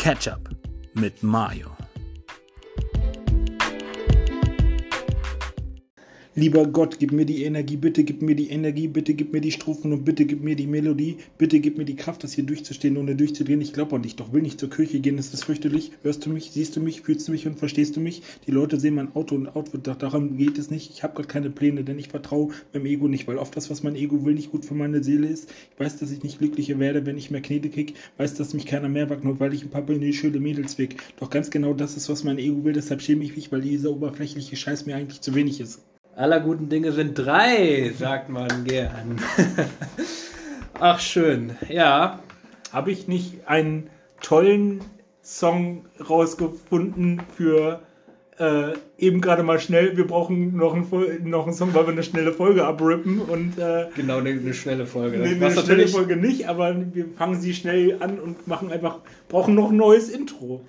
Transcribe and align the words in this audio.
Ketchup 0.00 0.48
mit 0.94 1.22
Mayo. 1.22 1.79
Lieber 6.40 6.66
Gott, 6.66 6.98
gib 6.98 7.12
mir 7.12 7.26
die 7.26 7.44
Energie, 7.44 7.76
bitte 7.76 8.02
gib 8.02 8.22
mir 8.22 8.34
die 8.34 8.48
Energie, 8.48 8.88
bitte 8.88 9.12
gib 9.12 9.34
mir 9.34 9.42
die 9.42 9.52
Strophen 9.52 9.92
und 9.92 10.06
bitte 10.06 10.24
gib 10.24 10.42
mir 10.42 10.56
die 10.56 10.66
Melodie, 10.66 11.18
bitte 11.36 11.60
gib 11.60 11.76
mir 11.76 11.84
die 11.84 11.96
Kraft, 11.96 12.24
das 12.24 12.32
hier 12.32 12.44
durchzustehen, 12.44 12.96
ohne 12.96 13.14
durchzudrehen. 13.14 13.60
Ich 13.60 13.74
glaube 13.74 13.94
an 13.94 14.00
dich, 14.00 14.16
doch 14.16 14.32
will 14.32 14.40
nicht 14.40 14.58
zur 14.58 14.70
Kirche 14.70 15.00
gehen, 15.00 15.18
das 15.18 15.34
ist 15.34 15.44
fürchterlich. 15.44 15.92
Hörst 16.02 16.24
du 16.24 16.30
mich, 16.30 16.50
siehst 16.50 16.74
du 16.76 16.80
mich, 16.80 17.02
fühlst 17.02 17.28
du 17.28 17.32
mich 17.32 17.46
und 17.46 17.58
verstehst 17.58 17.94
du 17.94 18.00
mich? 18.00 18.22
Die 18.46 18.52
Leute 18.52 18.80
sehen 18.80 18.94
mein 18.94 19.14
Auto 19.14 19.34
und 19.34 19.54
Outfit, 19.54 19.86
doch 19.86 19.96
darum 19.96 20.38
geht 20.38 20.56
es 20.56 20.70
nicht. 20.70 20.90
Ich 20.90 21.02
habe 21.02 21.12
gerade 21.12 21.28
keine 21.28 21.50
Pläne, 21.50 21.84
denn 21.84 21.98
ich 21.98 22.08
vertraue 22.08 22.54
meinem 22.72 22.86
Ego 22.86 23.06
nicht, 23.06 23.28
weil 23.28 23.36
oft 23.36 23.54
das, 23.54 23.68
was 23.68 23.82
mein 23.82 23.94
Ego 23.94 24.24
will, 24.24 24.32
nicht 24.32 24.50
gut 24.50 24.64
für 24.64 24.72
meine 24.72 25.04
Seele 25.04 25.26
ist. 25.26 25.50
Ich 25.74 25.78
weiß, 25.78 25.98
dass 25.98 26.10
ich 26.10 26.22
nicht 26.22 26.38
glücklicher 26.38 26.78
werde, 26.78 27.04
wenn 27.04 27.18
ich 27.18 27.30
mehr 27.30 27.42
Knete 27.42 27.68
krieg, 27.68 27.96
weiß, 28.16 28.32
dass 28.32 28.54
mich 28.54 28.64
keiner 28.64 28.88
mehr 28.88 29.10
wagt, 29.10 29.24
nur 29.24 29.40
weil 29.40 29.52
ich 29.52 29.62
ein 29.62 29.68
paar 29.68 29.84
schöne 30.12 30.40
Mädels 30.40 30.78
weg. 30.78 30.96
Doch 31.18 31.28
ganz 31.28 31.50
genau 31.50 31.74
das 31.74 31.98
ist, 31.98 32.08
was 32.08 32.24
mein 32.24 32.38
Ego 32.38 32.64
will, 32.64 32.72
deshalb 32.72 33.02
schäme 33.02 33.24
ich 33.24 33.36
mich, 33.36 33.52
weil 33.52 33.60
dieser 33.60 33.90
oberflächliche 33.90 34.56
Scheiß 34.56 34.86
mir 34.86 34.96
eigentlich 34.96 35.20
zu 35.20 35.34
wenig 35.34 35.60
ist. 35.60 35.82
Aller 36.20 36.40
guten 36.40 36.68
Dinge 36.68 36.92
sind 36.92 37.14
drei, 37.14 37.92
sagt 37.98 38.28
man 38.28 38.64
gern. 38.64 39.18
Ach, 40.78 41.00
schön. 41.00 41.56
Ja. 41.66 42.18
Habe 42.70 42.90
ich 42.90 43.08
nicht 43.08 43.48
einen 43.48 43.88
tollen 44.20 44.82
Song 45.22 45.86
rausgefunden 46.10 47.22
für 47.34 47.80
äh, 48.38 48.72
eben 48.98 49.22
gerade 49.22 49.42
mal 49.42 49.58
schnell, 49.60 49.96
wir 49.96 50.06
brauchen 50.06 50.54
noch 50.58 50.74
einen, 50.74 51.30
noch 51.30 51.46
einen 51.46 51.54
Song, 51.54 51.72
weil 51.72 51.86
wir 51.86 51.92
eine 51.92 52.02
schnelle 52.02 52.32
Folge 52.32 52.66
abrippen 52.66 53.20
und 53.20 53.58
äh, 53.58 53.86
genau 53.96 54.18
eine, 54.18 54.28
eine, 54.28 54.52
schnelle 54.52 54.84
Folge. 54.84 55.16
Ne, 55.16 55.24
eine, 55.24 55.46
eine 55.46 55.56
schnelle 55.58 55.88
Folge 55.88 56.18
nicht, 56.18 56.50
aber 56.50 56.76
wir 56.92 57.06
fangen 57.16 57.40
sie 57.40 57.54
schnell 57.54 57.96
an 58.00 58.18
und 58.18 58.46
machen 58.46 58.70
einfach 58.70 58.98
brauchen 59.28 59.54
noch 59.54 59.70
ein 59.70 59.78
neues 59.78 60.10
Intro. 60.10 60.66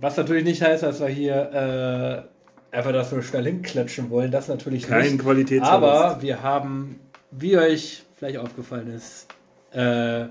Was 0.00 0.16
natürlich 0.16 0.44
nicht 0.44 0.62
heißt, 0.62 0.82
dass 0.82 1.00
wir 1.00 1.08
hier 1.08 2.24
äh, 2.24 2.35
einfach 2.76 2.92
das 2.92 3.10
so 3.10 3.22
schnell 3.22 3.44
hinklatschen 3.44 4.10
wollen, 4.10 4.30
das 4.30 4.48
natürlich 4.48 4.86
Kein 4.86 5.12
nicht. 5.12 5.18
Qualitätsverlust. 5.20 5.94
Aber 5.94 6.22
wir 6.22 6.42
haben, 6.42 7.00
wie 7.30 7.56
euch 7.56 8.04
vielleicht 8.16 8.38
aufgefallen 8.38 8.92
ist, 8.92 9.26
äh, 9.72 10.26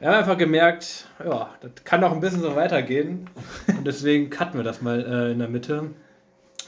wir 0.00 0.08
haben 0.08 0.18
einfach 0.18 0.38
gemerkt, 0.38 1.06
ja, 1.24 1.50
das 1.60 1.70
kann 1.84 2.00
noch 2.00 2.12
ein 2.12 2.20
bisschen 2.20 2.40
so 2.40 2.56
weitergehen. 2.56 3.30
Und 3.68 3.86
deswegen 3.86 4.28
cutten 4.30 4.58
wir 4.58 4.64
das 4.64 4.82
mal 4.82 5.00
äh, 5.00 5.32
in 5.32 5.38
der 5.38 5.48
Mitte. 5.48 5.90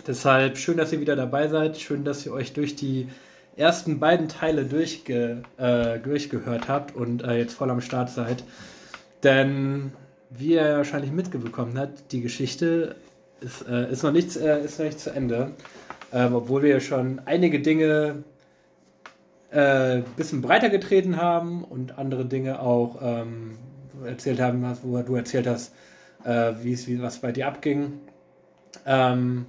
Deshalb 0.06 0.59
schön, 0.59 0.77
dass 0.77 0.92
ihr 0.92 1.00
wieder 1.00 1.17
dabei 1.17 1.48
seid. 1.48 1.78
Schön, 1.78 2.05
dass 2.05 2.25
ihr 2.25 2.33
euch 2.33 2.53
durch 2.53 2.77
die 2.77 3.09
ersten 3.56 3.98
beiden 3.98 4.28
Teile 4.28 4.64
durchge, 4.64 5.42
äh, 5.56 5.98
durchgehört 5.98 6.69
habt 6.69 6.94
und 6.94 7.25
äh, 7.25 7.39
jetzt 7.39 7.55
voll 7.55 7.70
am 7.70 7.81
Start 7.81 8.11
seid. 8.11 8.44
Denn 9.22 9.92
wie 10.31 10.55
ihr 10.55 10.77
wahrscheinlich 10.77 11.11
mitbekommen 11.11 11.78
habt, 11.78 12.12
die 12.12 12.20
Geschichte 12.20 12.97
ist, 13.41 13.67
äh, 13.69 13.91
ist, 13.91 14.03
noch, 14.03 14.12
nicht, 14.12 14.37
äh, 14.37 14.65
ist 14.65 14.79
noch 14.79 14.87
nicht 14.87 15.01
zu 15.01 15.11
Ende. 15.11 15.53
Ähm, 16.12 16.34
obwohl 16.34 16.62
wir 16.62 16.81
schon 16.81 17.20
einige 17.25 17.61
Dinge 17.61 18.25
ein 19.51 20.01
äh, 20.01 20.03
bisschen 20.17 20.43
breiter 20.43 20.70
getreten 20.70 21.17
haben 21.17 21.65
und 21.65 21.98
andere 21.98 22.25
Dinge 22.25 22.61
auch 22.61 22.98
ähm, 23.03 23.59
erzählt 24.05 24.41
haben, 24.41 24.62
was, 24.62 24.81
wo 24.83 25.01
du 25.03 25.15
erzählt 25.15 25.47
hast, 25.47 25.75
äh, 26.25 26.53
wie 26.62 27.03
was 27.03 27.19
bei 27.19 27.33
dir 27.33 27.47
abging. 27.47 28.01
Ähm, 28.84 29.47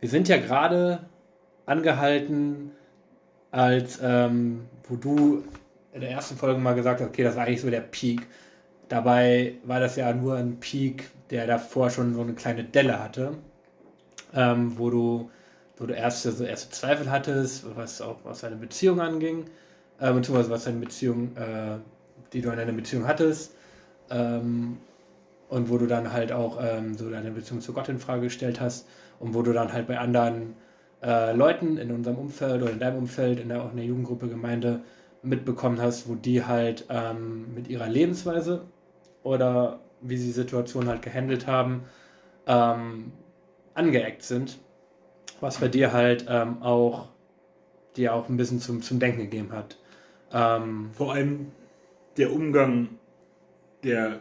wir 0.00 0.08
sind 0.08 0.28
ja 0.28 0.36
gerade 0.36 1.00
angehalten, 1.64 2.72
als 3.50 3.98
ähm, 4.02 4.66
wo 4.88 4.96
du 4.96 5.44
in 5.92 6.00
der 6.00 6.10
ersten 6.10 6.36
Folge 6.36 6.60
mal 6.60 6.74
gesagt 6.74 7.00
hast, 7.00 7.08
okay, 7.08 7.24
das 7.24 7.36
war 7.36 7.44
eigentlich 7.44 7.62
so 7.62 7.70
der 7.70 7.80
Peak. 7.80 8.26
Dabei 8.88 9.54
war 9.64 9.80
das 9.80 9.96
ja 9.96 10.12
nur 10.12 10.36
ein 10.36 10.60
Peak 10.60 11.04
der 11.30 11.46
davor 11.46 11.90
schon 11.90 12.14
so 12.14 12.20
eine 12.20 12.34
kleine 12.34 12.64
Delle 12.64 13.02
hatte, 13.02 13.32
ähm, 14.34 14.78
wo 14.78 14.90
du, 14.90 15.30
wo 15.76 15.86
du 15.86 15.94
erste, 15.94 16.32
so 16.32 16.44
erste 16.44 16.70
Zweifel 16.70 17.10
hattest, 17.10 17.64
was 17.76 18.00
auch 18.00 18.18
was 18.24 18.40
deine 18.40 18.56
Beziehung 18.56 19.00
anging, 19.00 19.44
äh, 19.98 20.12
beziehungsweise 20.12 20.50
was 20.50 20.64
deine 20.64 20.78
Beziehung, 20.78 21.36
äh, 21.36 21.78
die 22.32 22.40
du 22.40 22.50
in 22.50 22.56
deiner 22.56 22.72
Beziehung 22.72 23.06
hattest, 23.06 23.54
ähm, 24.10 24.78
und 25.48 25.70
wo 25.70 25.78
du 25.78 25.86
dann 25.86 26.12
halt 26.12 26.32
auch 26.32 26.58
ähm, 26.60 26.94
so 26.96 27.10
deine 27.10 27.30
Beziehung 27.30 27.60
zu 27.60 27.72
Gott 27.72 27.88
in 27.88 27.98
Frage 27.98 28.22
gestellt 28.22 28.60
hast 28.60 28.88
und 29.20 29.34
wo 29.34 29.42
du 29.42 29.52
dann 29.52 29.72
halt 29.72 29.86
bei 29.86 29.98
anderen 29.98 30.54
äh, 31.02 31.32
Leuten 31.32 31.76
in 31.76 31.92
unserem 31.92 32.18
Umfeld 32.18 32.62
oder 32.62 32.72
in 32.72 32.80
deinem 32.80 32.98
Umfeld, 32.98 33.38
in 33.38 33.48
der, 33.48 33.62
auch 33.62 33.70
in 33.70 33.76
der 33.76 33.86
Jugendgruppe, 33.86 34.28
Gemeinde 34.28 34.80
mitbekommen 35.22 35.80
hast, 35.80 36.08
wo 36.08 36.14
die 36.14 36.44
halt 36.44 36.86
ähm, 36.88 37.54
mit 37.54 37.68
ihrer 37.68 37.88
Lebensweise 37.88 38.62
oder 39.22 39.80
wie 40.00 40.16
sie 40.16 40.26
die 40.26 40.32
Situation 40.32 40.88
halt 40.88 41.02
gehandelt 41.02 41.46
haben, 41.46 41.84
ähm, 42.46 43.12
angeeckt 43.74 44.22
sind. 44.22 44.58
Was 45.40 45.58
bei 45.58 45.68
dir 45.68 45.92
halt 45.92 46.26
ähm, 46.28 46.62
auch 46.62 47.08
dir 47.96 48.14
auch 48.14 48.28
ein 48.28 48.36
bisschen 48.36 48.60
zum, 48.60 48.82
zum 48.82 48.98
Denken 48.98 49.22
gegeben 49.22 49.52
hat. 49.52 49.78
Ähm, 50.32 50.90
Vor 50.92 51.12
allem 51.12 51.52
der 52.16 52.32
Umgang 52.32 52.88
der, 53.84 54.20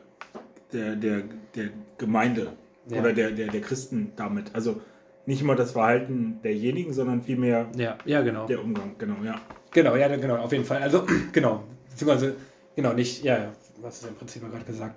der, 0.73 0.95
der, 0.95 1.23
der 1.55 1.69
Gemeinde 1.97 2.53
ja. 2.89 2.99
oder 2.99 3.13
der, 3.13 3.31
der, 3.31 3.47
der 3.47 3.61
Christen 3.61 4.11
damit. 4.15 4.53
Also 4.53 4.81
nicht 5.25 5.41
immer 5.41 5.55
das 5.55 5.71
Verhalten 5.71 6.39
derjenigen, 6.43 6.93
sondern 6.93 7.23
vielmehr 7.23 7.67
ja, 7.75 7.97
ja, 8.05 8.21
genau. 8.21 8.45
der 8.45 8.63
Umgang, 8.63 8.95
genau, 8.97 9.23
ja. 9.23 9.35
Genau, 9.71 9.95
ja, 9.95 10.07
genau, 10.15 10.37
auf 10.37 10.51
jeden 10.51 10.65
Fall. 10.65 10.81
Also, 10.83 11.05
genau, 11.31 11.63
beziehungsweise, 11.89 12.35
genau, 12.75 12.93
nicht, 12.93 13.23
ja, 13.23 13.51
was 13.81 14.01
ist 14.01 14.07
im 14.07 14.15
Prinzip 14.15 14.49
gerade 14.49 14.65
gesagt 14.65 14.95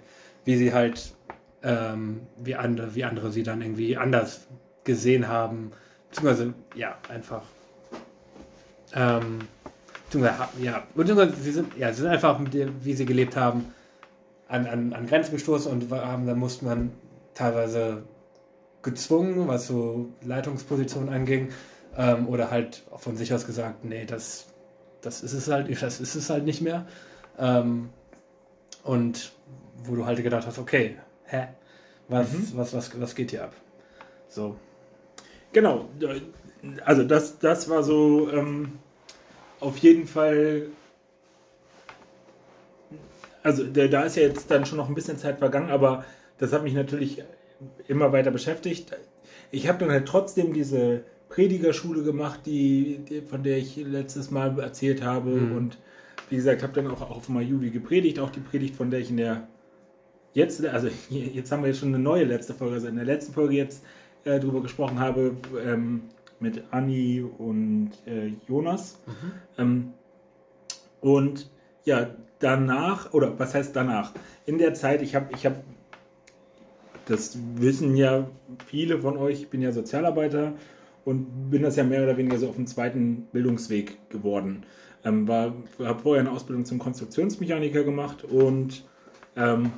wie 0.49 0.57
sie 0.57 0.73
halt, 0.73 1.13
ähm, 1.63 2.23
wie, 2.39 2.55
andere, 2.55 2.95
wie 2.95 3.05
andere 3.05 3.31
sie 3.31 3.43
dann 3.43 3.61
irgendwie 3.61 3.99
anders 3.99 4.47
gesehen 4.83 5.29
haben. 5.29 5.73
Beziehungsweise, 6.09 6.55
ja, 6.75 6.97
einfach. 7.11 7.43
Ähm, 8.95 9.41
beziehungsweise, 10.07 10.49
ja, 10.63 10.85
beziehungsweise 10.95 11.37
sie 11.37 11.51
sind, 11.51 11.77
ja, 11.77 11.93
sie 11.93 12.01
sind 12.01 12.11
einfach 12.11 12.39
mit 12.39 12.55
dem, 12.55 12.83
wie 12.83 12.95
sie 12.95 13.05
gelebt 13.05 13.37
haben, 13.37 13.75
an, 14.49 14.67
an, 14.67 14.95
an 14.95 15.07
Grenzen 15.07 15.33
gestoßen 15.33 15.71
und 15.71 15.91
haben, 15.93 16.27
dann 16.27 16.39
musste 16.39 16.65
man 16.65 16.93
teilweise 17.35 18.05
gezwungen, 18.81 19.49
was 19.49 19.67
so 19.67 20.09
Leitungspositionen 20.25 21.11
anging, 21.11 21.51
ähm, 21.95 22.27
oder 22.27 22.51
halt 22.51 22.85
von 22.97 23.19
sich 23.19 23.35
aus 23.35 23.45
gesagt, 23.45 23.85
nee, 23.85 24.07
das, 24.07 24.47
das 25.03 25.23
ist 25.23 25.35
es 25.35 25.49
halt, 25.49 25.71
das 25.83 26.01
ist 26.01 26.15
es 26.15 26.31
halt 26.31 26.47
nicht 26.47 26.63
mehr. 26.63 26.87
Ähm, 27.39 27.91
und 28.83 29.33
wo 29.85 29.97
du 29.97 30.07
halt 30.07 30.23
gedacht 30.23 30.47
hast, 30.47 30.59
okay, 30.59 30.97
hä? 31.25 31.49
Was, 32.09 32.33
mhm. 32.33 32.53
was, 32.55 32.75
was, 32.75 33.01
was 33.01 33.15
geht 33.15 33.31
hier 33.31 33.45
ab? 33.45 33.55
So. 34.29 34.57
Genau, 35.53 35.89
also 36.85 37.05
das, 37.05 37.39
das 37.39 37.69
war 37.69 37.83
so 37.83 38.31
ähm, 38.31 38.79
auf 39.61 39.79
jeden 39.79 40.07
Fall. 40.07 40.67
Also 43.43 43.65
da 43.65 44.03
ist 44.03 44.17
ja 44.17 44.25
jetzt 44.25 44.51
dann 44.51 44.67
schon 44.67 44.79
noch 44.79 44.89
ein 44.89 44.95
bisschen 44.95 45.17
Zeit 45.17 45.39
vergangen, 45.39 45.71
aber 45.71 46.05
das 46.39 46.53
hat 46.53 46.65
mich 46.65 46.75
natürlich 46.75 47.23
immer 47.87 48.13
weiter 48.13 48.31
beschäftigt. 48.31 48.97
Ich 49.51 49.69
habe 49.69 49.79
dann 49.79 49.91
halt 49.91 50.07
trotzdem 50.07 50.53
diese 50.53 51.03
Predigerschule 51.29 52.03
gemacht, 52.03 52.41
die, 52.47 53.01
die, 53.09 53.23
von 53.23 53.43
der 53.43 53.59
ich 53.59 53.77
letztes 53.77 54.31
Mal 54.31 54.59
erzählt 54.59 55.03
habe. 55.03 55.31
Mhm. 55.31 55.57
Und 55.57 55.79
wie 56.29 56.37
gesagt, 56.37 56.63
habe 56.63 56.75
dann 56.75 56.91
auch 56.91 57.11
auf 57.11 57.29
Majuvi 57.29 57.71
gepredigt, 57.71 58.19
auch 58.19 58.31
die 58.31 58.41
Predigt, 58.41 58.77
von 58.77 58.91
der 58.91 59.01
ich 59.01 59.11
in 59.11 59.17
der 59.17 59.49
jetzt, 60.35 60.65
also 60.65 60.89
jetzt 61.11 61.53
haben 61.53 61.63
wir 61.63 61.69
jetzt 61.69 61.81
schon 61.81 61.89
eine 61.89 62.03
neue 62.03 62.25
letzte 62.25 62.55
Folge, 62.55 62.75
also 62.75 62.89
in 62.89 62.97
der 62.97 63.05
letzten 63.05 63.33
Folge 63.33 63.55
jetzt 63.55 63.85
äh, 64.25 64.39
drüber 64.39 64.63
gesprochen 64.63 64.99
habe 65.01 65.37
ähm, 65.65 66.03
mit 66.41 66.63
Anni 66.71 67.25
und 67.39 67.93
äh, 68.07 68.33
Jonas. 68.47 68.99
Mhm. 69.07 69.33
Ähm, 69.59 69.93
und 71.01 71.51
ja, 71.85 72.11
danach, 72.39 73.13
oder 73.13 73.39
was 73.39 73.55
heißt 73.55 73.75
danach? 73.75 74.13
In 74.47 74.59
der 74.59 74.75
Zeit, 74.75 75.03
ich 75.03 75.15
habe, 75.15 75.33
ich 75.35 75.47
habe, 75.47 75.57
das 77.07 77.39
wissen 77.57 77.97
ja 77.97 78.29
viele 78.67 78.99
von 78.99 79.17
euch, 79.17 79.43
ich 79.43 79.49
bin 79.49 79.63
ja 79.63 79.73
Sozialarbeiter 79.73 80.55
und 81.05 81.51
bin 81.51 81.63
das 81.63 81.77
ja 81.77 81.85
mehr 81.85 82.03
oder 82.03 82.17
weniger 82.17 82.39
so 82.39 82.49
auf 82.49 82.57
dem 82.57 82.67
zweiten 82.67 83.27
Bildungsweg 83.33 84.11
geworden. 84.11 84.65
Ähm, 85.05 85.27
war, 85.27 85.55
habe 85.79 86.03
vorher 86.03 86.21
eine 86.21 86.33
Ausbildung 86.33 86.65
zum 86.65 86.79
Konstruktionsmechaniker 86.79 87.85
gemacht 87.85 88.25
und 88.25 88.85
ähm, 89.37 89.73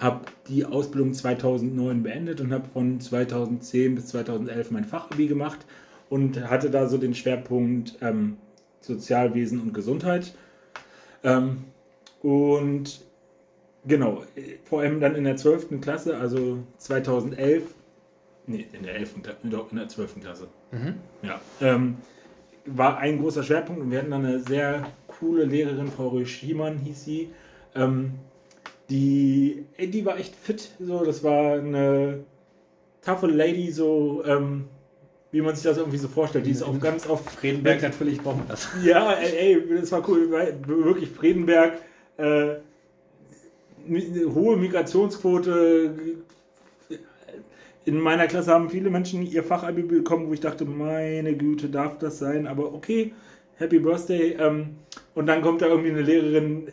habe 0.00 0.22
die 0.48 0.64
Ausbildung 0.64 1.12
2009 1.12 2.02
beendet 2.02 2.40
und 2.40 2.52
habe 2.52 2.66
von 2.72 3.00
2010 3.00 3.94
bis 3.94 4.06
2011 4.06 4.70
mein 4.70 4.84
Fachabi 4.84 5.26
gemacht 5.26 5.58
und 6.08 6.48
hatte 6.48 6.70
da 6.70 6.88
so 6.88 6.96
den 6.96 7.14
Schwerpunkt 7.14 7.96
ähm, 8.00 8.38
Sozialwesen 8.80 9.60
und 9.60 9.74
Gesundheit. 9.74 10.34
Ähm, 11.22 11.64
und 12.22 13.02
genau, 13.86 14.24
vor 14.64 14.80
allem 14.80 15.00
dann 15.00 15.14
in 15.14 15.24
der 15.24 15.36
12. 15.36 15.80
Klasse, 15.82 16.16
also 16.16 16.58
2011, 16.78 17.64
nee, 18.46 18.66
in 18.72 18.82
der 18.82 18.94
11. 18.94 19.16
in 19.42 19.50
der 19.50 19.88
12. 19.88 20.20
Klasse. 20.20 20.48
Mhm. 20.72 20.94
Ja, 21.22 21.40
ähm, 21.60 21.98
war 22.64 22.98
ein 22.98 23.20
großer 23.20 23.42
Schwerpunkt 23.42 23.82
und 23.82 23.90
wir 23.90 23.98
hatten 23.98 24.10
dann 24.10 24.24
eine 24.24 24.40
sehr 24.40 24.86
coole 25.06 25.44
Lehrerin, 25.44 25.88
Frau 25.88 26.08
Röschiemann 26.08 26.78
hieß 26.78 27.04
sie, 27.04 27.30
ähm, 27.74 28.14
die, 28.90 29.64
die 29.78 30.04
war 30.04 30.18
echt 30.18 30.34
fit. 30.34 30.70
So, 30.80 31.04
das 31.04 31.22
war 31.22 31.58
eine 31.58 32.24
taffe 33.02 33.26
Lady, 33.26 33.70
so 33.70 34.22
ähm, 34.26 34.64
wie 35.32 35.40
man 35.40 35.54
sich 35.54 35.64
das 35.64 35.78
irgendwie 35.78 35.98
so 35.98 36.08
vorstellt. 36.08 36.46
Die 36.46 36.50
ist 36.50 36.62
auch 36.62 36.78
ganz 36.80 37.08
oft. 37.08 37.30
Fredenberg 37.30 37.82
natürlich 37.82 38.20
brauchen 38.20 38.40
wir 38.40 38.48
das. 38.48 38.68
Ja, 38.84 39.12
ey, 39.12 39.62
das 39.80 39.92
war 39.92 40.06
cool. 40.08 40.30
Wirklich 40.30 41.10
Fredenberg. 41.10 41.78
Äh, 42.16 42.56
hohe 44.34 44.56
Migrationsquote. 44.56 45.94
In 47.86 47.98
meiner 47.98 48.26
Klasse 48.26 48.52
haben 48.52 48.68
viele 48.68 48.90
Menschen 48.90 49.22
ihr 49.22 49.42
Fachabi 49.42 49.82
bekommen, 49.82 50.28
wo 50.28 50.34
ich 50.34 50.40
dachte, 50.40 50.64
meine 50.64 51.34
Güte, 51.34 51.68
darf 51.68 51.98
das 51.98 52.18
sein? 52.18 52.46
Aber 52.46 52.74
okay, 52.74 53.14
Happy 53.56 53.78
Birthday. 53.78 54.36
Ähm, 54.38 54.76
und 55.14 55.26
dann 55.26 55.42
kommt 55.42 55.62
da 55.62 55.66
irgendwie 55.66 55.90
eine 55.90 56.02
Lehrerin, 56.02 56.68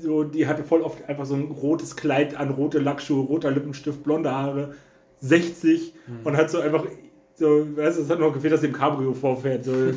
so, 0.00 0.24
die 0.24 0.46
hatte 0.46 0.64
voll 0.64 0.82
oft 0.82 1.08
einfach 1.08 1.26
so 1.26 1.34
ein 1.34 1.50
rotes 1.50 1.96
Kleid 1.96 2.36
an, 2.36 2.50
rote 2.50 2.78
Lackschuhe, 2.78 3.24
roter 3.24 3.50
Lippenstift, 3.50 4.02
blonde 4.02 4.30
Haare, 4.30 4.74
60 5.20 5.94
mhm. 6.06 6.26
und 6.26 6.36
hat 6.36 6.50
so 6.50 6.58
einfach, 6.58 6.84
so, 7.34 7.76
weißt 7.76 7.98
du, 7.98 8.02
es 8.02 8.10
hat 8.10 8.18
noch 8.18 8.32
gefehlt, 8.32 8.52
dass 8.52 8.60
sie 8.60 8.68
im 8.68 8.72
Cabrio 8.72 9.12
vorfährt. 9.12 9.64
So, 9.64 9.72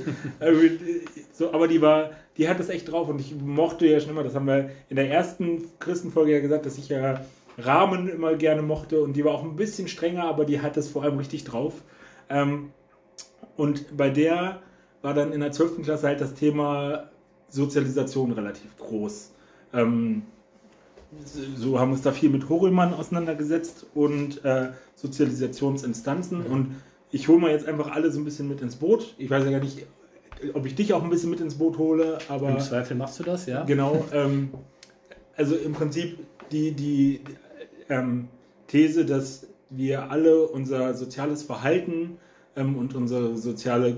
so, 1.34 1.54
aber 1.54 1.68
die 1.68 1.82
war, 1.82 2.12
die 2.38 2.48
hat 2.48 2.60
das 2.60 2.70
echt 2.70 2.92
drauf 2.92 3.10
und 3.10 3.20
ich 3.20 3.36
mochte 3.36 3.86
ja 3.86 4.00
schon 4.00 4.12
immer, 4.12 4.24
das 4.24 4.36
haben 4.36 4.48
wir 4.48 4.72
in 4.90 4.96
der 4.96 5.10
ersten 5.10 5.64
Christenfolge 5.80 6.34
ja 6.34 6.40
gesagt, 6.40 6.66
dass 6.66 6.78
ich 6.78 6.90
ja 6.90 7.22
Rahmen 7.58 8.08
immer 8.10 8.36
gerne 8.36 8.62
mochte 8.62 9.02
und 9.02 9.14
die 9.14 9.26
war 9.26 9.34
auch 9.34 9.44
ein 9.44 9.56
bisschen 9.56 9.88
strenger, 9.88 10.24
aber 10.24 10.46
die 10.46 10.62
hat 10.62 10.78
das 10.78 10.88
vor 10.88 11.04
allem 11.04 11.18
richtig 11.18 11.44
drauf. 11.44 11.74
Ähm, 12.30 12.72
und 13.58 13.98
bei 13.98 14.10
der 14.10 14.62
war 15.02 15.14
dann 15.14 15.34
in 15.34 15.42
der 15.42 15.52
12. 15.52 15.84
Klasse 15.84 16.08
halt 16.08 16.22
das 16.22 16.34
Thema 16.34 17.10
Sozialisation 17.50 18.32
relativ 18.32 18.78
groß. 18.78 19.32
Ähm, 19.74 20.24
so 21.56 21.80
haben 21.80 21.90
wir 21.90 21.94
uns 21.94 22.04
da 22.04 22.12
viel 22.12 22.30
mit 22.30 22.50
Horelmann 22.50 22.94
auseinandergesetzt 22.94 23.88
und 23.96 24.44
äh, 24.46 24.70
Sozialisationsinstanzen. 24.96 26.46
Mhm. 26.46 26.52
Und 26.52 26.76
ich 27.12 27.28
hole 27.28 27.40
mal 27.40 27.52
jetzt 27.52 27.68
einfach 27.68 27.92
alle 27.92 28.12
so 28.12 28.20
ein 28.20 28.26
bisschen 28.26 28.48
mit 28.48 28.62
ins 28.62 28.76
Boot. 28.76 29.16
Ich 29.18 29.30
weiß 29.30 29.44
ja 29.44 29.52
gar 29.52 29.60
nicht, 29.60 29.86
ob 30.54 30.66
ich 30.66 30.76
dich 30.76 30.94
auch 30.94 31.04
ein 31.04 31.10
bisschen 31.10 31.32
mit 31.32 31.40
ins 31.40 31.56
Boot 31.56 31.78
hole, 31.78 32.20
aber. 32.28 32.50
Im 32.50 32.60
Zweifel 32.60 32.96
machst 32.96 33.20
du 33.20 33.24
das, 33.24 33.46
ja. 33.46 33.64
Genau. 33.64 34.06
Ähm, 34.14 34.52
also 35.36 35.56
im 35.56 35.74
Prinzip 35.74 36.20
die, 36.52 36.72
die 36.72 37.22
ähm, 37.90 38.28
These, 38.68 39.06
dass 39.06 39.48
wir 39.70 40.12
alle 40.12 40.48
unser 40.48 40.94
soziales 40.94 41.44
Verhalten 41.44 42.18
ähm, 42.60 42.78
und 42.78 42.94
unsere, 42.96 43.38
soziale, 43.38 43.98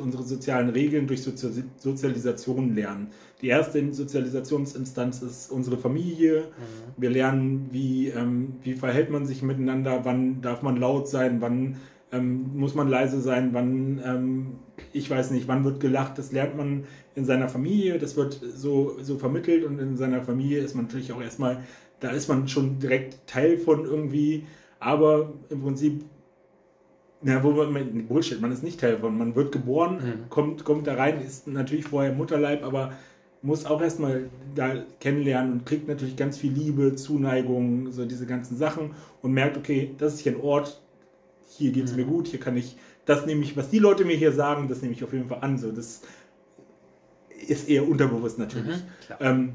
unsere 0.00 0.22
sozialen 0.22 0.68
Regeln 0.68 1.06
durch 1.06 1.22
Sozialisation 1.22 2.74
lernen. 2.74 3.08
Die 3.40 3.48
erste 3.48 3.92
Sozialisationsinstanz 3.92 5.22
ist 5.22 5.50
unsere 5.50 5.76
Familie. 5.76 6.42
Mhm. 6.42 7.02
Wir 7.02 7.10
lernen, 7.10 7.68
wie, 7.72 8.08
ähm, 8.08 8.54
wie 8.62 8.74
verhält 8.74 9.10
man 9.10 9.26
sich 9.26 9.42
miteinander, 9.42 10.04
wann 10.04 10.40
darf 10.40 10.62
man 10.62 10.76
laut 10.76 11.08
sein, 11.08 11.40
wann 11.40 11.76
ähm, 12.12 12.50
muss 12.54 12.74
man 12.74 12.88
leise 12.88 13.20
sein, 13.20 13.50
wann, 13.52 14.00
ähm, 14.04 14.46
ich 14.92 15.10
weiß 15.10 15.30
nicht, 15.32 15.48
wann 15.48 15.64
wird 15.64 15.80
gelacht. 15.80 16.18
Das 16.18 16.32
lernt 16.32 16.56
man 16.56 16.84
in 17.14 17.24
seiner 17.24 17.48
Familie, 17.48 17.98
das 17.98 18.16
wird 18.16 18.40
so, 18.54 18.96
so 19.02 19.18
vermittelt 19.18 19.64
und 19.64 19.78
in 19.78 19.96
seiner 19.96 20.22
Familie 20.22 20.60
ist 20.60 20.74
man 20.74 20.86
natürlich 20.86 21.12
auch 21.12 21.22
erstmal, 21.22 21.62
da 22.00 22.10
ist 22.10 22.28
man 22.28 22.48
schon 22.48 22.78
direkt 22.78 23.26
Teil 23.26 23.56
von 23.56 23.84
irgendwie, 23.84 24.46
aber 24.78 25.32
im 25.48 25.62
Prinzip 25.62 26.04
ja, 27.24 27.42
wo 27.42 27.52
man, 27.52 28.06
Bullshit, 28.06 28.40
man 28.40 28.52
ist 28.52 28.62
nicht 28.62 28.80
Teil 28.80 28.98
von. 28.98 29.16
Man 29.16 29.34
wird 29.34 29.50
geboren, 29.52 29.96
mhm. 29.96 30.30
kommt, 30.30 30.64
kommt 30.64 30.86
da 30.86 30.94
rein, 30.94 31.20
ist 31.20 31.46
natürlich 31.46 31.86
vorher 31.86 32.12
Mutterleib, 32.12 32.62
aber 32.62 32.92
muss 33.40 33.66
auch 33.66 33.80
erstmal 33.80 34.30
da 34.54 34.84
kennenlernen 35.00 35.52
und 35.52 35.66
kriegt 35.66 35.88
natürlich 35.88 36.16
ganz 36.16 36.38
viel 36.38 36.52
Liebe, 36.52 36.94
Zuneigung, 36.96 37.92
so 37.92 38.04
diese 38.04 38.26
ganzen 38.26 38.56
Sachen 38.56 38.92
und 39.22 39.32
merkt, 39.32 39.56
okay, 39.56 39.94
das 39.98 40.14
ist 40.14 40.20
hier 40.20 40.32
ein 40.32 40.40
Ort, 40.40 40.80
hier 41.48 41.72
geht 41.72 41.84
es 41.84 41.92
mhm. 41.92 41.98
mir 41.98 42.04
gut, 42.06 42.26
hier 42.28 42.40
kann 42.40 42.56
ich, 42.56 42.76
das 43.04 43.26
nehme 43.26 43.42
ich, 43.42 43.56
was 43.56 43.70
die 43.70 43.78
Leute 43.78 44.04
mir 44.04 44.16
hier 44.16 44.32
sagen, 44.32 44.68
das 44.68 44.82
nehme 44.82 44.94
ich 44.94 45.04
auf 45.04 45.12
jeden 45.12 45.28
Fall 45.28 45.40
an. 45.42 45.58
So, 45.58 45.72
das 45.72 46.02
ist 47.46 47.68
eher 47.68 47.86
unterbewusst 47.86 48.38
natürlich. 48.38 48.76
Mhm, 48.76 49.14
ähm, 49.20 49.52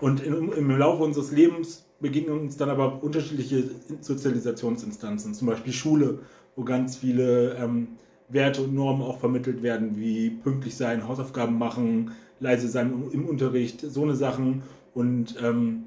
und 0.00 0.20
in, 0.20 0.50
im 0.52 0.70
Laufe 0.78 1.02
unseres 1.02 1.30
Lebens 1.30 1.86
begegnen 2.00 2.40
uns 2.40 2.56
dann 2.56 2.70
aber 2.70 3.02
unterschiedliche 3.02 3.70
Sozialisationsinstanzen, 4.00 5.34
zum 5.34 5.46
Beispiel 5.46 5.72
Schule 5.72 6.20
wo 6.56 6.64
ganz 6.64 6.96
viele 6.96 7.54
ähm, 7.54 7.88
Werte 8.28 8.62
und 8.62 8.74
Normen 8.74 9.02
auch 9.02 9.18
vermittelt 9.18 9.62
werden, 9.62 9.96
wie 9.96 10.30
pünktlich 10.30 10.76
sein, 10.76 11.06
Hausaufgaben 11.06 11.58
machen, 11.58 12.12
leise 12.38 12.68
sein 12.68 12.92
im 13.12 13.26
Unterricht, 13.26 13.80
so 13.80 14.02
eine 14.02 14.14
Sachen. 14.14 14.62
Und 14.94 15.36
ähm, 15.42 15.84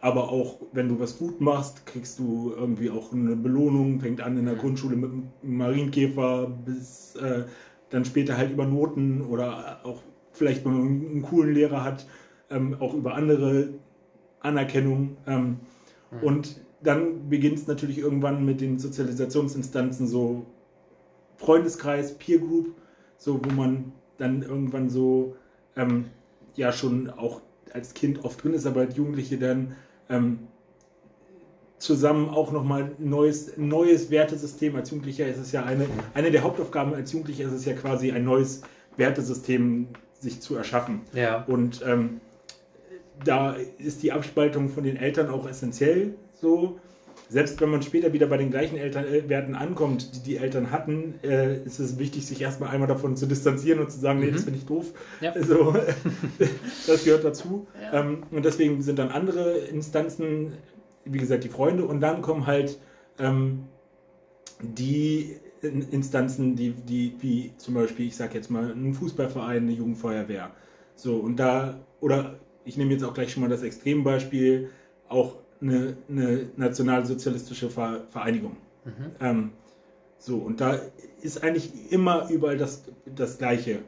aber 0.00 0.28
auch, 0.30 0.60
wenn 0.72 0.88
du 0.88 1.00
was 1.00 1.18
gut 1.18 1.40
machst, 1.40 1.86
kriegst 1.86 2.18
du 2.18 2.52
irgendwie 2.56 2.90
auch 2.90 3.12
eine 3.12 3.34
Belohnung. 3.34 4.00
Fängt 4.00 4.20
an 4.20 4.36
in 4.36 4.46
der 4.46 4.54
Grundschule 4.54 4.96
mit 4.96 5.10
einem 5.10 5.28
Marienkäfer 5.42 6.48
bis 6.64 7.16
äh, 7.16 7.44
dann 7.90 8.04
später 8.04 8.36
halt 8.36 8.52
über 8.52 8.66
Noten 8.66 9.22
oder 9.22 9.80
auch 9.84 10.02
vielleicht, 10.32 10.64
wenn 10.64 10.72
man 10.72 10.82
einen 10.82 11.22
coolen 11.22 11.54
Lehrer 11.54 11.82
hat, 11.82 12.06
ähm, 12.50 12.76
auch 12.78 12.94
über 12.94 13.14
andere 13.14 13.70
Anerkennung. 14.40 15.16
Ähm, 15.26 15.56
mhm. 16.10 16.22
Und 16.22 16.60
dann 16.82 17.28
beginnt 17.28 17.58
es 17.58 17.66
natürlich 17.66 17.98
irgendwann 17.98 18.44
mit 18.44 18.60
den 18.60 18.78
Sozialisationsinstanzen, 18.78 20.06
so 20.06 20.46
Freundeskreis, 21.36 22.14
Peer 22.14 22.38
Group, 22.38 22.74
so 23.18 23.40
wo 23.44 23.50
man 23.50 23.92
dann 24.18 24.42
irgendwann 24.42 24.88
so 24.88 25.36
ähm, 25.76 26.06
ja 26.54 26.72
schon 26.72 27.10
auch 27.10 27.40
als 27.72 27.94
Kind 27.94 28.24
oft 28.24 28.42
drin 28.42 28.54
ist, 28.54 28.66
aber 28.66 28.80
als 28.80 28.96
Jugendliche 28.96 29.38
dann 29.38 29.74
ähm, 30.08 30.38
zusammen 31.78 32.30
auch 32.30 32.52
nochmal 32.52 32.92
ein 32.98 33.10
neues, 33.10 33.56
neues 33.56 34.10
Wertesystem. 34.10 34.74
Als 34.76 34.90
Jugendlicher 34.90 35.26
ist 35.26 35.38
es 35.38 35.52
ja 35.52 35.64
eine, 35.64 35.86
eine 36.14 36.30
der 36.30 36.42
Hauptaufgaben 36.42 36.94
als 36.94 37.12
Jugendlicher 37.12 37.44
ist 37.44 37.52
es 37.52 37.64
ja 37.64 37.74
quasi 37.74 38.12
ein 38.12 38.24
neues 38.24 38.62
Wertesystem 38.96 39.88
sich 40.18 40.40
zu 40.40 40.56
erschaffen. 40.56 41.02
Ja. 41.12 41.44
Und 41.44 41.82
ähm, 41.86 42.20
da 43.24 43.56
ist 43.78 44.02
die 44.02 44.12
Abspaltung 44.12 44.68
von 44.68 44.84
den 44.84 44.96
Eltern 44.96 45.28
auch 45.28 45.46
essentiell 45.46 46.14
so. 46.40 46.78
Selbst 47.28 47.60
wenn 47.60 47.70
man 47.70 47.82
später 47.82 48.12
wieder 48.12 48.26
bei 48.26 48.36
den 48.36 48.50
gleichen 48.50 48.76
Elternwerten 48.76 49.54
äh, 49.54 49.58
ankommt, 49.58 50.14
die 50.14 50.20
die 50.20 50.36
Eltern 50.36 50.70
hatten, 50.70 51.14
äh, 51.24 51.60
ist 51.64 51.80
es 51.80 51.98
wichtig, 51.98 52.24
sich 52.24 52.40
erstmal 52.40 52.70
einmal 52.70 52.86
davon 52.86 53.16
zu 53.16 53.26
distanzieren 53.26 53.80
und 53.80 53.90
zu 53.90 53.98
sagen, 53.98 54.20
mhm. 54.20 54.26
nee, 54.26 54.30
das 54.30 54.44
finde 54.44 54.60
ich 54.60 54.66
doof. 54.66 54.92
Ja. 55.20 55.32
Also, 55.34 55.74
das 56.86 57.04
gehört 57.04 57.24
dazu. 57.24 57.66
Ja. 57.82 58.00
Ähm, 58.00 58.22
und 58.30 58.44
deswegen 58.44 58.80
sind 58.82 58.98
dann 59.00 59.08
andere 59.08 59.58
Instanzen, 59.58 60.52
wie 61.04 61.18
gesagt, 61.18 61.42
die 61.42 61.48
Freunde. 61.48 61.84
Und 61.84 62.00
dann 62.00 62.22
kommen 62.22 62.46
halt 62.46 62.78
ähm, 63.18 63.64
die 64.62 65.36
Instanzen, 65.62 66.54
die, 66.54 66.72
die, 66.72 67.14
wie 67.20 67.52
zum 67.56 67.74
Beispiel, 67.74 68.06
ich 68.06 68.16
sage 68.16 68.34
jetzt 68.34 68.50
mal, 68.50 68.70
ein 68.70 68.94
Fußballverein, 68.94 69.64
eine 69.64 69.72
Jugendfeuerwehr. 69.72 70.52
So, 70.94 71.16
und 71.16 71.36
da, 71.36 71.80
oder 72.00 72.38
ich 72.64 72.76
nehme 72.76 72.92
jetzt 72.92 73.04
auch 73.04 73.14
gleich 73.14 73.32
schon 73.32 73.42
mal 73.42 73.48
das 73.48 73.62
Extrembeispiel, 73.62 74.70
auch 75.08 75.36
eine, 75.60 75.96
eine 76.08 76.48
nationalsozialistische 76.56 77.70
Vereinigung. 77.70 78.56
Mhm. 78.84 78.92
Ähm, 79.20 79.50
so, 80.18 80.36
und 80.38 80.60
da 80.60 80.78
ist 81.22 81.42
eigentlich 81.42 81.70
immer 81.90 82.28
überall 82.30 82.56
das, 82.56 82.84
das 83.04 83.38
Gleiche. 83.38 83.80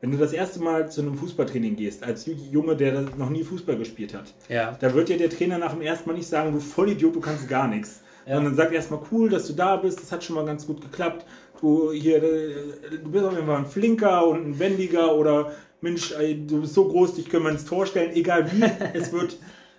Wenn 0.00 0.12
du 0.12 0.16
das 0.16 0.32
erste 0.32 0.60
Mal 0.60 0.90
zu 0.90 1.02
einem 1.02 1.14
Fußballtraining 1.14 1.76
gehst, 1.76 2.02
als 2.02 2.26
Junge, 2.50 2.74
der 2.74 3.02
noch 3.18 3.28
nie 3.28 3.44
Fußball 3.44 3.76
gespielt 3.76 4.14
hat, 4.14 4.32
ja. 4.48 4.76
da 4.80 4.94
wird 4.94 5.08
dir 5.08 5.18
der 5.18 5.28
Trainer 5.28 5.58
nach 5.58 5.72
dem 5.72 5.82
ersten 5.82 6.08
Mal 6.08 6.16
nicht 6.16 6.28
sagen, 6.28 6.52
du 6.52 6.60
Vollidiot, 6.60 7.14
du 7.14 7.20
kannst 7.20 7.48
gar 7.48 7.68
nichts. 7.68 8.00
Ja. 8.26 8.36
Sondern 8.36 8.54
sagt 8.54 8.72
erstmal, 8.72 9.00
cool, 9.10 9.28
dass 9.28 9.46
du 9.46 9.52
da 9.52 9.76
bist, 9.76 10.00
das 10.00 10.12
hat 10.12 10.22
schon 10.22 10.36
mal 10.36 10.44
ganz 10.44 10.66
gut 10.66 10.80
geklappt. 10.80 11.26
Du, 11.60 11.92
hier, 11.92 12.22
äh, 12.22 12.52
du 13.02 13.10
bist 13.10 13.24
auf 13.24 13.34
jeden 13.34 13.46
Fall 13.46 13.58
ein 13.58 13.66
Flinker 13.66 14.26
und 14.26 14.46
ein 14.46 14.58
Wendiger 14.58 15.14
oder 15.14 15.52
Mensch, 15.80 16.14
du 16.46 16.60
bist 16.60 16.74
so 16.74 16.88
groß, 16.88 17.14
dich 17.14 17.28
können 17.28 17.44
wir 17.44 17.50
ins 17.50 17.64
Tor 17.64 17.86
stellen. 17.86 18.12
Egal 18.14 18.50
wie, 18.52 18.62
es 18.94 19.12
wird, 19.12 19.38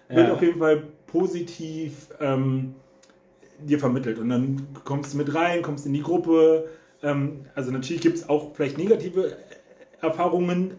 ja. 0.09 0.17
wird 0.17 0.31
auf 0.31 0.41
jeden 0.41 0.59
Fall 0.59 0.83
positiv 1.11 2.07
ähm, 2.19 2.75
dir 3.59 3.79
vermittelt. 3.79 4.19
Und 4.19 4.29
dann 4.29 4.67
kommst 4.83 5.13
du 5.13 5.17
mit 5.17 5.33
rein, 5.33 5.61
kommst 5.61 5.85
in 5.85 5.93
die 5.93 6.01
Gruppe. 6.01 6.69
Ähm, 7.03 7.45
also 7.55 7.71
natürlich 7.71 8.01
gibt 8.01 8.17
es 8.17 8.29
auch 8.29 8.53
vielleicht 8.53 8.77
negative 8.77 9.37
Erfahrungen, 10.01 10.75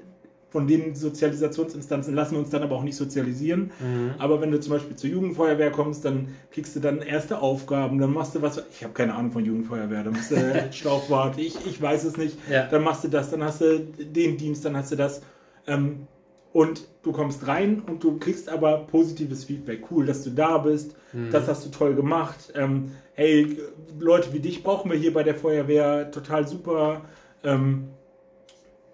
von 0.52 0.66
den 0.66 0.94
Sozialisationsinstanzen 0.94 2.14
lassen 2.14 2.32
wir 2.32 2.40
uns 2.40 2.50
dann 2.50 2.62
aber 2.62 2.76
auch 2.76 2.82
nicht 2.82 2.96
sozialisieren. 2.96 3.70
Mhm. 3.80 4.10
Aber 4.18 4.42
wenn 4.42 4.50
du 4.50 4.60
zum 4.60 4.74
Beispiel 4.74 4.94
zur 4.94 5.08
Jugendfeuerwehr 5.08 5.70
kommst, 5.70 6.04
dann 6.04 6.28
kriegst 6.50 6.76
du 6.76 6.80
dann 6.80 7.00
erste 7.00 7.38
Aufgaben, 7.38 7.98
dann 7.98 8.12
machst 8.12 8.34
du 8.34 8.42
was, 8.42 8.62
ich 8.70 8.84
habe 8.84 8.92
keine 8.92 9.14
Ahnung 9.14 9.32
von 9.32 9.46
Jugendfeuerwehr, 9.46 10.04
dann 10.04 10.12
machst 10.12 10.30
du 10.30 10.68
Schlauchwart, 10.72 11.38
ich, 11.38 11.56
ich 11.66 11.80
weiß 11.80 12.04
es 12.04 12.18
nicht, 12.18 12.36
ja. 12.50 12.66
dann 12.66 12.84
machst 12.84 13.02
du 13.02 13.08
das, 13.08 13.30
dann 13.30 13.42
hast 13.42 13.62
du 13.62 13.78
den 13.80 14.36
Dienst, 14.36 14.66
dann 14.66 14.76
hast 14.76 14.92
du 14.92 14.96
das. 14.96 15.22
Ähm, 15.66 16.06
und 16.52 16.86
du 17.02 17.12
kommst 17.12 17.46
rein 17.46 17.82
und 17.86 18.04
du 18.04 18.18
kriegst 18.18 18.48
aber 18.48 18.86
positives 18.86 19.44
Feedback. 19.44 19.84
Cool, 19.90 20.06
dass 20.06 20.22
du 20.22 20.30
da 20.30 20.58
bist, 20.58 20.94
mhm. 21.12 21.30
das 21.30 21.48
hast 21.48 21.64
du 21.64 21.70
toll 21.70 21.94
gemacht. 21.94 22.52
Ähm, 22.54 22.92
hey, 23.14 23.58
Leute 23.98 24.32
wie 24.32 24.40
dich 24.40 24.62
brauchen 24.62 24.90
wir 24.90 24.98
hier 24.98 25.12
bei 25.12 25.22
der 25.22 25.34
Feuerwehr, 25.34 26.10
total 26.10 26.46
super. 26.46 27.02
Ähm, 27.42 27.88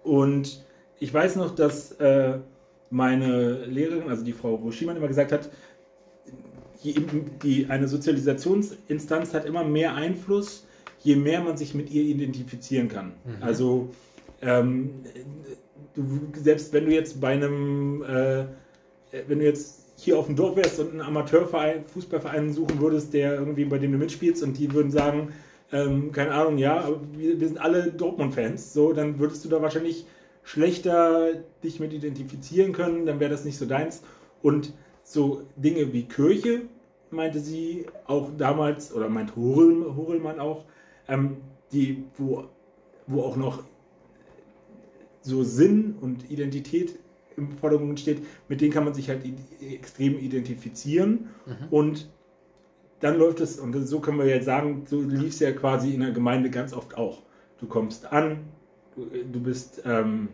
und 0.03 0.63
ich 0.99 1.13
weiß 1.13 1.35
noch, 1.35 1.53
dass 1.53 1.91
äh, 1.93 2.39
meine 2.89 3.65
Lehrerin, 3.65 4.09
also 4.09 4.23
die 4.23 4.33
Frau 4.33 4.57
Buschimann, 4.57 4.97
immer 4.97 5.07
gesagt 5.07 5.31
hat, 5.31 5.49
die, 6.83 7.67
eine 7.67 7.89
Sozialisationsinstanz 7.89 9.33
hat 9.33 9.45
immer 9.45 9.65
mehr 9.65 9.95
Einfluss, 9.95 10.65
je 10.99 11.17
mehr 11.17 11.41
man 11.41 11.57
sich 11.57 11.73
mit 11.73 11.91
ihr 11.91 12.03
identifizieren 12.03 12.87
kann. 12.87 13.13
Mhm. 13.25 13.43
Also 13.43 13.89
ähm, 14.41 14.91
du, 15.95 16.03
selbst 16.35 16.73
wenn 16.73 16.85
du 16.85 16.93
jetzt 16.93 17.19
bei 17.19 17.29
einem, 17.29 18.03
äh, 18.03 18.45
wenn 19.27 19.39
du 19.39 19.45
jetzt 19.45 19.85
hier 19.97 20.17
auf 20.17 20.27
dem 20.27 20.35
Dorf 20.35 20.55
wärst 20.55 20.79
und 20.79 20.91
einen 20.91 21.01
Amateurverein, 21.01 21.85
Fußballverein 21.85 22.53
suchen 22.53 22.79
würdest, 22.79 23.13
der 23.13 23.35
irgendwie 23.35 23.65
bei 23.65 23.77
dem 23.77 23.91
du 23.91 23.97
mitspielst 23.97 24.43
und 24.43 24.57
die 24.57 24.71
würden 24.73 24.91
sagen, 24.91 25.33
ähm, 25.71 26.11
keine 26.11 26.31
Ahnung, 26.31 26.57
ja, 26.57 26.89
wir, 27.13 27.39
wir 27.39 27.47
sind 27.47 27.59
alle 27.59 27.91
Dortmund-Fans, 27.91 28.73
so, 28.73 28.93
dann 28.93 29.19
würdest 29.19 29.43
du 29.45 29.49
da 29.49 29.61
wahrscheinlich 29.61 30.05
schlechter 30.43 31.33
dich 31.63 31.79
mit 31.79 31.93
identifizieren 31.93 32.71
können, 32.71 33.05
dann 33.05 33.19
wäre 33.19 33.29
das 33.29 33.45
nicht 33.45 33.57
so 33.57 33.65
deins. 33.65 34.01
Und 34.41 34.73
so 35.03 35.43
Dinge 35.57 35.91
wie 35.93 36.03
Kirche, 36.07 36.61
meinte 37.11 37.39
sie 37.39 37.85
auch 38.05 38.29
damals, 38.37 38.93
oder 38.93 39.09
meint 39.09 39.35
Hurl, 39.35 39.95
Hurlmann 39.95 40.39
auch, 40.39 40.65
ähm, 41.07 41.37
die, 41.71 42.03
wo, 42.17 42.45
wo 43.07 43.21
auch 43.21 43.35
noch 43.35 43.63
so 45.29 45.43
Sinn 45.43 45.95
und 46.01 46.29
Identität 46.29 46.97
im 47.37 47.51
Vordergrund 47.51 47.99
steht, 47.99 48.21
mit 48.49 48.59
denen 48.59 48.73
kann 48.73 48.83
man 48.83 48.93
sich 48.93 49.09
halt 49.09 49.21
extrem 49.61 50.19
identifizieren 50.19 51.29
mhm. 51.45 51.67
und 51.69 52.09
dann 52.99 53.17
läuft 53.17 53.39
es, 53.39 53.57
und 53.59 53.73
so 53.87 54.01
können 54.01 54.17
wir 54.17 54.25
jetzt 54.25 54.45
sagen, 54.45 54.83
so 54.85 55.01
lief 55.01 55.29
es 55.29 55.39
ja 55.39 55.53
quasi 55.53 55.93
in 55.93 56.01
der 56.01 56.11
Gemeinde 56.11 56.49
ganz 56.49 56.73
oft 56.73 56.97
auch. 56.97 57.21
Du 57.59 57.65
kommst 57.65 58.11
an, 58.11 58.39
du, 58.95 59.05
du 59.31 59.39
bist 59.39 59.81
ähm, 59.85 60.27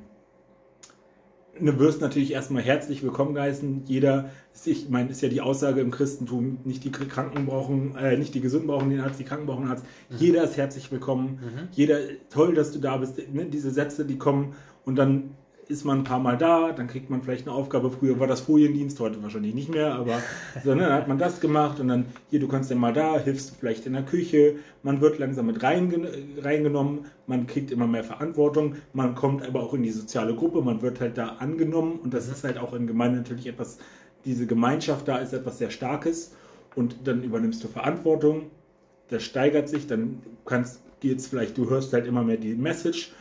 du 1.60 1.80
wirst 1.80 2.02
natürlich 2.02 2.34
erstmal 2.34 2.64
herzlich 2.64 3.04
willkommen 3.04 3.34
geheißen. 3.34 3.84
Jeder, 3.86 4.30
ich 4.66 4.90
meine, 4.90 5.10
ist 5.10 5.22
ja 5.22 5.30
die 5.30 5.42
Aussage 5.42 5.82
im 5.82 5.92
Christentum, 5.92 6.60
nicht 6.64 6.84
die 6.84 6.92
Kranken 6.92 7.46
brauchen, 7.46 7.96
äh, 7.96 8.18
nicht 8.18 8.34
die 8.34 8.42
Gesunden 8.42 8.68
brauchen 8.68 8.90
den 8.90 9.02
Arzt, 9.02 9.20
die 9.20 9.24
Kranken 9.24 9.46
brauchen 9.46 9.64
den 9.64 9.72
Arzt. 9.72 9.86
Mhm. 10.10 10.18
Jeder 10.18 10.44
ist 10.44 10.58
herzlich 10.58 10.92
willkommen. 10.92 11.40
Mhm. 11.42 11.68
Jeder, 11.72 12.00
toll, 12.30 12.54
dass 12.54 12.72
du 12.72 12.80
da 12.80 12.98
bist. 12.98 13.18
Ne, 13.34 13.46
diese 13.46 13.72
Sätze, 13.72 14.06
die 14.06 14.18
kommen 14.18 14.54
und 14.86 14.96
dann 14.96 15.32
ist 15.68 15.84
man 15.84 16.00
ein 16.00 16.04
paar 16.04 16.20
Mal 16.20 16.38
da, 16.38 16.72
dann 16.72 16.88
kriegt 16.88 17.10
man 17.10 17.22
vielleicht 17.22 17.48
eine 17.48 17.56
Aufgabe. 17.56 17.90
Früher 17.90 18.20
war 18.20 18.28
das 18.28 18.42
Foliendienst, 18.42 19.00
heute 19.00 19.22
wahrscheinlich 19.24 19.56
nicht 19.56 19.70
mehr, 19.70 19.96
aber 19.96 20.22
so, 20.64 20.76
ne, 20.76 20.84
dann 20.84 20.94
hat 20.94 21.08
man 21.08 21.18
das 21.18 21.40
gemacht 21.40 21.80
und 21.80 21.88
dann 21.88 22.06
hier, 22.30 22.40
du 22.40 22.48
kannst 22.48 22.70
ja 22.70 22.76
mal 22.76 22.94
da, 22.94 23.18
hilfst 23.20 23.56
vielleicht 23.60 23.86
in 23.86 23.94
der 23.94 24.04
Küche. 24.04 24.58
Man 24.84 25.02
wird 25.02 25.18
langsam 25.20 25.48
mit 25.48 25.62
reingenommen, 25.64 27.06
man 27.28 27.48
kriegt 27.48 27.72
immer 27.72 27.88
mehr 27.88 28.04
Verantwortung, 28.04 28.76
man 28.94 29.16
kommt 29.16 29.44
aber 29.44 29.64
auch 29.64 29.74
in 29.74 29.84
die 29.84 29.92
soziale 29.92 30.36
Gruppe, 30.36 30.62
man 30.62 30.82
wird 30.82 31.00
halt 31.00 31.18
da 31.18 31.38
angenommen. 31.40 32.00
Und 32.04 32.14
das 32.14 32.28
ist 32.28 32.44
halt 32.44 32.58
auch 32.58 32.74
in 32.74 32.88
Gemeinde 32.88 33.18
natürlich 33.18 33.48
etwas, 33.48 33.80
diese 34.24 34.46
Gemeinschaft 34.46 35.08
da 35.08 35.18
ist 35.18 35.34
etwas 35.34 35.58
sehr 35.58 35.72
Starkes. 35.72 36.34
Und 36.76 36.96
dann 37.06 37.24
übernimmst 37.24 37.64
du 37.64 37.68
Verantwortung, 37.70 38.52
das 39.08 39.24
steigert 39.24 39.70
sich, 39.70 39.88
dann 39.88 40.22
kannst 40.46 40.82
jetzt 41.02 41.28
vielleicht, 41.28 41.58
du 41.58 41.70
hörst 41.70 41.94
halt 41.94 42.06
immer 42.06 42.24
mehr 42.24 42.38
die 42.38 42.56
Message, 42.56 43.14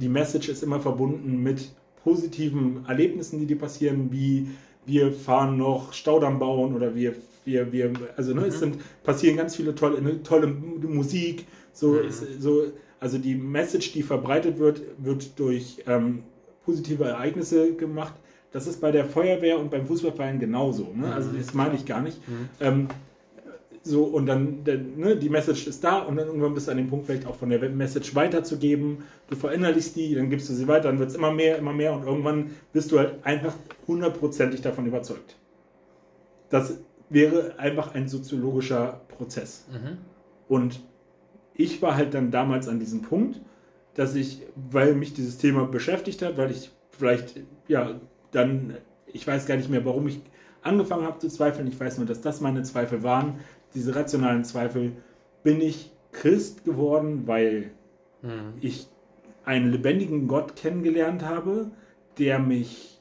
die 0.00 0.08
Message 0.08 0.48
ist 0.48 0.62
immer 0.62 0.80
verbunden 0.80 1.42
mit 1.42 1.70
positiven 2.02 2.84
Erlebnissen, 2.86 3.40
die 3.40 3.46
dir 3.46 3.58
passieren, 3.58 4.12
wie 4.12 4.48
wir 4.84 5.12
fahren 5.12 5.56
noch 5.56 5.92
Staudamm 5.92 6.38
bauen 6.38 6.74
oder 6.74 6.94
wir, 6.94 7.14
wir, 7.44 7.72
wir 7.72 7.92
also 8.16 8.32
ne, 8.34 8.42
mhm. 8.42 8.46
es 8.46 8.58
sind, 8.60 8.78
passieren 9.02 9.36
ganz 9.36 9.56
viele 9.56 9.74
tolle, 9.74 10.00
ne, 10.00 10.22
tolle 10.22 10.46
Musik, 10.46 11.46
so, 11.72 11.88
mhm. 11.88 12.08
ist, 12.08 12.24
so, 12.40 12.64
also 13.00 13.18
die 13.18 13.34
Message, 13.34 13.92
die 13.92 14.02
verbreitet 14.02 14.58
wird, 14.58 14.82
wird 14.98 15.38
durch 15.38 15.82
ähm, 15.86 16.22
positive 16.64 17.04
Ereignisse 17.04 17.74
gemacht. 17.74 18.14
Das 18.52 18.66
ist 18.66 18.80
bei 18.80 18.90
der 18.90 19.04
Feuerwehr 19.04 19.58
und 19.58 19.70
beim 19.70 19.86
Fußballverein 19.86 20.38
genauso. 20.38 20.92
Ne? 20.94 21.12
Also 21.12 21.30
mhm. 21.30 21.38
das 21.38 21.54
meine 21.54 21.74
ich 21.74 21.84
gar 21.84 22.00
nicht. 22.00 22.16
Mhm. 22.28 22.48
Ähm, 22.60 22.88
so, 23.86 24.04
und 24.04 24.26
dann, 24.26 24.64
dann 24.64 24.96
ne, 24.96 25.16
die 25.16 25.28
Message 25.28 25.66
ist 25.66 25.82
da 25.84 26.00
und 26.00 26.16
dann 26.16 26.26
irgendwann 26.26 26.54
bist 26.54 26.66
du 26.66 26.72
an 26.72 26.76
dem 26.76 26.88
Punkt, 26.88 27.06
vielleicht 27.06 27.26
auch 27.26 27.36
von 27.36 27.48
der 27.48 27.60
Message 27.70 28.14
weiterzugeben. 28.14 29.04
Du 29.28 29.36
verinnerlichst 29.36 29.96
die, 29.96 30.14
dann 30.14 30.28
gibst 30.30 30.48
du 30.48 30.54
sie 30.54 30.68
weiter, 30.68 30.88
dann 30.88 30.98
wird 30.98 31.10
es 31.10 31.14
immer 31.14 31.32
mehr, 31.32 31.56
immer 31.58 31.72
mehr 31.72 31.92
und 31.94 32.04
irgendwann 32.04 32.50
bist 32.72 32.92
du 32.92 32.98
halt 32.98 33.24
einfach 33.24 33.54
hundertprozentig 33.86 34.60
davon 34.60 34.86
überzeugt. 34.86 35.36
Das 36.50 36.78
wäre 37.08 37.58
einfach 37.58 37.94
ein 37.94 38.08
soziologischer 38.08 39.00
Prozess. 39.08 39.66
Mhm. 39.70 39.98
Und 40.48 40.80
ich 41.54 41.80
war 41.82 41.96
halt 41.96 42.14
dann 42.14 42.30
damals 42.30 42.68
an 42.68 42.78
diesem 42.78 43.02
Punkt, 43.02 43.40
dass 43.94 44.14
ich, 44.14 44.42
weil 44.70 44.94
mich 44.94 45.14
dieses 45.14 45.38
Thema 45.38 45.64
beschäftigt 45.66 46.22
hat, 46.22 46.36
weil 46.36 46.50
ich 46.50 46.70
vielleicht, 46.90 47.40
ja, 47.68 48.00
dann, 48.32 48.76
ich 49.06 49.26
weiß 49.26 49.46
gar 49.46 49.56
nicht 49.56 49.70
mehr, 49.70 49.84
warum 49.84 50.06
ich 50.08 50.20
angefangen 50.66 51.06
habe 51.06 51.18
zu 51.18 51.28
zweifeln. 51.28 51.66
Ich 51.68 51.78
weiß 51.78 51.98
nur, 51.98 52.06
dass 52.06 52.20
das 52.20 52.40
meine 52.40 52.62
Zweifel 52.62 53.02
waren, 53.02 53.40
diese 53.76 53.94
rationalen 53.94 54.44
Zweifel, 54.44 54.92
bin 55.44 55.60
ich 55.60 55.92
Christ 56.10 56.64
geworden, 56.64 57.26
weil 57.26 57.70
mhm. 58.22 58.54
ich 58.60 58.88
einen 59.44 59.70
lebendigen 59.70 60.26
Gott 60.26 60.56
kennengelernt 60.56 61.22
habe, 61.22 61.70
der 62.18 62.38
mich 62.38 63.00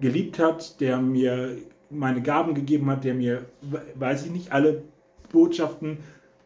geliebt 0.00 0.38
hat, 0.38 0.80
der 0.80 0.98
mir 0.98 1.56
meine 1.88 2.22
Gaben 2.22 2.54
gegeben 2.54 2.90
hat, 2.90 3.04
der 3.04 3.14
mir, 3.14 3.46
weiß 3.94 4.26
ich 4.26 4.32
nicht, 4.32 4.52
alle 4.52 4.82
Botschaften, 5.30 5.98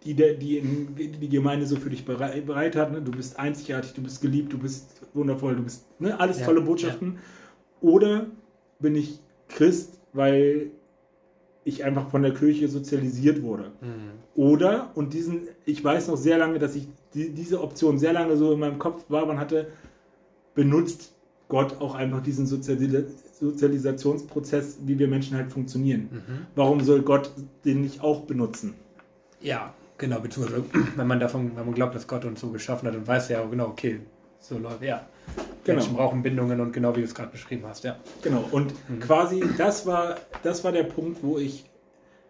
die, 0.05 0.15
der, 0.15 0.35
die 0.35 0.59
in, 0.59 0.95
die 0.95 1.29
Gemeinde 1.29 1.67
so 1.67 1.77
für 1.77 1.91
dich 1.91 2.05
bereit, 2.05 2.77
hat. 2.77 2.93
Ne? 2.93 3.03
Du 3.03 3.11
bist 3.11 3.39
einzigartig, 3.39 3.95
du 3.95 4.03
bist 4.03 4.23
geliebt, 4.23 4.53
du 4.53 4.59
bist 4.59 5.01
wundervoll, 5.15 5.57
du 5.57 5.65
bist 5.65 5.85
ne? 6.01 6.19
alles 6.21 6.41
ja, 6.41 6.47
tolle 6.47 6.61
Botschaften. 6.61 7.15
Ja. 7.15 7.89
Oder 7.89 8.27
bin 8.79 8.95
ich 8.95 9.21
Christ, 9.49 10.01
weil 10.13 10.71
ich 11.67 11.85
einfach 11.85 12.09
von 12.11 12.23
der 12.23 12.33
Kirche 12.33 12.69
sozialisiert 12.69 13.43
wurde. 13.43 13.73
Mhm. 13.81 14.13
Oder, 14.37 14.93
und 14.95 15.13
diesen, 15.13 15.49
ich 15.65 15.83
weiß 15.83 16.07
noch 16.07 16.17
sehr 16.17 16.39
lange, 16.39 16.61
dass 16.61 16.77
ich 16.77 16.87
die, 17.13 17.31
diese 17.31 17.61
Option 17.61 17.99
sehr 17.99 18.13
lange 18.13 18.37
so 18.37 18.53
in 18.53 18.61
meinem 18.61 18.79
Kopf 18.79 19.05
war, 19.09 19.27
man 19.27 19.41
hatte, 19.41 19.67
benutzt 20.55 21.13
Gott 21.49 21.81
auch 21.81 21.97
einfach 21.97 22.23
diesen 22.23 22.47
Sozialis 22.47 23.27
Sozialisationsprozess, 23.39 24.79
wie 24.87 24.99
wir 24.99 25.09
Menschen 25.09 25.37
halt 25.37 25.53
funktionieren. 25.53 26.09
Mhm. 26.11 26.47
Warum 26.55 26.81
soll 26.81 27.03
Gott 27.03 27.31
den 27.65 27.83
nicht 27.83 28.01
auch 28.01 28.23
benutzen? 28.23 28.75
Ja, 29.43 29.75
genau, 29.99 30.21
beziehungsweise 30.21 30.65
wenn 30.97 31.07
man 31.07 31.21
davon, 31.21 31.51
wenn 31.57 31.67
man 31.67 31.75
glaubt, 31.75 31.95
dass 31.95 32.07
Gott 32.07 32.25
uns 32.25 32.41
so 32.41 32.49
geschaffen 32.51 32.87
hat, 32.87 32.95
dann 32.95 33.07
weiß 33.07 33.29
er 33.31 33.41
ja 33.41 33.47
genau, 33.47 33.67
okay, 33.67 34.01
so 34.39 34.57
läuft, 34.57 34.83
ja. 34.83 35.07
Genau. 35.67 35.79
Menschen 35.79 35.97
brauchen 35.97 36.23
Bindungen 36.23 36.61
und 36.61 36.73
genau 36.73 36.95
wie 36.95 37.01
du 37.01 37.07
es 37.07 37.15
gerade 37.15 37.33
beschrieben 37.33 37.65
hast, 37.67 37.83
ja. 37.85 37.97
Genau, 38.23 38.45
und 38.53 38.73
mhm. 38.89 39.01
quasi 39.01 39.43
das 39.59 39.85
war, 39.85 40.17
das 40.43 40.63
war 40.63 40.71
der 40.71 40.85
Punkt, 40.85 41.23
wo 41.23 41.39
ich, 41.39 41.65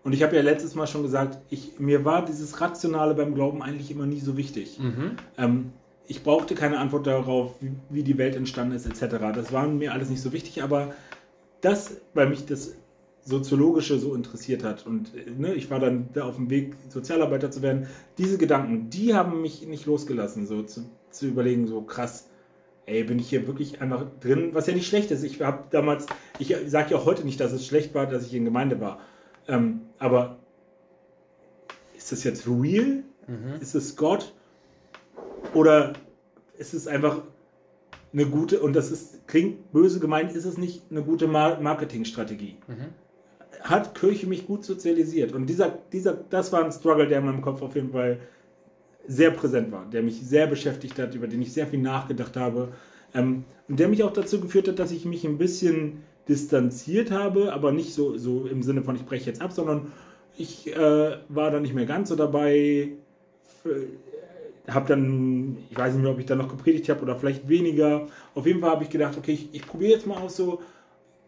und 0.05 0.15
ich 0.15 0.23
habe 0.23 0.37
ja 0.37 0.43
letztes 0.43 0.75
Mal 0.75 0.87
schon 0.87 1.03
gesagt, 1.03 1.39
ich, 1.51 1.79
mir 1.79 2.05
war 2.05 2.25
dieses 2.25 2.61
Rationale 2.61 3.15
beim 3.15 3.35
Glauben 3.35 3.63
eigentlich 3.63 3.91
immer 3.91 4.07
nie 4.07 4.21
so 4.21 4.37
wichtig. 4.37 4.79
Mhm. 4.79 5.17
Ähm, 5.37 5.73
ich 6.07 6.23
brauchte 6.23 6.55
keine 6.55 6.79
Antwort 6.79 7.07
darauf, 7.07 7.57
wie, 7.61 7.73
wie, 7.91 8.03
die 8.03 8.17
Welt 8.17 8.37
entstanden 8.37 8.75
ist, 8.75 8.87
etc. 8.87 9.17
Das 9.35 9.53
war 9.53 9.67
mir 9.67 9.93
alles 9.93 10.09
nicht 10.09 10.23
so 10.23 10.33
wichtig, 10.33 10.63
aber 10.63 10.95
das, 11.61 12.01
weil 12.15 12.29
mich 12.29 12.47
das 12.47 12.75
Soziologische 13.23 13.99
so 13.99 14.15
interessiert 14.15 14.63
hat 14.63 14.87
und 14.87 15.11
ne, 15.39 15.53
ich 15.55 15.69
war 15.69 15.81
dann 15.81 16.09
da 16.13 16.25
auf 16.25 16.37
dem 16.37 16.49
Weg, 16.49 16.77
Sozialarbeiter 16.89 17.51
zu 17.51 17.61
werden, 17.61 17.89
diese 18.19 18.39
Gedanken, 18.39 18.89
die 18.89 19.15
haben 19.15 19.43
mich 19.43 19.67
nicht 19.67 19.85
losgelassen, 19.85 20.47
so 20.47 20.63
zu, 20.63 20.89
zu 21.11 21.27
überlegen, 21.27 21.67
so 21.67 21.83
krass, 21.83 22.29
ey, 22.87 23.03
bin 23.05 23.19
ich 23.19 23.29
hier 23.29 23.47
wirklich 23.47 23.81
einfach 23.81 24.07
drin, 24.21 24.51
was 24.53 24.67
ja 24.67 24.75
nicht 24.75 24.87
schlecht 24.87 25.11
ist. 25.11 25.25
Ich 25.25 25.43
habe 25.43 25.65
damals, 25.71 26.07
ich 26.39 26.55
sage 26.67 26.93
ja 26.93 26.97
auch 26.97 27.05
heute 27.05 27.25
nicht, 27.25 27.41
dass 27.41 27.53
es 27.53 27.67
schlecht 27.67 27.95
war, 27.95 28.07
dass 28.07 28.27
ich 28.27 28.35
in 28.35 28.45
Gemeinde 28.45 28.81
war. 28.81 29.01
Ähm, 29.49 29.83
aber 29.99 30.39
ist 31.97 32.13
das 32.13 32.25
jetzt 32.25 32.47
real? 32.47 33.03
Mhm. 33.27 33.61
Ist 33.61 33.75
es 33.75 33.97
Gott? 33.97 34.33
Oder 35.53 35.95
ist 36.59 36.75
es 36.75 36.87
einfach 36.87 37.23
eine 38.13 38.27
gute, 38.27 38.61
und 38.61 38.75
das 38.75 38.91
ist, 38.91 39.27
klingt 39.27 39.73
böse 39.73 40.01
gemeint, 40.01 40.33
ist 40.33 40.45
es 40.45 40.57
nicht 40.57 40.83
eine 40.91 41.03
gute 41.03 41.27
Marketingstrategie? 41.27 42.57
Mhm. 42.69 42.87
Hat 43.63 43.95
Kirche 43.97 44.29
mich 44.29 44.47
gut 44.47 44.65
sozialisiert? 44.65 45.33
Und 45.33 45.47
dieser, 45.47 45.77
dieser, 45.93 46.15
das 46.15 46.53
war 46.53 46.65
ein 46.65 46.71
Struggle, 46.71 47.09
der 47.09 47.19
in 47.19 47.27
meinem 47.27 47.43
Kopf 47.43 47.63
auf 47.63 47.75
jeden 47.75 47.91
Fall 47.91 48.21
sehr 49.09 49.31
präsent 49.31 49.73
war, 49.73 49.87
der 49.91 50.03
mich 50.03 50.21
sehr 50.21 50.47
beschäftigt 50.47 50.99
hat, 50.99 51.15
über 51.15 51.27
den 51.27 51.43
ich 51.43 51.53
sehr 51.53 51.67
viel 51.67 51.81
nachgedacht 51.81 52.37
habe 52.37 52.73
ähm, 53.15 53.45
und 53.69 53.79
der 53.81 53.89
mich 53.89 54.03
auch 54.03 54.13
dazu 54.13 54.41
geführt 54.41 54.69
hat, 54.69 54.79
dass 54.79 54.91
ich 54.93 55.05
mich 55.05 55.25
ein 55.25 55.39
bisschen 55.39 56.03
distanziert 56.29 57.11
habe, 57.11 57.53
aber 57.53 57.73
nicht 57.73 57.95
so, 57.95 58.17
so 58.19 58.47
im 58.47 58.63
Sinne 58.63 58.83
von 58.83 58.97
ich 58.97 59.05
breche 59.05 59.27
jetzt 59.27 59.41
ab, 59.41 59.53
sondern 59.53 59.93
ich 60.37 60.75
äh, 60.75 61.17
war 61.29 61.51
da 61.51 61.61
nicht 61.61 61.75
mehr 61.75 61.87
ganz 61.87 62.09
so 62.09 62.17
dabei, 62.17 62.93
habe 64.69 64.89
dann, 64.89 65.59
ich 65.71 65.79
weiß 65.79 65.95
nicht 65.95 66.03
mehr, 66.03 66.13
ob 66.13 66.19
ich 66.19 66.27
da 66.27 66.35
noch 66.35 66.49
gepredigt 66.49 66.89
habe 66.89 67.03
oder 67.03 67.17
vielleicht 67.17 67.49
weniger. 67.49 68.07
Auf 68.35 68.47
jeden 68.47 68.61
Fall 68.61 68.71
habe 68.71 68.85
ich 68.85 68.91
gedacht, 68.91 69.17
okay, 69.17 69.33
ich, 69.33 69.49
ich 69.53 69.67
probiere 69.67 69.93
jetzt 69.93 70.07
mal 70.07 70.19
aus 70.19 70.37
so 70.37 70.61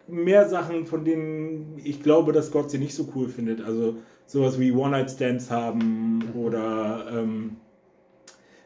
mehr 0.08 0.48
Sachen, 0.48 0.86
von 0.86 1.04
denen 1.04 1.80
ich 1.84 2.02
glaube, 2.02 2.32
dass 2.32 2.50
Gott 2.50 2.70
sie 2.70 2.78
nicht 2.78 2.94
so 2.94 3.08
cool 3.14 3.28
findet. 3.28 3.60
Also 3.60 3.96
sowas 4.26 4.58
wie 4.58 4.72
One-Night-Stands 4.72 5.50
haben 5.50 6.24
oder 6.34 7.06
ähm, 7.12 7.56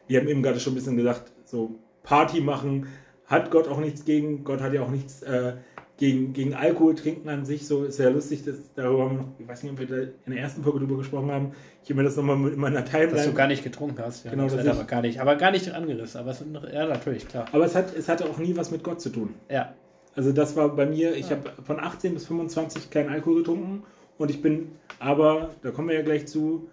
wir 0.07 0.19
haben 0.19 0.27
eben 0.27 0.43
gerade 0.43 0.59
schon 0.59 0.73
ein 0.73 0.75
bisschen 0.75 0.97
gesagt, 0.97 1.31
so 1.45 1.71
Party 2.03 2.41
machen, 2.41 2.87
hat 3.25 3.51
Gott 3.51 3.67
auch 3.67 3.79
nichts 3.79 4.05
gegen. 4.05 4.43
Gott 4.43 4.61
hat 4.61 4.73
ja 4.73 4.81
auch 4.83 4.89
nichts 4.91 5.21
äh, 5.23 5.53
gegen, 5.97 6.33
gegen 6.33 6.53
Alkohol 6.55 6.95
trinken 6.95 7.29
an 7.29 7.45
sich, 7.45 7.67
so 7.67 7.83
ist 7.85 7.99
ja 7.99 8.09
lustig, 8.09 8.43
dass 8.43 8.55
darüber 8.75 9.03
haben 9.05 9.11
wir 9.17 9.21
noch, 9.23 9.27
ich 9.39 9.47
weiß 9.47 9.63
nicht, 9.63 9.71
ob 9.73 9.79
wir 9.79 9.87
da 9.87 9.95
in 10.25 10.31
der 10.33 10.39
ersten 10.39 10.63
Folge 10.63 10.79
drüber 10.79 10.97
gesprochen 10.97 11.31
haben. 11.31 11.51
Ich 11.83 11.89
habe 11.89 11.99
mir 11.99 12.03
das 12.03 12.15
nochmal 12.17 12.35
in 12.51 12.59
meiner 12.59 12.83
Timeline. 12.83 13.11
Dass 13.13 13.25
du 13.25 13.33
gar 13.33 13.47
nicht 13.47 13.63
getrunken 13.63 13.99
hast, 14.03 14.25
ja. 14.25 14.31
Genau, 14.31 14.49
das 14.49 14.63
ich- 14.65 14.69
aber 14.71 14.83
gar 14.85 15.01
nicht, 15.01 15.19
aber 15.21 15.35
gar 15.35 15.51
nicht 15.51 15.71
angerissen. 15.71 16.19
Aber 16.19 16.31
es, 16.31 16.43
ja, 16.73 16.87
natürlich, 16.87 17.27
klar. 17.27 17.45
Aber 17.51 17.65
es, 17.65 17.75
hat, 17.75 17.95
es 17.95 18.09
hatte 18.09 18.25
auch 18.25 18.37
nie 18.39 18.55
was 18.57 18.71
mit 18.71 18.83
Gott 18.83 19.01
zu 19.01 19.09
tun. 19.09 19.35
Ja. 19.49 19.73
Also 20.15 20.31
das 20.31 20.55
war 20.55 20.69
bei 20.75 20.85
mir, 20.85 21.15
ich 21.15 21.31
habe 21.31 21.51
von 21.63 21.79
18 21.79 22.13
bis 22.13 22.25
25 22.27 22.89
keinen 22.89 23.09
Alkohol 23.09 23.37
getrunken 23.37 23.83
und 24.17 24.29
ich 24.29 24.41
bin 24.41 24.71
aber, 24.99 25.51
da 25.61 25.71
kommen 25.71 25.89
wir 25.89 25.95
ja 25.95 26.01
gleich 26.03 26.27
zu, 26.27 26.69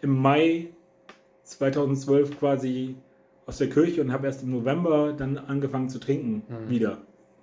im 0.00 0.16
Mai 0.16 0.68
2012 1.50 2.38
quasi 2.38 2.96
aus 3.46 3.58
der 3.58 3.68
Kirche 3.68 4.00
und 4.00 4.12
habe 4.12 4.26
erst 4.26 4.42
im 4.42 4.50
November 4.50 5.12
dann 5.12 5.38
angefangen 5.38 5.88
zu 5.88 5.98
trinken 5.98 6.42
Mhm. 6.48 6.70
wieder. 6.70 6.98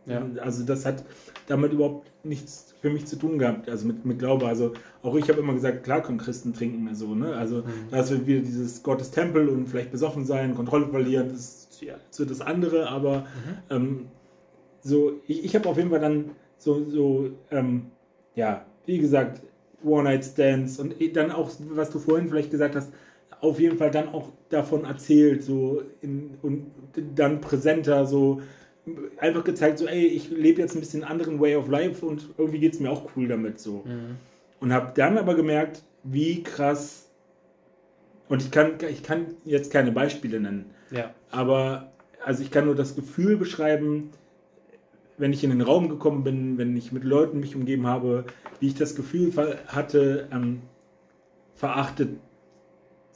Ja. 0.06 0.26
Also 0.42 0.64
das 0.64 0.86
hat 0.86 1.04
damit 1.48 1.74
überhaupt 1.74 2.10
nichts 2.24 2.74
für 2.80 2.90
mich 2.90 3.06
zu 3.08 3.18
tun 3.18 3.40
gehabt, 3.40 3.68
also 3.70 3.86
mit, 3.88 4.06
mit 4.06 4.20
Glaube. 4.20 4.48
Also 4.48 4.74
auch 5.02 5.16
ich 5.16 5.28
habe 5.28 5.42
immer 5.42 5.54
gesagt, 5.54 5.84
klar 5.84 6.02
können 6.02 6.18
Christen 6.18 6.54
trinken, 6.54 6.88
also, 6.88 7.14
ne? 7.14 7.36
also 7.36 7.58
Mhm. 7.58 7.64
da 7.92 8.00
ist 8.00 8.26
wieder 8.26 8.40
dieses 8.40 8.84
Gottes 8.84 9.12
Tempel 9.12 9.50
und 9.50 9.68
vielleicht 9.68 9.92
besoffen 9.92 10.26
sein, 10.26 10.56
Kontrolle 10.56 10.88
verlieren, 10.88 11.28
das 11.30 11.68
ist 11.72 11.82
ja, 11.82 11.96
so 12.10 12.24
das 12.24 12.40
andere, 12.40 12.88
aber 12.88 13.20
Mhm. 13.20 13.26
ähm, 13.76 14.06
so, 14.82 15.20
ich, 15.28 15.44
ich 15.44 15.56
habe 15.56 15.68
auf 15.68 15.76
jeden 15.78 15.90
Fall 15.90 16.00
dann 16.00 16.32
so, 16.58 16.86
so 16.90 17.30
ähm, 17.52 17.88
ja, 18.36 18.66
wie 18.86 19.00
gesagt, 19.00 19.42
One-Night-Stands 19.84 20.80
und 20.80 21.02
eh 21.02 21.12
dann 21.12 21.32
auch, 21.32 21.52
was 21.72 21.90
du 21.90 22.00
vorhin 22.00 22.30
vielleicht 22.30 22.52
gesagt 22.52 22.76
hast, 22.76 22.92
auf 23.42 23.60
jeden 23.60 23.78
Fall 23.78 23.92
dann 23.92 24.10
auch 24.10 24.30
davon 24.50 24.86
erzählt, 24.86 25.44
so 25.44 25.84
in, 26.02 26.38
und 26.42 26.72
dann 27.16 27.42
präsenter, 27.42 28.06
so 28.06 28.42
einfach 29.18 29.44
gezeigt, 29.44 29.80
so, 29.80 29.88
ey, 29.88 30.06
ich 30.06 30.30
lebe 30.30 30.62
jetzt 30.62 30.76
ein 30.76 30.80
bisschen 30.80 31.04
einen 31.04 31.12
anderen 31.12 31.40
Way 31.40 31.56
of 31.58 31.68
Life 31.68 32.06
und 32.06 32.30
irgendwie 32.38 32.60
geht 32.60 32.74
es 32.74 32.80
mir 32.80 32.90
auch 32.90 33.10
cool 33.16 33.28
damit, 33.28 33.60
so. 33.60 33.84
Mhm. 33.86 34.16
Und 34.60 34.74
habe 34.74 34.92
dann 34.96 35.18
aber 35.18 35.36
gemerkt, 35.36 35.84
wie 36.04 36.42
krass, 36.42 37.10
und 38.30 38.42
ich 38.42 38.52
kann, 38.52 38.74
ich 38.90 39.04
kann 39.04 39.28
jetzt 39.46 39.72
keine 39.72 39.92
Beispiele 39.92 40.40
nennen, 40.40 40.66
Ja. 40.92 41.14
aber 41.32 41.92
also 42.26 42.44
ich 42.44 42.52
kann 42.52 42.66
nur 42.66 42.76
das 42.76 42.96
Gefühl 42.96 43.38
beschreiben, 43.38 44.10
wenn 45.18 45.34
ich 45.34 45.44
in 45.44 45.50
den 45.50 45.62
Raum 45.62 45.90
gekommen 45.90 46.24
bin, 46.24 46.58
wenn 46.58 46.76
ich 46.78 46.92
mit 46.92 47.04
Leuten 47.04 47.40
mich 47.40 47.56
umgeben 47.56 47.88
habe, 47.88 48.26
wie 48.60 48.68
ich 48.68 48.76
das 48.76 48.96
Gefühl 48.96 49.32
hatte, 49.68 50.28
ähm, 50.32 50.62
verachtet 51.56 52.20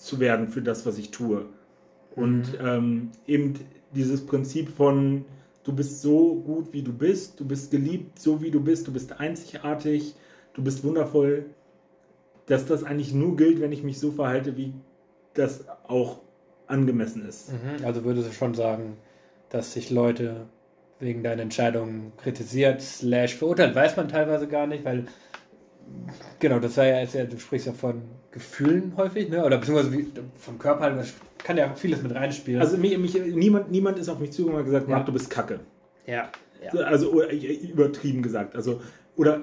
zu 0.01 0.19
werden 0.19 0.47
für 0.47 0.61
das, 0.61 0.85
was 0.85 0.97
ich 0.97 1.11
tue. 1.11 1.45
Und 2.15 2.57
ähm, 2.61 3.11
eben 3.27 3.53
dieses 3.93 4.25
Prinzip 4.25 4.69
von, 4.69 5.25
du 5.63 5.73
bist 5.73 6.01
so 6.01 6.35
gut, 6.35 6.73
wie 6.73 6.81
du 6.81 6.91
bist, 6.91 7.39
du 7.39 7.45
bist 7.45 7.71
geliebt, 7.71 8.19
so 8.19 8.41
wie 8.41 8.51
du 8.51 8.59
bist, 8.61 8.87
du 8.87 8.93
bist 8.93 9.19
einzigartig, 9.19 10.15
du 10.53 10.63
bist 10.63 10.83
wundervoll, 10.83 11.45
dass 12.47 12.65
das 12.65 12.83
eigentlich 12.83 13.13
nur 13.13 13.37
gilt, 13.37 13.61
wenn 13.61 13.71
ich 13.71 13.83
mich 13.83 13.99
so 13.99 14.11
verhalte, 14.11 14.57
wie 14.57 14.73
das 15.33 15.65
auch 15.87 16.19
angemessen 16.67 17.25
ist. 17.27 17.51
Mhm. 17.51 17.85
Also 17.85 18.03
würdest 18.03 18.29
du 18.29 18.33
schon 18.33 18.53
sagen, 18.53 18.97
dass 19.49 19.73
sich 19.73 19.89
Leute 19.89 20.47
wegen 20.99 21.23
deiner 21.23 21.41
Entscheidung 21.41 22.11
kritisiert, 22.17 22.81
slash 22.81 23.35
verurteilt, 23.35 23.75
weiß 23.75 23.97
man 23.97 24.07
teilweise 24.07 24.47
gar 24.47 24.67
nicht, 24.67 24.85
weil 24.85 25.05
genau, 26.39 26.59
das 26.59 26.77
war 26.77 26.85
ja, 26.85 27.05
du 27.05 27.39
sprichst 27.39 27.67
ja 27.67 27.73
von 27.73 28.01
Gefühlen 28.31 28.93
häufig, 28.97 29.29
ne? 29.29 29.43
Oder 29.43 29.57
beziehungsweise 29.57 29.91
wie, 29.91 30.07
von 30.37 30.57
Körperhaltung, 30.57 30.99
das 30.99 31.13
kann 31.39 31.57
ja 31.57 31.73
vieles 31.75 32.01
mit 32.01 32.15
reinspielen. 32.15 32.61
Also 32.61 32.77
mich, 32.77 32.97
mich, 32.97 33.13
niemand, 33.13 33.71
niemand 33.71 33.99
ist 33.99 34.07
auf 34.09 34.19
mich 34.19 34.31
zugekommen 34.31 34.59
und 34.61 34.65
gesagt, 34.65 34.87
Ja. 34.87 34.95
Marc, 34.95 35.05
du 35.05 35.11
bist 35.13 35.29
kacke. 35.29 35.59
ja, 36.05 36.29
ja. 36.63 36.79
Also 36.81 37.21
äh, 37.23 37.35
übertrieben 37.35 38.21
gesagt. 38.21 38.55
Also, 38.55 38.81
oder 39.17 39.41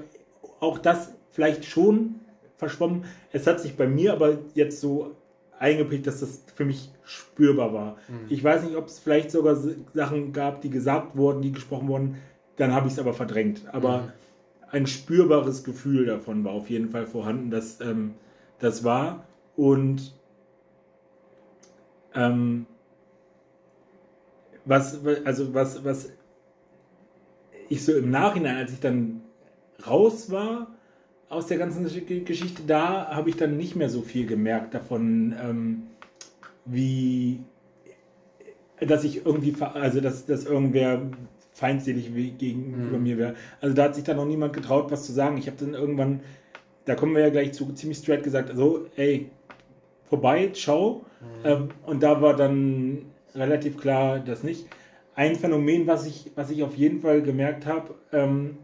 auch 0.61 0.79
das 0.79 1.13
vielleicht 1.33 1.65
schon 1.65 2.15
verschwommen. 2.57 3.05
Es 3.33 3.47
hat 3.47 3.61
sich 3.61 3.77
bei 3.77 3.87
mir 3.87 4.13
aber 4.13 4.39
jetzt 4.55 4.81
so 4.81 5.15
eingeprägt, 5.59 6.07
dass 6.07 6.21
das 6.21 6.43
für 6.55 6.65
mich 6.65 6.91
spürbar 7.05 7.73
war. 7.75 7.97
Mhm. 8.09 8.27
Ich 8.29 8.43
weiß 8.43 8.63
nicht, 8.63 8.77
ob 8.77 8.87
es 8.87 8.99
vielleicht 9.01 9.31
sogar 9.33 9.57
Sachen 9.93 10.33
gab, 10.33 10.61
die 10.63 10.71
gesagt 10.71 11.17
wurden, 11.17 11.43
die 11.43 11.53
gesprochen 11.53 11.89
wurden, 11.89 12.17
dann 12.57 12.73
habe 12.73 12.87
ich 12.87 12.93
es 12.95 12.99
aber 12.99 13.13
verdrängt. 13.15 13.63
Aber 13.73 13.99
Mhm. 13.99 14.13
ein 14.71 14.87
spürbares 14.87 15.65
Gefühl 15.65 16.07
davon 16.07 16.45
war 16.45 16.53
auf 16.53 16.71
jeden 16.71 16.91
Fall 16.91 17.07
vorhanden, 17.07 17.51
dass 17.51 17.81
ähm, 17.81 18.15
das 18.61 18.85
war. 18.85 19.27
Und 19.57 20.15
ähm, 22.15 22.67
was, 24.65 24.99
also 25.25 25.55
was, 25.55 25.85
was 25.85 26.11
ich 27.69 27.85
so 27.85 27.95
im 27.97 28.11
Nachhinein, 28.11 28.57
als 28.57 28.73
ich 28.73 28.81
dann 28.81 29.23
raus 29.87 30.31
war 30.31 30.69
aus 31.29 31.47
der 31.47 31.59
ganzen 31.59 31.87
Gesch- 31.87 32.25
Geschichte, 32.25 32.63
da 32.67 33.09
habe 33.15 33.29
ich 33.31 33.37
dann 33.37 33.57
nicht 33.57 33.77
mehr 33.77 33.91
so 33.91 34.03
viel 34.03 34.27
gemerkt 34.27 34.75
davon, 34.75 35.35
ähm, 35.43 35.83
wie 36.65 37.41
dass 38.81 39.05
ich 39.05 39.27
irgendwie, 39.27 39.55
also 39.61 40.01
dass, 40.01 40.27
dass 40.27 40.45
irgendwer 40.45 41.03
feindselig 41.53 42.15
gegenüber 42.39 42.99
Mhm. 42.99 43.03
mir 43.03 43.19
wäre. 43.19 43.35
Also 43.61 43.75
da 43.75 43.85
hat 43.85 43.97
sich 43.97 44.05
dann 44.05 44.17
noch 44.17 44.25
niemand 44.25 44.53
getraut, 44.53 44.91
was 44.91 45.05
zu 45.05 45.13
sagen. 45.13 45.37
Ich 45.39 45.49
habe 45.49 45.57
dann 45.59 45.75
irgendwann, 45.75 46.21
da 46.89 46.95
kommen 46.95 47.15
wir 47.15 47.21
ja 47.23 47.29
gleich 47.29 47.53
zu, 47.53 47.71
ziemlich 47.75 47.99
straight 47.99 48.23
gesagt, 48.23 48.51
so, 48.55 48.87
ey, 48.97 49.31
vorbei, 50.09 50.51
ciao. 50.55 51.05
Ähm, 51.45 51.69
und 51.85 52.03
da 52.03 52.23
war 52.23 52.35
dann 52.35 53.07
relativ 53.35 53.77
klar, 53.77 54.21
das 54.21 54.43
nicht. 54.43 54.67
Ein 55.15 55.37
Phänomen, 55.37 55.87
was 55.87 56.07
ich, 56.07 56.33
was 56.35 56.49
ich 56.51 56.63
auf 56.63 56.77
jeden 56.77 57.01
Fall 57.01 57.21
gemerkt 57.21 57.67
habe, 57.67 57.95
ähm, 58.13 58.57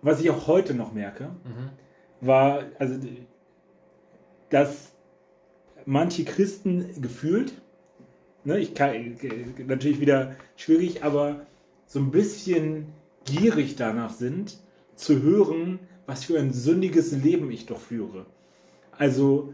was 0.00 0.20
ich 0.20 0.30
auch 0.30 0.46
heute 0.46 0.72
noch 0.72 0.94
merke, 0.94 1.24
Mhm. 1.24 1.70
war, 2.26 2.64
also, 2.78 2.94
dass 4.48 4.92
manche 5.84 6.24
Christen 6.24 7.02
gefühlt, 7.02 7.52
ne, 8.44 8.58
ich 8.58 8.74
kann, 8.74 9.18
natürlich 9.66 10.00
wieder 10.00 10.36
schwierig, 10.56 11.04
aber 11.04 11.44
so 11.86 11.98
ein 11.98 12.10
bisschen 12.10 12.86
gierig 13.26 13.76
danach 13.76 14.12
sind, 14.12 14.58
zu 14.94 15.20
hören, 15.20 15.80
was 16.06 16.24
für 16.24 16.38
ein 16.38 16.52
sündiges 16.52 17.12
Leben 17.12 17.50
ich 17.50 17.66
doch 17.66 17.80
führe. 17.80 18.26
Also, 18.92 19.52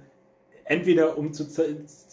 entweder 0.65 1.19
um 1.19 1.33
zu, 1.33 1.47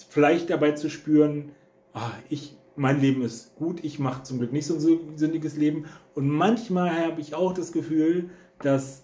vielleicht 0.10 0.50
dabei 0.50 0.72
zu 0.72 0.90
spüren, 0.90 1.52
ah, 1.94 2.12
ich, 2.30 2.56
mein 2.76 3.02
Leben 3.02 3.22
ist 3.22 3.56
gut, 3.56 3.84
ich 3.84 4.00
mache 4.00 4.24
zum 4.24 4.40
Glück 4.40 4.54
nicht 4.54 4.66
so 4.66 4.76
ein 4.76 4.80
sü- 4.80 5.18
sündiges 5.18 5.58
Leben. 5.58 5.86
Und 6.16 6.30
manchmal 6.30 7.06
habe 7.06 7.22
ich 7.22 7.36
auch 7.36 7.54
das 7.54 7.72
Gefühl, 7.72 8.30
dass 8.62 9.04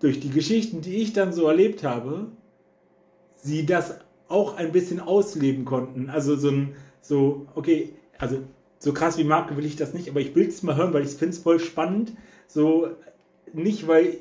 durch 0.00 0.20
die 0.20 0.30
Geschichten, 0.30 0.82
die 0.82 0.96
ich 0.96 1.12
dann 1.12 1.32
so 1.32 1.46
erlebt 1.46 1.82
habe, 1.82 2.28
sie 3.36 3.66
das 3.66 3.98
auch 4.28 4.56
ein 4.56 4.72
bisschen 4.72 5.00
ausleben 5.00 5.64
konnten. 5.64 6.10
Also 6.10 6.36
so 6.36 6.50
ein, 6.50 6.76
so, 7.00 7.46
okay, 7.54 7.94
also 8.18 8.38
so 8.78 8.92
krass 8.92 9.18
wie 9.18 9.24
Marc 9.24 9.56
will 9.56 9.64
ich 9.64 9.76
das 9.76 9.94
nicht, 9.94 10.08
aber 10.08 10.20
ich 10.20 10.34
will 10.34 10.46
es 10.46 10.62
mal 10.62 10.76
hören, 10.76 10.92
weil 10.92 11.04
ich 11.04 11.10
finde 11.10 11.34
es 11.34 11.38
voll 11.38 11.58
spannend. 11.58 12.12
So, 12.46 12.88
nicht 13.52 13.86
weil, 13.86 14.18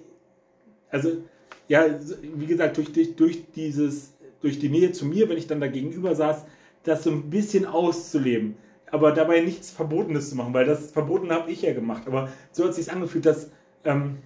also, 0.93 1.23
ja, 1.67 1.85
wie 2.21 2.45
gesagt, 2.45 2.77
durch, 2.77 2.93
durch, 2.93 3.15
durch 3.15 3.51
dieses, 3.55 4.13
durch 4.41 4.59
die 4.59 4.69
Nähe 4.69 4.91
zu 4.91 5.05
mir, 5.05 5.27
wenn 5.27 5.37
ich 5.37 5.47
dann 5.47 5.59
da 5.59 5.67
gegenüber 5.67 6.13
saß, 6.13 6.45
das 6.83 7.03
so 7.03 7.09
ein 7.09 7.31
bisschen 7.31 7.65
auszuleben. 7.65 8.55
Aber 8.91 9.11
dabei 9.11 9.41
nichts 9.41 9.71
Verbotenes 9.71 10.29
zu 10.29 10.35
machen, 10.35 10.53
weil 10.53 10.65
das 10.65 10.91
Verbotene 10.91 11.33
habe 11.33 11.51
ich 11.51 11.63
ja 11.63 11.73
gemacht. 11.73 12.03
Aber 12.05 12.29
so 12.51 12.63
hat 12.63 12.71
es 12.71 12.75
sich 12.75 12.91
angefühlt, 12.91 13.25
dass, 13.25 13.49
ähm, 13.85 14.19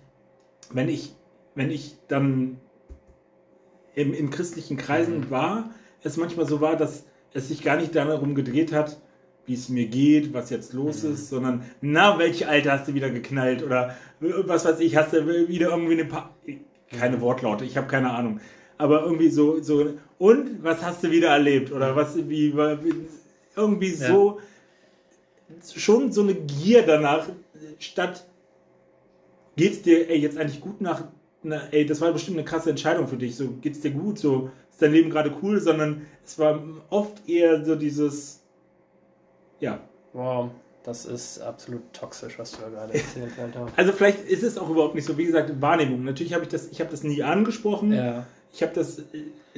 wenn 0.70 0.90
ich, 0.90 1.16
wenn 1.56 1.72
ich 1.72 1.96
dann 2.10 2.58
im, 3.96 4.14
in 4.14 4.30
christlichen 4.30 4.76
Kreisen 4.76 5.32
war, 5.32 5.70
es 6.04 6.18
manchmal 6.18 6.48
so 6.48 6.60
war, 6.60 6.76
dass 6.76 7.06
es 7.34 7.48
sich 7.48 7.64
gar 7.64 7.78
nicht 7.78 7.96
darum 7.96 8.36
gedreht 8.36 8.74
hat, 8.74 9.00
wie 9.46 9.54
es 9.54 9.70
mir 9.70 9.88
geht, 9.88 10.34
was 10.34 10.50
jetzt 10.50 10.74
los 10.74 11.06
ist, 11.06 11.30
sondern, 11.30 11.64
na, 11.80 12.20
welche 12.20 12.50
Alte 12.50 12.72
hast 12.72 12.90
du 12.90 12.94
wieder 12.94 13.10
geknallt? 13.10 13.64
Oder 13.64 13.96
was 14.20 14.66
weiß 14.66 14.80
ich, 14.80 14.96
hast 14.96 15.14
du 15.14 15.48
wieder 15.48 15.70
irgendwie 15.70 15.94
eine 15.94 16.06
pa 16.06 16.34
keine 16.98 17.20
Wortlaute, 17.20 17.66
ich 17.66 17.76
habe 17.76 17.88
keine 17.88 18.12
Ahnung. 18.12 18.40
Aber 18.78 19.04
irgendwie 19.04 19.30
so, 19.30 19.62
so, 19.62 19.94
und 20.20 20.64
was 20.64 20.82
hast 20.84 21.04
du 21.04 21.12
wieder 21.12 21.30
erlebt? 21.30 21.72
Oder 21.72 21.96
was, 21.96 22.16
wie, 22.16 22.56
wie 22.56 22.94
irgendwie 23.56 23.94
Ja. 23.94 24.14
so, 24.14 24.40
schon 25.76 26.12
so 26.12 26.22
eine 26.22 26.36
Gier 26.36 26.84
danach, 26.84 27.28
statt 27.80 28.26
geht's 29.56 29.82
dir 29.82 30.10
ey, 30.10 30.20
jetzt 30.20 30.38
eigentlich 30.38 30.62
gut 30.62 30.80
nach, 30.82 31.06
na, 31.44 31.62
ey, 31.72 31.86
das 31.86 32.00
war 32.02 32.12
bestimmt 32.14 32.38
eine 32.38 32.46
krasse 32.46 32.70
Entscheidung 32.70 33.08
für 33.08 33.18
dich, 33.18 33.36
so 33.36 33.50
geht's 33.62 33.82
dir 33.82 33.92
gut, 33.92 34.20
so 34.20 34.52
ist 34.70 34.82
dein 34.82 34.94
Leben 34.94 35.10
gerade 35.10 35.36
cool, 35.42 35.60
sondern 35.60 36.06
es 36.24 36.38
war 36.38 36.62
oft 36.90 37.28
eher 37.28 37.66
so 37.66 37.76
dieses, 37.76 38.44
ja, 39.60 39.80
Wow, 40.14 40.50
das 40.88 41.06
ist 41.06 41.40
absolut 41.42 41.82
toxisch, 41.94 42.40
was 42.40 42.52
du 42.54 42.58
da 42.62 42.70
gerade 42.70 42.94
erzählt, 42.94 43.34
Alter. 43.38 43.68
also 43.76 43.92
vielleicht 43.92 44.26
ist 44.28 44.42
es 44.44 44.58
auch 44.58 44.70
überhaupt 44.70 44.96
nicht 44.96 45.06
so, 45.06 45.18
wie 45.18 45.26
gesagt, 45.26 45.62
Wahrnehmung. 45.62 46.04
Natürlich 46.04 46.34
habe 46.34 46.44
ich 46.44 46.50
das, 46.50 46.70
ich 46.70 46.80
habe 46.80 46.90
das 46.90 47.04
nie 47.04 47.22
angesprochen, 47.24 47.92
Ja. 47.94 48.26
ich 48.54 48.64
habe 48.64 48.74
das, 48.74 49.02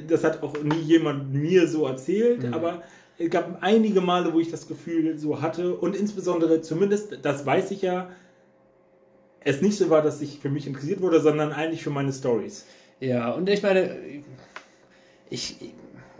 das 0.08 0.24
hat 0.24 0.42
auch 0.42 0.60
nie 0.62 0.80
jemand 0.80 1.32
mir 1.32 1.68
so 1.68 1.86
erzählt, 1.86 2.42
Mhm. 2.42 2.54
aber 2.54 2.82
es 3.16 3.30
gab 3.30 3.58
einige 3.62 4.00
Male, 4.00 4.32
wo 4.34 4.40
ich 4.40 4.50
das 4.50 4.66
Gefühl 4.66 5.18
so 5.18 5.40
hatte 5.40 5.74
und 5.76 5.94
insbesondere, 5.94 6.62
zumindest, 6.62 7.18
das 7.22 7.46
weiß 7.46 7.70
ich 7.70 7.82
ja, 7.82 8.10
es 9.42 9.62
nicht 9.62 9.76
so 9.78 9.88
war, 9.88 10.02
dass 10.02 10.20
ich 10.20 10.38
für 10.40 10.50
mich 10.50 10.66
interessiert 10.66 11.00
wurde, 11.00 11.20
sondern 11.20 11.52
eigentlich 11.52 11.82
für 11.82 11.90
meine 11.90 12.12
Stories. 12.12 12.66
Ja, 12.98 13.30
und 13.30 13.48
ich 13.48 13.62
meine, 13.62 13.96
ich, 15.30 15.56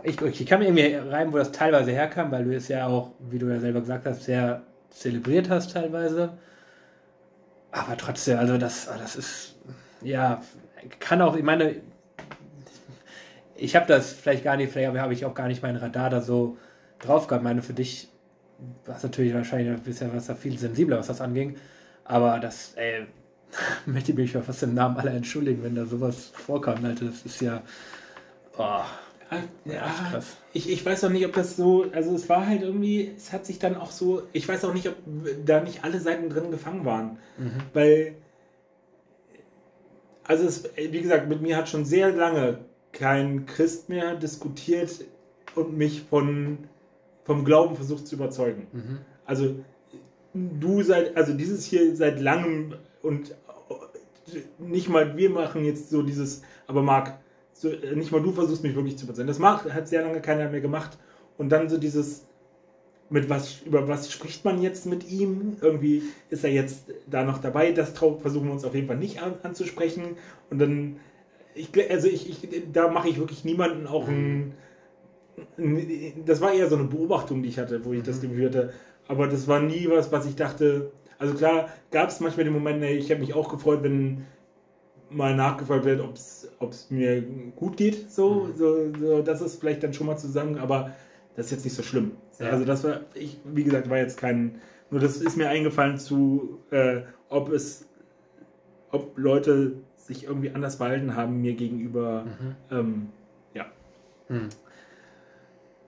ich, 0.03 0.21
ich 0.21 0.45
kann 0.47 0.59
mir 0.59 0.65
irgendwie 0.69 0.95
rein, 0.95 1.31
wo 1.33 1.37
das 1.37 1.51
teilweise 1.51 1.91
herkam, 1.91 2.31
weil 2.31 2.45
du 2.45 2.55
es 2.55 2.67
ja 2.69 2.87
auch, 2.87 3.11
wie 3.29 3.37
du 3.39 3.47
ja 3.47 3.59
selber 3.59 3.81
gesagt 3.81 4.05
hast, 4.05 4.23
sehr 4.23 4.63
zelebriert 4.91 5.49
hast 5.49 5.73
teilweise. 5.73 6.37
Aber 7.71 7.97
trotzdem, 7.97 8.37
also 8.37 8.57
das, 8.57 8.85
das 8.85 9.15
ist, 9.15 9.55
ja, 10.01 10.41
kann 10.99 11.21
auch, 11.21 11.35
ich 11.35 11.43
meine, 11.43 11.81
ich 13.55 13.75
habe 13.75 13.85
das 13.87 14.11
vielleicht 14.11 14.43
gar 14.43 14.57
nicht, 14.57 14.71
vielleicht 14.71 14.95
habe 14.97 15.13
ich 15.13 15.25
auch 15.25 15.33
gar 15.33 15.47
nicht 15.47 15.61
meinen 15.61 15.77
Radar 15.77 16.09
da 16.09 16.21
so 16.21 16.57
drauf 16.99 17.27
gehabt. 17.27 17.41
Ich 17.41 17.47
meine, 17.47 17.61
für 17.61 17.73
dich 17.73 18.09
war 18.85 18.97
es 18.97 19.03
natürlich 19.03 19.33
wahrscheinlich 19.33 19.69
ein 19.69 19.83
bisschen 19.83 20.13
was 20.13 20.27
da 20.27 20.35
viel 20.35 20.57
sensibler, 20.57 20.99
was 20.99 21.07
das 21.07 21.21
anging. 21.21 21.55
Aber 22.03 22.39
das, 22.39 22.73
ey, 22.75 23.05
möchte 23.85 24.11
ich 24.11 24.17
mich 24.17 24.33
ja 24.33 24.41
fast 24.41 24.63
im 24.63 24.73
Namen 24.73 24.97
aller 24.97 25.13
entschuldigen, 25.13 25.63
wenn 25.63 25.75
da 25.75 25.85
sowas 25.85 26.31
vorkam. 26.33 26.83
Alter, 26.83 27.05
das 27.05 27.23
ist 27.23 27.41
ja, 27.41 27.61
oh, 28.57 28.81
krass. 30.09 30.37
Ich, 30.53 30.69
ich 30.69 30.85
weiß 30.85 31.05
auch 31.05 31.09
nicht, 31.09 31.25
ob 31.25 31.33
das 31.33 31.55
so, 31.55 31.85
also 31.93 32.13
es 32.13 32.27
war 32.27 32.45
halt 32.45 32.63
irgendwie, 32.63 33.11
es 33.15 33.31
hat 33.31 33.45
sich 33.45 33.59
dann 33.59 33.77
auch 33.77 33.91
so, 33.91 34.23
ich 34.33 34.47
weiß 34.47 34.65
auch 34.65 34.73
nicht, 34.73 34.89
ob 34.89 34.95
da 35.45 35.61
nicht 35.61 35.83
alle 35.83 36.01
Seiten 36.01 36.29
drin 36.29 36.51
gefangen 36.51 36.83
waren. 36.83 37.17
Mhm. 37.37 37.51
Weil, 37.73 38.15
also 40.25 40.45
es, 40.45 40.69
wie 40.75 41.01
gesagt, 41.01 41.29
mit 41.29 41.41
mir 41.41 41.55
hat 41.55 41.69
schon 41.69 41.85
sehr 41.85 42.11
lange 42.11 42.59
kein 42.91 43.45
Christ 43.45 43.87
mehr 43.87 44.15
diskutiert 44.15 45.05
und 45.55 45.77
mich 45.77 46.03
von, 46.09 46.57
vom 47.23 47.45
Glauben 47.45 47.77
versucht 47.77 48.07
zu 48.07 48.15
überzeugen. 48.15 48.67
Mhm. 48.73 48.97
Also 49.25 49.55
du 50.33 50.83
seit, 50.83 51.15
also 51.15 51.33
dieses 51.33 51.65
hier 51.65 51.95
seit 51.95 52.19
langem 52.19 52.75
und 53.01 53.33
nicht 54.59 54.89
mal 54.89 55.15
wir 55.17 55.29
machen 55.29 55.65
jetzt 55.65 55.89
so 55.89 56.01
dieses, 56.01 56.41
aber 56.67 56.81
Marc, 56.81 57.17
so, 57.61 57.69
nicht 57.93 58.11
mal 58.11 58.23
du 58.23 58.31
versuchst 58.31 58.63
mich 58.63 58.75
wirklich 58.75 58.97
zu 58.97 59.05
überzeugen. 59.05 59.27
Das 59.27 59.37
macht, 59.37 59.71
hat 59.71 59.87
sehr 59.87 60.01
lange 60.01 60.19
keiner 60.19 60.49
mehr 60.49 60.61
gemacht. 60.61 60.97
Und 61.37 61.49
dann 61.49 61.69
so 61.69 61.77
dieses, 61.77 62.25
mit 63.11 63.29
was, 63.29 63.61
über 63.61 63.87
was 63.87 64.11
spricht 64.11 64.43
man 64.45 64.63
jetzt 64.63 64.87
mit 64.87 65.11
ihm? 65.11 65.57
Irgendwie 65.61 66.01
ist 66.31 66.43
er 66.43 66.49
jetzt 66.49 66.85
da 67.07 67.23
noch 67.23 67.37
dabei. 67.37 67.71
Das 67.71 67.91
versuchen 67.91 68.47
wir 68.47 68.51
uns 68.51 68.65
auf 68.65 68.73
jeden 68.73 68.87
Fall 68.87 68.97
nicht 68.97 69.21
an, 69.21 69.35
anzusprechen. 69.43 70.17
Und 70.49 70.57
dann, 70.57 70.95
ich, 71.53 71.69
also 71.91 72.07
ich, 72.07 72.29
ich 72.29 72.63
da 72.73 72.89
mache 72.89 73.09
ich 73.09 73.19
wirklich 73.19 73.45
niemanden 73.45 73.85
auch 73.85 74.07
ein, 74.07 74.53
ein, 75.59 76.23
das 76.25 76.41
war 76.41 76.53
eher 76.53 76.67
so 76.67 76.77
eine 76.77 76.85
Beobachtung, 76.85 77.43
die 77.43 77.49
ich 77.49 77.59
hatte, 77.59 77.85
wo 77.85 77.93
ich 77.93 78.01
das 78.01 78.21
Gefühl 78.21 78.47
hatte. 78.47 78.73
Aber 79.07 79.27
das 79.27 79.47
war 79.47 79.59
nie 79.59 79.87
was, 79.87 80.11
was 80.11 80.25
ich 80.25 80.35
dachte, 80.35 80.91
also 81.19 81.35
klar, 81.35 81.69
gab 81.91 82.09
es 82.09 82.21
manchmal 82.21 82.45
den 82.45 82.53
Moment, 82.53 82.83
ich 82.83 83.11
habe 83.11 83.21
mich 83.21 83.35
auch 83.35 83.49
gefreut, 83.49 83.83
wenn 83.83 84.25
mal 85.11 85.35
nachgefragt 85.35 85.85
wird, 85.85 86.01
ob 86.01 86.71
es 86.71 86.89
mir 86.89 87.21
gut 87.55 87.77
geht. 87.77 88.11
So, 88.11 88.45
mhm. 88.45 88.55
so, 88.55 88.93
so, 88.99 89.21
das 89.21 89.41
ist 89.41 89.59
vielleicht 89.59 89.83
dann 89.83 89.93
schon 89.93 90.07
mal 90.07 90.17
zusammen, 90.17 90.57
aber 90.57 90.91
das 91.35 91.47
ist 91.47 91.51
jetzt 91.51 91.63
nicht 91.65 91.75
so 91.75 91.83
schlimm. 91.83 92.11
Ja. 92.39 92.49
Also 92.49 92.65
das 92.65 92.83
war, 92.83 93.01
ich, 93.13 93.37
wie 93.45 93.63
gesagt, 93.63 93.89
war 93.89 93.97
jetzt 93.97 94.17
kein, 94.17 94.61
nur 94.89 94.99
das 94.99 95.17
ist 95.17 95.37
mir 95.37 95.49
eingefallen 95.49 95.97
zu, 95.97 96.59
äh, 96.71 97.01
ob 97.29 97.51
es, 97.51 97.85
ob 98.91 99.17
Leute 99.17 99.73
sich 99.95 100.25
irgendwie 100.25 100.51
anders 100.51 100.75
verhalten 100.75 101.15
haben 101.15 101.41
mir 101.41 101.53
gegenüber. 101.53 102.25
Mhm. 102.25 102.55
Ähm, 102.71 103.09
ja. 103.53 103.65
Mhm. 104.29 104.49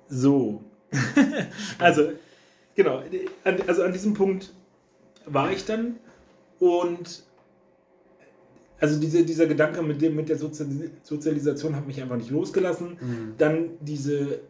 So. 0.07 0.63
also, 1.79 2.11
genau. 2.75 3.01
Also 3.67 3.83
an 3.83 3.93
diesem 3.93 4.13
Punkt 4.13 4.53
war 5.25 5.51
ich 5.51 5.65
dann 5.65 5.95
und 6.59 7.23
also 8.83 8.99
diese, 8.99 9.23
dieser 9.23 9.45
Gedanke 9.45 9.81
mit, 9.81 10.01
dem, 10.01 10.13
mit 10.13 10.27
der 10.27 10.35
Sozialisation 10.35 11.73
hat 11.73 11.87
mich 11.87 12.01
einfach 12.01 12.17
nicht 12.17 12.31
losgelassen. 12.31 12.97
Mhm. 12.99 13.33
Dann 13.37 13.69
diese 13.79 14.41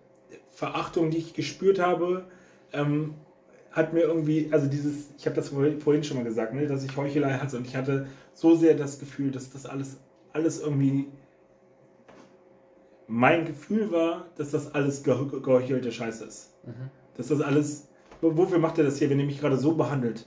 Verachtung, 0.50 1.12
die 1.12 1.20
ich 1.20 1.36
gespürt 1.36 1.78
habe, 1.78 2.26
ähm, 2.72 3.14
hat 3.70 3.94
mir 3.94 4.00
irgendwie, 4.00 4.50
also 4.50 4.66
dieses, 4.66 5.12
ich 5.20 5.28
habe 5.28 5.36
das 5.36 5.50
vorhin 5.50 6.04
schon 6.04 6.18
mal 6.18 6.24
gesagt, 6.24 6.56
ne, 6.56 6.66
dass 6.66 6.84
ich 6.84 6.98
Heuchelei 6.98 7.34
hatte 7.34 7.58
und 7.58 7.68
ich 7.68 7.76
hatte 7.76 8.08
so 8.34 8.56
sehr 8.56 8.74
das 8.74 8.98
Gefühl, 8.98 9.30
dass 9.30 9.52
das 9.52 9.68
alles, 9.68 9.98
alles 10.32 10.60
irgendwie 10.60 11.10
mein 13.06 13.46
Gefühl 13.46 13.92
war, 13.92 14.26
dass 14.36 14.50
das 14.50 14.74
alles 14.74 15.04
geheuchelte 15.04 15.92
Scheiße 15.92 16.26
ist. 16.26 16.50
Mhm. 16.66 16.90
Dass 17.18 17.28
das 17.28 17.42
alles, 17.42 17.88
wofür 18.20 18.58
macht 18.58 18.80
er 18.80 18.84
das 18.84 18.98
hier, 18.98 19.12
wenn 19.12 19.20
er 19.20 19.28
mich 19.28 19.40
gerade 19.40 19.58
so 19.58 19.76
behandelt? 19.76 20.26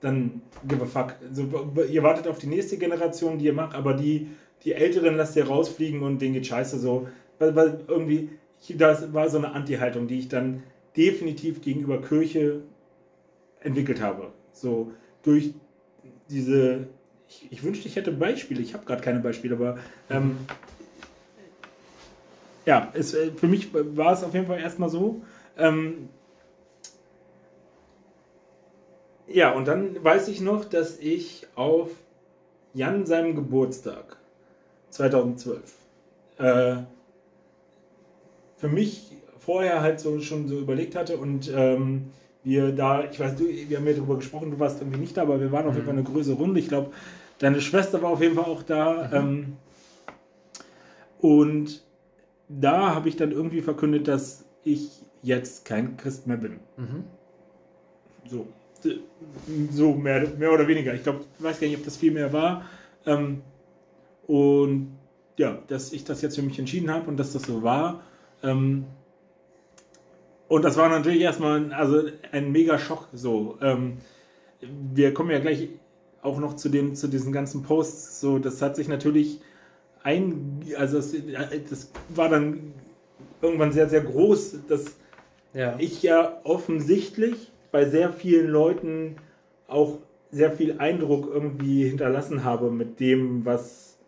Dann 0.00 0.42
give 0.66 0.82
a 0.82 0.86
fuck. 0.86 1.16
Also, 1.26 1.48
ihr 1.90 2.02
wartet 2.02 2.26
auf 2.28 2.38
die 2.38 2.46
nächste 2.46 2.78
Generation, 2.78 3.38
die 3.38 3.46
ihr 3.46 3.52
macht, 3.52 3.74
aber 3.74 3.94
die, 3.94 4.28
die 4.64 4.72
Älteren 4.72 5.16
lasst 5.16 5.36
ihr 5.36 5.46
rausfliegen 5.46 6.02
und 6.02 6.20
denen 6.20 6.34
geht 6.34 6.46
scheiße 6.46 6.78
so. 6.78 7.08
Weil, 7.38 7.56
weil 7.56 7.80
irgendwie, 7.88 8.30
das 8.74 9.12
war 9.12 9.28
so 9.28 9.38
eine 9.38 9.52
Anti-Haltung, 9.52 10.06
die 10.06 10.18
ich 10.18 10.28
dann 10.28 10.62
definitiv 10.96 11.60
gegenüber 11.60 12.00
Kirche 12.00 12.62
entwickelt 13.60 14.00
habe. 14.00 14.32
So 14.52 14.92
durch 15.22 15.52
diese, 16.30 16.86
ich, 17.28 17.48
ich 17.50 17.62
wünschte, 17.62 17.88
ich 17.88 17.96
hätte 17.96 18.12
Beispiele, 18.12 18.60
ich 18.60 18.74
habe 18.74 18.84
gerade 18.84 19.02
keine 19.02 19.20
Beispiele, 19.20 19.56
aber 19.56 19.78
ähm, 20.10 20.36
ja, 22.64 22.90
es, 22.94 23.14
äh, 23.14 23.30
für 23.32 23.46
mich 23.46 23.72
war 23.72 24.12
es 24.12 24.24
auf 24.24 24.34
jeden 24.34 24.46
Fall 24.46 24.60
erstmal 24.60 24.88
so. 24.88 25.22
Ähm, 25.58 26.08
Ja, 29.28 29.52
und 29.52 29.66
dann 29.66 30.02
weiß 30.02 30.28
ich 30.28 30.40
noch, 30.40 30.64
dass 30.64 30.98
ich 30.98 31.46
auf 31.54 31.90
Jan 32.74 33.06
seinem 33.06 33.34
Geburtstag 33.34 34.16
2012 34.90 35.74
äh, 36.38 36.76
für 38.56 38.68
mich 38.68 39.12
vorher 39.38 39.80
halt 39.80 40.00
so 40.00 40.20
schon 40.20 40.48
so 40.48 40.58
überlegt 40.58 40.94
hatte 40.94 41.16
und 41.16 41.50
ähm, 41.54 42.10
wir 42.44 42.72
da, 42.72 43.04
ich 43.04 43.18
weiß, 43.18 43.36
du, 43.36 43.44
wir 43.48 43.76
haben 43.76 43.86
ja 43.86 43.94
darüber 43.94 44.16
gesprochen, 44.16 44.52
du 44.52 44.60
warst 44.60 44.80
irgendwie 44.80 45.00
nicht 45.00 45.16
da, 45.16 45.22
aber 45.22 45.40
wir 45.40 45.50
waren 45.50 45.66
auf 45.66 45.74
jeden 45.74 45.86
Fall 45.86 45.94
eine 45.94 46.04
größere 46.04 46.36
Runde. 46.36 46.60
Ich 46.60 46.68
glaube, 46.68 46.90
deine 47.38 47.60
Schwester 47.60 48.02
war 48.02 48.10
auf 48.10 48.22
jeden 48.22 48.36
Fall 48.36 48.44
auch 48.44 48.62
da. 48.62 49.08
Mhm. 49.08 49.12
Ähm, 49.12 49.56
und 51.20 51.82
da 52.48 52.94
habe 52.94 53.08
ich 53.08 53.16
dann 53.16 53.32
irgendwie 53.32 53.62
verkündet, 53.62 54.06
dass 54.06 54.44
ich 54.62 54.90
jetzt 55.22 55.64
kein 55.64 55.96
Christ 55.96 56.28
mehr 56.28 56.36
bin. 56.36 56.60
Mhm. 56.76 57.04
So 58.28 58.46
so 59.70 59.94
mehr, 59.94 60.28
mehr 60.38 60.52
oder 60.52 60.66
weniger. 60.68 60.94
Ich 60.94 61.02
glaube, 61.02 61.24
weiß 61.38 61.60
gar 61.60 61.66
nicht, 61.66 61.78
ob 61.78 61.84
das 61.84 61.96
viel 61.96 62.12
mehr 62.12 62.32
war. 62.32 62.64
Ähm, 63.06 63.42
und 64.26 64.96
ja, 65.36 65.58
dass 65.68 65.92
ich 65.92 66.04
das 66.04 66.22
jetzt 66.22 66.36
für 66.36 66.42
mich 66.42 66.58
entschieden 66.58 66.90
habe 66.90 67.08
und 67.08 67.16
dass 67.16 67.32
das 67.32 67.42
so 67.42 67.62
war. 67.62 68.02
Ähm, 68.42 68.84
und 70.48 70.64
das 70.64 70.76
war 70.76 70.88
natürlich 70.88 71.22
erstmal 71.22 71.72
also 71.72 72.02
ein 72.32 72.52
mega 72.52 72.78
Schock. 72.78 73.08
So, 73.12 73.58
ähm, 73.60 73.98
wir 74.60 75.12
kommen 75.12 75.30
ja 75.30 75.38
gleich 75.38 75.68
auch 76.22 76.38
noch 76.38 76.56
zu, 76.56 76.68
dem, 76.68 76.94
zu 76.94 77.08
diesen 77.08 77.32
ganzen 77.32 77.62
Posts. 77.62 78.20
So, 78.20 78.38
das 78.38 78.62
hat 78.62 78.76
sich 78.76 78.88
natürlich 78.88 79.40
ein, 80.02 80.64
also 80.76 80.98
das, 80.98 81.12
das 81.68 81.90
war 82.08 82.28
dann 82.28 82.72
irgendwann 83.42 83.72
sehr, 83.72 83.88
sehr 83.88 84.02
groß, 84.02 84.58
dass 84.68 84.96
ja. 85.52 85.74
ich 85.78 86.02
ja 86.02 86.40
offensichtlich 86.44 87.50
bei 87.70 87.84
sehr 87.84 88.12
vielen 88.12 88.48
Leuten 88.48 89.16
auch 89.68 89.98
sehr 90.30 90.52
viel 90.52 90.78
Eindruck 90.78 91.28
irgendwie 91.32 91.84
hinterlassen 91.84 92.44
habe 92.44 92.70
mit 92.70 93.00
dem, 93.00 93.44
was 93.44 93.98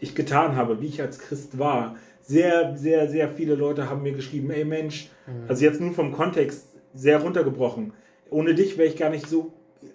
ich 0.00 0.14
getan 0.14 0.56
habe, 0.56 0.80
wie 0.80 0.86
ich 0.86 1.00
als 1.00 1.18
Christ 1.18 1.58
war. 1.58 1.96
Sehr, 2.22 2.76
sehr, 2.76 3.08
sehr 3.08 3.28
viele 3.28 3.54
Leute 3.54 3.90
haben 3.90 4.02
mir 4.02 4.12
geschrieben, 4.12 4.50
ey 4.50 4.64
Mensch, 4.64 5.10
mhm. 5.26 5.48
also 5.48 5.64
jetzt 5.64 5.80
nur 5.80 5.92
vom 5.92 6.12
Kontext 6.12 6.66
sehr 6.94 7.20
runtergebrochen. 7.20 7.92
Ohne 8.30 8.54
dich 8.54 8.78
wäre 8.78 8.88
ich 8.88 8.96
gar 8.96 9.10
nicht 9.10 9.28
so 9.28 9.52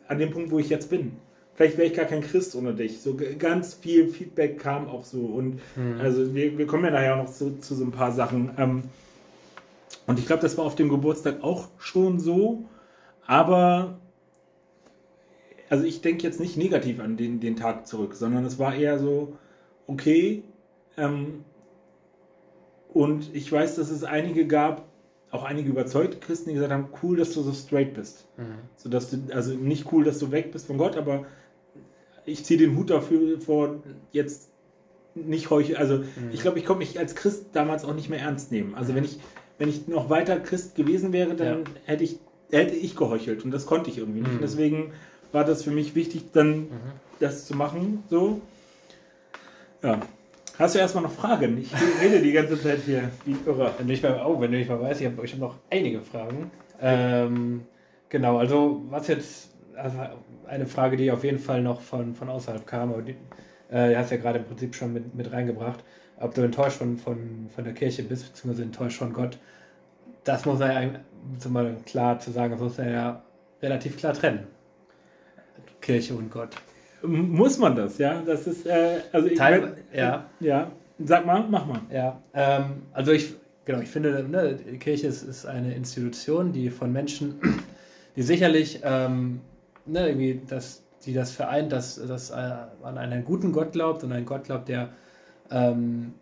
an 0.08 0.19
dem 0.19 0.32
Punkt, 0.32 0.51
wo 0.51 0.60
ich 0.60 0.69
jetzt 0.69 0.89
bin. 0.89 1.13
Vielleicht 1.56 1.78
wäre 1.78 1.88
ich 1.88 1.93
gar 1.93 2.06
kein 2.06 2.21
Christ 2.21 2.56
ohne 2.56 2.73
dich. 2.73 2.99
So 2.99 3.17
ganz 3.39 3.73
viel 3.75 4.10
Feedback 4.10 4.60
kam 4.60 4.89
auch 4.89 5.06
so. 5.06 5.25
Und 5.25 5.60
mhm. 5.75 5.99
also 6.01 6.36
wir, 6.36 6.58
wir 6.58 6.67
kommen 6.67 6.84
ja 6.84 6.91
nachher 6.91 7.15
noch 7.15 7.32
zu, 7.32 7.58
zu 7.60 7.75
so 7.75 7.86
ein 7.86 7.91
paar 7.91 8.12
Sachen. 8.12 8.51
Ähm, 8.58 8.84
und 10.08 10.20
ich 10.20 10.28
glaube, 10.28 10.41
das 10.41 10.58
war 10.58 10.65
auf 10.65 10.76
dem 10.76 10.89
Geburtstag 10.89 11.44
auch 11.44 11.70
schon 11.78 12.20
so. 12.20 12.65
Aber, 13.26 14.00
also 15.70 15.84
ich 15.84 16.02
denke 16.02 16.24
jetzt 16.24 16.39
nicht 16.39 16.58
negativ 16.58 17.00
an 17.00 17.18
den, 17.18 17.39
den 17.39 17.56
Tag 17.56 17.88
zurück, 17.88 18.13
sondern 18.13 18.46
es 18.46 18.60
war 18.60 18.76
eher 18.76 19.00
so, 19.00 19.34
okay. 19.88 20.44
Ähm, 20.98 21.44
und 22.94 23.34
ich 23.36 23.52
weiß, 23.52 23.76
dass 23.76 23.89
es 23.89 24.04
einige 24.04 24.48
gab, 24.48 24.86
auch 25.32 25.44
einige 25.44 25.70
überzeugte 25.70 26.18
Christen, 26.18 26.50
die 26.50 26.56
gesagt 26.56 26.72
haben, 26.72 26.89
cool, 27.04 27.18
dass 27.18 27.34
du 27.34 27.41
so 27.41 27.52
straight 27.52 27.94
bist. 27.94 28.28
Mhm. 28.38 28.60
So 28.78 28.89
dass 28.89 29.10
du, 29.10 29.18
also 29.34 29.54
nicht 29.54 29.91
cool, 29.91 30.04
dass 30.04 30.20
du 30.20 30.32
weg 30.32 30.52
bist 30.52 30.68
von 30.68 30.78
Gott, 30.78 30.96
aber 30.96 31.26
ich 32.26 32.46
ziehe 32.46 32.60
den 32.60 32.78
Hut 32.78 32.89
dafür 32.89 33.41
vor, 33.41 33.84
jetzt 34.12 34.52
nicht 35.15 35.50
heucheln. 35.50 35.78
Also 35.78 35.98
mhm. 35.98 36.32
ich 36.32 36.41
glaube, 36.41 36.60
ich 36.60 36.65
konnte 36.65 36.80
mich 36.80 37.00
als 37.00 37.15
Christ 37.15 37.48
damals 37.54 37.84
auch 37.86 37.94
nicht 37.94 38.10
mehr 38.10 38.20
ernst 38.20 38.52
nehmen. 38.52 38.76
Also 38.76 38.91
mhm. 38.91 38.98
wenn 38.98 39.06
ich 39.06 39.20
wenn 39.58 39.70
ich 39.70 39.88
noch 39.88 40.10
weiter 40.10 40.39
Christ 40.39 40.76
gewesen 40.76 41.13
wäre, 41.13 41.36
dann 41.36 41.60
ja. 41.60 41.63
hätte 41.86 42.04
ich 42.04 42.20
hätte 42.52 42.76
ich 42.76 42.96
geheuchelt 42.96 43.44
und 43.44 43.52
das 43.52 43.65
konnte 43.65 43.89
ich 43.89 43.98
irgendwie 43.98 44.22
nicht. 44.22 44.34
Mhm. 44.34 44.41
Deswegen 44.41 44.91
war 45.32 45.44
das 45.44 45.63
für 45.63 45.72
mich 45.72 45.96
wichtig, 45.96 46.32
dann 46.34 46.68
das 47.20 47.46
zu 47.46 47.56
machen. 47.56 48.04
So. 48.10 48.41
Ja. 49.84 50.00
Hast 50.58 50.76
du 50.76 50.80
erstmal 50.80 51.04
noch 51.04 51.12
Fragen? 51.12 51.58
Ich 51.58 51.72
rede 52.02 52.22
die 52.22 52.32
ganze 52.32 52.62
Zeit 52.62 52.80
hier 52.86 53.12
wie 53.26 53.36
irre. 53.46 53.74
Wenn 53.78 53.88
du 53.88 53.91
nicht 53.91 54.04
mal, 54.04 54.24
oh, 54.26 54.39
wenn 54.39 54.52
du 54.52 54.58
nicht 54.58 54.70
mal 54.70 54.82
weißt, 54.82 55.02
ich 55.02 55.08
habe 55.08 55.22
hab 55.22 55.38
noch 55.39 55.56
einige 55.70 56.02
Fragen. 56.02 56.50
Ähm, 56.82 57.65
genau, 58.08 58.38
also 58.38 58.82
was 58.89 59.08
jetzt, 59.08 59.50
also 59.76 59.98
eine 60.48 60.65
Frage, 60.65 60.96
die 60.96 61.12
auf 61.12 61.26
jeden 61.26 61.39
Fall 61.39 61.62
noch 61.62 61.82
von, 61.82 62.15
von 62.15 62.30
außerhalb 62.30 62.65
kam, 62.65 62.94
aber 62.94 63.02
die, 63.02 63.15
äh, 63.70 63.96
hast 63.98 64.12
ja 64.12 64.18
gerade 64.18 64.39
im 64.39 64.46
Prinzip 64.46 64.76
schon 64.76 64.94
mit, 64.94 65.13
mit 65.13 65.32
reingebracht, 65.32 65.84
ob 66.19 66.34
du 66.34 66.41
enttäuscht 66.41 66.78
von, 66.78 66.97
von, 66.97 67.49
von 67.54 67.63
der 67.63 67.73
Kirche 67.73 68.04
bist, 68.04 68.32
beziehungsweise 68.34 68.63
enttäuscht 68.63 68.97
von 68.97 69.13
Gott. 69.13 69.38
Das 70.23 70.45
muss 70.45 70.60
man 70.60 70.71
ja, 70.71 70.89
um 71.45 71.54
mal 71.54 71.75
klar 71.86 72.19
zu 72.19 72.32
sagen, 72.32 72.51
das 72.54 72.62
muss 72.62 72.78
man 72.78 72.91
ja 72.91 73.21
relativ 73.62 73.97
klar 73.97 74.13
trennen. 74.13 74.47
Kirche 75.82 76.15
und 76.15 76.32
Gott. 76.32 76.49
Muss 77.04 77.58
man 77.60 77.75
das, 77.75 77.97
ja? 77.97 78.21
Das 78.25 78.47
ist, 78.47 78.65
äh, 78.65 79.01
also 79.12 79.28
ich 79.28 79.38
Teil, 79.38 79.62
mein- 79.62 79.73
ja. 79.93 80.25
Ja. 80.39 80.71
Sag 80.99 81.25
mal, 81.25 81.45
mach 81.49 81.65
mal. 81.65 81.82
Ja, 81.91 82.21
ähm, 82.34 82.84
also 82.93 83.12
ich, 83.12 83.36
genau, 83.65 83.82
ich 83.82 83.89
finde, 83.89 84.23
ne, 84.30 84.56
die 84.56 84.78
Kirche 84.80 85.08
ist, 85.08 85.23
ist 85.23 85.45
eine 85.45 85.75
Institution, 85.75 86.54
die 86.54 86.69
von 86.69 86.91
Menschen, 86.91 87.36
die 88.15 88.21
sicherlich, 88.23 88.80
ähm, 88.84 89.41
ne, 89.86 90.08
irgendwie, 90.08 90.41
das, 90.47 90.84
die 91.06 91.13
das 91.13 91.32
vereint, 91.32 91.71
dass, 91.71 91.95
dass 91.95 92.30
äh, 92.32 92.34
man 92.82 92.97
an 92.97 93.12
einen 93.12 93.25
guten 93.25 93.51
Gott 93.51 93.73
glaubt 93.73 94.04
und 94.04 94.13
einen 94.13 94.25
Gott 94.25 94.45
glaubt, 94.45 94.69
der, 94.69 94.89
ähm, 95.51 96.13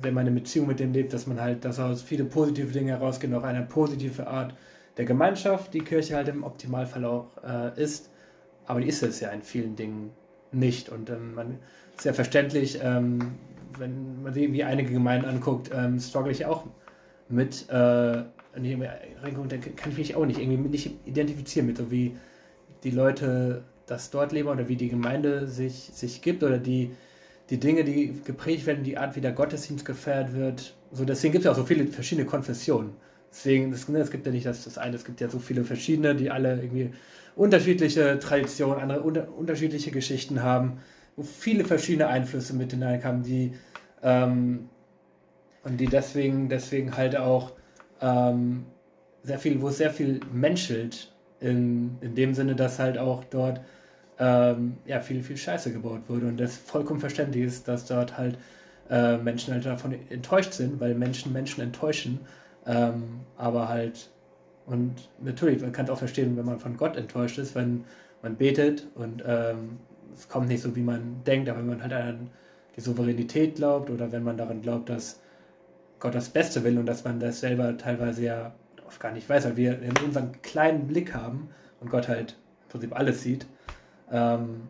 wenn 0.00 0.14
man 0.14 0.26
eine 0.26 0.34
Beziehung 0.34 0.68
mit 0.68 0.80
dem 0.80 0.92
lebt, 0.92 1.12
dass 1.12 1.26
man 1.26 1.40
halt, 1.40 1.64
dass 1.64 1.78
aus 1.78 2.02
viele 2.02 2.24
positive 2.24 2.72
Dinge 2.72 2.92
herausgehen, 2.92 3.34
auch 3.34 3.42
eine 3.42 3.62
positive 3.62 4.26
Art 4.26 4.54
der 4.96 5.04
Gemeinschaft, 5.04 5.74
die 5.74 5.80
Kirche 5.80 6.16
halt 6.16 6.28
im 6.28 6.44
Optimalfall 6.44 7.04
auch 7.04 7.28
äh, 7.44 7.80
ist. 7.80 8.10
Aber 8.66 8.80
die 8.80 8.88
ist 8.88 9.02
es 9.02 9.20
ja 9.20 9.30
in 9.30 9.42
vielen 9.42 9.76
Dingen 9.76 10.10
nicht. 10.52 10.88
Und 10.88 11.10
ähm, 11.10 11.34
man 11.34 11.58
ist 11.96 12.04
ja 12.04 12.12
verständlich, 12.12 12.78
ähm, 12.82 13.32
wenn 13.78 14.22
man 14.22 14.34
sich 14.34 14.44
irgendwie 14.44 14.64
einige 14.64 14.92
Gemeinden 14.92 15.26
anguckt, 15.26 15.70
ähm, 15.74 15.98
struggle 15.98 16.32
ich 16.32 16.46
auch 16.46 16.66
mit, 17.28 17.68
äh, 17.70 18.22
reingucken, 18.54 19.48
da 19.48 19.56
kann 19.56 19.92
ich 19.92 19.98
mich 19.98 20.14
auch 20.14 20.26
nicht 20.26 20.38
irgendwie 20.38 20.68
nicht 20.68 20.90
identifizieren 21.06 21.66
mit, 21.66 21.78
so 21.78 21.90
wie 21.90 22.14
die 22.84 22.90
Leute 22.90 23.64
das 23.86 24.10
dort 24.10 24.32
leben 24.32 24.48
oder 24.48 24.68
wie 24.68 24.76
die 24.76 24.88
Gemeinde 24.88 25.46
sich, 25.46 25.74
sich 25.74 26.20
gibt 26.20 26.42
oder 26.42 26.58
die, 26.58 26.90
die 27.52 27.60
Dinge, 27.60 27.84
die 27.84 28.18
geprägt 28.24 28.64
werden, 28.64 28.82
die 28.82 28.96
Art, 28.96 29.14
wie 29.14 29.20
der 29.20 29.32
Gottesdienst 29.32 29.84
gefeiert 29.84 30.32
wird. 30.32 30.74
So, 30.90 31.04
deswegen 31.04 31.32
gibt 31.32 31.44
es 31.44 31.44
ja 31.44 31.52
auch 31.52 31.56
so 31.56 31.66
viele 31.66 31.86
verschiedene 31.86 32.26
Konfessionen. 32.26 32.94
Deswegen, 33.30 33.70
es, 33.74 33.90
ne, 33.90 33.98
es 33.98 34.10
gibt 34.10 34.24
ja 34.24 34.32
nicht 34.32 34.46
das, 34.46 34.64
das 34.64 34.78
eine, 34.78 34.96
es 34.96 35.04
gibt 35.04 35.20
ja 35.20 35.28
so 35.28 35.38
viele 35.38 35.62
verschiedene, 35.62 36.14
die 36.16 36.30
alle 36.30 36.54
irgendwie 36.54 36.92
unterschiedliche 37.36 38.18
Traditionen, 38.18 38.80
andere 38.80 39.02
unter, 39.02 39.30
unterschiedliche 39.36 39.90
Geschichten 39.90 40.42
haben, 40.42 40.78
wo 41.14 41.24
viele 41.24 41.66
verschiedene 41.66 42.06
Einflüsse 42.06 42.54
mit 42.54 42.70
hineinkamen, 42.70 43.22
die 43.22 43.52
ähm, 44.02 44.70
und 45.62 45.76
die 45.78 45.88
deswegen, 45.88 46.48
deswegen 46.48 46.96
halt 46.96 47.16
auch 47.16 47.52
ähm, 48.00 48.64
sehr 49.24 49.38
viel, 49.38 49.60
wo 49.60 49.68
es 49.68 49.76
sehr 49.76 49.90
viel 49.90 50.20
menschelt, 50.32 51.12
in, 51.40 51.98
in 52.00 52.14
dem 52.14 52.32
Sinne, 52.32 52.56
dass 52.56 52.78
halt 52.78 52.96
auch 52.96 53.24
dort 53.24 53.60
ähm, 54.22 54.76
ja, 54.86 55.00
viel, 55.00 55.20
viel 55.20 55.36
Scheiße 55.36 55.72
gebaut 55.72 56.02
wurde 56.06 56.28
und 56.28 56.38
das 56.38 56.56
vollkommen 56.56 57.00
verständlich 57.00 57.44
ist, 57.44 57.66
dass 57.66 57.86
dort 57.86 58.16
halt 58.16 58.38
äh, 58.88 59.16
Menschen 59.16 59.52
halt 59.52 59.66
davon 59.66 59.96
enttäuscht 60.10 60.52
sind, 60.52 60.80
weil 60.80 60.94
Menschen 60.94 61.32
Menschen 61.32 61.60
enttäuschen, 61.60 62.20
ähm, 62.64 63.20
aber 63.36 63.68
halt 63.68 64.10
und 64.66 65.10
natürlich, 65.20 65.60
man 65.60 65.72
kann 65.72 65.86
es 65.86 65.90
auch 65.90 65.98
verstehen, 65.98 66.36
wenn 66.36 66.44
man 66.44 66.60
von 66.60 66.76
Gott 66.76 66.96
enttäuscht 66.96 67.36
ist, 67.38 67.56
wenn 67.56 67.84
man 68.22 68.36
betet 68.36 68.86
und 68.94 69.24
ähm, 69.26 69.78
es 70.14 70.28
kommt 70.28 70.46
nicht 70.46 70.62
so, 70.62 70.76
wie 70.76 70.82
man 70.82 71.24
denkt, 71.26 71.48
aber 71.48 71.58
wenn 71.58 71.66
man 71.66 71.82
halt 71.82 71.92
an 71.92 72.30
die 72.76 72.80
Souveränität 72.80 73.56
glaubt 73.56 73.90
oder 73.90 74.12
wenn 74.12 74.22
man 74.22 74.36
daran 74.36 74.62
glaubt, 74.62 74.88
dass 74.88 75.20
Gott 75.98 76.14
das 76.14 76.28
Beste 76.28 76.62
will 76.62 76.78
und 76.78 76.86
dass 76.86 77.02
man 77.02 77.18
das 77.18 77.40
selber 77.40 77.76
teilweise 77.76 78.22
ja 78.22 78.54
oft 78.86 79.00
gar 79.00 79.10
nicht 79.10 79.28
weiß, 79.28 79.46
weil 79.46 79.56
wir 79.56 79.82
in 79.82 79.96
unseren 80.04 80.40
kleinen 80.42 80.86
Blick 80.86 81.12
haben 81.12 81.48
und 81.80 81.90
Gott 81.90 82.06
halt 82.06 82.36
im 82.62 82.68
Prinzip 82.68 82.96
alles 82.96 83.22
sieht, 83.22 83.46
ähm, 84.12 84.68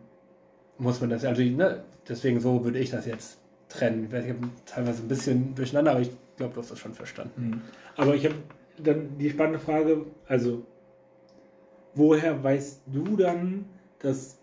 muss 0.77 1.01
man 1.01 1.09
das, 1.09 1.23
also 1.25 1.41
ne, 1.43 1.83
deswegen 2.07 2.39
so 2.39 2.63
würde 2.63 2.79
ich 2.79 2.89
das 2.89 3.05
jetzt 3.05 3.39
trennen. 3.69 4.07
Ich 4.11 4.29
habe 4.29 4.49
teilweise 4.65 5.03
ein 5.03 5.07
bisschen 5.07 5.55
durcheinander, 5.55 5.91
aber 5.91 6.01
ich 6.01 6.11
glaube, 6.37 6.53
du 6.53 6.61
hast 6.61 6.71
das 6.71 6.79
schon 6.79 6.93
verstanden. 6.93 7.49
Mhm. 7.49 7.61
Aber 7.95 8.15
ich 8.15 8.25
habe 8.25 8.35
dann 8.77 9.17
die 9.17 9.29
spannende 9.29 9.59
Frage, 9.59 10.05
also 10.27 10.65
woher 11.93 12.43
weißt 12.43 12.81
du 12.87 13.17
dann, 13.17 13.65
dass 13.99 14.39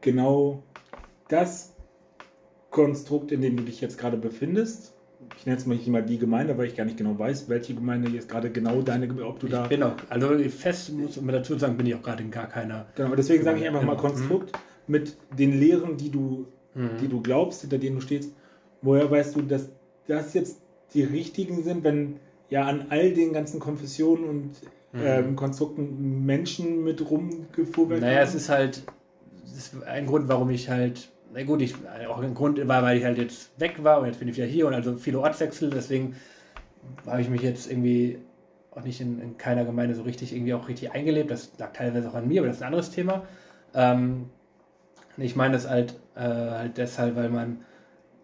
genau 0.00 0.62
das 1.28 1.74
Konstrukt, 2.70 3.32
in 3.32 3.40
dem 3.40 3.56
du 3.56 3.62
dich 3.62 3.80
jetzt 3.80 3.98
gerade 3.98 4.16
befindest, 4.16 4.95
ich 5.38 5.46
nenne 5.46 5.58
es 5.58 5.66
mal 5.66 5.74
nicht 5.76 5.86
mal 5.88 6.02
die 6.02 6.18
Gemeinde, 6.18 6.56
weil 6.58 6.66
ich 6.66 6.76
gar 6.76 6.84
nicht 6.84 6.96
genau 6.96 7.18
weiß, 7.18 7.48
welche 7.48 7.74
Gemeinde 7.74 8.10
jetzt 8.10 8.28
gerade 8.28 8.50
genau 8.50 8.82
deine, 8.82 9.08
ob 9.24 9.40
du 9.40 9.48
da. 9.48 9.64
Ich 9.64 9.68
bin 9.70 9.82
auch, 9.82 9.94
also 10.08 10.28
fest 10.48 10.92
muss 10.92 11.20
man 11.20 11.34
dazu 11.34 11.58
sagen, 11.58 11.76
bin 11.76 11.86
ich 11.86 11.94
auch 11.94 12.02
gerade 12.02 12.22
in 12.22 12.30
gar 12.30 12.48
keiner. 12.48 12.86
Genau, 12.94 13.14
deswegen 13.14 13.44
sage 13.44 13.58
ich 13.60 13.66
einfach 13.66 13.82
mal 13.82 13.92
Genau. 13.96 14.02
Konstrukt 14.08 14.52
mit 14.86 15.16
den 15.38 15.58
Lehren, 15.58 15.96
die 15.96 16.10
du, 16.10 16.46
Mhm. 16.74 16.98
die 17.00 17.08
du 17.08 17.20
glaubst, 17.20 17.62
hinter 17.62 17.78
denen 17.78 17.96
du 17.96 18.02
stehst. 18.02 18.32
Woher 18.82 19.10
weißt 19.10 19.36
du, 19.36 19.42
dass 19.42 19.70
das 20.06 20.34
jetzt 20.34 20.60
die 20.94 21.02
richtigen 21.02 21.62
sind, 21.64 21.82
wenn 21.84 22.16
ja 22.50 22.64
an 22.66 22.86
all 22.90 23.12
den 23.12 23.32
ganzen 23.32 23.58
Konfessionen 23.60 24.24
und 24.28 24.50
Mhm. 24.92 25.00
ähm, 25.02 25.36
Konstrukten 25.36 26.24
Menschen 26.24 26.84
mit 26.84 27.10
rumgefuhrwerk 27.10 28.00
Naja, 28.00 28.20
es 28.22 28.34
ist 28.34 28.48
halt 28.48 28.82
das 29.44 29.56
ist 29.74 29.82
ein 29.84 30.06
Grund, 30.06 30.28
warum 30.28 30.50
ich 30.50 30.68
halt, 30.68 31.08
na 31.32 31.42
gut, 31.42 31.62
ich, 31.62 31.74
auch 32.08 32.20
ein 32.20 32.34
Grund 32.34 32.66
war, 32.68 32.82
weil 32.82 32.98
ich 32.98 33.04
halt 33.04 33.18
jetzt 33.18 33.58
weg 33.60 33.82
war 33.82 34.00
und 34.00 34.06
jetzt 34.06 34.18
bin 34.18 34.28
ich 34.28 34.36
wieder 34.36 34.46
hier 34.46 34.66
und 34.66 34.74
also 34.74 34.96
viele 34.96 35.20
Ortswechsel, 35.20 35.70
deswegen 35.70 36.16
habe 37.06 37.20
ich 37.20 37.28
mich 37.28 37.42
jetzt 37.42 37.70
irgendwie 37.70 38.18
auch 38.76 38.82
nicht 38.82 39.00
in, 39.00 39.20
in 39.20 39.38
keiner 39.38 39.64
Gemeinde 39.64 39.94
so 39.94 40.02
richtig 40.02 40.34
irgendwie 40.34 40.54
auch 40.54 40.68
richtig 40.68 40.92
eingelebt. 40.92 41.30
Das 41.30 41.50
lag 41.58 41.72
teilweise 41.72 42.08
auch 42.10 42.14
an 42.14 42.28
mir, 42.28 42.40
aber 42.40 42.48
das 42.48 42.56
ist 42.56 42.62
ein 42.62 42.66
anderes 42.66 42.90
Thema. 42.90 43.26
Ähm, 43.74 44.26
ich 45.16 45.34
meine 45.34 45.54
das 45.54 45.68
halt, 45.68 45.94
äh, 46.14 46.20
halt 46.20 46.76
deshalb, 46.76 47.16
weil 47.16 47.30
man, 47.30 47.60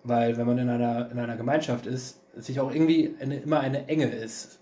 weil 0.05 0.37
wenn 0.37 0.47
man 0.47 0.59
in 0.59 0.69
einer, 0.69 1.11
in 1.11 1.19
einer 1.19 1.37
Gemeinschaft 1.37 1.87
ist, 1.87 2.21
sich 2.37 2.61
auch 2.61 2.73
irgendwie 2.73 3.15
eine, 3.21 3.37
immer 3.37 3.61
eine 3.61 3.89
Enge 3.89 4.07
ist. 4.07 4.61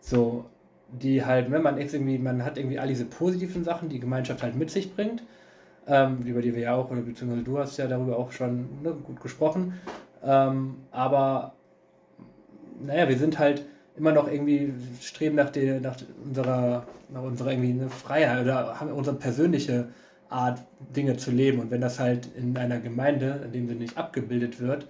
So, 0.00 0.44
die 0.92 1.24
halt, 1.24 1.50
wenn 1.50 1.62
man 1.62 1.78
jetzt 1.78 1.94
irgendwie, 1.94 2.18
man 2.18 2.44
hat 2.44 2.58
irgendwie 2.58 2.78
all 2.78 2.88
diese 2.88 3.04
positiven 3.04 3.64
Sachen, 3.64 3.88
die 3.88 4.00
Gemeinschaft 4.00 4.42
halt 4.42 4.54
mit 4.54 4.70
sich 4.70 4.94
bringt, 4.94 5.22
ähm, 5.86 6.18
über 6.24 6.42
die 6.42 6.54
wir 6.54 6.62
ja 6.62 6.74
auch, 6.74 6.90
oder 6.90 7.00
beziehungsweise 7.02 7.42
du 7.42 7.58
hast 7.58 7.76
ja 7.76 7.86
darüber 7.86 8.18
auch 8.18 8.32
schon 8.32 8.82
ne, 8.82 8.92
gut 8.92 9.20
gesprochen. 9.20 9.74
Ähm, 10.22 10.76
aber 10.90 11.54
naja, 12.80 13.08
wir 13.08 13.18
sind 13.18 13.38
halt 13.38 13.64
immer 13.96 14.12
noch 14.12 14.28
irgendwie 14.28 14.72
streben 15.00 15.36
nach, 15.36 15.50
der, 15.50 15.80
nach 15.80 15.96
unserer, 16.24 16.86
nach 17.10 17.22
unserer 17.22 17.52
irgendwie 17.52 17.70
eine 17.70 17.88
Freiheit 17.88 18.42
oder 18.42 18.80
haben 18.80 18.90
unsere 18.90 19.16
persönliche 19.16 19.88
Art, 20.28 20.60
Dinge 20.96 21.16
zu 21.16 21.30
leben. 21.30 21.60
Und 21.60 21.70
wenn 21.70 21.80
das 21.80 22.00
halt 22.00 22.28
in 22.36 22.56
einer 22.56 22.80
Gemeinde, 22.80 23.42
in 23.44 23.52
dem 23.52 23.68
Sinne 23.68 23.80
nicht 23.80 23.96
abgebildet 23.96 24.60
wird, 24.60 24.88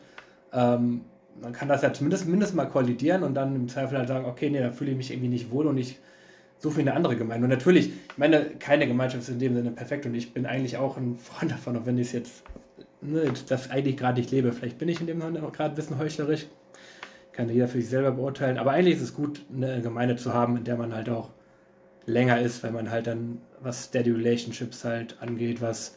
ähm, 0.53 1.03
dann 1.43 1.53
kann 1.53 1.69
das 1.69 1.83
ja 1.83 1.93
zumindest 1.93 2.27
mindestens 2.27 2.57
mal 2.57 2.67
kollidieren 2.67 3.23
und 3.25 3.35
dann 3.35 3.55
im 3.55 3.69
Zweifel 3.69 3.99
halt 3.99 4.09
sagen, 4.09 4.25
okay, 4.25 4.49
nee, 4.51 4.61
da 4.61 4.71
fühle 4.71 4.93
ich 4.93 4.97
mich 4.97 5.11
irgendwie 5.11 5.29
nicht 5.29 5.51
wohl 5.51 5.67
und 5.67 5.77
ich 5.77 5.99
mir 6.63 6.81
eine 6.81 6.95
andere 6.95 7.17
Gemeinde. 7.17 7.45
Und 7.45 7.51
natürlich, 7.51 7.89
ich 7.89 8.19
meine, 8.19 8.47
keine 8.59 8.87
Gemeinschaft 8.87 9.25
ist 9.25 9.29
in 9.29 9.39
dem 9.39 9.55
Sinne 9.55 9.71
perfekt 9.71 10.07
und 10.07 10.15
ich 10.15 10.33
bin 10.33 10.47
eigentlich 10.47 10.77
auch 10.77 10.97
ein 10.97 11.17
Freund 11.17 11.51
davon, 11.51 11.77
auch 11.77 11.87
wenn 11.87 11.99
ich 11.99 12.09
es 12.09 12.13
jetzt, 12.13 12.43
ne, 13.01 13.33
das 13.49 13.71
eigentlich 13.71 13.97
gerade 13.97 14.19
nicht 14.19 14.31
lebe. 14.31 14.53
Vielleicht 14.53 14.79
bin 14.79 14.89
ich 14.89 15.01
in 15.01 15.07
dem 15.07 15.21
Sinne 15.21 15.43
auch 15.43 15.53
gerade 15.53 15.75
ein 15.75 15.77
bisschen 15.77 15.99
heuchlerisch. 15.99 16.47
Kann 17.33 17.49
jeder 17.49 17.69
für 17.69 17.81
sich 17.81 17.91
selber 17.91 18.13
beurteilen. 18.13 18.59
Aber 18.59 18.73
eigentlich 18.73 18.97
ist 18.97 19.03
es 19.03 19.15
gut, 19.15 19.45
eine 19.53 19.83
Gemeinde 19.83 20.17
zu 20.17 20.33
haben, 20.33 20.57
in 20.57 20.65
der 20.65 20.77
man 20.77 20.95
halt 20.95 21.09
auch 21.09 21.31
länger 22.07 22.41
ist, 22.41 22.63
weil 22.63 22.71
man 22.71 22.91
halt 22.91 23.07
dann, 23.07 23.41
was 23.61 23.85
Steady 23.85 24.11
Relationships 24.11 24.85
halt 24.85 25.17
angeht, 25.21 25.61
was, 25.61 25.97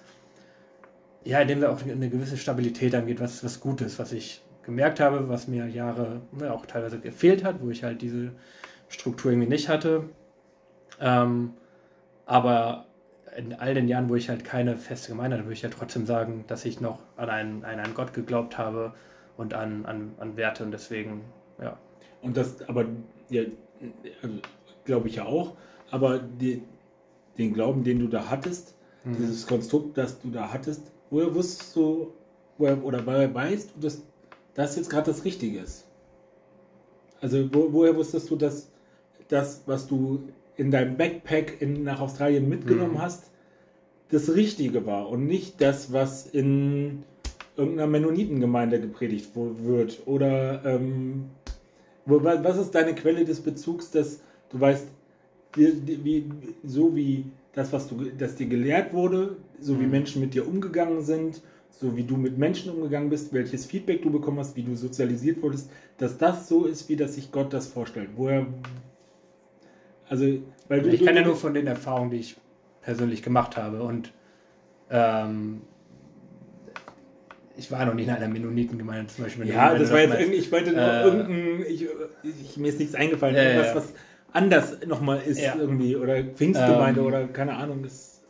ja, 1.23 1.39
indem 1.39 1.61
wir 1.61 1.71
auch 1.71 1.81
eine 1.81 2.09
gewisse 2.09 2.37
Stabilität 2.37 2.95
angeht, 2.95 3.19
was, 3.19 3.43
was 3.43 3.59
Gutes, 3.59 3.99
was 3.99 4.11
ich 4.13 4.41
gemerkt 4.63 4.99
habe, 4.99 5.29
was 5.29 5.47
mir 5.47 5.67
Jahre 5.67 6.21
ne, 6.31 6.53
auch 6.53 6.65
teilweise 6.65 6.99
gefehlt 6.99 7.43
hat, 7.43 7.61
wo 7.61 7.69
ich 7.69 7.83
halt 7.83 8.01
diese 8.01 8.31
Struktur 8.89 9.31
irgendwie 9.31 9.49
nicht 9.49 9.69
hatte. 9.69 10.09
Ähm, 10.99 11.53
aber 12.25 12.85
in 13.35 13.53
all 13.53 13.73
den 13.73 13.87
Jahren, 13.87 14.09
wo 14.09 14.15
ich 14.15 14.29
halt 14.29 14.43
keine 14.43 14.77
feste 14.77 15.09
Gemeinde 15.09 15.37
hatte, 15.37 15.45
würde 15.45 15.53
ich 15.53 15.61
ja 15.61 15.69
trotzdem 15.69 16.05
sagen, 16.05 16.45
dass 16.47 16.65
ich 16.65 16.81
noch 16.81 16.99
an 17.17 17.29
einen, 17.29 17.65
an 17.65 17.79
einen 17.79 17.93
Gott 17.93 18.13
geglaubt 18.13 18.57
habe 18.57 18.93
und 19.37 19.53
an, 19.53 19.85
an, 19.85 20.13
an 20.19 20.37
Werte 20.37 20.63
und 20.63 20.71
deswegen, 20.71 21.21
ja. 21.61 21.77
Und 22.21 22.35
das, 22.35 22.67
aber, 22.67 22.85
ja, 23.29 23.43
also, 24.23 24.35
glaube 24.85 25.07
ich 25.07 25.15
ja 25.15 25.25
auch, 25.25 25.55
aber 25.91 26.19
die, 26.19 26.63
den 27.37 27.53
Glauben, 27.53 27.83
den 27.83 27.99
du 27.99 28.07
da 28.07 28.29
hattest, 28.29 28.77
Mhm. 29.07 29.15
dieses 29.15 29.47
Konstrukt, 29.47 29.97
das 29.97 30.19
du 30.19 30.29
da 30.29 30.51
hattest, 30.51 30.81
woher 31.09 31.33
wusstest 31.33 31.75
du, 31.75 32.13
woher, 32.57 32.83
oder 32.83 33.05
woher 33.05 33.33
weißt 33.33 33.71
du, 33.75 33.79
dass 33.79 34.01
das 34.53 34.75
jetzt 34.75 34.89
gerade 34.89 35.11
das 35.11 35.23
Richtige 35.23 35.59
ist? 35.59 35.85
Also, 37.21 37.53
wo, 37.53 37.71
woher 37.71 37.95
wusstest 37.95 38.29
du, 38.29 38.35
dass 38.35 38.69
das, 39.27 39.63
was 39.65 39.87
du 39.87 40.29
in 40.57 40.71
deinem 40.71 40.97
Backpack 40.97 41.61
in, 41.61 41.83
nach 41.83 42.01
Australien 42.01 42.49
mitgenommen 42.49 42.93
Mhm. 42.93 43.01
hast, 43.01 43.31
das 44.09 44.33
Richtige 44.33 44.85
war 44.85 45.09
und 45.09 45.27
nicht 45.27 45.61
das, 45.61 45.93
was 45.93 46.27
in 46.27 47.03
irgendeiner 47.55 47.87
Mennonitengemeinde 47.87 48.79
gepredigt 48.79 49.31
wird. 49.35 50.01
Oder 50.05 50.63
ähm, 50.65 51.25
was 52.05 52.57
ist 52.57 52.71
deine 52.71 52.95
Quelle 52.95 53.25
des 53.25 53.41
Bezugs, 53.41 53.91
dass 53.91 54.21
du 54.49 54.59
weißt, 54.59 54.87
wie, 55.55 56.03
wie, 56.03 56.25
so 56.63 56.95
wie 56.95 57.25
das, 57.53 57.73
was 57.73 57.87
du, 57.89 58.05
das 58.17 58.35
dir 58.35 58.47
gelehrt 58.47 58.93
wurde, 58.93 59.37
so 59.59 59.79
wie 59.79 59.85
mhm. 59.85 59.91
Menschen 59.91 60.21
mit 60.21 60.33
dir 60.33 60.47
umgegangen 60.47 61.01
sind, 61.01 61.41
so 61.69 61.95
wie 61.97 62.03
du 62.03 62.15
mit 62.15 62.37
Menschen 62.37 62.71
umgegangen 62.71 63.09
bist, 63.09 63.33
welches 63.33 63.65
Feedback 63.65 64.01
du 64.03 64.11
bekommen 64.11 64.39
hast, 64.39 64.55
wie 64.55 64.63
du 64.63 64.75
sozialisiert 64.75 65.41
wurdest, 65.41 65.69
dass 65.97 66.17
das 66.17 66.47
so 66.47 66.65
ist, 66.65 66.87
wie 66.89 66.95
das 66.95 67.15
sich 67.15 67.31
Gott 67.31 67.51
das 67.53 67.67
vorstellt. 67.67 68.09
Woher, 68.15 68.45
also, 70.09 70.25
weil 70.67 70.81
du, 70.81 70.89
ich 70.89 71.05
kann 71.05 71.15
ja 71.15 71.23
nur 71.23 71.35
von 71.35 71.53
den 71.53 71.67
Erfahrungen, 71.67 72.11
die 72.11 72.17
ich 72.17 72.35
persönlich 72.81 73.21
gemacht 73.21 73.57
habe 73.57 73.81
und 73.83 74.11
ähm, 74.89 75.61
ich 77.57 77.71
war 77.71 77.85
noch 77.85 77.95
nicht 77.95 78.07
in 78.07 78.13
einer 78.13 78.27
Mennonitengemeinde 78.27 79.07
zum 79.07 79.23
Beispiel. 79.25 79.47
Ja, 79.47 79.73
das 79.73 79.91
war 79.91 79.99
jetzt 79.99 80.19
irgendwie, 80.19 80.37
ich 80.37 80.51
wollte 80.51 80.71
nur 80.71 80.81
äh, 80.81 81.03
irgendein, 81.03 81.65
ich, 81.67 81.87
ich, 82.23 82.57
mir 82.57 82.69
ist 82.69 82.79
nichts 82.79 82.95
eingefallen, 82.95 83.35
äh, 83.35 83.55
irgendwas, 83.55 83.75
was 83.75 83.93
anders 84.31 84.85
nochmal 84.85 85.21
ist 85.25 85.41
ja. 85.41 85.55
irgendwie, 85.57 85.95
oder 85.95 86.23
Pfingstgemeinde 86.23 87.01
ähm, 87.01 87.07
oder 87.07 87.27
keine 87.27 87.55
Ahnung. 87.55 87.83
Das 87.83 88.21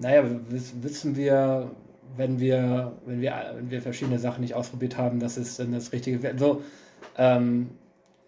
naja, 0.00 0.24
wissen 0.48 1.16
wir, 1.16 1.70
wenn 2.16 2.40
wir, 2.40 2.92
wenn 3.06 3.20
wir, 3.20 3.54
wenn 3.54 3.70
wir 3.70 3.82
verschiedene 3.82 4.18
Sachen 4.18 4.42
nicht 4.42 4.54
ausprobiert 4.54 4.98
haben, 4.98 5.20
dass 5.20 5.36
es 5.36 5.56
dann 5.56 5.72
das 5.72 5.92
Richtige 5.92 6.20
So, 6.36 6.62
ähm, 7.16 7.70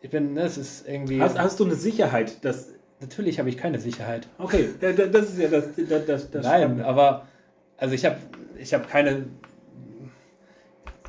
ich 0.00 0.10
bin, 0.10 0.34
ne, 0.34 0.42
es 0.42 0.58
ist 0.58 0.88
irgendwie. 0.88 1.20
Hast, 1.20 1.38
hast 1.38 1.60
du 1.60 1.64
eine 1.64 1.74
Sicherheit, 1.74 2.44
dass. 2.44 2.74
Natürlich 3.00 3.38
habe 3.38 3.48
ich 3.48 3.56
keine 3.56 3.78
Sicherheit. 3.78 4.26
Okay, 4.38 4.70
das 4.80 5.30
ist 5.30 5.38
ja 5.38 5.48
das. 5.48 5.66
das, 5.76 6.06
das, 6.06 6.30
das 6.30 6.44
Nein, 6.44 6.62
Spannende. 6.62 6.84
aber 6.84 7.28
also 7.76 7.94
ich 7.94 8.04
habe 8.04 8.16
ich 8.58 8.74
habe 8.74 8.86
keine 8.88 9.26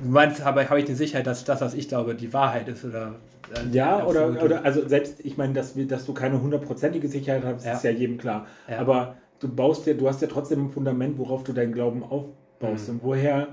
Du 0.02 0.06
meinst, 0.06 0.44
habe, 0.46 0.70
habe 0.70 0.80
ich 0.80 0.86
die 0.86 0.94
Sicherheit, 0.94 1.28
dass 1.28 1.44
das, 1.44 1.60
was 1.60 1.74
ich 1.74 1.90
glaube, 1.90 2.16
die 2.16 2.32
Wahrheit 2.32 2.70
ist? 2.70 2.86
Oder, 2.86 3.16
äh, 3.54 3.76
ja, 3.76 4.06
oder, 4.06 4.42
oder 4.42 4.64
also 4.64 4.88
selbst, 4.88 5.20
ich 5.20 5.38
meine, 5.38 5.54
dass, 5.54 5.74
dass 5.76 6.06
du 6.06 6.14
keine 6.14 6.42
hundertprozentige 6.42 7.08
Sicherheit 7.10 7.44
hast, 7.44 7.66
ja. 7.66 7.74
ist 7.74 7.84
ja 7.84 7.92
jedem 7.92 8.18
klar. 8.18 8.48
Ja. 8.70 8.80
Aber 8.80 9.18
du 9.40 9.54
baust 9.54 9.88
ja, 9.88 9.94
du 9.94 10.08
hast 10.08 10.22
ja 10.22 10.30
trotzdem 10.30 10.66
ein 10.66 10.70
Fundament, 10.72 11.18
worauf 11.18 11.44
du 11.44 11.52
deinen 11.52 11.74
Glauben 11.74 12.04
aufbaust. 12.04 12.88
Mhm. 12.88 12.96
Und 12.96 13.04
woher 13.04 13.48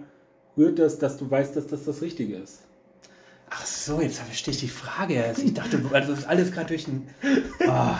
rührt 0.56 0.78
das, 0.78 0.98
dass 0.98 1.16
du 1.16 1.28
weißt, 1.28 1.56
dass 1.56 1.66
das 1.66 1.84
das 1.84 2.00
Richtige 2.00 2.36
ist? 2.36 2.62
Ach 3.50 3.64
so, 3.64 4.00
jetzt 4.00 4.18
verstehe 4.18 4.52
ich 4.52 4.60
die 4.60 4.68
Frage. 4.68 5.34
Ich 5.42 5.54
dachte, 5.54 5.80
also 5.92 6.10
das 6.10 6.20
ist 6.20 6.28
alles 6.28 6.52
gerade 6.52 6.68
durch 6.68 6.86
ein. 6.88 7.08
Oh. 7.66 7.94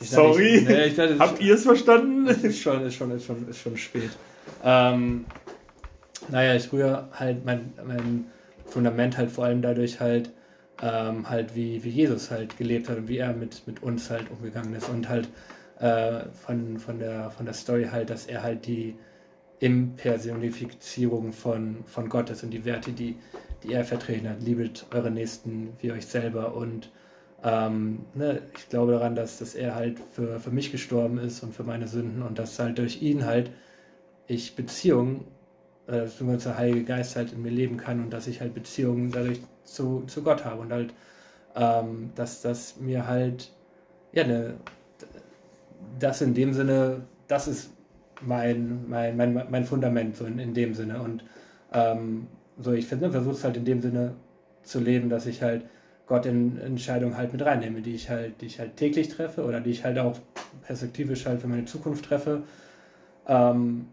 Sorry. 0.00 0.56
Ich, 0.56 0.68
nee, 0.68 0.90
dachte, 0.90 1.18
Habt 1.18 1.40
ihr 1.40 1.54
es 1.56 1.62
verstanden? 1.62 2.26
Ist 2.26 2.60
schon, 2.60 2.84
ist 2.84 2.94
schon, 2.94 3.10
ist 3.10 3.24
schon, 3.24 3.48
ist 3.48 3.58
schon 3.58 3.76
spät. 3.76 4.10
Ähm, 4.64 5.26
naja, 6.28 6.54
ich 6.54 6.72
rühre 6.72 7.08
halt 7.12 7.44
mein, 7.44 7.72
mein 7.84 8.26
Fundament 8.66 9.16
halt 9.16 9.30
vor 9.30 9.44
allem 9.44 9.62
dadurch 9.62 10.00
halt, 10.00 10.30
ähm, 10.82 11.28
halt 11.28 11.54
wie, 11.54 11.82
wie 11.84 11.90
Jesus 11.90 12.30
halt 12.30 12.56
gelebt 12.58 12.88
hat 12.88 12.98
und 12.98 13.08
wie 13.08 13.18
er 13.18 13.32
mit, 13.32 13.66
mit 13.66 13.82
uns 13.82 14.10
halt 14.10 14.30
umgegangen 14.30 14.74
ist 14.74 14.88
und 14.88 15.08
halt 15.08 15.28
äh, 15.80 16.20
von, 16.44 16.78
von, 16.78 16.98
der, 16.98 17.30
von 17.30 17.46
der 17.46 17.54
Story 17.54 17.88
halt, 17.90 18.10
dass 18.10 18.26
er 18.26 18.42
halt 18.42 18.66
die 18.66 18.96
Impersonifizierung 19.60 21.32
von, 21.32 21.84
von 21.86 22.08
Gott 22.08 22.30
ist 22.30 22.44
und 22.44 22.50
die 22.50 22.64
Werte, 22.64 22.92
die, 22.92 23.16
die 23.62 23.72
er 23.72 23.84
vertreten 23.84 24.28
hat. 24.28 24.42
Liebet 24.42 24.86
eure 24.92 25.10
Nächsten 25.10 25.72
wie 25.80 25.92
euch 25.92 26.06
selber. 26.06 26.54
Und 26.54 26.90
ähm, 27.42 28.00
ne, 28.14 28.42
ich 28.56 28.68
glaube 28.68 28.92
daran, 28.92 29.14
dass, 29.14 29.38
dass 29.38 29.54
er 29.54 29.74
halt 29.74 29.98
für, 30.12 30.40
für 30.40 30.50
mich 30.50 30.72
gestorben 30.72 31.18
ist 31.18 31.42
und 31.42 31.54
für 31.54 31.64
meine 31.64 31.88
Sünden. 31.88 32.22
Und 32.22 32.38
dass 32.38 32.58
halt 32.58 32.78
durch 32.78 33.02
ihn 33.02 33.26
halt 33.26 33.50
ich 34.26 34.56
Beziehungen 34.56 35.24
äh, 35.88 36.06
dass 36.20 36.44
der 36.44 36.58
Heilige 36.58 36.84
Geist 36.84 37.16
halt 37.16 37.32
in 37.32 37.42
mir 37.42 37.50
leben 37.50 37.78
kann 37.78 38.00
und 38.00 38.10
dass 38.10 38.26
ich 38.26 38.40
halt 38.40 38.54
Beziehungen 38.54 39.10
dadurch 39.10 39.40
zu, 39.64 40.02
zu 40.06 40.22
Gott 40.22 40.44
habe. 40.44 40.60
Und 40.60 40.72
halt, 40.72 40.94
ähm, 41.56 42.10
dass 42.14 42.42
das 42.42 42.76
mir 42.78 43.06
halt, 43.06 43.50
ja, 44.12 44.26
ne, 44.26 44.54
das 45.98 46.20
in 46.20 46.34
dem 46.34 46.52
Sinne, 46.52 47.02
das 47.26 47.48
ist 47.48 47.70
mein, 48.20 48.88
mein, 48.88 49.16
mein, 49.16 49.46
mein 49.50 49.64
Fundament 49.64 50.16
so 50.16 50.26
in, 50.26 50.38
in 50.38 50.54
dem 50.54 50.74
Sinne. 50.74 51.02
Und 51.02 51.24
ähm, 51.72 52.26
so, 52.58 52.72
ich 52.72 52.86
finde, 52.86 53.10
versuche 53.10 53.34
es 53.34 53.44
halt 53.44 53.56
in 53.56 53.64
dem 53.64 53.80
Sinne 53.80 54.14
zu 54.62 54.80
leben, 54.80 55.08
dass 55.08 55.26
ich 55.26 55.42
halt 55.42 55.64
Gott 56.06 56.26
in 56.26 56.58
Entscheidungen 56.58 57.16
halt 57.16 57.32
mit 57.32 57.42
reinnehme, 57.42 57.82
die 57.82 57.94
ich 57.94 58.08
halt, 58.08 58.40
die 58.40 58.46
ich 58.46 58.58
halt 58.58 58.76
täglich 58.76 59.08
treffe 59.08 59.44
oder 59.44 59.60
die 59.60 59.70
ich 59.70 59.84
halt 59.84 59.98
auch 59.98 60.16
perspektivisch 60.62 61.26
halt 61.26 61.40
für 61.40 61.48
meine 61.48 61.66
Zukunft 61.66 62.06
treffe. 62.06 62.42
Ähm, 63.26 63.88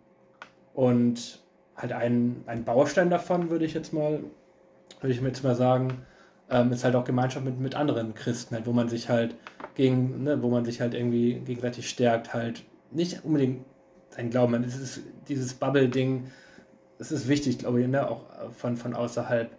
und 0.74 1.40
halt 1.76 1.92
ein, 1.92 2.44
ein 2.48 2.64
Baustein 2.64 3.10
davon, 3.10 3.50
würde 3.50 3.66
ich 3.66 3.74
jetzt 3.74 3.94
mal, 3.94 4.20
würde 5.02 5.14
ich 5.14 5.22
jetzt 5.22 5.44
mal 5.44 5.56
sagen, 5.56 6.06
ähm, 6.50 6.72
ist 6.72 6.84
halt 6.84 6.96
auch 6.96 7.04
Gemeinschaft 7.04 7.46
mit, 7.46 7.60
mit 7.60 7.76
anderen 7.76 8.14
Christen, 8.14 8.56
halt, 8.56 8.66
wo 8.66 8.72
man 8.72 8.88
sich 8.88 9.10
halt 9.10 9.36
gegen, 9.76 10.24
ne, 10.24 10.42
wo 10.42 10.50
man 10.50 10.64
sich 10.64 10.80
halt 10.80 10.94
irgendwie 10.94 11.34
gegenseitig 11.40 11.90
stärkt, 11.90 12.34
halt 12.34 12.64
nicht 12.92 13.26
unbedingt 13.26 13.66
sein 14.10 14.30
Glauben, 14.30 14.64
es 14.64 14.78
ist 14.78 15.02
dieses 15.28 15.54
Bubble-Ding, 15.54 16.28
es 17.00 17.12
ist 17.12 17.28
wichtig, 17.28 17.60
glaube 17.60 17.82
ich, 17.82 17.88
ne, 17.88 18.10
auch 18.10 18.24
von, 18.58 18.78
von 18.78 18.94
außerhalb 18.94 19.50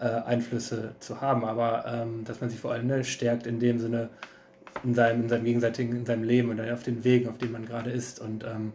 äh, 0.00 0.04
Einflüsse 0.04 0.94
zu 0.98 1.20
haben, 1.20 1.44
aber 1.44 1.84
ähm, 1.86 2.24
dass 2.24 2.40
man 2.40 2.50
sich 2.50 2.60
vor 2.60 2.72
allem 2.72 2.86
ne, 2.86 3.04
stärkt 3.04 3.46
in 3.46 3.60
dem 3.60 3.78
Sinne, 3.78 4.10
in 4.84 4.94
seinem, 4.94 5.22
in 5.22 5.28
seinem 5.28 5.44
gegenseitigen, 5.44 5.96
in 5.96 6.06
seinem 6.06 6.24
Leben 6.24 6.50
und 6.50 6.60
auf 6.60 6.82
den 6.82 7.04
Wegen, 7.04 7.28
auf 7.28 7.38
denen 7.38 7.52
man 7.52 7.66
gerade 7.66 7.90
ist. 7.90 8.20
Und 8.20 8.44
ähm, 8.44 8.72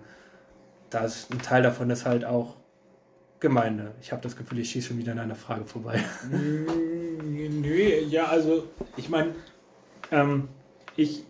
da 0.89 1.05
ist 1.05 1.31
ein 1.31 1.41
Teil 1.41 1.63
davon 1.63 1.89
ist 1.89 2.05
halt 2.05 2.23
auch 2.23 2.55
Gemeinde. 3.39 3.91
Ich 4.01 4.11
habe 4.11 4.21
das 4.21 4.35
Gefühl, 4.35 4.59
ich 4.59 4.71
schieße 4.71 4.89
schon 4.89 4.97
wieder 4.97 5.11
an 5.11 5.19
einer 5.19 5.35
Frage 5.35 5.65
vorbei. 5.65 6.03
Nö, 6.31 7.77
ja, 8.09 8.25
also 8.25 8.67
ich 8.95 9.09
meine, 9.09 9.35
ähm, 10.11 10.47
ich, 10.95 11.23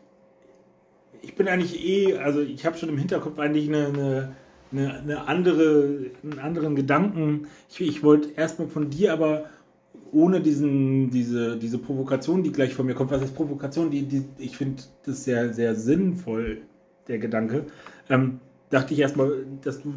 ich 1.21 1.35
bin 1.35 1.47
eigentlich 1.47 1.83
eh, 1.83 2.17
also 2.17 2.41
ich 2.41 2.65
habe 2.65 2.77
schon 2.77 2.89
im 2.89 2.97
Hinterkopf 2.97 3.37
eigentlich 3.39 3.67
eine, 3.67 3.87
eine, 3.87 4.35
eine, 4.71 4.99
eine 4.99 5.27
andere, 5.27 6.11
einen 6.23 6.39
anderen 6.39 6.75
Gedanken. 6.75 7.47
Ich, 7.69 7.81
ich 7.81 8.03
wollte 8.03 8.29
erstmal 8.35 8.67
von 8.67 8.89
dir 8.89 9.13
aber 9.13 9.45
ohne 10.11 10.41
diesen, 10.41 11.09
diese, 11.09 11.57
diese 11.57 11.77
Provokation, 11.77 12.43
die 12.43 12.51
gleich 12.51 12.73
von 12.73 12.85
mir 12.85 12.93
kommt, 12.93 13.11
was 13.11 13.21
ist 13.21 13.35
Provokation? 13.35 13.91
Die, 13.91 14.03
die, 14.03 14.25
ich 14.37 14.57
finde 14.57 14.83
das 15.05 15.23
sehr, 15.23 15.53
sehr 15.53 15.75
sinnvoll, 15.75 16.61
der 17.07 17.19
Gedanke. 17.19 17.65
Ähm, 18.09 18.39
dachte 18.69 18.93
ich 18.93 18.99
erstmal, 18.99 19.45
dass 19.63 19.81
du 19.81 19.93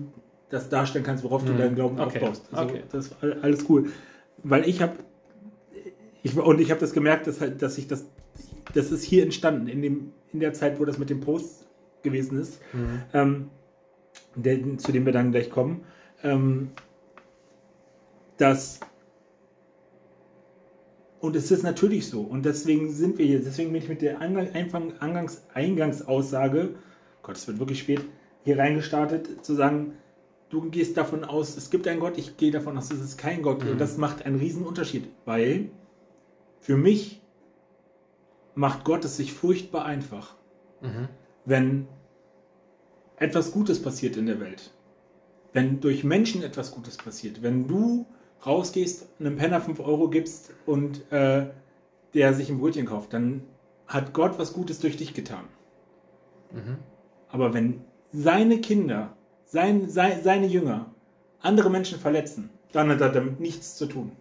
das 0.49 0.69
darstellen 0.69 1.05
kannst, 1.05 1.23
worauf 1.25 1.45
du 1.45 1.53
mhm. 1.53 1.59
deinen 1.59 1.75
Glauben 1.75 2.01
okay. 2.01 2.19
aufbaust. 2.19 2.49
Also 2.53 2.75
okay. 2.75 2.83
Das 2.91 3.07
ist 3.07 3.17
alles 3.23 3.69
cool. 3.69 3.91
Weil 4.43 4.69
ich 4.69 4.83
habe, 4.83 4.95
ich, 6.23 6.37
und 6.37 6.61
ich 6.61 6.71
habe 6.71 6.81
das 6.81 6.93
gemerkt, 6.93 7.27
dass, 7.27 7.41
halt, 7.41 7.63
dass 7.63 7.79
ich 7.79 7.87
das, 7.87 8.07
das 8.75 8.91
ist 8.91 9.05
hier 9.05 9.23
entstanden, 9.23 9.69
in, 9.69 9.83
dem, 9.83 10.13
in 10.33 10.41
der 10.41 10.53
Zeit, 10.53 10.81
wo 10.81 10.85
das 10.85 10.99
mit 10.99 11.11
dem 11.11 11.21
Post 11.21 11.67
gewesen 12.03 12.39
ist, 12.39 12.61
mhm. 12.73 13.03
ähm, 13.13 13.51
der, 14.35 14.79
zu 14.79 14.93
dem 14.93 15.07
wir 15.07 15.13
dann 15.13 15.33
gleich 15.33 15.51
kommen, 15.51 15.85
ähm, 16.23 16.71
dass 18.37 18.81
und 21.21 21.37
es 21.37 21.51
ist 21.51 21.63
natürlich 21.63 22.09
so. 22.09 22.23
Und 22.23 22.47
deswegen 22.47 22.91
sind 22.91 23.19
wir 23.19 23.27
hier. 23.27 23.41
Deswegen 23.41 23.73
bin 23.73 23.83
ich 23.83 23.89
mit 23.89 24.01
der 24.01 24.21
Eingangs, 24.21 25.43
Eingangsaussage, 25.53 26.71
Gott, 27.23 27.37
es 27.37 27.47
wird 27.47 27.59
wirklich 27.59 27.81
spät, 27.81 28.01
hier 28.43 28.59
reingestartet, 28.59 29.45
zu 29.45 29.55
sagen, 29.55 29.99
du 30.49 30.71
gehst 30.71 30.97
davon 30.97 31.25
aus, 31.25 31.59
es 31.59 31.69
gibt 31.69 31.87
einen 31.87 32.01
Gott, 32.01 32.17
ich 32.17 32.39
gehe 32.39 32.51
davon 32.51 32.79
aus, 32.79 32.91
es 32.91 33.01
ist 33.01 33.19
kein 33.19 33.43
Gott. 33.43 33.63
Mhm. 33.63 33.73
Und 33.73 33.81
das 33.81 33.99
macht 33.99 34.25
einen 34.25 34.37
riesen 34.37 34.65
Unterschied, 34.65 35.09
weil 35.27 35.71
für 36.61 36.79
mich 36.79 37.21
macht 38.55 38.85
Gott 38.85 39.05
es 39.05 39.19
sich 39.19 39.35
furchtbar 39.35 39.85
einfach, 39.85 40.37
mhm. 40.81 41.09
wenn 41.45 41.87
etwas 43.21 43.53
Gutes 43.53 43.81
passiert 43.81 44.17
in 44.17 44.27
der 44.27 44.41
Welt. 44.41 44.73
Wenn 45.53 45.81
durch 45.81 46.03
Menschen 46.03 46.43
etwas 46.43 46.73
Gutes 46.73 46.97
passiert. 46.97 47.43
Wenn 47.43 47.69
du 47.69 48.07
rausgehst, 48.45 49.07
einem 49.21 49.37
Penner 49.37 49.61
5 49.61 49.79
Euro 49.81 50.09
gibst 50.09 50.53
und 50.67 51.11
äh, 51.13 51.47
der 52.15 52.35
sich 52.35 52.49
ein 52.49 52.59
Brötchen 52.59 52.87
kauft, 52.87 53.13
dann 53.13 53.43
hat 53.87 54.13
Gott 54.13 54.39
was 54.39 54.53
Gutes 54.53 54.81
durch 54.81 54.97
dich 54.97 55.15
getan. 55.15 55.45
Mhm. 56.51 56.79
Aber 57.29 57.55
wenn 57.55 57.85
seine 58.13 58.61
Kinder 58.61 59.17
sein, 59.45 59.89
sein, 59.89 60.23
seine 60.23 60.47
Jünger 60.47 60.93
andere 61.41 61.71
Menschen 61.71 61.99
verletzen, 61.99 62.51
dann 62.73 62.89
hat 62.89 63.01
er 63.01 63.11
damit 63.11 63.41
nichts 63.41 63.77
zu 63.77 63.87
tun. 63.87 64.13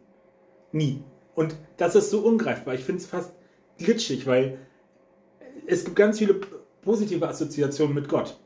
Nie. 0.72 1.02
Und 1.36 1.56
das 1.78 1.96
ist 1.96 2.10
so 2.10 2.20
ungreifbar. 2.20 2.74
Ich 2.74 2.84
finde 2.84 3.02
es 3.02 3.08
fast 3.08 3.32
glitschig, 3.78 4.28
weil 4.28 4.60
es 5.68 5.86
gibt 5.86 5.96
ganz 5.96 6.18
viele 6.18 6.42
positive 6.82 7.28
Assoziationen 7.28 7.96
mit 7.96 8.10
Gott. 8.10 8.38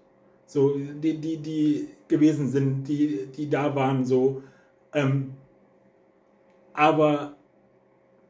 So, 0.46 0.78
die, 0.78 1.18
die, 1.18 1.38
die 1.38 1.90
gewesen 2.08 2.50
sind, 2.50 2.84
die, 2.88 3.28
die 3.36 3.50
da 3.50 3.76
waren, 3.76 4.06
so. 4.06 4.44
Ähm, 4.94 5.34
aber 6.74 7.36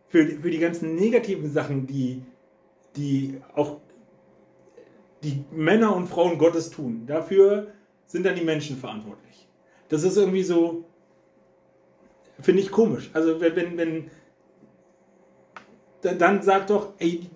für, 0.07 0.25
für 0.25 0.51
die 0.51 0.59
ganzen 0.59 0.95
negativen 0.95 1.51
Sachen, 1.51 1.87
die, 1.87 2.21
die 2.95 3.41
auch 3.55 3.79
die 5.23 5.43
Männer 5.51 5.95
und 5.95 6.07
Frauen 6.07 6.37
Gottes 6.37 6.69
tun, 6.69 7.03
dafür 7.07 7.67
sind 8.05 8.25
dann 8.25 8.35
die 8.35 8.43
Menschen 8.43 8.77
verantwortlich. 8.77 9.47
Das 9.89 10.03
ist 10.03 10.17
irgendwie 10.17 10.43
so, 10.43 10.85
finde 12.39 12.61
ich 12.61 12.71
komisch. 12.71 13.09
Also 13.13 13.39
wenn, 13.39 13.55
wenn, 13.55 13.77
wenn 13.77 14.11
dann 16.01 16.41
sag 16.41 16.67
doch, 16.67 16.93
ey, 16.99 17.29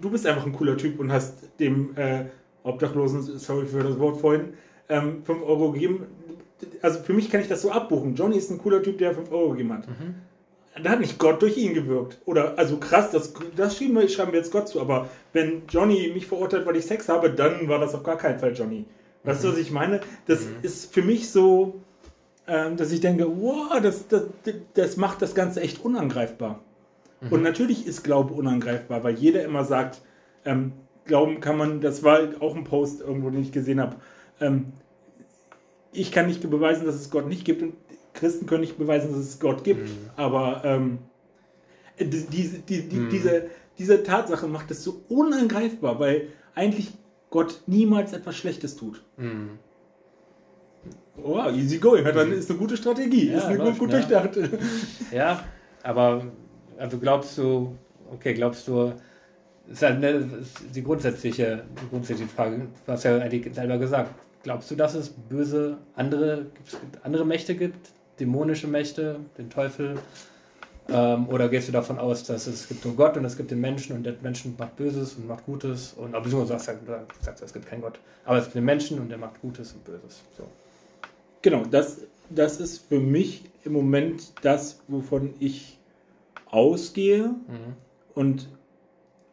du 0.00 0.10
bist 0.10 0.26
einfach 0.26 0.44
ein 0.44 0.52
cooler 0.52 0.76
Typ 0.76 1.00
und 1.00 1.10
hast 1.10 1.48
dem 1.58 1.96
äh, 1.96 2.26
Obdachlosen, 2.64 3.38
sorry 3.38 3.66
für 3.66 3.82
das 3.82 3.98
Wort 3.98 4.20
vorhin, 4.20 4.54
ähm, 4.88 5.22
5 5.24 5.42
Euro 5.42 5.70
gegeben. 5.70 6.06
Also 6.82 7.00
für 7.00 7.12
mich 7.12 7.30
kann 7.30 7.40
ich 7.40 7.48
das 7.48 7.62
so 7.62 7.70
abbuchen. 7.70 8.14
Johnny 8.16 8.36
ist 8.36 8.50
ein 8.50 8.58
cooler 8.58 8.82
Typ, 8.82 8.98
der 8.98 9.14
5 9.14 9.30
Euro 9.30 9.50
gegeben 9.50 9.72
hat. 9.72 9.86
Mhm. 9.86 10.14
Da 10.82 10.90
hat 10.90 11.00
nicht 11.00 11.18
Gott 11.18 11.40
durch 11.40 11.56
ihn 11.56 11.72
gewirkt. 11.72 12.18
Oder, 12.24 12.58
also 12.58 12.78
krass, 12.78 13.12
das, 13.12 13.32
das 13.54 13.76
schreiben, 13.76 13.94
wir, 13.94 14.08
schreiben 14.08 14.32
wir 14.32 14.40
jetzt 14.40 14.50
Gott 14.50 14.68
zu. 14.68 14.80
Aber 14.80 15.08
wenn 15.32 15.62
Johnny 15.68 16.10
mich 16.12 16.26
verurteilt, 16.26 16.66
weil 16.66 16.76
ich 16.76 16.86
Sex 16.86 17.08
habe, 17.08 17.30
dann 17.30 17.68
war 17.68 17.78
das 17.78 17.94
auf 17.94 18.02
gar 18.02 18.18
keinen 18.18 18.40
Fall 18.40 18.54
Johnny. 18.54 18.84
Weißt 19.22 19.42
mhm. 19.42 19.46
du, 19.46 19.52
was 19.52 19.58
ich 19.60 19.70
meine? 19.70 20.00
Das 20.26 20.40
mhm. 20.40 20.56
ist 20.62 20.92
für 20.92 21.02
mich 21.02 21.30
so, 21.30 21.80
ähm, 22.48 22.76
dass 22.76 22.90
ich 22.90 23.00
denke, 23.00 23.26
wow, 23.40 23.78
das, 23.80 24.08
das, 24.08 24.24
das 24.74 24.96
macht 24.96 25.22
das 25.22 25.34
Ganze 25.34 25.60
echt 25.60 25.84
unangreifbar. 25.84 26.60
Mhm. 27.20 27.28
Und 27.32 27.42
natürlich 27.42 27.86
ist 27.86 28.02
Glaube 28.02 28.34
unangreifbar, 28.34 29.04
weil 29.04 29.14
jeder 29.14 29.44
immer 29.44 29.64
sagt, 29.64 30.00
ähm, 30.44 30.72
Glauben 31.04 31.40
kann 31.40 31.58
man, 31.58 31.80
das 31.80 32.02
war 32.02 32.20
auch 32.40 32.56
ein 32.56 32.64
Post 32.64 33.00
irgendwo, 33.00 33.30
den 33.30 33.42
ich 33.42 33.52
gesehen 33.52 33.80
habe. 33.80 33.96
Ähm, 34.40 34.72
ich 35.92 36.12
kann 36.12 36.26
nicht 36.26 36.48
beweisen, 36.48 36.86
dass 36.86 36.94
es 36.94 37.10
Gott 37.10 37.28
nicht 37.28 37.44
gibt 37.44 37.62
und 37.62 37.74
Christen 38.14 38.46
können 38.46 38.62
nicht 38.62 38.78
beweisen, 38.78 39.10
dass 39.10 39.20
es 39.20 39.40
Gott 39.40 39.64
gibt. 39.64 39.88
Mhm. 39.88 40.10
Aber 40.16 40.62
ähm, 40.64 40.98
die, 41.98 42.26
die, 42.66 42.82
die, 42.88 42.96
mhm. 42.96 43.10
diese, 43.10 43.46
diese 43.78 44.02
Tatsache 44.02 44.46
macht 44.46 44.70
es 44.70 44.82
so 44.82 45.02
unangreifbar, 45.08 45.98
weil 46.00 46.28
eigentlich 46.54 46.92
Gott 47.30 47.62
niemals 47.66 48.12
etwas 48.12 48.36
Schlechtes 48.36 48.76
tut. 48.76 49.02
Mhm. 49.16 49.58
Oh, 51.22 51.42
easy 51.50 51.78
going, 51.78 52.04
dann 52.04 52.32
ist 52.32 52.50
eine 52.50 52.58
gute 52.58 52.76
Strategie, 52.76 53.30
ja, 53.30 53.38
ist 53.38 53.44
eine 53.44 53.58
läuft, 53.58 53.78
gut 53.78 53.92
ja. 53.92 53.98
durchdacht. 53.98 54.38
Ja, 55.12 55.44
aber 55.82 56.26
also 56.76 56.98
glaubst 56.98 57.38
du, 57.38 57.76
okay, 58.12 58.34
glaubst 58.34 58.66
du, 58.66 58.92
ist 59.70 59.82
halt 59.82 59.96
eine, 59.96 60.28
die 60.74 60.82
grundsätzliche, 60.82 61.64
die 61.82 61.88
grundsätzliche 61.88 62.30
Frage, 62.30 62.68
du 62.86 62.92
hast 62.92 63.04
ja 63.04 63.18
eigentlich 63.18 63.54
selber 63.54 63.78
gesagt, 63.78 64.14
glaubst 64.42 64.70
du, 64.70 64.74
dass 64.74 64.94
es 64.94 65.08
böse 65.08 65.78
andere, 65.96 66.46
andere 67.02 67.24
Mächte 67.24 67.54
gibt, 67.54 67.90
dämonische 68.20 68.68
Mächte, 68.68 69.20
den 69.38 69.50
Teufel? 69.50 69.98
Ähm, 70.88 71.28
oder 71.30 71.48
gehst 71.48 71.68
du 71.68 71.72
davon 71.72 71.98
aus, 71.98 72.24
dass 72.24 72.46
es 72.46 72.68
gibt 72.68 72.84
nur 72.84 72.94
Gott 72.94 73.16
und 73.16 73.24
es 73.24 73.38
gibt 73.38 73.50
den 73.50 73.60
Menschen 73.60 73.96
und 73.96 74.04
der 74.04 74.16
Menschen 74.20 74.54
macht 74.58 74.76
Böses 74.76 75.14
und 75.14 75.26
macht 75.26 75.46
Gutes 75.46 75.94
und 75.94 76.14
aber 76.14 76.28
du 76.28 76.44
sagst, 76.44 76.68
du 76.68 77.06
sagst, 77.22 77.42
es 77.42 77.52
gibt 77.54 77.66
keinen 77.66 77.80
Gott, 77.80 77.98
aber 78.26 78.36
es 78.36 78.44
gibt 78.44 78.56
den 78.56 78.66
Menschen 78.66 79.00
und 79.00 79.08
der 79.08 79.16
macht 79.16 79.40
Gutes 79.40 79.72
und 79.72 79.82
Böses. 79.84 80.20
So. 80.36 80.46
Genau, 81.40 81.64
das, 81.64 82.02
das 82.28 82.60
ist 82.60 82.86
für 82.86 83.00
mich 83.00 83.44
im 83.64 83.72
Moment 83.72 84.32
das, 84.42 84.80
wovon 84.88 85.32
ich 85.40 85.78
ausgehe. 86.46 87.28
Mhm. 87.28 87.76
Und 88.14 88.48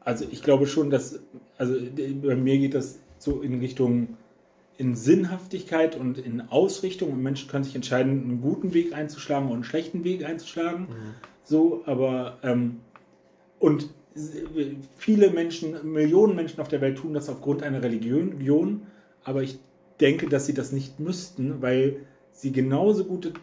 also 0.03 0.25
ich 0.29 0.43
glaube 0.43 0.67
schon, 0.67 0.89
dass, 0.89 1.19
also 1.57 1.75
bei 2.21 2.35
mir 2.35 2.57
geht 2.57 2.73
das 2.73 2.99
so 3.17 3.41
in 3.41 3.59
Richtung 3.59 4.17
in 4.77 4.95
Sinnhaftigkeit 4.95 5.95
und 5.95 6.17
in 6.17 6.41
Ausrichtung 6.41 7.11
und 7.11 7.21
Menschen 7.21 7.47
können 7.47 7.63
sich 7.63 7.75
entscheiden, 7.75 8.23
einen 8.23 8.41
guten 8.41 8.73
Weg 8.73 8.93
einzuschlagen 8.93 9.47
und 9.47 9.53
einen 9.53 9.63
schlechten 9.63 10.03
Weg 10.03 10.25
einzuschlagen. 10.25 10.87
Mhm. 10.87 11.13
So, 11.43 11.83
aber 11.85 12.39
ähm, 12.41 12.79
und 13.59 13.89
viele 14.97 15.29
Menschen, 15.29 15.93
Millionen 15.93 16.35
Menschen 16.35 16.59
auf 16.59 16.67
der 16.67 16.81
Welt 16.81 16.97
tun 16.97 17.13
das 17.13 17.29
aufgrund 17.29 17.61
einer 17.61 17.83
Religion, 17.83 18.87
aber 19.23 19.43
ich 19.43 19.59
denke, 19.99 20.27
dass 20.27 20.47
sie 20.47 20.53
das 20.55 20.71
nicht 20.71 20.99
müssten, 20.99 21.61
weil 21.61 21.97
sie 22.31 22.51
genauso 22.51 23.05
gute 23.05 23.33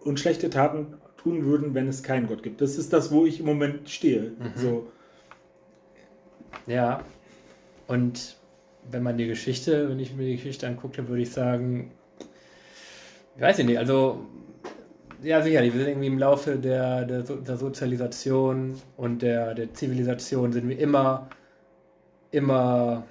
und 0.00 0.18
schlechte 0.18 0.50
Taten 0.50 0.94
tun 1.16 1.44
würden, 1.44 1.74
wenn 1.74 1.86
es 1.86 2.02
keinen 2.02 2.26
Gott 2.26 2.42
gibt. 2.42 2.60
Das 2.60 2.76
ist 2.76 2.92
das, 2.92 3.12
wo 3.12 3.24
ich 3.24 3.38
im 3.38 3.46
Moment 3.46 3.88
stehe. 3.88 4.32
Mhm. 4.38 4.52
So. 4.56 4.88
Ja. 6.66 7.02
Und 7.86 8.36
wenn 8.90 9.02
man 9.02 9.18
die 9.18 9.26
Geschichte, 9.26 9.88
wenn 9.88 9.98
ich 9.98 10.14
mir 10.14 10.24
die 10.24 10.36
Geschichte 10.36 10.66
angucke, 10.66 11.08
würde 11.08 11.22
ich 11.22 11.32
sagen, 11.32 11.92
ich 13.36 13.42
weiß 13.42 13.58
nicht, 13.58 13.78
also 13.78 14.26
ja 15.22 15.42
sicherlich, 15.42 15.72
wir 15.72 15.80
sind 15.80 15.90
irgendwie 15.90 16.06
im 16.06 16.18
Laufe 16.18 16.56
der, 16.56 17.04
der, 17.04 17.22
der 17.22 17.56
Sozialisation 17.56 18.80
und 18.96 19.22
der, 19.22 19.54
der 19.54 19.72
Zivilisation 19.74 20.52
sind 20.52 20.68
wir 20.68 20.78
immer, 20.78 21.28
immer, 22.30 23.04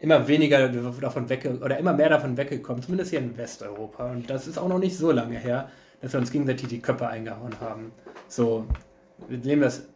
immer 0.00 0.28
weniger 0.28 0.68
davon 0.68 1.28
weg 1.28 1.48
oder 1.62 1.78
immer 1.78 1.92
mehr 1.92 2.10
davon 2.10 2.36
weggekommen, 2.36 2.82
zumindest 2.82 3.10
hier 3.10 3.20
in 3.20 3.36
Westeuropa. 3.36 4.10
Und 4.10 4.28
das 4.28 4.46
ist 4.46 4.58
auch 4.58 4.68
noch 4.68 4.78
nicht 4.78 4.96
so 4.96 5.12
lange 5.12 5.38
her, 5.38 5.70
dass 6.00 6.12
wir 6.12 6.20
uns 6.20 6.30
gegenseitig 6.30 6.68
die 6.68 6.80
Köpfe 6.80 7.08
eingehauen 7.08 7.58
haben. 7.60 7.92
So, 8.28 8.66
wir 9.28 9.38
nehmen 9.38 9.62
das, 9.62 9.86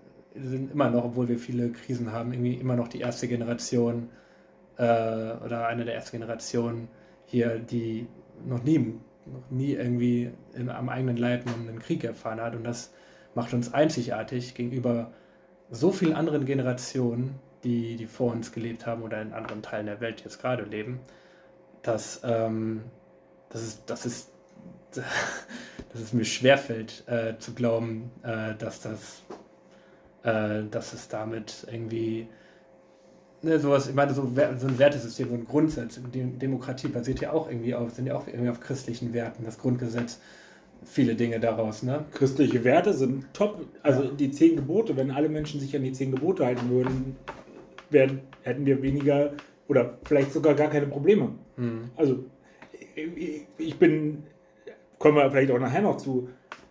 sind 0.41 0.72
immer 0.72 0.91
noch, 0.91 1.05
obwohl 1.05 1.28
wir 1.28 1.39
viele 1.39 1.70
Krisen 1.70 2.12
haben, 2.12 2.32
irgendwie 2.32 2.55
immer 2.55 2.76
noch 2.76 2.89
die 2.89 3.01
erste 3.01 3.28
Generation 3.28 4.09
äh, 4.76 4.82
oder 4.82 5.66
eine 5.66 5.84
der 5.84 5.95
ersten 5.95 6.18
Generationen 6.18 6.89
hier, 7.26 7.59
die 7.59 8.07
noch 8.47 8.62
nie, 8.62 8.78
noch 8.78 9.51
nie 9.51 9.72
irgendwie 9.72 10.30
in, 10.55 10.68
am 10.68 10.89
eigenen 10.89 11.16
Leib 11.16 11.45
einen 11.47 11.78
Krieg 11.78 12.05
erfahren 12.05 12.41
hat. 12.41 12.55
Und 12.55 12.64
das 12.64 12.93
macht 13.34 13.53
uns 13.55 13.72
einzigartig 13.74 14.55
gegenüber 14.55 15.12
so 15.70 15.91
vielen 15.91 16.14
anderen 16.14 16.45
Generationen, 16.45 17.34
die, 17.64 17.97
die 17.97 18.07
vor 18.07 18.32
uns 18.32 18.53
gelebt 18.53 18.87
haben 18.87 19.03
oder 19.03 19.20
in 19.20 19.32
anderen 19.32 19.62
Teilen 19.62 19.87
der 19.87 20.01
Welt 20.01 20.22
jetzt 20.24 20.41
gerade 20.41 20.64
leben, 20.64 21.01
dass 21.82 22.20
ähm, 22.24 22.82
das 23.49 23.62
ist, 23.62 23.82
das 23.87 24.07
ist 24.07 24.32
dass 25.93 26.01
es 26.01 26.12
mir 26.12 26.24
schwerfällt 26.24 27.05
äh, 27.07 27.39
zu 27.39 27.55
glauben, 27.55 28.11
äh, 28.22 28.55
dass 28.55 28.80
das, 28.80 29.22
äh, 30.27 30.64
dass 30.70 30.93
es 30.93 31.09
damit 31.09 31.66
irgendwie 31.70 32.29
ne, 33.43 33.59
sowas, 33.59 33.89
ich 33.89 33.95
meine, 33.95 34.12
so, 34.12 34.22
so 34.59 34.66
ein 34.66 34.79
Wertesystem, 34.79 35.29
so 35.29 35.35
ein 35.35 35.47
Grundsatz, 35.47 36.01
die 36.12 36.24
Demokratie 36.24 36.89
basiert 36.89 37.20
ja 37.20 37.33
auch 37.33 37.49
irgendwie 37.49 37.74
auf, 37.74 37.93
sind 37.93 38.07
ja 38.07 38.16
auch 38.16 38.27
irgendwie 38.27 38.51
auf 38.51 38.61
christlichen 38.61 39.14
Werten, 39.14 39.45
das 39.45 39.59
Grundgesetz, 39.59 40.20
viele 40.85 41.14
Dinge 41.14 41.41
daraus, 41.41 41.83
ne? 41.83 42.05
Christliche 42.12 42.62
Werte 42.64 42.93
sind 42.93 43.33
top, 43.33 43.64
also 43.83 44.03
ja. 44.03 44.11
die 44.11 44.31
zehn 44.31 44.57
Gebote, 44.57 44.97
wenn 44.97 45.11
alle 45.11 45.29
Menschen 45.29 45.59
sich 45.61 45.74
an 45.74 45.83
die 45.85 45.93
zehn 45.93 46.11
Gebote 46.11 46.45
halten 46.45 46.68
würden, 46.68 47.16
werden, 47.89 48.20
hätten 48.43 48.66
wir 48.66 48.83
weniger 48.83 49.33
oder 49.68 49.99
vielleicht 50.05 50.33
sogar 50.33 50.55
gar 50.55 50.68
keine 50.68 50.87
Probleme. 50.87 51.31
Mhm. 51.57 51.91
Also 51.97 52.24
ich 53.59 53.79
bin 53.79 54.24
kommen 54.99 55.16
wir 55.16 55.31
vielleicht 55.31 55.51
auch 55.51 55.59
nachher 55.59 55.83
noch 55.83 55.97
zu, 55.99 56.29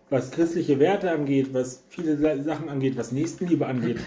was 0.08 0.30
christliche 0.30 0.78
Werte 0.78 1.10
angeht, 1.10 1.52
was 1.52 1.84
viele 1.88 2.42
Sachen 2.42 2.68
angeht, 2.68 2.96
was 2.96 3.12
Nächstenliebe 3.12 3.66
angeht, 3.66 3.98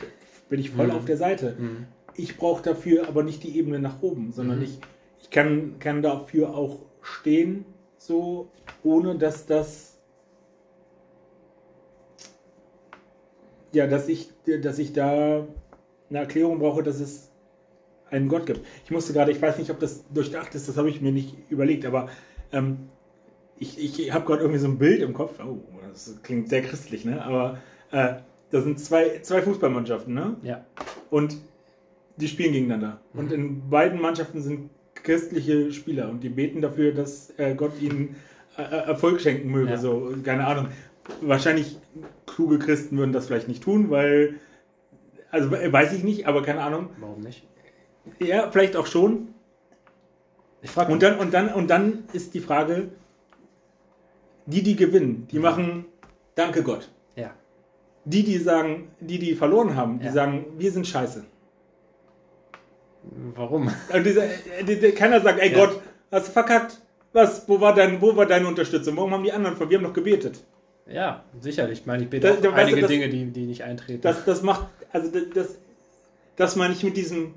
bin 0.48 0.60
ich 0.60 0.72
voll 0.72 0.88
mhm. 0.88 0.94
auf 0.94 1.06
der 1.06 1.18
Seite. 1.18 1.56
Mhm. 1.60 1.88
Ich 2.16 2.38
brauche 2.38 2.64
dafür 2.64 3.08
aber 3.08 3.24
nicht 3.24 3.44
die 3.44 3.58
Ebene 3.58 3.80
nach 3.80 4.02
oben, 4.02 4.32
sondern 4.32 4.60
mhm. 4.60 4.64
ich, 4.64 4.80
ich 5.22 5.30
kann, 5.30 5.80
kann 5.80 6.02
dafür 6.02 6.56
auch 6.56 6.80
stehen, 7.02 7.66
so, 7.98 8.50
ohne 8.84 9.18
dass 9.18 9.46
das, 9.46 9.98
ja, 13.74 13.88
dass 13.88 14.08
ich, 14.08 14.30
dass 14.62 14.80
ich 14.80 14.94
da 14.94 15.46
eine 16.10 16.20
Erklärung 16.20 16.60
brauche, 16.60 16.82
dass 16.82 17.00
es 17.00 17.30
einen 18.10 18.30
Gott 18.30 18.46
gibt. 18.46 18.62
Ich 18.86 18.92
musste 18.92 19.14
gerade, 19.14 19.32
ich 19.32 19.42
weiß 19.42 19.60
nicht, 19.60 19.70
ob 19.70 19.80
das 19.80 20.06
durchdacht 20.12 20.56
ist, 20.56 20.68
das 20.68 20.78
habe 20.78 20.90
ich 20.90 21.02
mir 21.02 21.12
nicht 21.12 21.36
überlegt, 21.50 21.86
aber 21.86 22.10
ähm, 22.52 22.90
ich, 23.60 24.00
ich 24.00 24.14
habe 24.14 24.26
gerade 24.26 24.42
irgendwie 24.42 24.60
so 24.60 24.68
ein 24.68 24.78
Bild 24.78 25.02
im 25.02 25.14
Kopf. 25.14 25.40
Oh, 25.40 25.60
das 25.90 26.18
klingt 26.24 26.50
sehr 26.50 26.62
christlich, 26.62 27.06
ne? 27.06 27.24
Aber 27.24 27.60
äh, 27.92 28.16
da 28.52 28.62
sind 28.62 28.80
zwei, 28.80 29.20
zwei 29.22 29.42
Fußballmannschaften, 29.42 30.14
ne? 30.14 30.38
Ja. 30.44 30.66
Und 31.10 31.38
die 32.18 32.28
spielen 32.28 32.54
gegeneinander. 32.54 33.00
Mhm. 33.14 33.20
Und 33.20 33.32
in 33.32 33.70
beiden 33.70 34.02
Mannschaften 34.02 34.42
sind 34.42 34.70
christliche 34.96 35.72
Spieler 35.72 36.10
und 36.10 36.22
die 36.22 36.30
beten 36.30 36.62
dafür, 36.62 36.94
dass 36.94 37.34
äh, 37.38 37.56
Gott 37.56 37.80
ihnen 37.82 38.16
äh, 38.58 38.64
äh 38.64 38.88
Erfolg 38.88 39.22
schenken 39.22 39.50
möge. 39.50 39.72
Ja. 39.72 39.78
So, 39.78 40.14
keine 40.24 40.46
Ahnung. 40.46 40.68
Wahrscheinlich 41.22 41.78
kluge 42.28 42.60
Christen 42.60 42.98
würden 42.98 43.14
das 43.14 43.28
vielleicht 43.28 43.48
nicht 43.48 43.64
tun, 43.64 43.90
weil, 43.90 44.36
also 45.32 45.52
weiß 45.52 45.94
ich 45.94 46.04
nicht, 46.04 46.28
aber 46.28 46.44
keine 46.44 46.62
Ahnung. 46.62 46.90
Warum 47.00 47.22
nicht? 47.22 47.48
Ja, 48.20 48.50
vielleicht 48.52 48.76
auch 48.76 48.86
schon. 48.86 49.30
Ich 50.62 50.72
frage 50.72 50.92
und 50.92 51.02
dann 51.02 51.18
und 51.18 51.34
dann 51.34 51.54
und 51.54 51.70
dann 51.70 52.04
ist 52.12 52.34
die 52.34 52.42
Frage, 52.42 52.90
die, 54.50 54.64
die 54.64 54.76
gewinnen, 54.76 55.28
die 55.32 55.38
mhm. 55.38 55.44
machen 55.44 55.86
Danke 56.36 56.64
Gott. 56.64 56.90
Ja. 57.18 57.34
Die, 58.06 58.24
die 58.24 58.38
sagen, 58.38 58.92
die, 59.02 59.20
die 59.20 59.36
verloren 59.36 59.76
haben, 59.76 60.00
die 60.00 60.06
ja. 60.06 60.14
sagen, 60.14 60.46
wir 60.58 60.72
sind 60.72 60.88
scheiße. 60.88 61.26
Warum? 63.36 63.70
Dieser, 64.06 64.24
äh, 64.24 64.92
keiner 64.94 65.20
sagt, 65.20 65.40
ey 65.40 65.52
ja. 65.52 65.58
Gott, 65.58 65.82
hast 66.12 66.30
du 66.30 66.32
verkackt. 66.32 66.80
Was? 67.12 67.50
Wo 67.50 67.60
war, 67.60 67.76
dein, 67.76 68.02
wo 68.02 68.16
war 68.16 68.26
deine 68.26 68.48
Unterstützung? 68.48 68.96
Warum 68.96 69.12
haben 69.14 69.24
die 69.24 69.32
anderen 69.32 69.60
Wir 69.70 69.78
haben 69.78 69.84
doch 69.84 69.94
gebetet. 69.94 70.44
Ja, 70.88 71.24
sicherlich. 71.42 71.82
Ich 71.82 71.86
meine, 71.86 72.04
ich 72.04 72.10
bete 72.10 72.28
das, 72.28 72.46
auch 72.46 72.54
einige 72.54 72.78
du, 72.78 72.82
das, 72.84 72.90
Dinge, 72.90 73.10
die, 73.10 73.26
die 73.26 73.46
nicht 73.46 73.64
eintreten. 73.64 74.02
Das, 74.02 74.26
das 74.26 74.42
macht, 74.42 74.68
also 74.92 75.12
das, 75.34 75.58
das 76.36 76.56
meine 76.56 76.74
ich 76.74 76.84
mit 76.84 76.96
diesem, 76.96 77.34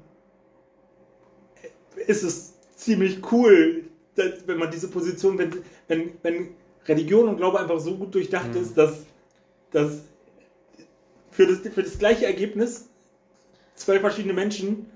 ist 2.06 2.22
es 2.22 2.54
ziemlich 2.76 3.20
cool, 3.32 3.84
wenn 4.14 4.58
man 4.58 4.70
diese 4.70 4.88
Position, 4.88 5.38
wenn, 5.38 5.52
wenn, 5.88 6.12
wenn 6.22 6.48
Religion 6.86 7.28
und 7.28 7.36
Glaube 7.36 7.60
einfach 7.60 7.78
so 7.80 7.96
gut 7.96 8.14
durchdacht 8.14 8.54
mhm. 8.54 8.62
ist, 8.62 8.76
dass, 8.76 9.06
dass 9.70 10.02
für, 11.30 11.46
das, 11.46 11.58
für 11.72 11.82
das 11.82 11.98
gleiche 11.98 12.26
Ergebnis 12.26 12.88
zwei 13.74 14.00
verschiedene 14.00 14.34
Menschen, 14.34 14.86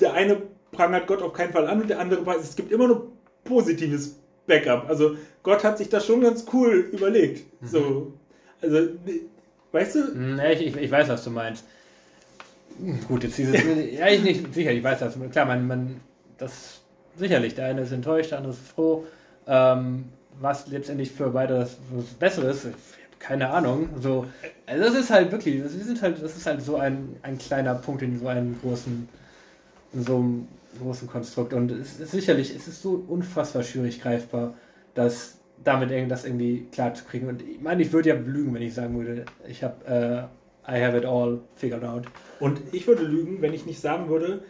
der 0.00 0.14
eine 0.14 0.42
prangert 0.72 1.06
Gott 1.06 1.22
auf 1.22 1.32
keinen 1.32 1.52
Fall 1.52 1.66
an 1.66 1.82
und 1.82 1.90
der 1.90 2.00
andere 2.00 2.24
weiß, 2.24 2.42
es 2.42 2.56
gibt 2.56 2.72
immer 2.72 2.88
nur 2.88 3.12
positives 3.44 4.16
Backup. 4.46 4.88
Also 4.88 5.16
Gott 5.42 5.64
hat 5.64 5.78
sich 5.78 5.88
das 5.88 6.06
schon 6.06 6.20
ganz 6.20 6.44
cool 6.52 6.88
überlegt. 6.92 7.44
Mhm. 7.62 7.66
So, 7.66 8.12
also, 8.60 8.88
weißt 9.72 9.94
du? 9.94 10.14
Hm, 10.14 10.38
ja, 10.38 10.50
ich, 10.50 10.66
ich, 10.66 10.76
ich 10.76 10.90
weiß, 10.90 11.08
was 11.08 11.24
du 11.24 11.30
meinst. 11.30 11.64
Gut, 13.08 13.22
jetzt 13.22 13.38
dieses. 13.38 13.54
ja, 13.98 14.08
ich 14.08 14.22
nicht 14.22 14.52
sicher, 14.52 14.72
ich 14.72 14.82
weiß 14.82 14.98
das. 14.98 15.16
Klar, 15.30 15.46
man, 15.46 15.66
man, 15.66 16.00
das 16.38 16.80
sicherlich. 17.16 17.54
Der 17.54 17.66
eine 17.66 17.82
ist 17.82 17.92
enttäuscht, 17.92 18.32
der 18.32 18.38
andere 18.38 18.52
ist 18.52 18.68
froh. 18.68 19.06
Ähm, 19.46 20.06
was 20.40 20.66
letztendlich 20.68 21.10
für 21.10 21.30
beide 21.30 21.54
das, 21.54 21.76
das 21.94 22.06
Bessere 22.14 22.50
ist, 22.50 22.68
keine 23.18 23.50
Ahnung. 23.50 23.88
So, 24.00 24.26
also 24.66 24.84
das 24.84 24.94
ist 24.94 25.10
halt 25.10 25.32
wirklich, 25.32 25.62
das 25.62 25.74
ist 25.74 26.02
halt, 26.02 26.22
das 26.22 26.36
ist 26.36 26.46
halt 26.46 26.62
so 26.62 26.76
ein, 26.76 27.16
ein 27.22 27.38
kleiner 27.38 27.74
Punkt 27.74 28.02
in 28.02 28.18
so 28.18 28.28
einem 28.28 28.60
großen, 28.60 29.08
in 29.92 30.02
so 30.02 30.16
einem 30.16 30.48
großen 30.80 31.08
Konstrukt. 31.08 31.54
Und 31.54 31.70
es 31.70 32.00
ist 32.00 32.10
sicherlich, 32.10 32.54
es 32.54 32.68
ist 32.68 32.82
so 32.82 33.04
unfassbar 33.08 33.62
schwierig 33.62 34.00
greifbar, 34.00 34.54
dass 34.94 35.38
damit 35.62 36.10
das 36.10 36.24
irgendwie 36.24 36.66
klar 36.72 36.94
zu 36.94 37.04
kriegen. 37.04 37.28
Und 37.28 37.42
ich 37.42 37.60
meine, 37.60 37.82
ich 37.82 37.92
würde 37.92 38.10
ja 38.10 38.14
lügen, 38.14 38.52
wenn 38.54 38.62
ich 38.62 38.74
sagen 38.74 38.98
würde, 38.98 39.24
ich 39.48 39.62
habe 39.62 39.86
äh, 39.86 40.70
I 40.70 40.82
have 40.82 40.96
it 40.96 41.04
all 41.04 41.40
figured 41.56 41.84
out. 41.84 42.04
Und 42.40 42.60
ich 42.72 42.86
würde 42.86 43.04
lügen, 43.04 43.40
wenn 43.40 43.54
ich 43.54 43.66
nicht 43.66 43.80
sagen 43.80 44.08
würde, 44.08 44.42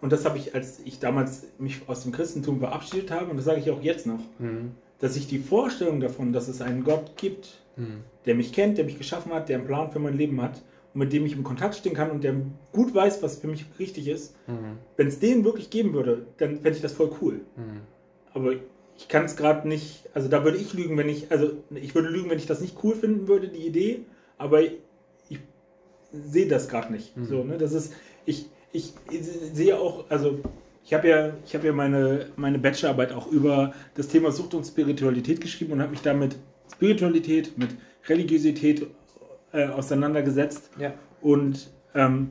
und 0.00 0.12
das 0.12 0.24
habe 0.24 0.38
ich, 0.38 0.54
als 0.54 0.80
ich 0.84 1.00
damals 1.00 1.46
mich 1.58 1.88
aus 1.88 2.02
dem 2.02 2.12
Christentum 2.12 2.60
verabschiedet 2.60 3.10
habe, 3.10 3.30
und 3.30 3.36
das 3.36 3.46
sage 3.46 3.60
ich 3.60 3.70
auch 3.70 3.82
jetzt 3.82 4.06
noch, 4.06 4.20
mhm. 4.38 4.72
Dass 5.00 5.16
ich 5.16 5.26
die 5.26 5.38
Vorstellung 5.38 6.00
davon, 6.00 6.32
dass 6.32 6.48
es 6.48 6.60
einen 6.60 6.84
Gott 6.84 7.16
gibt, 7.16 7.60
mhm. 7.76 8.02
der 8.26 8.34
mich 8.34 8.52
kennt, 8.52 8.78
der 8.78 8.84
mich 8.84 8.98
geschaffen 8.98 9.32
hat, 9.32 9.48
der 9.48 9.58
einen 9.58 9.66
Plan 9.66 9.90
für 9.90 9.98
mein 9.98 10.16
Leben 10.16 10.42
hat 10.42 10.62
und 10.94 11.00
mit 11.00 11.12
dem 11.12 11.24
ich 11.26 11.34
im 11.34 11.44
Kontakt 11.44 11.76
stehen 11.76 11.94
kann 11.94 12.10
und 12.10 12.24
der 12.24 12.34
gut 12.72 12.94
weiß, 12.94 13.22
was 13.22 13.36
für 13.36 13.48
mich 13.48 13.64
richtig 13.78 14.08
ist, 14.08 14.34
mhm. 14.46 14.78
wenn 14.96 15.08
es 15.08 15.20
den 15.20 15.44
wirklich 15.44 15.70
geben 15.70 15.92
würde, 15.92 16.26
dann 16.38 16.56
fände 16.56 16.76
ich 16.76 16.82
das 16.82 16.92
voll 16.92 17.12
cool. 17.20 17.40
Mhm. 17.56 17.80
Aber 18.34 18.54
ich 18.96 19.08
kann 19.08 19.24
es 19.24 19.36
gerade 19.36 19.68
nicht, 19.68 20.08
also 20.12 20.28
da 20.28 20.44
würde 20.44 20.58
ich 20.58 20.74
lügen, 20.74 20.96
wenn 20.96 21.08
ich, 21.08 21.30
also 21.30 21.52
ich 21.74 21.94
würde 21.94 22.08
lügen, 22.08 22.30
wenn 22.30 22.38
ich 22.38 22.46
das 22.46 22.60
nicht 22.60 22.76
cool 22.82 22.96
finden 22.96 23.28
würde, 23.28 23.48
die 23.48 23.66
Idee, 23.66 24.00
aber 24.36 24.62
ich, 24.62 24.72
ich 25.28 25.38
sehe 26.12 26.48
das 26.48 26.68
gerade 26.68 26.92
nicht. 26.92 27.16
Mhm. 27.16 27.26
So, 27.26 27.44
ne? 27.44 27.58
Das 27.58 27.72
ist, 27.72 27.92
ich, 28.26 28.46
ich 28.72 28.92
sehe 29.52 29.78
auch, 29.78 30.10
also 30.10 30.40
ich 30.88 30.94
habe 30.94 31.06
ja, 31.06 31.32
ich 31.44 31.54
habe 31.54 31.66
ja 31.66 31.72
meine, 31.74 32.30
meine 32.36 32.58
Bachelorarbeit 32.58 33.12
auch 33.12 33.26
über 33.26 33.74
das 33.94 34.08
Thema 34.08 34.32
Sucht 34.32 34.54
und 34.54 34.64
Spiritualität 34.64 35.38
geschrieben 35.38 35.74
und 35.74 35.82
habe 35.82 35.90
mich 35.90 36.00
damit 36.00 36.36
Spiritualität 36.72 37.58
mit 37.58 37.76
Religiosität 38.08 38.86
äh, 39.52 39.66
auseinandergesetzt 39.66 40.70
ja. 40.78 40.94
und 41.20 41.68
ähm, 41.94 42.30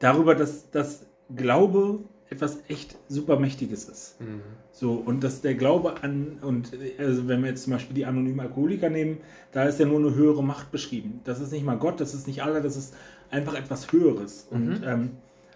darüber, 0.00 0.34
dass, 0.34 0.68
dass 0.72 1.06
Glaube 1.36 2.00
etwas 2.30 2.58
echt 2.66 2.96
supermächtiges 3.06 3.88
ist. 3.88 4.20
Mhm. 4.20 4.40
So, 4.72 4.94
und 4.94 5.22
dass 5.22 5.40
der 5.40 5.54
Glaube 5.54 6.02
an, 6.02 6.38
und 6.42 6.72
also 6.98 7.28
wenn 7.28 7.42
wir 7.42 7.50
jetzt 7.50 7.62
zum 7.62 7.74
Beispiel 7.74 7.94
die 7.94 8.06
anonymen 8.06 8.40
Alkoholiker 8.40 8.90
nehmen, 8.90 9.18
da 9.52 9.62
ist 9.66 9.78
ja 9.78 9.86
nur 9.86 10.00
eine 10.00 10.16
höhere 10.16 10.42
Macht 10.42 10.72
beschrieben. 10.72 11.20
Das 11.22 11.40
ist 11.40 11.52
nicht 11.52 11.64
mal 11.64 11.78
Gott, 11.78 12.00
das 12.00 12.12
ist 12.12 12.26
nicht 12.26 12.42
Allah, 12.42 12.58
das 12.58 12.76
ist 12.76 12.92
einfach 13.30 13.54
etwas 13.54 13.92
Höheres. 13.92 14.48
Mhm. 14.50 14.56
Und 14.56 14.82
ähm, 14.84 15.10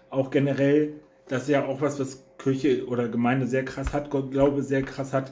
auch 0.09 0.31
generell, 0.31 0.93
das 1.29 1.43
ist 1.43 1.49
ja 1.49 1.65
auch 1.65 1.79
was, 1.79 1.99
was 1.99 2.23
Kirche 2.37 2.85
oder 2.87 3.07
Gemeinde 3.07 3.47
sehr 3.47 3.63
krass 3.63 3.93
hat, 3.93 4.09
Gott, 4.09 4.31
Glaube 4.31 4.63
sehr 4.63 4.81
krass 4.81 5.13
hat, 5.13 5.31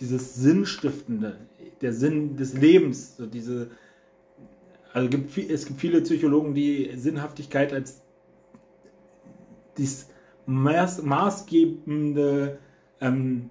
dieses 0.00 0.34
Sinnstiftende, 0.34 1.36
der 1.80 1.92
Sinn 1.92 2.36
des 2.36 2.54
Lebens, 2.54 3.16
so 3.16 3.26
diese, 3.26 3.70
also 4.92 5.08
gibt, 5.08 5.36
es 5.38 5.66
gibt 5.66 5.80
viele 5.80 6.00
Psychologen, 6.00 6.54
die 6.54 6.90
Sinnhaftigkeit 6.96 7.72
als 7.72 8.02
dies 9.76 10.08
maß, 10.46 11.02
maßgebende, 11.02 12.58
ähm, 13.00 13.50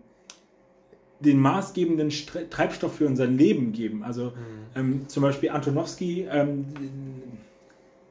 den 1.19 1.39
maßgebenden 1.39 2.11
Stre 2.11 2.49
Treibstoff 2.49 2.95
für 2.95 3.05
unser 3.05 3.27
Leben 3.27 3.71
geben. 3.71 4.03
Also 4.03 4.25
mhm. 4.25 4.31
ähm, 4.75 5.07
zum 5.07 5.23
Beispiel 5.23 5.49
Antonowski, 5.49 6.27
ähm, 6.29 6.65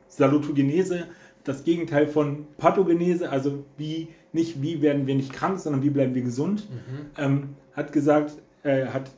Salutogenese, 0.09 1.09
das 1.45 1.65
Gegenteil 1.65 2.07
von 2.07 2.47
Pathogenese, 2.59 3.31
also 3.31 3.65
wie 3.77 4.09
nicht 4.33 4.63
wie 4.63 4.81
werden 4.81 5.07
wir 5.07 5.15
nicht 5.15 5.33
krank, 5.33 5.59
sondern 5.59 5.83
wie 5.83 5.91
bleiben 5.91 6.15
wir 6.15 6.23
gesund, 6.23 6.69
mhm. 6.71 7.07
ähm, 7.19 7.49
hat 7.75 7.93
gesagt, 7.93 8.35
äh, 8.63 8.87
hat 8.87 9.11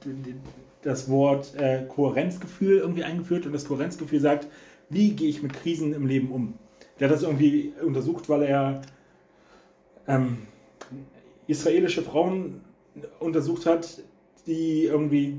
das 0.83 1.09
Wort 1.09 1.55
äh, 1.57 1.85
Kohärenzgefühl 1.89 2.79
irgendwie 2.79 3.05
eingeführt 3.05 3.47
und 3.47 3.53
das 3.53 3.67
Kohärenzgefühl 3.67 4.21
sagt, 4.21 4.49
wie 4.91 5.13
gehe 5.13 5.29
ich 5.29 5.43
mit 5.43 5.53
Krisen 5.53 5.93
im 5.93 6.07
Leben 6.07 6.31
um. 6.31 6.55
Der 6.99 7.09
hat 7.09 7.15
das 7.15 7.23
irgendwie 7.23 7.73
untersucht, 7.85 8.29
weil 8.29 8.43
er 8.43 8.83
ähm, 10.07 10.39
israelische 11.47 12.03
Frauen 12.03 12.61
untersucht 13.19 13.67
hat, 13.67 14.03
die 14.47 14.85
irgendwie 14.85 15.39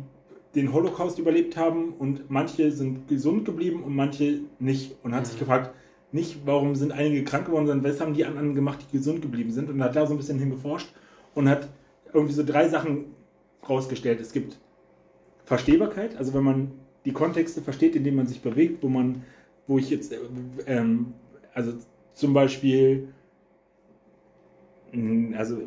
den 0.55 0.73
Holocaust 0.73 1.19
überlebt 1.19 1.57
haben 1.57 1.93
und 1.93 2.29
manche 2.29 2.71
sind 2.71 3.07
gesund 3.07 3.45
geblieben 3.45 3.83
und 3.83 3.95
manche 3.95 4.39
nicht. 4.59 4.95
Und 5.03 5.13
hat 5.13 5.21
mhm. 5.21 5.25
sich 5.25 5.39
gefragt, 5.39 5.75
nicht, 6.15 6.45
warum 6.45 6.75
sind 6.75 6.91
einige 6.91 7.23
krank 7.23 7.45
geworden, 7.45 7.67
sondern 7.67 7.91
was 7.91 7.99
haben 7.99 8.13
die 8.13 8.25
anderen 8.25 8.55
gemacht, 8.55 8.79
die 8.81 8.97
gesund 8.97 9.21
geblieben 9.21 9.51
sind. 9.51 9.69
Und 9.69 9.83
hat 9.83 9.95
da 9.95 10.07
so 10.07 10.13
ein 10.13 10.17
bisschen 10.17 10.39
hingeforscht 10.39 10.89
und 11.35 11.47
hat 11.47 11.69
irgendwie 12.13 12.33
so 12.33 12.43
drei 12.43 12.67
Sachen 12.69 13.05
rausgestellt. 13.67 14.19
Es 14.19 14.31
gibt 14.31 14.57
Verstehbarkeit, 15.43 16.17
also 16.17 16.33
wenn 16.33 16.43
man 16.43 16.71
die 17.03 17.11
Kontexte 17.11 17.61
versteht, 17.61 17.95
in 17.95 18.03
denen 18.03 18.17
man 18.17 18.27
sich 18.27 18.41
bewegt, 18.41 18.81
wo 18.81 18.87
man, 18.87 19.23
wo 19.67 19.77
ich 19.77 19.89
jetzt, 19.89 20.15
ähm, 20.65 21.13
also 21.53 21.73
zum 22.13 22.33
Beispiel 22.33 23.09
also 25.37 25.57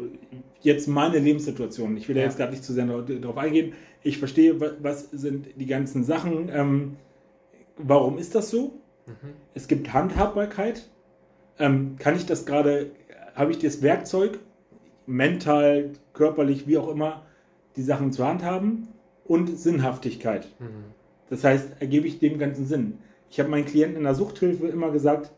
jetzt 0.63 0.89
meine 0.89 1.19
Lebenssituation, 1.19 1.97
ich 1.97 2.09
will 2.09 2.17
ja. 2.17 2.23
da 2.23 2.29
jetzt 2.29 2.39
gerade 2.39 2.53
nicht 2.53 2.65
zu 2.65 2.73
sehr 2.73 2.87
darauf 2.87 3.37
eingehen, 3.37 3.75
ich 4.03 4.19
verstehe, 4.19 4.59
was 4.81 5.11
sind 5.11 5.49
die 5.57 5.67
ganzen 5.67 6.05
Sachen, 6.05 6.49
ähm, 6.53 6.97
warum 7.77 8.17
ist 8.17 8.35
das 8.35 8.51
so? 8.51 8.73
Mhm. 9.09 9.35
Es 9.55 9.69
gibt 9.69 9.93
Handhabbarkeit, 9.93 10.89
ähm, 11.59 11.97
kann 11.99 12.17
ich 12.17 12.27
das 12.27 12.47
gerade, 12.47 12.93
habe 13.35 13.51
ich 13.51 13.59
das 13.59 13.83
Werkzeug, 13.83 14.39
mental, 15.07 15.91
körperlich, 16.13 16.67
wie 16.67 16.79
auch 16.79 16.89
immer, 16.89 17.23
die 17.77 17.83
Sachen 17.83 18.13
zur 18.13 18.27
Hand 18.27 18.45
haben 18.45 18.89
und 19.25 19.59
Sinnhaftigkeit. 19.59 20.49
Mhm. 20.59 20.85
Das 21.31 21.45
heißt, 21.45 21.81
ergebe 21.81 22.07
ich 22.07 22.19
dem 22.19 22.39
ganzen 22.39 22.67
Sinn. 22.67 22.99
Ich 23.31 23.39
habe 23.39 23.49
meinen 23.49 23.67
Klienten 23.67 23.97
in 23.97 24.05
der 24.05 24.15
Suchthilfe 24.15 24.69
immer 24.69 24.91
gesagt, 24.91 25.33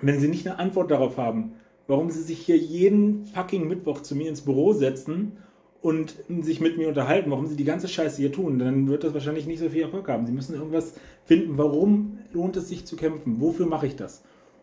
wenn 0.00 0.20
sie 0.20 0.28
nicht 0.28 0.46
eine 0.46 0.58
Antwort 0.58 0.90
darauf 0.90 1.16
haben, 1.16 1.54
warum 1.86 2.10
sie 2.10 2.22
sich 2.22 2.38
hier 2.38 2.56
jeden 2.56 3.26
fucking 3.26 3.68
Mittwoch 3.68 4.02
zu 4.02 4.14
mir 4.14 4.28
ins 4.28 4.42
Büro 4.42 4.72
setzen 4.72 5.38
und 5.80 6.16
sich 6.40 6.60
mit 6.60 6.76
mir 6.76 6.88
unterhalten, 6.88 7.30
warum 7.30 7.46
sie 7.46 7.56
die 7.56 7.64
ganze 7.64 7.88
Scheiße 7.88 8.20
hier 8.20 8.32
tun, 8.32 8.58
dann 8.58 8.88
wird 8.88 9.04
das 9.04 9.14
wahrscheinlich 9.14 9.46
nicht 9.46 9.60
so 9.60 9.68
viel 9.68 9.82
Erfolg 9.82 10.08
haben. 10.08 10.26
Sie 10.26 10.32
müssen 10.32 10.54
irgendwas 10.54 10.94
finden, 11.24 11.56
warum 11.56 12.18
lohnt 12.32 12.56
es 12.56 12.68
sich 12.68 12.84
zu 12.84 12.96
kämpfen, 12.96 13.40
wofür 13.40 13.66
mache 13.66 13.86
ich 13.86 13.96
das? 13.96 14.22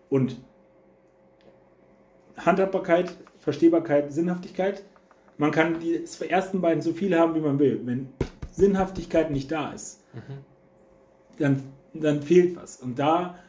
Und 0.09 0.37
Handhabbarkeit, 2.37 3.15
Verstehbarkeit, 3.39 4.11
Sinnhaftigkeit, 4.11 4.83
man 5.37 5.51
kann 5.51 5.79
die 5.79 6.03
ersten 6.27 6.61
beiden 6.61 6.81
so 6.81 6.91
viel 6.91 7.17
haben, 7.17 7.35
wie 7.35 7.39
man 7.39 7.59
will. 7.59 7.81
Wenn 7.85 8.09
Sinnhaftigkeit 8.51 9.31
nicht 9.31 9.51
da 9.51 9.71
ist, 9.71 10.03
mhm. 10.13 10.19
dann, 11.39 11.63
dann 11.93 12.21
fehlt 12.21 12.55
was. 12.55 12.77
Und 12.77 12.99
da 12.99 13.39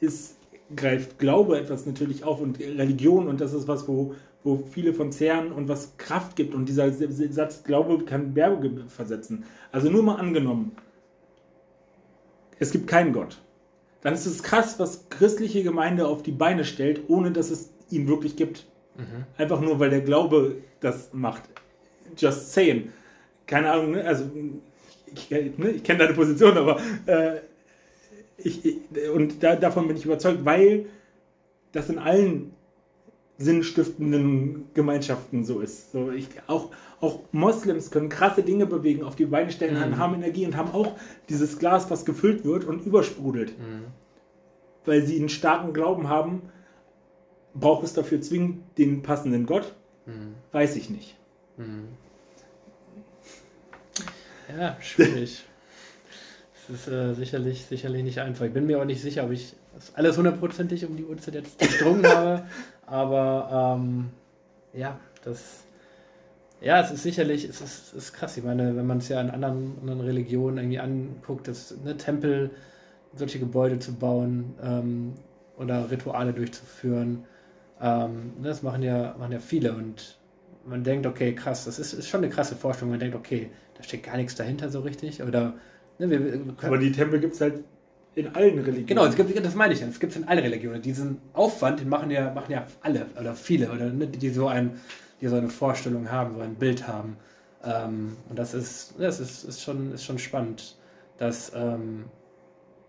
ist 0.00 0.36
greift 0.74 1.18
Glaube 1.18 1.58
etwas 1.58 1.86
natürlich 1.86 2.24
auf 2.24 2.40
und 2.40 2.58
Religion 2.58 3.28
und 3.28 3.40
das 3.40 3.52
ist 3.52 3.68
was, 3.68 3.86
wo, 3.88 4.14
wo 4.44 4.56
viele 4.56 4.92
von 4.92 5.12
zehren 5.12 5.52
und 5.52 5.68
was 5.68 5.96
Kraft 5.98 6.36
gibt 6.36 6.54
und 6.54 6.68
dieser 6.68 6.90
Satz 6.92 7.64
Glaube 7.64 8.04
kann 8.04 8.34
Berge 8.34 8.84
versetzen. 8.88 9.44
Also 9.70 9.90
nur 9.90 10.02
mal 10.02 10.16
angenommen, 10.16 10.72
es 12.58 12.70
gibt 12.70 12.86
keinen 12.86 13.12
Gott. 13.12 13.40
Dann 14.02 14.14
ist 14.14 14.26
es 14.26 14.42
krass, 14.42 14.78
was 14.78 15.08
christliche 15.10 15.62
Gemeinde 15.62 16.06
auf 16.06 16.22
die 16.22 16.32
Beine 16.32 16.64
stellt, 16.64 17.02
ohne 17.08 17.30
dass 17.30 17.50
es 17.50 17.70
ihn 17.90 18.08
wirklich 18.08 18.36
gibt. 18.36 18.66
Mhm. 18.96 19.24
Einfach 19.38 19.60
nur, 19.60 19.78
weil 19.78 19.90
der 19.90 20.00
Glaube 20.00 20.56
das 20.80 21.12
macht. 21.12 21.42
Just 22.16 22.52
saying. 22.52 22.90
Keine 23.46 23.70
Ahnung, 23.70 23.92
ne? 23.92 24.04
also 24.04 24.24
ich, 25.06 25.30
ne, 25.30 25.70
ich 25.70 25.84
kenne 25.84 26.00
deine 26.00 26.14
Position, 26.14 26.56
aber 26.56 26.80
äh, 27.06 27.40
ich, 28.38 28.80
und 29.14 29.42
da, 29.42 29.56
davon 29.56 29.86
bin 29.86 29.96
ich 29.96 30.04
überzeugt, 30.04 30.44
weil 30.44 30.86
das 31.72 31.88
in 31.88 31.98
allen 31.98 32.52
sinnstiftenden 33.42 34.66
Gemeinschaften 34.74 35.44
so 35.44 35.60
ist. 35.60 35.92
So 35.92 36.10
ich, 36.10 36.28
auch, 36.46 36.70
auch 37.00 37.20
Moslems 37.32 37.90
können 37.90 38.08
krasse 38.08 38.42
Dinge 38.42 38.66
bewegen, 38.66 39.02
auf 39.02 39.16
die 39.16 39.26
Beine 39.26 39.50
stellen, 39.50 39.74
mhm. 39.74 39.98
haben 39.98 40.14
Energie 40.14 40.46
und 40.46 40.56
haben 40.56 40.70
auch 40.72 40.96
dieses 41.28 41.58
Glas, 41.58 41.90
was 41.90 42.04
gefüllt 42.04 42.44
wird 42.44 42.64
und 42.64 42.86
übersprudelt. 42.86 43.58
Mhm. 43.58 43.84
Weil 44.84 45.02
sie 45.02 45.18
einen 45.18 45.28
starken 45.28 45.72
Glauben 45.72 46.08
haben, 46.08 46.42
braucht 47.54 47.84
es 47.84 47.94
dafür 47.94 48.20
zwingend 48.20 48.62
den 48.78 49.02
passenden 49.02 49.46
Gott. 49.46 49.74
Hm. 50.06 50.34
Weiß 50.50 50.74
ich 50.76 50.90
nicht. 50.90 51.16
Hm. 51.56 51.88
Ja, 54.56 54.76
schwierig. 54.80 55.44
Ist 56.72 56.88
äh, 56.88 57.14
sicherlich, 57.14 57.66
sicherlich 57.66 58.02
nicht 58.02 58.18
einfach. 58.20 58.46
Ich 58.46 58.52
bin 58.52 58.66
mir 58.66 58.80
auch 58.80 58.84
nicht 58.84 59.02
sicher, 59.02 59.24
ob 59.24 59.32
ich 59.32 59.54
alles 59.94 60.16
hundertprozentig 60.16 60.86
um 60.86 60.96
die 60.96 61.04
Uhrzeit 61.04 61.34
jetzt 61.34 61.60
durchdrungen 61.60 62.06
habe. 62.06 62.44
Aber 62.86 63.76
ähm, 63.78 64.10
ja, 64.72 64.98
das. 65.24 65.64
Ja, 66.60 66.80
es 66.80 66.92
ist 66.92 67.02
sicherlich, 67.02 67.44
es 67.44 67.60
ist, 67.60 67.88
es 67.88 67.92
ist 67.92 68.12
krass. 68.12 68.36
Ich 68.36 68.44
meine, 68.44 68.76
wenn 68.76 68.86
man 68.86 68.98
es 68.98 69.08
ja 69.08 69.20
in 69.20 69.30
anderen, 69.30 69.78
anderen 69.80 70.00
Religionen 70.00 70.58
irgendwie 70.58 70.78
anguckt, 70.78 71.48
dass 71.48 71.76
ne, 71.84 71.96
Tempel, 71.96 72.50
solche 73.14 73.40
Gebäude 73.40 73.78
zu 73.80 73.94
bauen 73.94 74.54
ähm, 74.62 75.14
oder 75.58 75.90
Rituale 75.90 76.32
durchzuführen, 76.32 77.24
ähm, 77.80 78.34
ne, 78.40 78.48
das 78.48 78.62
machen 78.62 78.82
ja, 78.82 79.16
machen 79.18 79.32
ja 79.32 79.40
viele 79.40 79.74
und 79.74 80.16
man 80.64 80.84
denkt, 80.84 81.04
okay, 81.06 81.34
krass, 81.34 81.64
das 81.64 81.80
ist, 81.80 81.92
ist 81.92 82.08
schon 82.08 82.22
eine 82.22 82.32
krasse 82.32 82.54
Vorstellung. 82.54 82.90
Man 82.90 83.00
denkt, 83.00 83.16
okay, 83.16 83.50
da 83.76 83.82
steht 83.82 84.04
gar 84.04 84.16
nichts 84.16 84.36
dahinter 84.36 84.70
so 84.70 84.80
richtig. 84.80 85.22
Oder, 85.22 85.54
ne, 85.98 86.10
wir, 86.10 86.24
wir 86.24 86.54
Aber 86.62 86.78
die 86.78 86.92
Tempel 86.92 87.20
gibt 87.20 87.34
es 87.34 87.40
halt 87.40 87.64
in 88.14 88.28
allen 88.34 88.58
Religionen. 88.58 88.86
Genau, 88.86 89.06
es 89.06 89.16
gibt, 89.16 89.44
das 89.44 89.54
meine 89.54 89.74
ich 89.74 89.80
ja. 89.80 89.86
Es 89.86 89.98
gibt 89.98 90.12
es 90.12 90.18
in 90.18 90.28
allen 90.28 90.40
Religionen. 90.40 90.82
Diesen 90.82 91.18
Aufwand, 91.32 91.80
den 91.80 91.88
machen 91.88 92.10
ja, 92.10 92.32
machen 92.32 92.52
ja 92.52 92.66
alle 92.82 93.06
oder 93.18 93.34
viele, 93.34 93.70
oder 93.70 93.90
ne, 93.90 94.06
die 94.06 94.30
so 94.30 94.48
ein, 94.48 94.80
die 95.20 95.28
so 95.28 95.36
eine 95.36 95.48
Vorstellung 95.48 96.10
haben, 96.10 96.34
so 96.34 96.40
ein 96.40 96.54
Bild 96.54 96.86
haben. 96.86 97.16
Ähm, 97.64 98.16
und 98.28 98.38
das 98.38 98.54
ist, 98.54 98.94
das 98.98 99.20
ist, 99.20 99.44
ist, 99.44 99.62
schon, 99.62 99.92
ist 99.92 100.04
schon 100.04 100.18
spannend, 100.18 100.76
dass 101.18 101.52
ähm, 101.54 102.04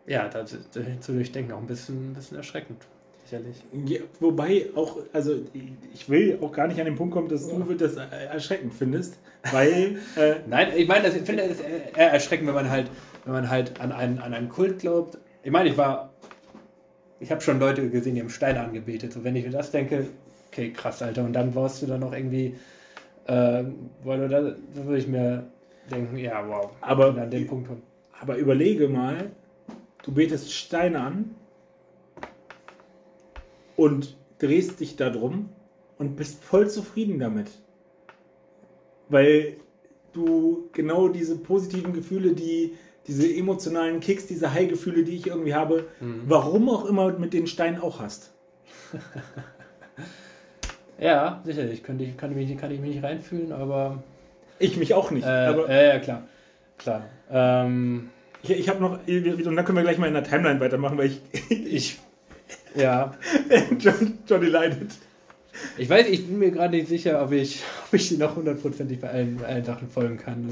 ja, 0.06 0.28
da 0.28 0.46
zu 0.46 1.14
durchdenken 1.14 1.54
auch 1.54 1.60
ein 1.60 1.68
bisschen, 1.68 2.12
ein 2.12 2.14
bisschen 2.14 2.38
erschreckend 2.38 2.86
sicherlich. 3.34 3.64
Ja, 3.86 4.00
wobei 4.20 4.70
auch, 4.76 4.98
also 5.12 5.36
ich 5.94 6.10
will 6.10 6.38
auch 6.42 6.52
gar 6.52 6.68
nicht 6.68 6.80
an 6.80 6.86
den 6.86 6.96
Punkt 6.96 7.14
kommen, 7.14 7.30
dass 7.30 7.48
du 7.48 7.74
das 7.74 7.96
erschreckend 7.96 8.74
findest, 8.74 9.18
weil. 9.52 9.98
Äh 10.16 10.36
Nein, 10.48 10.70
ich 10.76 10.88
meine, 10.88 11.08
ich 11.08 11.24
finde 11.24 11.44
es 11.44 11.60
eher 11.60 12.12
erschreckend, 12.12 12.48
wenn 12.48 12.56
man 12.56 12.70
halt, 12.70 12.90
wenn 13.26 13.34
man 13.34 13.50
halt 13.50 13.80
an 13.80 13.92
einen, 13.92 14.20
an 14.20 14.34
einen 14.34 14.50
Kult 14.50 14.80
glaubt. 14.80 15.18
Ich 15.44 15.52
meine, 15.52 15.70
ich 15.70 15.78
war. 15.78 16.12
Ich 17.20 17.32
habe 17.32 17.42
schon 17.42 17.60
Leute 17.60 17.90
gesehen, 17.90 18.16
die 18.16 18.22
haben 18.22 18.30
Steine 18.30 18.60
angebetet. 18.60 19.14
So, 19.14 19.24
wenn 19.24 19.36
ich 19.36 19.46
mir 19.46 19.52
das 19.52 19.72
denke, 19.72 20.08
okay, 20.52 20.72
krass, 20.72 21.02
Alter. 21.02 21.24
Und 21.24 21.34
dann 21.34 21.54
baust 21.54 21.82
du 21.82 21.88
da 21.88 21.98
noch 21.98 22.14
irgendwie. 22.14 22.56
Äh, 23.26 23.64
da, 24.04 24.28
da 24.28 24.56
würde 24.76 24.98
ich 24.98 25.08
mir 25.08 25.46
denken, 25.90 26.18
ja, 26.18 26.46
wow. 26.48 26.72
Aber, 26.82 27.16
an 27.16 27.32
dem 27.32 27.48
Punkt 27.48 27.70
aber 28.20 28.38
überlege 28.38 28.88
mal, 28.88 29.32
du 30.04 30.14
betest 30.14 30.54
Steine 30.54 31.00
an 31.02 31.36
und 33.84 34.16
drehst 34.40 34.80
dich 34.80 34.96
da 34.96 35.10
drum 35.10 35.50
und 35.98 36.16
bist 36.16 36.42
voll 36.42 36.70
zufrieden 36.70 37.20
damit. 37.20 37.52
Weil 39.10 39.58
du 40.14 40.70
genau 40.72 41.10
diese 41.10 41.38
positiven 41.38 41.92
Gefühle, 41.92 42.34
die 42.34 42.76
diese 43.08 43.28
emotionalen 43.28 44.00
Kicks, 44.00 44.28
diese 44.28 44.54
High-Gefühle, 44.54 45.04
die 45.04 45.18
ich 45.18 45.28
irgendwie 45.28 45.54
habe, 45.54 45.88
mhm. 46.00 46.22
warum 46.28 46.70
auch 46.70 46.86
immer 46.86 47.12
mit 47.12 47.34
den 47.34 47.46
Steinen 47.46 47.82
auch 47.82 48.00
hast. 48.00 48.34
ja, 50.98 51.42
sicherlich. 51.44 51.84
Könnte 51.84 52.06
ich, 52.06 52.16
kann, 52.16 52.32
ich 52.32 52.38
mich, 52.38 52.58
kann 52.58 52.72
ich 52.72 52.80
mich 52.80 52.96
nicht 52.96 53.04
reinfühlen, 53.04 53.52
aber. 53.52 54.02
Ich 54.60 54.78
mich 54.78 54.94
auch 54.94 55.12
nicht. 55.12 55.26
Äh, 55.26 55.48
aber 55.48 55.68
äh, 55.68 55.90
ja, 55.90 56.00
klar. 56.00 56.24
Klar. 56.78 57.04
Ähm, 57.30 58.12
ich, 58.42 58.52
ich 58.52 58.70
habe 58.70 58.80
noch, 58.80 59.00
und 59.06 59.56
dann 59.56 59.66
können 59.66 59.78
wir 59.78 59.84
gleich 59.84 59.98
mal 59.98 60.08
in 60.08 60.14
der 60.14 60.24
Timeline 60.24 60.62
weitermachen, 60.62 60.98
weil 60.98 61.08
ich, 61.08 61.22
ich 61.50 62.00
ja. 62.76 63.14
John, 63.80 64.20
Johnny 64.28 64.48
leidet. 64.48 64.92
Ich 65.78 65.90
weiß, 65.90 66.08
ich 66.08 66.26
bin 66.26 66.40
mir 66.40 66.52
gerade 66.52 66.76
nicht 66.76 66.88
sicher, 66.88 67.22
ob 67.24 67.32
ich, 67.32 67.62
ob 67.88 67.94
ich 67.94 68.18
noch 68.18 68.36
hundertprozentig 68.36 69.00
bei 69.00 69.10
allen, 69.10 69.38
bei 69.38 69.46
allen 69.46 69.64
Sachen 69.66 69.88
folgen 69.90 70.18
kann. 70.18 70.50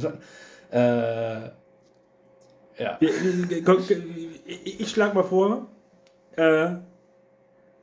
Äh, 0.72 1.50
ja. 2.78 3.00
Ich 4.46 4.90
schlage 4.90 5.16
mal 5.16 5.24
vor, 5.24 5.68
äh, 6.36 6.76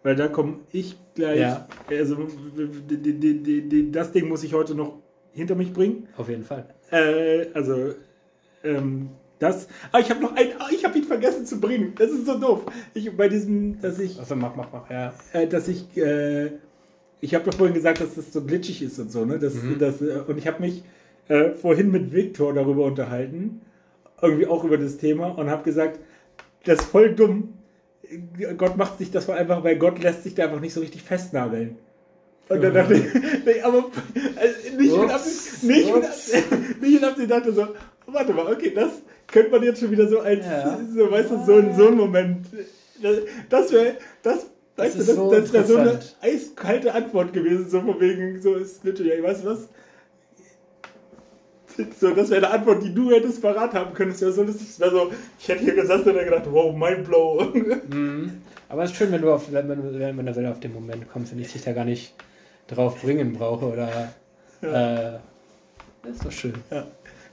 weil 0.02 0.16
da 0.16 0.28
komme 0.28 0.60
ich 0.72 0.96
gleich. 1.14 1.40
Ja. 1.40 1.68
Also, 1.88 2.28
das 3.92 4.12
Ding 4.12 4.28
muss 4.28 4.44
ich 4.44 4.54
heute 4.54 4.74
noch 4.74 4.98
hinter 5.32 5.54
mich 5.54 5.72
bringen. 5.72 6.08
Auf 6.16 6.28
jeden 6.28 6.44
Fall. 6.44 6.66
Äh, 6.90 7.46
also, 7.52 7.94
ähm, 8.64 9.10
das. 9.38 9.68
Ah, 9.92 10.00
ich 10.00 10.10
habe 10.10 10.20
noch 10.20 10.34
ein. 10.34 10.48
Ah, 10.58 10.68
ich 10.72 10.84
habe 10.84 10.98
ihn 10.98 11.04
vergessen 11.04 11.46
zu 11.46 11.60
bringen. 11.60 11.94
Das 11.96 12.10
ist 12.10 12.26
so 12.26 12.38
doof. 12.38 12.62
Ich 12.94 13.16
bei 13.16 13.28
diesem, 13.28 13.80
dass 13.80 13.98
ich. 13.98 14.18
Also 14.18 14.36
mach, 14.36 14.56
mach, 14.56 14.72
mach. 14.72 14.90
Ja. 14.90 15.14
Äh, 15.32 15.46
dass 15.46 15.68
ich. 15.68 15.96
Äh, 15.96 16.50
ich 17.20 17.34
habe 17.34 17.44
doch 17.44 17.54
vorhin 17.54 17.74
gesagt, 17.74 18.00
dass 18.00 18.14
das 18.14 18.32
so 18.32 18.44
glitschig 18.44 18.82
ist 18.82 18.98
und 18.98 19.10
so. 19.10 19.24
Ne? 19.24 19.38
Das, 19.38 19.54
mhm. 19.54 19.78
das, 19.78 20.00
äh, 20.00 20.20
und 20.26 20.38
ich 20.38 20.46
habe 20.46 20.60
mich 20.60 20.84
äh, 21.28 21.50
vorhin 21.50 21.90
mit 21.90 22.12
Victor 22.12 22.54
darüber 22.54 22.84
unterhalten, 22.84 23.60
irgendwie 24.22 24.46
auch 24.46 24.64
über 24.64 24.78
das 24.78 24.98
Thema 24.98 25.26
und 25.38 25.50
habe 25.50 25.64
gesagt, 25.64 25.98
das 26.64 26.80
ist 26.80 26.86
voll 26.86 27.14
dumm. 27.14 27.54
Gott 28.56 28.76
macht 28.76 28.98
sich 28.98 29.10
das 29.10 29.28
einfach, 29.28 29.64
weil 29.64 29.76
Gott 29.76 30.02
lässt 30.02 30.22
sich 30.22 30.34
da 30.34 30.44
einfach 30.44 30.60
nicht 30.60 30.72
so 30.72 30.80
richtig 30.80 31.02
festnageln. 31.02 31.76
Und 32.48 32.62
dann 32.62 32.72
dachte 32.72 32.94
ich, 32.94 33.04
nee, 33.44 33.60
aber 33.60 33.90
also 34.36 34.78
nicht, 34.78 34.96
mit, 34.96 35.62
nicht, 35.62 35.94
mit, 35.94 36.02
nicht 36.80 37.02
mit, 37.02 37.18
nicht 37.18 37.30
dachte 37.30 37.52
so, 37.52 37.68
warte 38.06 38.32
mal, 38.32 38.50
okay, 38.50 38.72
das, 38.74 39.02
könnte 39.28 39.50
man 39.50 39.62
jetzt 39.62 39.80
schon 39.80 39.90
wieder 39.90 40.08
so 40.08 40.20
als, 40.20 40.44
ja. 40.44 40.78
so, 40.94 41.10
weißt 41.10 41.30
du, 41.30 41.44
so, 41.44 41.56
ein, 41.56 41.76
so 41.76 41.88
ein 41.88 41.96
Moment. 41.96 42.46
Das 43.48 43.72
wäre, 43.72 43.96
das, 44.22 44.46
das, 44.74 44.96
das, 44.96 45.06
so 45.06 45.30
das 45.30 45.52
wäre 45.52 45.64
so 45.64 45.76
eine 45.76 46.00
eiskalte 46.20 46.92
Antwort 46.92 47.32
gewesen, 47.32 47.68
so 47.68 47.80
von 47.80 48.00
wegen, 48.00 48.40
so 48.40 48.54
ist 48.54 48.84
literally, 48.84 49.22
weißt 49.22 49.44
du 49.44 49.50
was? 49.50 49.68
So, 52.00 52.10
das 52.12 52.30
wäre 52.30 52.44
eine 52.44 52.54
Antwort, 52.58 52.82
die 52.82 52.92
du 52.92 53.10
hättest 53.12 53.40
parat 53.40 53.72
haben 53.72 53.94
können. 53.94 54.10
Das 54.10 54.20
wäre 54.20 54.32
so 54.32 54.42
lustig. 54.42 54.66
Das 54.78 54.90
so, 54.90 55.12
ich 55.38 55.48
hätte 55.48 55.62
hier 55.62 55.76
gesessen 55.76 56.10
und 56.10 56.18
gedacht, 56.18 56.46
wow, 56.50 56.74
mind 56.74 57.04
blow. 57.04 57.52
Mhm. 57.88 58.42
Aber 58.68 58.82
es 58.82 58.90
ist 58.90 58.96
schön, 58.96 59.12
wenn 59.12 59.22
du 59.22 59.32
auf, 59.32 59.52
wenn, 59.52 59.68
wenn, 59.68 60.16
wenn 60.16 60.26
du 60.26 60.50
auf 60.50 60.60
den 60.60 60.74
Moment 60.74 61.08
kommst 61.08 61.32
und 61.32 61.38
ich 61.38 61.52
dich 61.52 61.62
da 61.62 61.72
gar 61.72 61.84
nicht 61.84 62.14
drauf 62.66 63.00
bringen 63.00 63.32
brauche 63.32 63.66
oder. 63.66 64.12
Ja. 64.60 65.14
Äh, 65.14 65.18
das 66.02 66.12
ist 66.16 66.24
doch 66.24 66.32
schön. 66.32 66.54
Ja. 66.70 66.86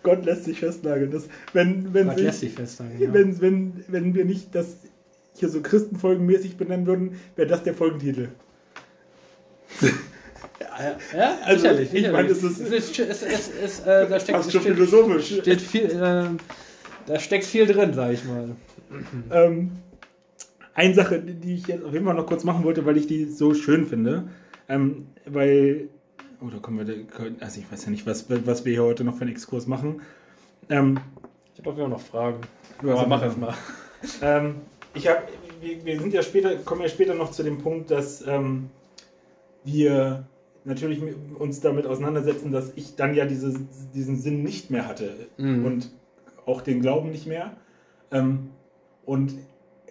Gott 0.06 0.24
lässt 0.24 0.46
sich 0.46 0.60
festnageln. 0.60 1.12
Das, 1.12 1.28
wenn, 1.52 1.94
wenn, 1.94 2.08
Gott 2.08 2.20
lässt 2.20 2.40
sich 2.40 2.54
festnageln. 2.54 3.02
Ja. 3.02 3.14
Wenn, 3.14 3.42
wenn, 3.42 3.84
wenn 3.88 4.14
wir 4.14 4.24
nicht 4.24 4.54
das 4.54 4.78
hier 5.34 5.50
so 5.50 5.62
Christenfolgenmäßig 5.62 6.56
benennen 6.56 6.86
würden, 6.86 7.20
wäre 7.36 7.48
das 7.48 7.64
der 7.64 7.74
Folgentitel. 7.74 8.30
Ja, 9.82 10.98
ja, 11.18 11.38
also, 11.44 11.62
sicherlich. 11.62 11.94
Ich 11.94 12.12
meine, 12.12 12.30
es 12.30 12.44
ist, 12.44 12.60
es 12.60 12.90
ist, 12.90 13.00
es 13.00 13.50
ist, 13.50 13.88
äh, 13.88 14.08
da 14.08 14.20
steckt, 14.20 14.44
schon 14.44 14.62
steht, 14.62 14.74
philosophisch. 14.76 15.40
Steht 15.40 15.62
viel, 15.62 15.86
äh, 15.86 16.26
da 17.08 17.20
steckt 17.20 17.46
viel 17.46 17.66
drin, 17.66 17.94
sag 17.94 18.14
ich 18.14 18.24
mal. 18.26 18.50
Ähm, 19.32 19.72
eine 20.74 20.94
Sache, 20.94 21.20
die 21.20 21.56
ich 21.56 21.68
jetzt 21.68 21.84
auf 21.84 21.94
jeden 21.94 22.06
Fall 22.06 22.16
noch 22.16 22.28
kurz 22.28 22.44
machen 22.44 22.64
wollte, 22.64 22.86
weil 22.86 22.98
ich 22.98 23.08
die 23.08 23.26
so 23.26 23.54
schön 23.54 23.88
finde, 23.88 24.28
ähm, 24.70 25.08
weil 25.26 25.90
Oh, 26.46 26.50
da 26.50 26.60
kommen 26.60 26.86
wir, 26.86 27.06
also 27.40 27.60
ich 27.60 27.72
weiß 27.72 27.86
ja 27.86 27.92
nicht, 27.92 28.06
was, 28.06 28.26
was 28.30 28.66
wir 28.66 28.74
hier 28.74 28.84
heute 28.84 29.04
noch 29.04 29.16
für 29.16 29.22
einen 29.22 29.32
Exkurs 29.32 29.66
machen. 29.68 30.02
Ähm, 30.70 31.00
ich 31.54 31.66
habe 31.66 31.84
auch 31.84 31.88
noch 31.88 32.02
Fragen. 32.02 32.42
Aber 32.80 33.08
mach 33.08 33.24
es 33.24 33.38
mal. 33.38 33.54
Ähm, 34.22 34.56
ich 34.94 35.08
habe, 35.08 35.24
wir, 35.62 35.84
wir, 35.84 36.00
sind 36.00 36.14
ja 36.14 36.22
später, 36.22 36.56
kommen 36.58 36.82
ja 36.82 36.90
später 36.90 37.16
noch 37.16 37.32
zu 37.32 37.42
dem 37.42 37.58
Punkt, 37.58 37.90
dass 37.90 38.26
ähm, 38.28 38.70
wir 39.64 40.28
natürlich 40.66 41.02
uns 41.40 41.62
damit 41.62 41.88
auseinandersetzen, 41.88 42.52
dass 42.52 42.74
ich 42.76 42.96
dann 42.96 43.16
ja 43.16 43.26
diese, 43.26 43.54
diesen 43.96 44.20
Sinn 44.20 44.44
nicht 44.44 44.70
mehr 44.70 44.88
hatte 44.88 45.16
mhm. 45.38 45.66
und 45.66 45.92
auch 46.46 46.62
den 46.62 46.82
Glauben 46.82 47.12
nicht 47.12 47.26
mehr. 47.26 47.56
Ähm, 48.12 48.50
und 49.06 49.34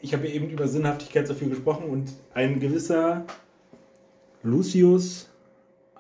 ich 0.01 0.15
habe 0.15 0.29
eben 0.29 0.51
über 0.51 0.69
Sinnhaftigkeit 0.69 1.27
so 1.27 1.35
viel 1.35 1.49
gesprochen 1.49 1.87
und 1.89 2.13
ein 2.35 2.61
gewisser 2.61 3.25
Lucius 4.45 5.31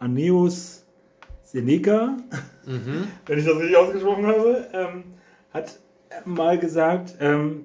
Aneus 0.04 0.84
Seneca, 1.42 2.16
mhm. 2.66 3.08
wenn 3.26 3.38
ich 3.38 3.44
das 3.44 3.56
richtig 3.56 3.76
ausgesprochen 3.76 4.26
habe, 4.26 4.68
ähm, 4.72 5.04
hat 5.52 5.78
mal 6.24 6.58
gesagt, 6.58 7.14
ähm, 7.20 7.64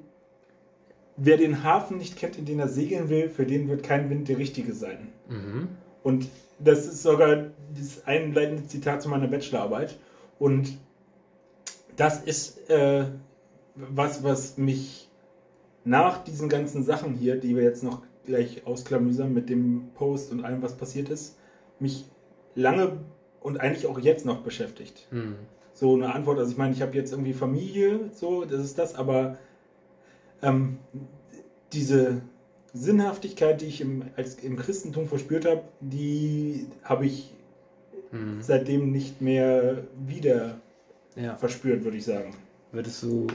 wer 1.18 1.38
den 1.38 1.64
Hafen 1.64 1.98
nicht 1.98 2.16
kennt, 2.16 2.38
in 2.38 2.46
den 2.46 2.60
er 2.60 2.68
segeln 2.68 3.10
will, 3.10 3.30
für 3.30 3.46
den 3.46 3.68
wird 3.68 3.84
kein 3.84 4.10
Wind 4.10 4.28
der 4.30 4.38
richtige 4.38 4.74
sein. 4.74 5.10
Mhm. 5.28 5.68
Und 6.04 6.30
das 6.60 6.86
ist 6.86 7.04
sogar 7.04 7.48
das 7.78 8.06
einleitende 8.06 8.66
Zitat 8.68 9.02
zu 9.02 9.10
meiner 9.10 9.28
Bachelorarbeit. 9.28 9.98
Und 10.40 10.78
das 11.96 12.22
ist 12.24 12.70
äh, 12.70 13.06
was, 13.76 14.24
was 14.24 14.58
mich 14.58 15.10
nach 15.84 16.24
diesen 16.24 16.50
ganzen 16.50 16.84
Sachen 16.84 17.14
hier, 17.14 17.38
die 17.38 17.56
wir 17.56 17.64
jetzt 17.64 17.84
noch 17.84 18.02
gleich 18.26 18.66
ausklamüsern 18.66 19.34
mit 19.34 19.50
dem 19.50 19.90
Post 19.96 20.32
und 20.32 20.44
allem, 20.44 20.62
was 20.62 20.78
passiert 20.78 21.10
ist, 21.10 21.38
mich 21.80 22.06
lange 22.56 22.98
und 23.42 23.60
eigentlich 23.60 23.88
auch 23.88 24.00
jetzt 24.00 24.26
noch 24.26 24.42
beschäftigt. 24.42 25.08
Hm. 25.12 25.36
So 25.74 25.96
eine 25.96 26.14
Antwort, 26.14 26.40
also 26.40 26.52
ich 26.52 26.58
meine, 26.58 26.74
ich 26.74 26.82
habe 26.82 26.96
jetzt 26.96 27.12
irgendwie 27.12 27.34
Familie, 27.34 28.10
so, 28.14 28.44
das 28.44 28.62
ist 28.62 28.78
das, 28.78 28.96
aber 28.96 29.38
ähm, 30.42 30.78
diese 31.72 32.22
Sinnhaftigkeit, 32.74 33.62
die 33.62 33.66
ich 33.66 33.82
im, 33.82 34.04
als, 34.16 34.36
im 34.36 34.58
Christentum 34.58 35.08
verspürt 35.08 35.46
habe, 35.46 35.64
die 35.80 36.68
habe 36.84 37.06
ich 37.06 37.34
mhm. 38.12 38.42
seitdem 38.42 38.92
nicht 38.92 39.22
mehr 39.22 39.84
wieder 40.06 40.60
ja. 41.16 41.36
verspürt, 41.36 41.84
würde 41.84 41.98
ich 41.98 42.06
sagen. 42.06 42.36
Würdest 42.72 43.02
du, 43.02 43.28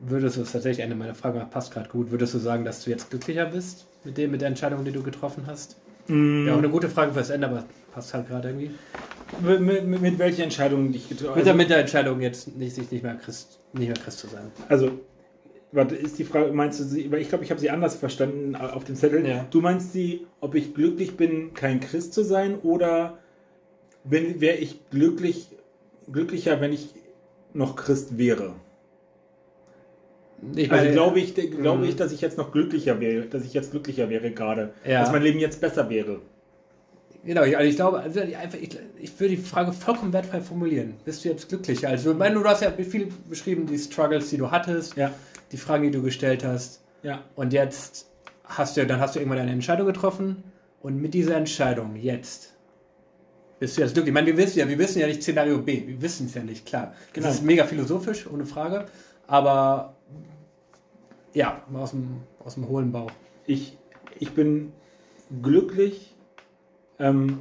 würdest 0.00 0.36
du, 0.36 0.40
das 0.40 0.48
ist 0.48 0.52
tatsächlich 0.52 0.84
eine 0.84 0.94
meiner 0.94 1.14
Fragen, 1.14 1.40
passt 1.50 1.72
gerade 1.72 1.88
gut, 1.88 2.10
würdest 2.10 2.34
du 2.34 2.38
sagen, 2.38 2.64
dass 2.64 2.84
du 2.84 2.90
jetzt 2.90 3.10
glücklicher 3.10 3.46
bist 3.46 3.86
mit 4.04 4.16
dem, 4.16 4.30
mit 4.30 4.40
der 4.40 4.48
Entscheidung, 4.48 4.84
die 4.84 4.92
du 4.92 5.02
getroffen 5.02 5.44
hast? 5.46 5.76
Mm. 6.10 6.46
Ja, 6.46 6.54
auch 6.54 6.58
eine 6.58 6.68
gute 6.68 6.88
Frage 6.88 7.12
fürs 7.12 7.30
Ende, 7.30 7.48
aber 7.48 7.64
passt 7.92 8.12
halt 8.14 8.28
gerade 8.28 8.48
irgendwie. 8.48 8.70
Mit, 9.40 9.60
mit, 9.86 10.00
mit 10.00 10.18
welcher 10.18 10.42
Entscheidung 10.42 10.92
dich 10.92 11.08
getroffen? 11.08 11.36
Mit, 11.36 11.46
der, 11.46 11.54
mit 11.54 11.70
der 11.70 11.78
Entscheidung 11.78 12.20
jetzt 12.20 12.56
nicht, 12.56 12.74
sich 12.74 12.90
nicht 12.90 13.02
mehr 13.02 13.14
Christ, 13.14 13.60
nicht 13.72 13.86
mehr 13.86 13.96
Christ 13.96 14.18
zu 14.18 14.26
sein. 14.26 14.50
Also, 14.68 14.90
warte, 15.70 15.94
ist 15.94 16.18
die 16.18 16.24
Frage, 16.24 16.52
meinst 16.52 16.80
du 16.80 16.84
sie, 16.84 17.10
weil 17.12 17.20
ich 17.20 17.28
glaube, 17.28 17.44
ich 17.44 17.50
habe 17.50 17.60
sie 17.60 17.70
anders 17.70 17.94
verstanden 17.94 18.56
auf 18.56 18.84
dem 18.84 18.96
Zettel. 18.96 19.24
Ja. 19.26 19.46
Du 19.50 19.60
meinst 19.60 19.92
sie, 19.92 20.26
ob 20.40 20.56
ich 20.56 20.74
glücklich 20.74 21.16
bin, 21.16 21.54
kein 21.54 21.78
Christ 21.78 22.12
zu 22.12 22.24
sein 22.24 22.58
oder 22.58 23.18
wäre 24.02 24.56
ich 24.56 24.90
glücklich, 24.90 25.46
glücklicher, 26.10 26.60
wenn 26.60 26.72
ich 26.72 26.94
noch 27.52 27.76
Christ 27.76 28.18
wäre? 28.18 28.54
Ich 30.54 30.72
also 30.72 30.90
glaube 30.90 31.20
ich, 31.20 31.34
glaube 31.34 31.86
ich, 31.86 31.94
mhm. 31.94 31.96
dass 31.98 32.12
ich 32.12 32.20
jetzt 32.20 32.38
noch 32.38 32.52
glücklicher 32.52 32.98
wäre, 33.00 33.26
dass 33.26 33.44
ich 33.44 33.52
jetzt 33.52 33.72
glücklicher 33.72 34.08
wäre 34.08 34.30
gerade, 34.30 34.72
ja. 34.86 35.00
dass 35.00 35.12
mein 35.12 35.22
Leben 35.22 35.38
jetzt 35.38 35.60
besser 35.60 35.88
wäre. 35.90 36.20
Genau, 37.24 37.42
also 37.42 37.58
ich 37.58 37.76
glaube, 37.76 38.00
also 38.00 38.20
einfach, 38.20 38.58
ich, 38.58 38.70
ich 38.98 39.20
würde 39.20 39.36
die 39.36 39.42
Frage 39.42 39.72
vollkommen 39.72 40.12
wertfrei 40.12 40.40
formulieren. 40.40 40.94
Bist 41.04 41.24
du 41.24 41.28
jetzt 41.28 41.48
glücklicher? 41.48 41.88
Also, 41.88 42.12
ich 42.12 42.16
meine, 42.16 42.36
du 42.36 42.44
hast 42.44 42.62
ja 42.62 42.70
viel 42.72 43.08
beschrieben, 43.28 43.66
die 43.66 43.78
Struggles, 43.78 44.30
die 44.30 44.38
du 44.38 44.50
hattest, 44.50 44.96
ja. 44.96 45.12
die 45.52 45.58
Fragen, 45.58 45.82
die 45.84 45.90
du 45.90 46.02
gestellt 46.02 46.44
hast. 46.44 46.82
Ja. 47.02 47.22
Und 47.36 47.52
jetzt 47.52 48.08
hast 48.44 48.76
du, 48.76 48.86
dann 48.86 49.00
hast 49.00 49.14
du 49.14 49.20
irgendwann 49.20 49.40
eine 49.40 49.52
Entscheidung 49.52 49.86
getroffen 49.86 50.42
und 50.80 51.00
mit 51.00 51.12
dieser 51.12 51.36
Entscheidung 51.36 51.96
jetzt 51.96 52.54
bist 53.58 53.76
du 53.76 53.82
jetzt 53.82 53.92
glücklich. 53.92 54.08
Ich 54.08 54.14
meine, 54.14 54.26
wir 54.26 54.36
wissen 54.38 54.58
ja, 54.58 54.68
wir 54.68 54.78
wissen 54.78 55.00
ja 55.00 55.06
nicht 55.06 55.22
Szenario 55.22 55.58
B, 55.58 55.86
wir 55.86 56.00
wissen 56.00 56.26
es 56.26 56.34
ja 56.34 56.42
nicht, 56.42 56.64
klar. 56.64 56.94
Genau. 57.12 57.26
Das 57.26 57.36
ist 57.36 57.44
mega 57.44 57.64
philosophisch, 57.64 58.26
ohne 58.26 58.46
Frage. 58.46 58.86
Aber 59.26 59.94
ja, 61.34 61.62
aus 61.74 61.92
dem, 61.92 62.22
aus 62.44 62.54
dem 62.54 62.68
hohlen 62.68 62.92
Bauch. 62.92 63.10
Ich, 63.46 63.76
ich 64.18 64.32
bin 64.32 64.72
glücklich, 65.42 66.14
ähm, 66.98 67.40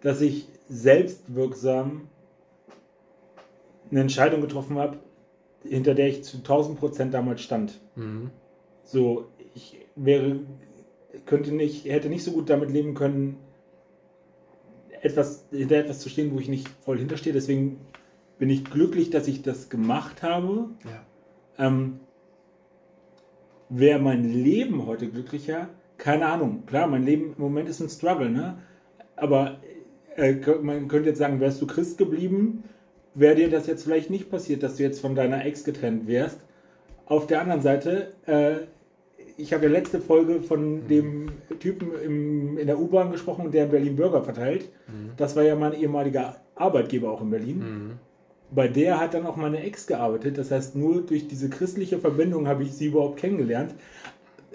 dass 0.00 0.20
ich 0.20 0.48
selbstwirksam 0.68 2.08
eine 3.90 4.00
Entscheidung 4.00 4.40
getroffen 4.40 4.78
habe, 4.78 4.98
hinter 5.62 5.94
der 5.94 6.08
ich 6.08 6.24
zu 6.24 6.38
1000 6.38 6.78
Prozent 6.78 7.14
damals 7.14 7.42
stand. 7.42 7.80
Mhm. 7.96 8.30
So, 8.84 9.28
ich 9.54 9.78
wäre, 9.96 10.40
könnte 11.26 11.52
nicht, 11.52 11.84
hätte 11.86 12.08
nicht 12.08 12.24
so 12.24 12.32
gut 12.32 12.50
damit 12.50 12.70
leben 12.70 12.94
können, 12.94 13.36
etwas, 15.02 15.46
hinter 15.50 15.76
etwas 15.76 16.00
zu 16.00 16.08
stehen, 16.08 16.32
wo 16.34 16.38
ich 16.38 16.48
nicht 16.48 16.68
voll 16.68 16.98
hinterstehe. 16.98 17.32
Deswegen 17.32 17.80
bin 18.38 18.50
ich 18.50 18.64
glücklich, 18.64 19.10
dass 19.10 19.28
ich 19.28 19.42
das 19.42 19.68
gemacht 19.68 20.22
habe. 20.22 20.70
Ja. 20.84 21.66
Ähm, 21.66 22.00
Wäre 23.70 24.00
mein 24.00 24.24
Leben 24.24 24.84
heute 24.86 25.08
glücklicher? 25.08 25.68
Keine 25.96 26.26
Ahnung. 26.26 26.64
Klar, 26.66 26.88
mein 26.88 27.04
Leben 27.04 27.34
im 27.36 27.42
Moment 27.42 27.68
ist 27.68 27.80
ein 27.80 27.88
Struggle, 27.88 28.28
ne? 28.28 28.58
Aber 29.14 29.58
äh, 30.16 30.34
man 30.60 30.88
könnte 30.88 31.10
jetzt 31.10 31.18
sagen, 31.18 31.38
wärst 31.38 31.62
du 31.62 31.68
Christ 31.68 31.96
geblieben, 31.96 32.64
wäre 33.14 33.36
dir 33.36 33.48
das 33.48 33.68
jetzt 33.68 33.84
vielleicht 33.84 34.10
nicht 34.10 34.28
passiert, 34.28 34.64
dass 34.64 34.76
du 34.76 34.82
jetzt 34.82 35.00
von 35.00 35.14
deiner 35.14 35.44
Ex 35.44 35.62
getrennt 35.62 36.08
wärst. 36.08 36.40
Auf 37.06 37.28
der 37.28 37.42
anderen 37.42 37.62
Seite, 37.62 38.12
äh, 38.26 38.66
ich 39.36 39.52
habe 39.52 39.66
ja 39.66 39.70
letzte 39.70 40.00
Folge 40.00 40.42
von 40.42 40.82
mhm. 40.82 40.88
dem 40.88 41.28
Typen 41.60 41.92
im, 42.04 42.58
in 42.58 42.66
der 42.66 42.80
U-Bahn 42.80 43.12
gesprochen, 43.12 43.52
der 43.52 43.66
in 43.66 43.70
Berlin 43.70 43.96
Burger 43.96 44.22
verteilt. 44.22 44.68
Mhm. 44.88 45.12
Das 45.16 45.36
war 45.36 45.44
ja 45.44 45.54
mein 45.54 45.74
ehemaliger 45.74 46.40
Arbeitgeber 46.56 47.12
auch 47.12 47.22
in 47.22 47.30
Berlin. 47.30 47.58
Mhm 47.58 48.09
bei 48.52 48.68
der 48.68 48.98
hat 48.98 49.14
dann 49.14 49.26
auch 49.26 49.36
meine 49.36 49.62
Ex 49.62 49.86
gearbeitet. 49.86 50.38
Das 50.38 50.50
heißt, 50.50 50.74
nur 50.74 51.02
durch 51.02 51.28
diese 51.28 51.48
christliche 51.48 51.98
Verbindung 51.98 52.48
habe 52.48 52.62
ich 52.64 52.72
sie 52.72 52.86
überhaupt 52.86 53.18
kennengelernt. 53.18 53.74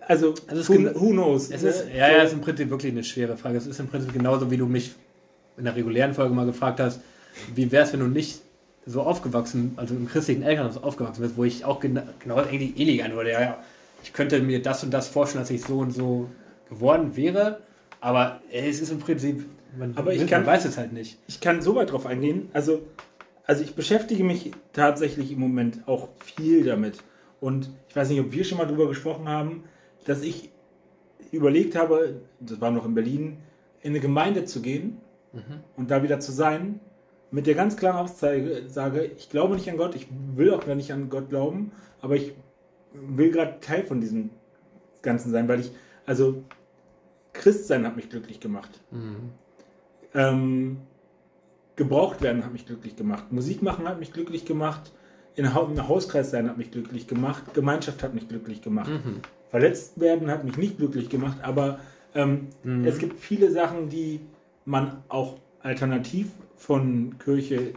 Also, 0.01 0.33
also 0.47 0.73
who, 0.73 0.99
who, 0.99 1.09
knows? 1.11 1.49
Es 1.49 1.63
ist, 1.63 1.85
ja, 1.89 2.11
ja, 2.11 2.23
ist 2.23 2.33
im 2.33 2.41
Prinzip 2.41 2.69
wirklich 2.69 2.91
eine 2.91 3.03
schwere 3.03 3.37
Frage. 3.37 3.57
Es 3.57 3.65
ist 3.65 3.79
im 3.79 3.87
Prinzip 3.87 4.13
genauso, 4.13 4.51
wie 4.51 4.57
du 4.57 4.67
mich 4.67 4.93
in 5.57 5.63
der 5.63 5.75
regulären 5.75 6.13
Folge 6.13 6.33
mal 6.33 6.45
gefragt 6.45 6.79
hast, 6.79 6.99
wie 7.53 7.71
wäre 7.71 7.85
es, 7.85 7.93
wenn 7.93 8.01
du 8.01 8.07
nicht 8.07 8.41
so 8.85 9.01
aufgewachsen, 9.01 9.73
also 9.77 9.95
im 9.95 10.07
christlichen 10.07 10.43
Elternhaus 10.43 10.81
aufgewachsen 10.81 11.21
bist, 11.21 11.37
wo 11.37 11.43
ich 11.43 11.65
auch 11.65 11.79
genau, 11.79 12.03
genau 12.19 12.35
eigentlich 12.35 12.79
ähnlich 12.79 13.03
antworte. 13.03 13.31
Ja, 13.31 13.41
ja, 13.41 13.63
ich 14.03 14.13
könnte 14.13 14.39
mir 14.41 14.61
das 14.61 14.83
und 14.83 14.91
das 14.93 15.07
vorstellen, 15.07 15.43
dass 15.43 15.49
ich 15.49 15.63
so 15.63 15.79
und 15.79 15.91
so 15.91 16.29
geworden 16.69 17.15
wäre, 17.15 17.61
aber 17.99 18.41
es 18.51 18.81
ist 18.81 18.91
im 18.91 18.99
Prinzip, 18.99 19.45
man, 19.77 19.93
aber 19.95 20.13
ich 20.13 20.27
kann, 20.27 20.45
weiß 20.45 20.65
es 20.65 20.77
halt 20.77 20.93
nicht. 20.93 21.17
Ich 21.27 21.39
kann 21.39 21.61
so 21.61 21.75
weit 21.75 21.91
drauf 21.91 22.05
eingehen, 22.05 22.49
also 22.53 22.83
also 23.45 23.63
ich 23.63 23.75
beschäftige 23.75 24.23
mich 24.23 24.51
tatsächlich 24.73 25.31
im 25.31 25.39
Moment 25.39 25.87
auch 25.87 26.09
viel 26.23 26.63
damit. 26.63 27.03
Und 27.39 27.69
ich 27.89 27.95
weiß 27.95 28.09
nicht, 28.09 28.19
ob 28.19 28.31
wir 28.31 28.43
schon 28.43 28.57
mal 28.57 28.65
darüber 28.65 28.87
gesprochen 28.87 29.27
haben, 29.27 29.63
dass 30.05 30.23
ich 30.23 30.49
überlegt 31.31 31.75
habe, 31.75 32.21
das 32.39 32.61
war 32.61 32.71
noch 32.71 32.85
in 32.85 32.95
Berlin, 32.95 33.37
in 33.81 33.91
eine 33.91 33.99
Gemeinde 33.99 34.45
zu 34.45 34.61
gehen 34.61 34.97
mhm. 35.33 35.59
und 35.77 35.91
da 35.91 36.01
wieder 36.01 36.19
zu 36.19 36.31
sein, 36.31 36.79
mit 37.31 37.47
der 37.47 37.55
ganz 37.55 37.75
klaren 37.75 37.97
Aussage, 37.97 39.11
ich 39.17 39.29
glaube 39.29 39.55
nicht 39.55 39.69
an 39.69 39.77
Gott, 39.77 39.95
ich 39.95 40.07
will 40.35 40.53
auch 40.53 40.65
gar 40.65 40.75
nicht 40.75 40.91
an 40.91 41.09
Gott 41.09 41.29
glauben, 41.29 41.71
aber 42.01 42.15
ich 42.15 42.33
will 42.93 43.31
gerade 43.31 43.59
Teil 43.59 43.85
von 43.85 43.99
diesem 43.99 44.29
Ganzen 45.01 45.31
sein, 45.31 45.47
weil 45.47 45.59
ich, 45.59 45.71
also 46.05 46.43
Christsein 47.33 47.85
hat 47.85 47.95
mich 47.95 48.09
glücklich 48.09 48.39
gemacht. 48.39 48.79
Mhm. 48.91 49.31
Ähm, 50.13 50.77
gebraucht 51.75 52.21
werden 52.21 52.43
hat 52.43 52.53
mich 52.53 52.65
glücklich 52.65 52.95
gemacht. 52.95 53.31
Musik 53.31 53.61
machen 53.61 53.87
hat 53.87 53.99
mich 53.99 54.13
glücklich 54.13 54.45
gemacht. 54.45 54.91
In 55.35 55.45
einem 55.45 55.87
Hauskreis 55.87 56.31
sein 56.31 56.49
hat 56.49 56.57
mich 56.57 56.71
glücklich 56.71 57.07
gemacht. 57.07 57.53
Gemeinschaft 57.53 58.01
hat 58.03 58.13
mich 58.13 58.29
glücklich 58.29 58.61
gemacht. 58.61 58.89
Mhm. 58.89 59.19
Verletzt 59.49 59.99
werden 59.99 60.29
hat 60.29 60.43
mich 60.43 60.57
nicht 60.57 60.77
glücklich 60.77 61.09
gemacht, 61.09 61.37
aber 61.41 61.79
ähm, 62.13 62.47
mhm. 62.63 62.85
es 62.85 62.97
gibt 62.97 63.19
viele 63.19 63.51
Sachen, 63.51 63.89
die 63.89 64.21
man 64.63 65.03
auch 65.09 65.37
alternativ 65.61 66.27
von 66.55 67.17
Kirche 67.19 67.73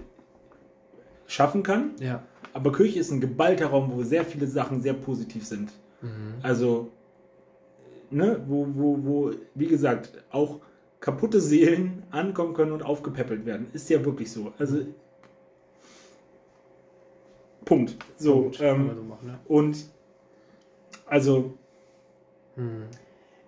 schaffen 1.27 1.63
kann. 1.63 1.91
Ja. 2.01 2.23
Aber 2.53 2.73
Kirche 2.73 3.01
ist 3.01 3.11
ein 3.11 3.21
geballter 3.21 3.67
Raum, 3.67 3.93
wo 3.93 4.03
sehr 4.03 4.25
viele 4.25 4.47
Sachen 4.47 4.81
sehr 4.81 4.95
positiv 4.95 5.45
sind. 5.45 5.71
Mhm. 6.01 6.35
Also, 6.43 6.91
ne, 8.11 8.41
wo, 8.47 8.67
wo, 8.71 8.99
wo, 9.03 9.31
wie 9.55 9.67
gesagt, 9.67 10.25
auch 10.31 10.61
kaputte 11.01 11.41
Seelen 11.41 12.03
ankommen 12.11 12.55
können 12.55 12.73
und 12.73 12.83
aufgepäppelt 12.83 13.47
werden. 13.47 13.69
Ist 13.73 13.89
ja 13.91 14.05
wirklich 14.05 14.33
so. 14.33 14.53
Also 14.59 14.85
Punkt. 17.65 17.97
So, 18.17 18.43
Punkt. 18.43 18.61
Ähm, 18.61 18.91
so 18.97 19.03
machen, 19.03 19.27
ne? 19.27 19.39
und 19.47 19.85
also 21.07 21.55
hm. 22.57 22.85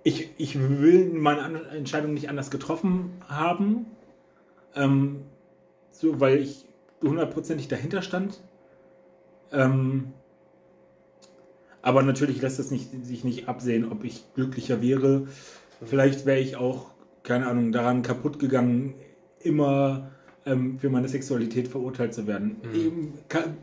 ich, 0.02 0.30
ich 0.36 0.58
will 0.58 1.10
meine 1.10 1.68
Entscheidung 1.70 2.14
nicht 2.14 2.28
anders 2.28 2.50
getroffen 2.50 3.12
haben, 3.28 3.86
ähm, 4.74 5.22
so 5.90 6.20
weil 6.20 6.38
ich 6.38 6.66
hundertprozentig 7.02 7.68
dahinter 7.68 8.02
stand. 8.02 8.40
Ähm, 9.52 10.12
aber 11.82 12.02
natürlich 12.02 12.42
lässt 12.42 12.58
es 12.58 12.70
nicht, 12.70 12.90
sich 13.04 13.24
nicht 13.24 13.48
absehen, 13.48 13.90
ob 13.90 14.04
ich 14.04 14.24
glücklicher 14.34 14.82
wäre. 14.82 15.26
Vielleicht 15.84 16.26
wäre 16.26 16.40
ich 16.40 16.56
auch 16.56 16.90
keine 17.22 17.46
Ahnung, 17.46 17.72
daran 17.72 18.02
kaputt 18.02 18.38
gegangen, 18.38 18.94
immer 19.40 20.10
ähm, 20.46 20.78
für 20.78 20.90
meine 20.90 21.08
Sexualität 21.08 21.68
verurteilt 21.68 22.14
zu 22.14 22.26
werden. 22.26 22.60
Mhm. 22.62 22.74
Eben, 22.74 23.18
kann, 23.28 23.56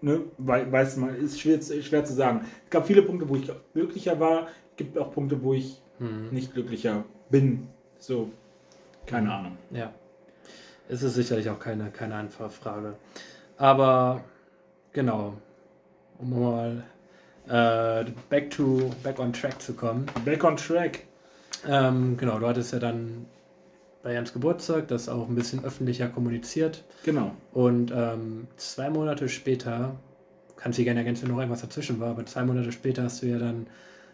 ne, 0.00 0.20
weiß 0.38 0.96
man, 0.96 1.14
ist 1.16 1.40
schwer, 1.40 1.60
schwer 1.62 2.04
zu 2.04 2.14
sagen. 2.14 2.42
Es 2.64 2.70
gab 2.70 2.86
viele 2.86 3.02
Punkte, 3.02 3.28
wo 3.28 3.36
ich 3.36 3.50
glücklicher 3.72 4.18
war, 4.20 4.48
es 4.70 4.76
gibt 4.76 4.98
auch 4.98 5.12
Punkte, 5.12 5.42
wo 5.42 5.54
ich 5.54 5.80
mhm. 5.98 6.28
nicht 6.30 6.54
glücklicher 6.54 7.04
bin. 7.30 7.68
So, 7.98 8.30
keine 9.06 9.26
mhm. 9.26 9.32
Ahnung. 9.32 9.58
Ja. 9.70 9.92
Es 10.88 11.02
ist 11.02 11.14
sicherlich 11.14 11.48
auch 11.48 11.58
keine, 11.58 11.90
keine 11.90 12.16
einfache 12.16 12.50
Frage. 12.50 12.94
Aber 13.56 14.24
genau, 14.92 15.34
um 16.18 16.40
mal 16.40 16.84
äh, 17.46 18.10
back 18.28 18.50
to 18.50 18.90
back 19.02 19.18
on 19.18 19.32
track 19.32 19.60
zu 19.60 19.74
kommen. 19.74 20.06
Back 20.24 20.42
on 20.44 20.56
track. 20.56 21.06
Ähm, 21.68 22.16
genau, 22.16 22.38
du 22.38 22.46
hattest 22.46 22.72
ja 22.72 22.78
dann 22.78 23.26
bei 24.02 24.14
Jans 24.14 24.32
Geburtstag 24.32 24.88
das 24.88 25.08
auch 25.08 25.28
ein 25.28 25.34
bisschen 25.34 25.64
öffentlicher 25.64 26.08
kommuniziert. 26.08 26.84
Genau. 27.04 27.32
Und 27.52 27.92
ähm, 27.94 28.48
zwei 28.56 28.90
Monate 28.90 29.28
später, 29.28 29.96
kannst 30.56 30.78
du 30.78 30.84
gerne 30.84 31.00
ergänzen, 31.00 31.24
wenn 31.24 31.32
noch 31.32 31.38
irgendwas 31.38 31.60
dazwischen 31.60 32.00
war, 32.00 32.10
aber 32.10 32.24
zwei 32.26 32.44
Monate 32.44 32.72
später 32.72 33.04
hast 33.04 33.22
du 33.22 33.26
ja 33.26 33.38
dann 33.38 33.66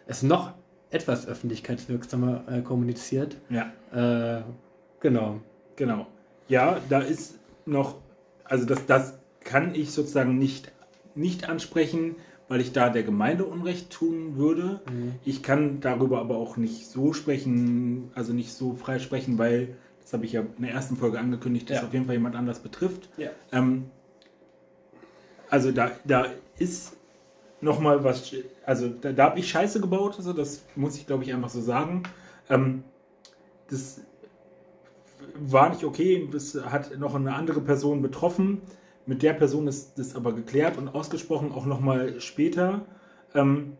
es 0.07 0.23
noch 0.23 0.53
etwas 0.89 1.27
öffentlichkeitswirksamer 1.27 2.43
äh, 2.49 2.61
kommuniziert. 2.61 3.37
Ja. 3.49 3.71
Äh, 3.93 4.41
genau. 4.99 5.41
Genau. 5.75 6.07
Ja, 6.47 6.79
da 6.89 6.99
ist 6.99 7.39
noch, 7.65 7.95
also 8.45 8.65
das, 8.65 8.85
das 8.85 9.13
kann 9.43 9.75
ich 9.75 9.91
sozusagen 9.91 10.37
nicht, 10.37 10.71
nicht 11.15 11.49
ansprechen, 11.49 12.15
weil 12.49 12.61
ich 12.61 12.71
da 12.71 12.89
der 12.89 13.03
Gemeinde 13.03 13.45
Unrecht 13.45 13.89
tun 13.89 14.37
würde. 14.37 14.81
Mhm. 14.89 15.15
Ich 15.25 15.43
kann 15.43 15.79
darüber 15.81 16.19
aber 16.19 16.37
auch 16.37 16.57
nicht 16.57 16.87
so 16.87 17.13
sprechen, 17.13 18.11
also 18.15 18.33
nicht 18.33 18.53
so 18.53 18.73
frei 18.73 18.99
sprechen, 18.99 19.37
weil 19.37 19.75
Das 20.01 20.13
habe 20.13 20.23
ich 20.23 20.31
ja 20.31 20.39
in 20.39 20.63
der 20.63 20.71
ersten 20.71 20.95
Folge 20.95 21.19
angekündigt, 21.19 21.69
dass 21.69 21.79
Ja. 21.81 21.83
auf 21.83 21.91
jeden 21.93 22.05
Fall 22.05 22.15
jemand 22.15 22.37
anders 22.37 22.59
betrifft. 22.59 23.09
Ja. 23.17 23.29
Ähm, 23.51 23.87
also 25.49 25.73
da, 25.73 25.91
da 26.05 26.27
ist 26.57 26.95
nochmal 27.59 28.05
was, 28.05 28.33
also 28.65 28.87
da, 28.87 29.11
da 29.11 29.25
habe 29.25 29.39
ich 29.39 29.49
Scheiße 29.49 29.81
gebaut, 29.81 30.15
also 30.17 30.31
das 30.31 30.63
muss 30.77 30.95
ich 30.95 31.07
glaube 31.07 31.25
ich 31.25 31.33
einfach 31.33 31.49
so 31.49 31.59
sagen. 31.59 32.03
Ähm, 32.49 32.85
das 33.69 33.99
war 35.35 35.69
nicht 35.71 35.83
okay, 35.83 36.27
das 36.31 36.55
hat 36.55 36.97
noch 36.97 37.15
eine 37.15 37.35
andere 37.35 37.59
Person 37.59 38.01
betroffen. 38.01 38.61
Mit 39.07 39.23
der 39.23 39.33
Person 39.33 39.67
ist 39.67 39.97
das 39.97 40.15
aber 40.15 40.33
geklärt 40.33 40.77
und 40.77 40.89
ausgesprochen, 40.89 41.51
auch 41.51 41.65
nochmal 41.65 42.19
später. 42.19 42.85
Ähm, 43.33 43.77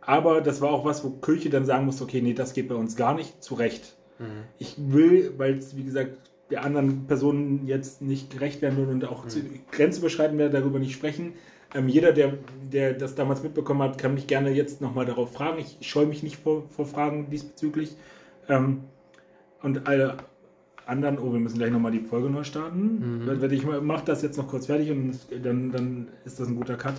aber 0.00 0.40
das 0.40 0.60
war 0.60 0.70
auch 0.70 0.84
was, 0.84 1.04
wo 1.04 1.10
Kirche 1.10 1.50
dann 1.50 1.66
sagen 1.66 1.84
musste, 1.84 2.04
okay, 2.04 2.22
nee, 2.22 2.34
das 2.34 2.54
geht 2.54 2.68
bei 2.68 2.74
uns 2.74 2.96
gar 2.96 3.14
nicht, 3.14 3.42
zu 3.42 3.54
Recht. 3.54 3.96
Ich 4.58 4.76
will, 4.78 5.34
weil 5.36 5.58
es, 5.58 5.76
wie 5.76 5.84
gesagt, 5.84 6.30
der 6.50 6.64
anderen 6.64 7.06
Personen 7.06 7.66
jetzt 7.66 8.02
nicht 8.02 8.30
gerecht 8.30 8.62
werden 8.62 8.78
will 8.78 8.88
und 8.88 9.04
auch 9.04 9.26
zu, 9.26 9.40
grenzüberschreitend 9.72 10.38
werde, 10.38 10.60
darüber 10.60 10.78
nicht 10.78 10.94
sprechen. 10.94 11.34
Ähm, 11.74 11.88
jeder, 11.88 12.12
der, 12.12 12.34
der 12.72 12.94
das 12.94 13.14
damals 13.14 13.42
mitbekommen 13.42 13.82
hat, 13.82 13.98
kann 13.98 14.14
mich 14.14 14.26
gerne 14.26 14.50
jetzt 14.50 14.80
nochmal 14.80 15.04
darauf 15.04 15.32
fragen. 15.32 15.58
Ich 15.58 15.86
scheue 15.86 16.06
mich 16.06 16.22
nicht 16.22 16.36
vor, 16.36 16.64
vor 16.70 16.86
Fragen 16.86 17.28
diesbezüglich. 17.30 17.96
Ähm, 18.48 18.84
und 19.62 19.88
alle 19.88 20.18
anderen, 20.86 21.18
oh, 21.18 21.32
wir 21.32 21.40
müssen 21.40 21.58
gleich 21.58 21.70
nochmal 21.70 21.92
die 21.92 22.00
Folge 22.00 22.30
neu 22.30 22.44
starten. 22.44 23.24
Mhm. 23.24 23.40
Wenn 23.40 23.52
ich 23.52 23.64
mache 23.64 24.04
das 24.04 24.22
jetzt 24.22 24.38
noch 24.38 24.48
kurz 24.48 24.66
fertig 24.66 24.90
und 24.90 25.18
dann, 25.42 25.72
dann 25.72 26.08
ist 26.24 26.40
das 26.40 26.48
ein 26.48 26.56
guter 26.56 26.76
Cut. 26.76 26.94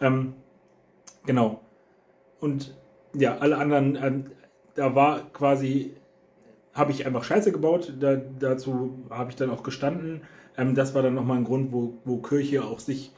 Ähm, 0.00 0.34
genau. 1.24 1.60
Und 2.40 2.74
ja, 3.14 3.38
alle 3.38 3.58
anderen, 3.58 3.96
ähm, 3.96 4.24
da 4.74 4.94
war 4.94 5.32
quasi, 5.32 5.94
habe 6.74 6.90
ich 6.92 7.06
einfach 7.06 7.24
Scheiße 7.24 7.52
gebaut. 7.52 7.94
Da, 8.00 8.16
dazu 8.16 8.98
habe 9.10 9.30
ich 9.30 9.36
dann 9.36 9.50
auch 9.50 9.62
gestanden. 9.62 10.22
Ähm, 10.56 10.74
das 10.74 10.94
war 10.94 11.02
dann 11.02 11.14
nochmal 11.14 11.38
ein 11.38 11.44
Grund, 11.44 11.72
wo, 11.72 11.94
wo 12.04 12.18
Kirche 12.18 12.64
auch 12.64 12.80
sich 12.80 13.12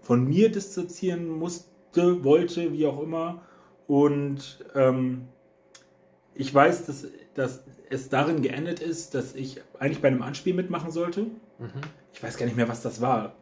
von 0.00 0.26
mir 0.28 0.50
distanzieren 0.50 1.28
musste, 1.28 2.24
wollte, 2.24 2.72
wie 2.72 2.86
auch 2.86 3.02
immer. 3.02 3.42
Und 3.86 4.64
ähm, 4.74 5.28
ich 6.34 6.54
weiß, 6.54 6.86
dass, 6.86 7.06
dass 7.34 7.62
es 7.88 8.08
darin 8.08 8.42
geendet 8.42 8.80
ist, 8.80 9.14
dass 9.14 9.34
ich 9.34 9.60
eigentlich 9.78 10.00
bei 10.00 10.08
einem 10.08 10.22
Anspiel 10.22 10.54
mitmachen 10.54 10.90
sollte. 10.90 11.26
Ich 12.12 12.22
weiß 12.22 12.36
gar 12.36 12.46
nicht 12.46 12.56
mehr, 12.56 12.68
was 12.68 12.82
das 12.82 13.00
war. 13.00 13.34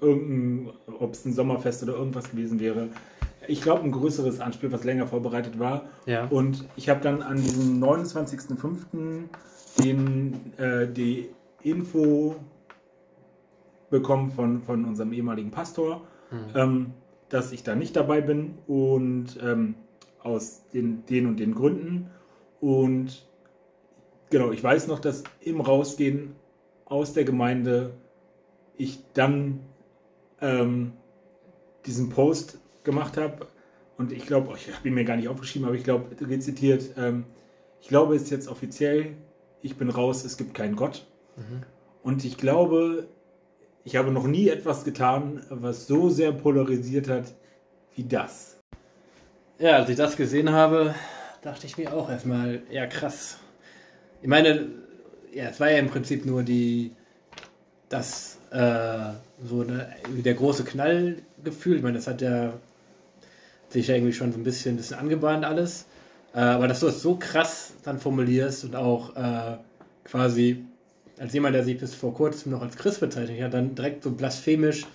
Irgendein, 0.00 0.72
ob 0.98 1.12
es 1.12 1.24
ein 1.24 1.32
Sommerfest 1.32 1.82
oder 1.82 1.94
irgendwas 1.94 2.30
gewesen 2.30 2.60
wäre. 2.60 2.88
Ich 3.48 3.62
glaube, 3.62 3.82
ein 3.82 3.92
größeres 3.92 4.40
Anspiel, 4.40 4.70
was 4.70 4.84
länger 4.84 5.06
vorbereitet 5.06 5.58
war. 5.58 5.88
Ja. 6.06 6.26
Und 6.26 6.66
ich 6.76 6.88
habe 6.88 7.00
dann 7.00 7.22
an 7.22 7.36
diesem 7.36 7.82
29.05. 7.82 9.24
den 9.82 10.52
äh, 10.58 10.86
die 10.86 11.30
Info 11.62 12.36
bekommen 13.90 14.30
von, 14.30 14.62
von 14.62 14.84
unserem 14.84 15.12
ehemaligen 15.12 15.50
Pastor, 15.50 16.02
ähm, 16.54 16.92
dass 17.28 17.50
ich 17.50 17.62
da 17.64 17.74
nicht 17.74 17.96
dabei 17.96 18.20
bin 18.20 18.58
und 18.68 19.38
ähm, 19.42 19.74
aus 20.22 20.62
den, 20.72 21.04
den 21.06 21.26
und 21.26 21.40
den 21.40 21.54
Gründen. 21.54 22.10
Und 22.60 23.26
genau, 24.30 24.52
ich 24.52 24.62
weiß 24.62 24.86
noch, 24.86 24.98
dass 24.98 25.24
im 25.40 25.60
Rausgehen 25.60 26.34
aus 26.84 27.12
der 27.12 27.24
Gemeinde 27.24 27.92
ich 28.76 29.00
dann 29.14 29.60
ähm, 30.40 30.92
diesen 31.86 32.10
Post 32.10 32.58
gemacht 32.84 33.16
habe. 33.16 33.46
Und 33.96 34.12
ich 34.12 34.26
glaube, 34.26 34.54
ich 34.56 34.74
habe 34.74 34.88
ihn 34.88 34.94
mir 34.94 35.04
gar 35.04 35.16
nicht 35.16 35.28
aufgeschrieben, 35.28 35.68
aber 35.68 35.76
ich 35.76 35.84
glaube, 35.84 36.06
rezitiert, 36.20 36.90
ähm, 36.96 37.24
ich 37.80 37.88
glaube, 37.88 38.14
es 38.14 38.22
ist 38.22 38.30
jetzt 38.30 38.48
offiziell, 38.48 39.14
ich 39.62 39.76
bin 39.76 39.90
raus, 39.90 40.24
es 40.24 40.36
gibt 40.36 40.54
keinen 40.54 40.76
Gott. 40.76 41.06
Und 42.02 42.24
ich 42.24 42.36
glaube, 42.36 43.08
ich 43.84 43.96
habe 43.96 44.10
noch 44.10 44.26
nie 44.26 44.48
etwas 44.48 44.84
getan, 44.84 45.42
was 45.48 45.86
so 45.86 46.10
sehr 46.10 46.32
polarisiert 46.32 47.08
hat 47.08 47.34
wie 47.94 48.04
das. 48.04 48.58
Ja, 49.58 49.76
als 49.76 49.88
ich 49.90 49.96
das 49.96 50.16
gesehen 50.16 50.52
habe, 50.52 50.94
dachte 51.42 51.66
ich 51.66 51.78
mir 51.78 51.92
auch 51.92 52.10
erstmal, 52.10 52.62
ja 52.70 52.86
krass. 52.86 53.38
Ich 54.22 54.28
meine, 54.28 54.66
ja, 55.32 55.44
es 55.44 55.60
war 55.60 55.70
ja 55.70 55.78
im 55.78 55.88
Prinzip 55.88 56.26
nur 56.26 56.42
die, 56.42 56.92
das, 57.88 58.38
äh, 58.50 59.12
so 59.44 59.62
eine, 59.62 59.88
der 60.08 60.34
große 60.34 60.64
Knallgefühl. 60.64 61.76
Ich 61.76 61.82
meine, 61.82 61.96
das 61.96 62.06
hat 62.06 62.20
ja 62.20 62.52
sich 63.68 63.86
ja 63.86 63.94
irgendwie 63.94 64.12
schon 64.12 64.32
so 64.32 64.38
ein 64.38 64.44
bisschen, 64.44 64.76
bisschen 64.76 64.98
angebahnt 64.98 65.44
alles. 65.44 65.86
Äh, 66.34 66.40
aber 66.40 66.68
dass 66.68 66.80
du 66.80 66.88
es 66.88 67.02
so 67.02 67.16
krass 67.16 67.72
dann 67.84 67.98
formulierst 67.98 68.64
und 68.64 68.76
auch 68.76 69.16
äh, 69.16 69.56
quasi 70.04 70.64
als 71.18 71.32
jemand, 71.34 71.54
der 71.54 71.64
sich 71.64 71.78
bis 71.78 71.94
vor 71.94 72.14
kurzem 72.14 72.52
noch 72.52 72.62
als 72.62 72.76
Christ 72.76 73.00
bezeichnet 73.00 73.42
hat, 73.42 73.54
dann 73.54 73.74
direkt 73.74 74.02
so 74.02 74.10
blasphemisch 74.10 74.86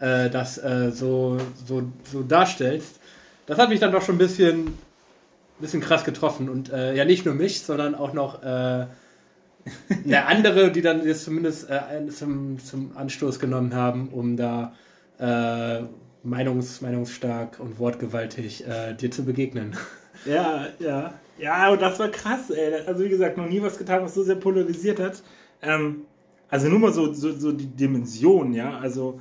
äh, 0.00 0.30
das 0.30 0.58
äh, 0.58 0.90
so, 0.90 1.38
so, 1.66 1.82
so 2.10 2.22
darstellst, 2.22 3.00
das 3.46 3.58
hat 3.58 3.68
mich 3.68 3.80
dann 3.80 3.92
doch 3.92 4.02
schon 4.02 4.16
ein 4.16 4.18
bisschen, 4.18 4.78
bisschen 5.60 5.80
krass 5.80 6.04
getroffen. 6.04 6.48
Und 6.48 6.72
äh, 6.72 6.94
ja, 6.94 7.04
nicht 7.04 7.24
nur 7.24 7.34
mich, 7.34 7.62
sondern 7.62 7.94
auch 7.94 8.12
noch 8.12 8.42
äh, 8.42 8.46
eine 10.04 10.26
andere, 10.26 10.70
die 10.70 10.82
dann 10.82 11.06
jetzt 11.06 11.24
zumindest 11.24 11.70
äh, 11.70 12.06
zum, 12.08 12.58
zum 12.58 12.96
Anstoß 12.96 13.38
genommen 13.38 13.74
haben, 13.74 14.08
um 14.08 14.36
da 14.36 14.74
äh, 15.18 15.84
meinungs, 16.22 16.80
meinungsstark 16.80 17.60
und 17.60 17.78
wortgewaltig 17.78 18.66
äh, 18.66 18.94
dir 18.94 19.10
zu 19.10 19.24
begegnen. 19.24 19.76
Ja, 20.26 20.68
ja. 20.78 21.12
Ja, 21.38 21.70
und 21.70 21.82
das 21.82 21.98
war 21.98 22.08
krass, 22.08 22.48
ey. 22.48 22.86
Also 22.86 23.04
wie 23.04 23.08
gesagt, 23.08 23.36
noch 23.36 23.48
nie 23.48 23.60
was 23.60 23.76
getan, 23.76 24.02
was 24.02 24.14
so 24.14 24.22
sehr 24.22 24.36
polarisiert 24.36 25.00
hat. 25.00 25.22
Ähm, 25.60 26.02
also 26.48 26.68
nur 26.68 26.78
mal 26.78 26.92
so, 26.92 27.12
so, 27.12 27.32
so 27.32 27.52
die 27.52 27.66
Dimension, 27.66 28.54
ja. 28.54 28.78
Also 28.78 29.20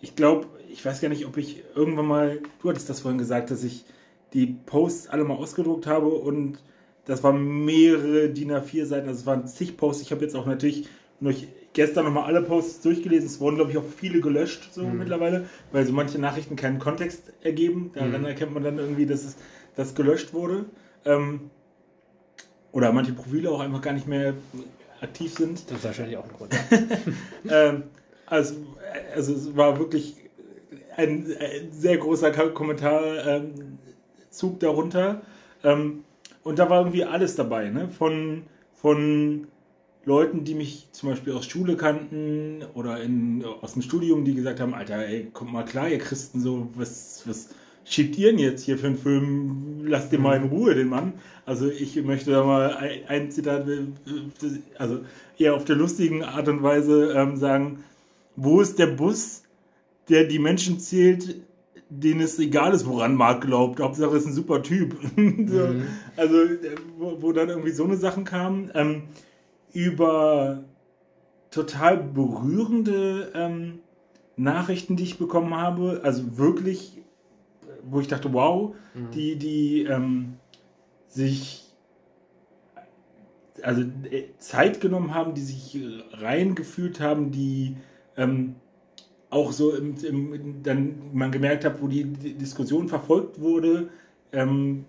ich 0.00 0.14
glaube, 0.14 0.46
ich 0.70 0.84
weiß 0.84 1.00
gar 1.00 1.08
nicht, 1.08 1.26
ob 1.26 1.36
ich 1.38 1.64
irgendwann 1.74 2.06
mal, 2.06 2.40
du 2.60 2.68
hattest 2.68 2.90
das 2.90 3.00
vorhin 3.00 3.18
gesagt, 3.18 3.50
dass 3.50 3.64
ich 3.64 3.84
die 4.32 4.46
Posts 4.46 5.08
alle 5.08 5.24
mal 5.24 5.34
ausgedruckt 5.34 5.86
habe 5.86 6.08
und 6.08 6.58
das 7.06 7.22
waren 7.22 7.64
mehrere 7.64 8.28
DIN 8.30 8.50
A4 8.50 8.84
Seiten, 8.84 9.08
also 9.08 9.20
es 9.20 9.26
waren 9.26 9.46
zig 9.46 9.76
Posts. 9.76 10.02
Ich 10.02 10.10
habe 10.10 10.22
jetzt 10.22 10.34
auch 10.34 10.46
natürlich 10.46 10.88
nur 11.20 11.32
gestern 11.72 12.04
nochmal 12.04 12.24
alle 12.24 12.42
Posts 12.42 12.80
durchgelesen. 12.82 13.26
Es 13.26 13.38
wurden, 13.38 13.56
glaube 13.56 13.70
ich, 13.70 13.78
auch 13.78 13.84
viele 13.96 14.20
gelöscht 14.20 14.72
so 14.72 14.82
mittlerweile, 14.82 15.44
weil 15.72 15.86
so 15.86 15.92
manche 15.92 16.18
Nachrichten 16.18 16.56
keinen 16.56 16.78
Kontext 16.78 17.32
ergeben. 17.42 17.92
Daran 17.94 18.24
erkennt 18.24 18.52
man 18.52 18.64
dann 18.64 18.78
irgendwie, 18.78 19.06
dass 19.06 19.24
es 19.24 19.36
das 19.76 19.94
gelöscht 19.94 20.32
wurde. 20.34 20.64
Ähm, 21.04 21.50
oder 22.72 22.92
manche 22.92 23.12
Profile 23.12 23.50
auch 23.50 23.60
einfach 23.60 23.80
gar 23.80 23.92
nicht 23.92 24.08
mehr 24.08 24.34
aktiv 25.00 25.32
sind. 25.32 25.70
Das 25.70 25.78
ist 25.78 25.84
wahrscheinlich 25.84 26.16
auch 26.16 26.24
ein 26.24 26.32
Grund. 26.32 26.54
Ähm, 27.48 27.84
also, 28.26 28.54
also 29.14 29.32
es 29.32 29.56
war 29.56 29.78
wirklich 29.78 30.16
ein, 30.96 31.26
ein 31.38 31.70
sehr 31.70 31.98
großer 31.98 32.32
Kommentarzug 32.32 33.26
ähm, 33.26 33.78
Zug 34.36 34.60
darunter. 34.60 35.22
Ähm, 35.64 36.04
und 36.42 36.58
da 36.58 36.70
war 36.70 36.80
irgendwie 36.80 37.04
alles 37.04 37.34
dabei, 37.34 37.70
ne? 37.70 37.88
Von, 37.88 38.44
von 38.74 39.48
Leuten, 40.04 40.44
die 40.44 40.54
mich 40.54 40.88
zum 40.92 41.08
Beispiel 41.08 41.32
aus 41.32 41.46
Schule 41.46 41.76
kannten 41.76 42.62
oder 42.74 43.02
in, 43.02 43.44
aus 43.60 43.72
dem 43.72 43.82
Studium, 43.82 44.24
die 44.24 44.34
gesagt 44.34 44.60
haben, 44.60 44.72
Alter, 44.72 45.04
ey, 45.04 45.28
kommt 45.32 45.52
mal 45.52 45.64
klar, 45.64 45.88
ihr 45.88 45.98
Christen, 45.98 46.40
so, 46.40 46.68
was, 46.76 47.22
was 47.26 47.48
schiebt 47.84 48.16
ihr 48.16 48.30
denn 48.30 48.38
jetzt 48.38 48.64
hier 48.64 48.78
für 48.78 48.86
einen 48.86 48.98
Film? 48.98 49.84
Lasst 49.84 50.12
den 50.12 50.22
mal 50.22 50.36
in 50.36 50.44
Ruhe, 50.44 50.76
den 50.76 50.88
Mann. 50.88 51.14
Also 51.44 51.68
ich 51.68 51.96
möchte 52.04 52.30
da 52.30 52.44
mal 52.44 52.76
ein, 52.76 53.00
ein 53.08 53.30
Zitat, 53.32 53.68
äh, 53.68 53.86
also 54.78 55.00
eher 55.38 55.54
auf 55.54 55.64
der 55.64 55.76
lustigen 55.76 56.22
Art 56.22 56.46
und 56.46 56.62
Weise 56.62 57.12
ähm, 57.16 57.36
sagen, 57.36 57.82
wo 58.36 58.60
ist 58.60 58.78
der 58.78 58.86
Bus, 58.86 59.42
der 60.08 60.24
die 60.24 60.38
Menschen 60.38 60.78
zählt, 60.78 61.36
denen 61.88 62.20
es 62.20 62.38
egal 62.38 62.72
ist, 62.74 62.86
woran 62.86 63.14
Marc 63.14 63.42
glaubt. 63.42 63.80
Hauptsache 63.80 64.16
ist 64.16 64.26
ein 64.26 64.32
super 64.32 64.62
Typ. 64.62 64.96
so, 65.16 65.20
Mhm. 65.22 65.86
Also, 66.16 66.36
äh, 66.42 66.76
wo, 66.98 67.22
wo 67.22 67.32
dann 67.32 67.48
irgendwie 67.48 67.70
so 67.70 67.84
eine 67.84 67.96
Sachen 67.96 68.24
kamen. 68.24 68.70
Ähm, 68.74 69.02
über 69.72 70.64
total 71.50 71.98
berührende 71.98 73.32
ähm, 73.34 73.80
Nachrichten, 74.36 74.96
die 74.96 75.04
ich 75.04 75.18
bekommen 75.18 75.54
habe. 75.54 76.00
Also 76.02 76.38
wirklich, 76.38 77.02
wo 77.84 78.00
ich 78.00 78.08
dachte, 78.08 78.32
wow, 78.32 78.74
die, 79.12 79.36
die 79.36 79.84
ähm, 79.84 80.36
sich 81.08 81.66
also 83.62 83.82
äh, 83.82 84.24
Zeit 84.38 84.80
genommen 84.80 85.14
haben, 85.14 85.34
die 85.34 85.42
sich 85.42 85.78
reingefühlt 86.12 87.00
haben, 87.00 87.30
die 87.30 87.76
ähm, 88.16 88.56
auch 89.30 89.52
so 89.52 89.74
im, 89.74 89.96
im, 90.04 90.62
dann 90.62 91.10
man 91.12 91.32
gemerkt 91.32 91.64
hat, 91.64 91.80
wo 91.82 91.88
die, 91.88 92.04
die 92.04 92.34
Diskussion 92.34 92.88
verfolgt 92.88 93.40
wurde, 93.40 93.88
ähm, 94.32 94.84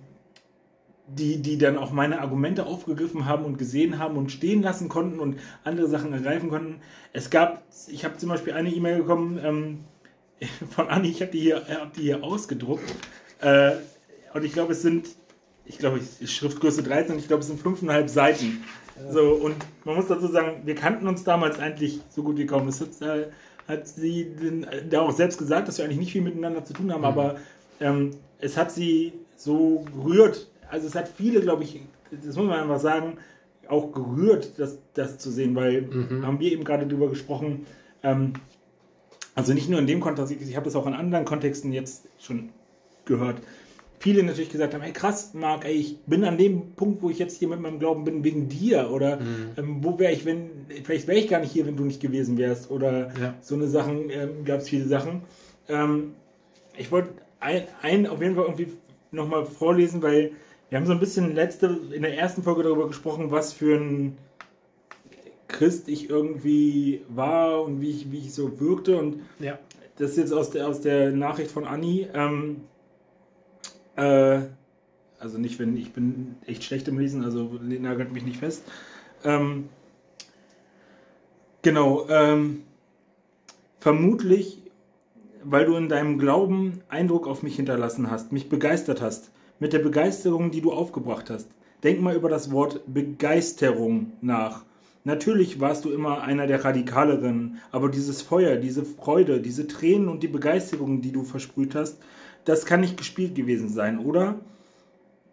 die, 1.07 1.41
die 1.41 1.57
dann 1.57 1.77
auch 1.77 1.91
meine 1.91 2.19
Argumente 2.21 2.65
aufgegriffen 2.65 3.25
haben 3.25 3.45
und 3.45 3.57
gesehen 3.57 3.97
haben 3.97 4.17
und 4.17 4.31
stehen 4.31 4.61
lassen 4.61 4.89
konnten 4.89 5.19
und 5.19 5.38
andere 5.63 5.88
Sachen 5.88 6.11
ergreifen 6.11 6.49
konnten. 6.49 6.81
Es 7.13 7.29
gab, 7.29 7.63
ich 7.88 8.03
habe 8.03 8.17
zum 8.17 8.29
Beispiel 8.29 8.53
eine 8.53 8.69
E-Mail 8.69 8.99
bekommen 8.99 9.39
ähm, 9.41 9.79
von 10.69 10.89
Anni, 10.89 11.09
ich 11.09 11.21
habe 11.21 11.31
die, 11.31 11.39
hier- 11.39 11.65
hab 11.69 11.93
die 11.93 12.01
hier 12.03 12.23
ausgedruckt. 12.23 12.93
Äh, 13.39 13.71
und 14.33 14.43
ich 14.43 14.51
glaube, 14.53 14.73
es 14.73 14.81
sind 14.81 15.07
ich 15.65 15.79
glaube, 15.79 15.99
ich, 16.21 16.31
Schriftgröße 16.33 16.81
13 16.81 17.13
und 17.15 17.19
ich 17.19 17.27
glaube, 17.27 17.41
es 17.41 17.47
sind 17.47 17.59
fünfeinhalb 17.59 18.09
Seiten. 18.09 18.63
So, 19.09 19.33
und 19.33 19.55
man 19.83 19.95
muss 19.95 20.07
dazu 20.07 20.27
sagen, 20.27 20.61
wir 20.65 20.75
kannten 20.75 21.07
uns 21.07 21.23
damals 21.25 21.59
eigentlich 21.59 21.99
so 22.09 22.23
gut 22.23 22.38
wie 22.38 22.45
kaum. 22.45 22.65
Das 22.67 22.79
hat, 22.81 23.01
äh, 23.01 23.27
hat 23.68 23.88
sie 23.88 24.32
da 24.89 25.01
auch 25.01 25.11
selbst 25.11 25.38
gesagt, 25.38 25.68
dass 25.68 25.78
wir 25.78 25.86
eigentlich 25.86 25.99
nicht 25.99 26.11
viel 26.11 26.22
miteinander 26.22 26.63
zu 26.63 26.74
tun 26.74 26.91
haben, 26.91 27.01
mhm. 27.01 27.05
aber 27.05 27.36
ähm, 27.80 28.11
es 28.39 28.57
hat 28.57 28.72
sie 28.72 29.13
so 29.36 29.86
gerührt. 29.93 30.47
Also 30.70 30.88
es 30.88 30.95
hat 30.95 31.07
viele, 31.07 31.41
glaube 31.41 31.63
ich, 31.63 31.82
das 32.11 32.36
muss 32.36 32.47
man 32.47 32.59
einfach 32.59 32.80
sagen, 32.80 33.18
auch 33.68 33.91
gerührt, 33.91 34.53
das, 34.57 34.80
das 34.93 35.18
zu 35.18 35.30
sehen, 35.30 35.55
weil 35.55 35.82
mhm. 35.82 36.26
haben 36.26 36.39
wir 36.39 36.51
eben 36.51 36.63
gerade 36.63 36.88
drüber 36.88 37.09
gesprochen, 37.09 37.65
ähm, 38.03 38.34
also 39.36 39.53
nicht 39.53 39.70
nur 39.70 39.80
in 39.80 39.88
dem 39.88 39.99
Kontext, 39.99 40.32
ich 40.32 40.55
habe 40.55 40.65
das 40.65 40.76
auch 40.76 40.88
in 40.88 40.93
anderen 40.93 41.26
Kontexten 41.26 41.72
jetzt 41.72 42.07
schon 42.20 42.49
gehört, 43.05 43.38
viele 43.99 44.23
natürlich 44.23 44.51
gesagt 44.51 44.73
haben, 44.73 44.81
hey 44.81 44.93
krass, 44.93 45.33
Marc, 45.33 45.65
ey, 45.65 45.73
ich 45.73 45.99
bin 46.05 46.23
an 46.23 46.37
dem 46.37 46.73
Punkt, 46.75 47.01
wo 47.01 47.09
ich 47.09 47.19
jetzt 47.19 47.39
hier 47.39 47.47
mit 47.47 47.59
meinem 47.59 47.79
Glauben 47.79 48.03
bin, 48.03 48.23
wegen 48.23 48.47
dir. 48.47 48.91
Oder 48.91 49.17
mhm. 49.17 49.49
ähm, 49.57 49.77
wo 49.81 49.97
wäre 49.97 50.13
ich, 50.13 50.25
wenn, 50.25 50.49
vielleicht 50.83 51.07
wäre 51.07 51.17
ich 51.17 51.27
gar 51.27 51.39
nicht 51.39 51.51
hier, 51.51 51.65
wenn 51.65 51.77
du 51.77 51.83
nicht 51.83 52.01
gewesen 52.01 52.37
wärst. 52.37 52.69
Oder 52.69 53.11
ja. 53.19 53.33
so 53.41 53.55
eine 53.55 53.67
Sachen, 53.67 54.09
ähm, 54.09 54.45
gab 54.45 54.59
es 54.59 54.69
viele 54.69 54.85
Sachen. 54.85 55.23
Ähm, 55.67 56.13
ich 56.77 56.91
wollte 56.91 57.09
ein, 57.39 57.63
ein 57.81 58.07
auf 58.07 58.21
jeden 58.21 58.35
Fall 58.35 58.45
irgendwie 58.45 58.73
nochmal 59.11 59.45
vorlesen, 59.45 60.01
weil 60.01 60.31
wir 60.69 60.77
haben 60.77 60.85
so 60.85 60.91
ein 60.91 60.99
bisschen 60.99 61.33
letzte, 61.33 61.79
in 61.91 62.01
der 62.01 62.17
ersten 62.17 62.43
Folge 62.43 62.63
darüber 62.63 62.87
gesprochen, 62.87 63.31
was 63.31 63.53
für 63.53 63.77
ein 63.77 64.17
Christ 65.47 65.87
ich 65.87 66.09
irgendwie 66.09 67.01
war 67.09 67.63
und 67.63 67.81
wie 67.81 67.89
ich, 67.89 68.11
wie 68.11 68.19
ich 68.19 68.33
so 68.33 68.59
wirkte. 68.59 68.97
Und 68.97 69.21
ja. 69.39 69.57
das 69.97 70.11
ist 70.11 70.17
jetzt 70.17 70.33
aus 70.33 70.51
der, 70.51 70.67
aus 70.67 70.81
der 70.81 71.11
Nachricht 71.11 71.51
von 71.51 71.65
Anni. 71.65 72.07
Ähm, 72.13 72.61
äh, 73.97 74.39
also 75.19 75.37
nicht, 75.37 75.59
wenn 75.59 75.75
ich 75.75 75.93
bin 75.93 76.35
echt 76.45 76.63
schlecht 76.63 76.87
im 76.87 76.99
Lesen, 76.99 77.23
also 77.23 77.59
nagelt 77.61 78.13
mich 78.13 78.23
nicht 78.23 78.37
fest. 78.37 78.63
Ähm, 79.23 79.69
genau, 81.63 82.07
ähm, 82.07 82.63
vermutlich, 83.79 84.61
weil 85.43 85.65
du 85.65 85.75
in 85.75 85.89
deinem 85.89 86.19
Glauben 86.19 86.81
Eindruck 86.87 87.27
auf 87.27 87.43
mich 87.43 87.55
hinterlassen 87.55 88.09
hast, 88.11 88.31
mich 88.31 88.49
begeistert 88.49 89.01
hast, 89.01 89.31
mit 89.59 89.73
der 89.73 89.79
Begeisterung, 89.79 90.51
die 90.51 90.61
du 90.61 90.71
aufgebracht 90.71 91.29
hast. 91.29 91.49
Denk 91.83 92.01
mal 92.01 92.15
über 92.15 92.29
das 92.29 92.51
Wort 92.51 92.81
Begeisterung 92.87 94.13
nach. 94.21 94.65
Natürlich 95.03 95.59
warst 95.59 95.85
du 95.85 95.91
immer 95.91 96.21
einer 96.21 96.47
der 96.47 96.65
Radikaleren, 96.65 97.59
aber 97.71 97.89
dieses 97.89 98.21
Feuer, 98.21 98.57
diese 98.57 98.83
Freude, 98.83 99.39
diese 99.39 99.65
Tränen 99.65 100.09
und 100.09 100.21
die 100.21 100.27
Begeisterung, 100.27 101.01
die 101.01 101.11
du 101.11 101.23
versprüht 101.23 101.75
hast, 101.75 101.97
das 102.47 102.65
kann 102.65 102.79
nicht 102.79 102.95
gespielt 102.95 103.35
gewesen 103.35 103.67
sein, 103.67 103.99
oder? 103.99 104.39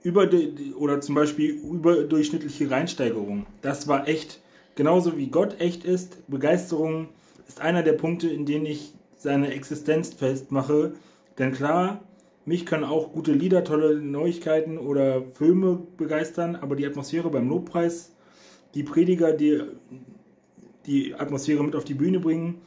Über 0.02 0.28
oder 0.76 1.00
zum 1.00 1.14
Beispiel 1.14 1.50
überdurchschnittliche 1.50 2.70
Reinsteigerung. 2.70 3.46
Das 3.62 3.86
war 3.88 4.08
echt. 4.08 4.40
Genauso 4.74 5.16
wie 5.16 5.28
Gott 5.28 5.60
echt 5.60 5.84
ist, 5.84 6.26
Begeisterung 6.26 7.08
ist 7.46 7.60
einer 7.60 7.84
der 7.84 7.92
Punkte, 7.92 8.28
in 8.28 8.44
denen 8.44 8.66
ich 8.66 8.92
seine 9.16 9.54
Existenz 9.54 10.12
festmache. 10.12 10.94
Denn 11.38 11.52
klar, 11.52 12.02
mich 12.44 12.66
können 12.66 12.82
auch 12.82 13.12
gute 13.12 13.32
Lieder, 13.32 13.62
tolle 13.62 14.00
Neuigkeiten 14.00 14.76
oder 14.76 15.22
Filme 15.34 15.78
begeistern, 15.96 16.56
aber 16.56 16.74
die 16.74 16.84
Atmosphäre 16.84 17.30
beim 17.30 17.48
Lobpreis, 17.48 18.10
die 18.74 18.82
Prediger, 18.82 19.32
die 19.32 19.62
die 20.86 21.14
Atmosphäre 21.14 21.62
mit 21.62 21.76
auf 21.76 21.84
die 21.84 21.94
Bühne 21.94 22.18
bringen, 22.18 22.60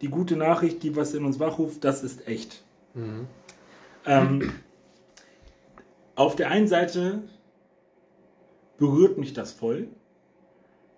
die 0.00 0.08
gute 0.08 0.36
Nachricht, 0.36 0.82
die 0.82 0.96
was 0.96 1.12
in 1.12 1.24
uns 1.26 1.38
wachruft, 1.38 1.84
das 1.84 2.02
ist 2.02 2.26
echt. 2.26 2.64
Mhm. 2.94 3.26
Ähm, 4.06 4.52
auf 6.14 6.36
der 6.36 6.50
einen 6.50 6.68
Seite 6.68 7.22
berührt 8.78 9.18
mich 9.18 9.32
das 9.32 9.52
voll, 9.52 9.88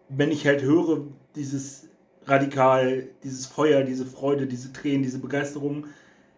wenn 0.09 0.31
ich 0.31 0.47
halt 0.47 0.63
höre, 0.63 1.07
dieses 1.35 1.89
radikal, 2.27 3.09
dieses 3.25 3.47
Feuer, 3.47 3.83
diese 3.83 4.07
Freude, 4.07 4.47
diese 4.47 4.73
Tränen, 4.73 5.03
diese 5.03 5.19
Begeisterung, 5.19 5.87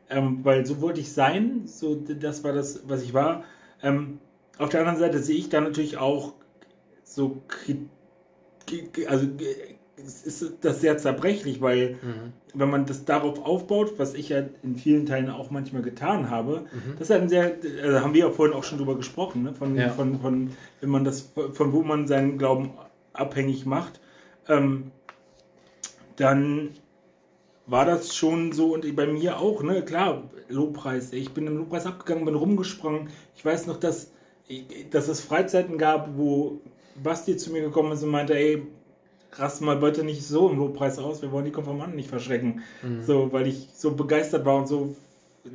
ähm, 0.08 0.40
weil 0.42 0.64
so 0.64 0.80
wollte 0.80 1.00
ich 1.00 1.12
sein, 1.12 1.62
so 1.66 1.94
das 1.94 2.44
war 2.44 2.52
das, 2.52 2.88
was 2.88 3.02
ich 3.02 3.12
war. 3.14 3.44
Ähm, 3.82 4.18
auf 4.58 4.68
der 4.68 4.80
anderen 4.80 4.98
Seite 4.98 5.18
sehe 5.18 5.36
ich 5.36 5.48
da 5.48 5.60
natürlich 5.60 5.98
auch 5.98 6.34
so 7.02 7.42
also 9.06 9.28
ist 9.97 10.55
das 10.61 10.80
sehr 10.80 10.99
zerbrechlich, 10.99 11.61
weil 11.61 11.92
mhm. 12.03 12.32
wenn 12.53 12.70
man 12.70 12.86
das 12.86 13.05
darauf 13.05 13.45
aufbaut, 13.45 13.95
was 13.99 14.14
ich 14.14 14.30
ja 14.30 14.42
in 14.62 14.76
vielen 14.76 15.07
Teilen 15.07 15.30
auch 15.30 15.51
manchmal 15.51 15.82
getan 15.82 16.30
habe, 16.30 16.62
mhm. 16.72 16.99
das 16.99 17.11
ein 17.11 17.28
sehr, 17.28 17.57
also 17.82 18.01
haben 18.01 18.14
wir 18.14 18.26
ja 18.26 18.30
vorhin 18.30 18.55
auch 18.55 18.64
schon 18.64 18.78
drüber 18.78 18.97
gesprochen, 18.97 19.45
ne? 19.45 19.55
von, 19.55 19.76
ja. 19.76 19.90
von, 19.90 20.20
von, 20.20 20.51
wenn 20.80 20.90
man 20.90 21.05
das, 21.05 21.32
von 21.53 21.72
wo 21.72 21.82
man 21.82 22.07
seinen 22.07 22.38
Glauben 22.38 22.72
abhängig 23.12 23.66
macht, 23.66 24.01
ähm, 24.49 24.90
dann 26.16 26.70
war 27.66 27.86
das 27.86 28.14
schon 28.14 28.53
so 28.53 28.74
und 28.74 28.95
bei 28.95 29.07
mir 29.07 29.38
auch, 29.38 29.62
ne, 29.62 29.82
klar, 29.82 30.24
Lobpreis, 30.49 31.12
ich 31.12 31.32
bin 31.32 31.47
im 31.47 31.57
Lobpreis 31.57 31.86
abgegangen, 31.86 32.24
bin 32.24 32.34
rumgesprungen, 32.34 33.09
ich 33.36 33.45
weiß 33.45 33.66
noch, 33.66 33.78
dass, 33.78 34.12
dass 34.90 35.09
es 35.09 35.20
Freizeiten 35.20 35.78
gab, 35.78 36.16
wo 36.16 36.61
Basti 37.03 37.36
zu 37.36 37.53
mir 37.53 37.62
gekommen 37.62 37.92
ist 37.92 38.03
und 38.03 38.11
meinte, 38.11 38.36
ey, 38.36 38.66
rast 39.37 39.61
mal 39.61 39.76
bitte 39.76 40.05
nicht 40.05 40.26
so 40.26 40.49
im 40.49 40.59
Lobpreis 40.59 40.99
aus, 40.99 41.22
wir 41.22 41.32
wollen 41.32 41.45
die 41.45 41.53
Konformanten 41.53 41.97
nicht 41.97 42.09
verschrecken. 42.09 42.62
Mhm. 42.82 43.03
So, 43.03 43.32
weil 43.32 43.47
ich 43.47 43.68
so 43.74 43.95
begeistert 43.95 44.45
war 44.45 44.57
und 44.57 44.66
so 44.66 44.97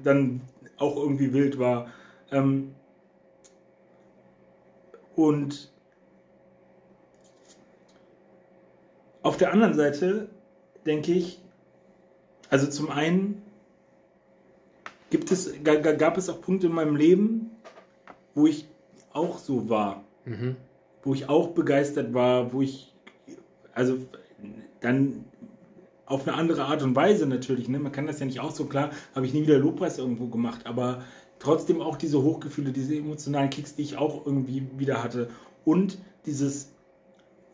dann 0.04 0.42
auch 0.78 0.96
irgendwie 0.96 1.34
wild 1.34 1.60
war. 1.60 1.88
Ähm, 2.32 2.76
und 5.16 5.72
auf 9.22 9.38
der 9.38 9.52
anderen 9.52 9.74
Seite 9.74 10.30
denke 10.86 11.12
ich, 11.12 11.42
also 12.50 12.68
zum 12.68 12.90
einen 12.90 13.42
gibt 15.10 15.32
es, 15.32 15.52
gab 15.64 16.18
es 16.18 16.30
auch 16.30 16.42
Punkte 16.42 16.68
in 16.68 16.74
meinem 16.74 16.96
Leben, 16.96 17.52
wo 18.34 18.48
ich 18.48 18.68
auch 19.12 19.38
so 19.38 19.70
war. 19.70 20.04
Mhm. 20.26 20.56
Wo 21.04 21.14
ich 21.14 21.30
auch 21.30 21.50
begeistert 21.50 22.14
war, 22.14 22.54
wo 22.54 22.62
ich 22.62 22.89
also 23.80 23.98
dann 24.82 25.24
auf 26.06 26.28
eine 26.28 26.36
andere 26.36 26.66
Art 26.66 26.84
und 26.84 26.96
Weise 26.98 27.26
natürlich. 27.28 27.70
Ne? 27.70 27.80
Man 27.80 27.94
kann 27.94 28.08
das 28.08 28.20
ja 28.20 28.26
nicht 28.26 28.42
auch 28.42 28.52
so 28.52 28.66
klar, 28.66 28.92
habe 29.16 29.26
ich 29.26 29.34
nie 29.34 29.44
wieder 29.44 29.58
Lobpreis 29.58 29.98
irgendwo 29.98 30.28
gemacht, 30.28 30.66
aber 30.66 31.04
trotzdem 31.40 31.82
auch 31.82 31.96
diese 31.96 32.22
Hochgefühle, 32.22 32.74
diese 32.74 32.96
emotionalen 32.96 33.50
Kicks, 33.50 33.76
die 33.76 33.84
ich 33.84 33.98
auch 33.98 34.26
irgendwie 34.26 34.68
wieder 34.76 35.02
hatte. 35.02 35.30
Und 35.64 35.98
dieses 36.26 36.74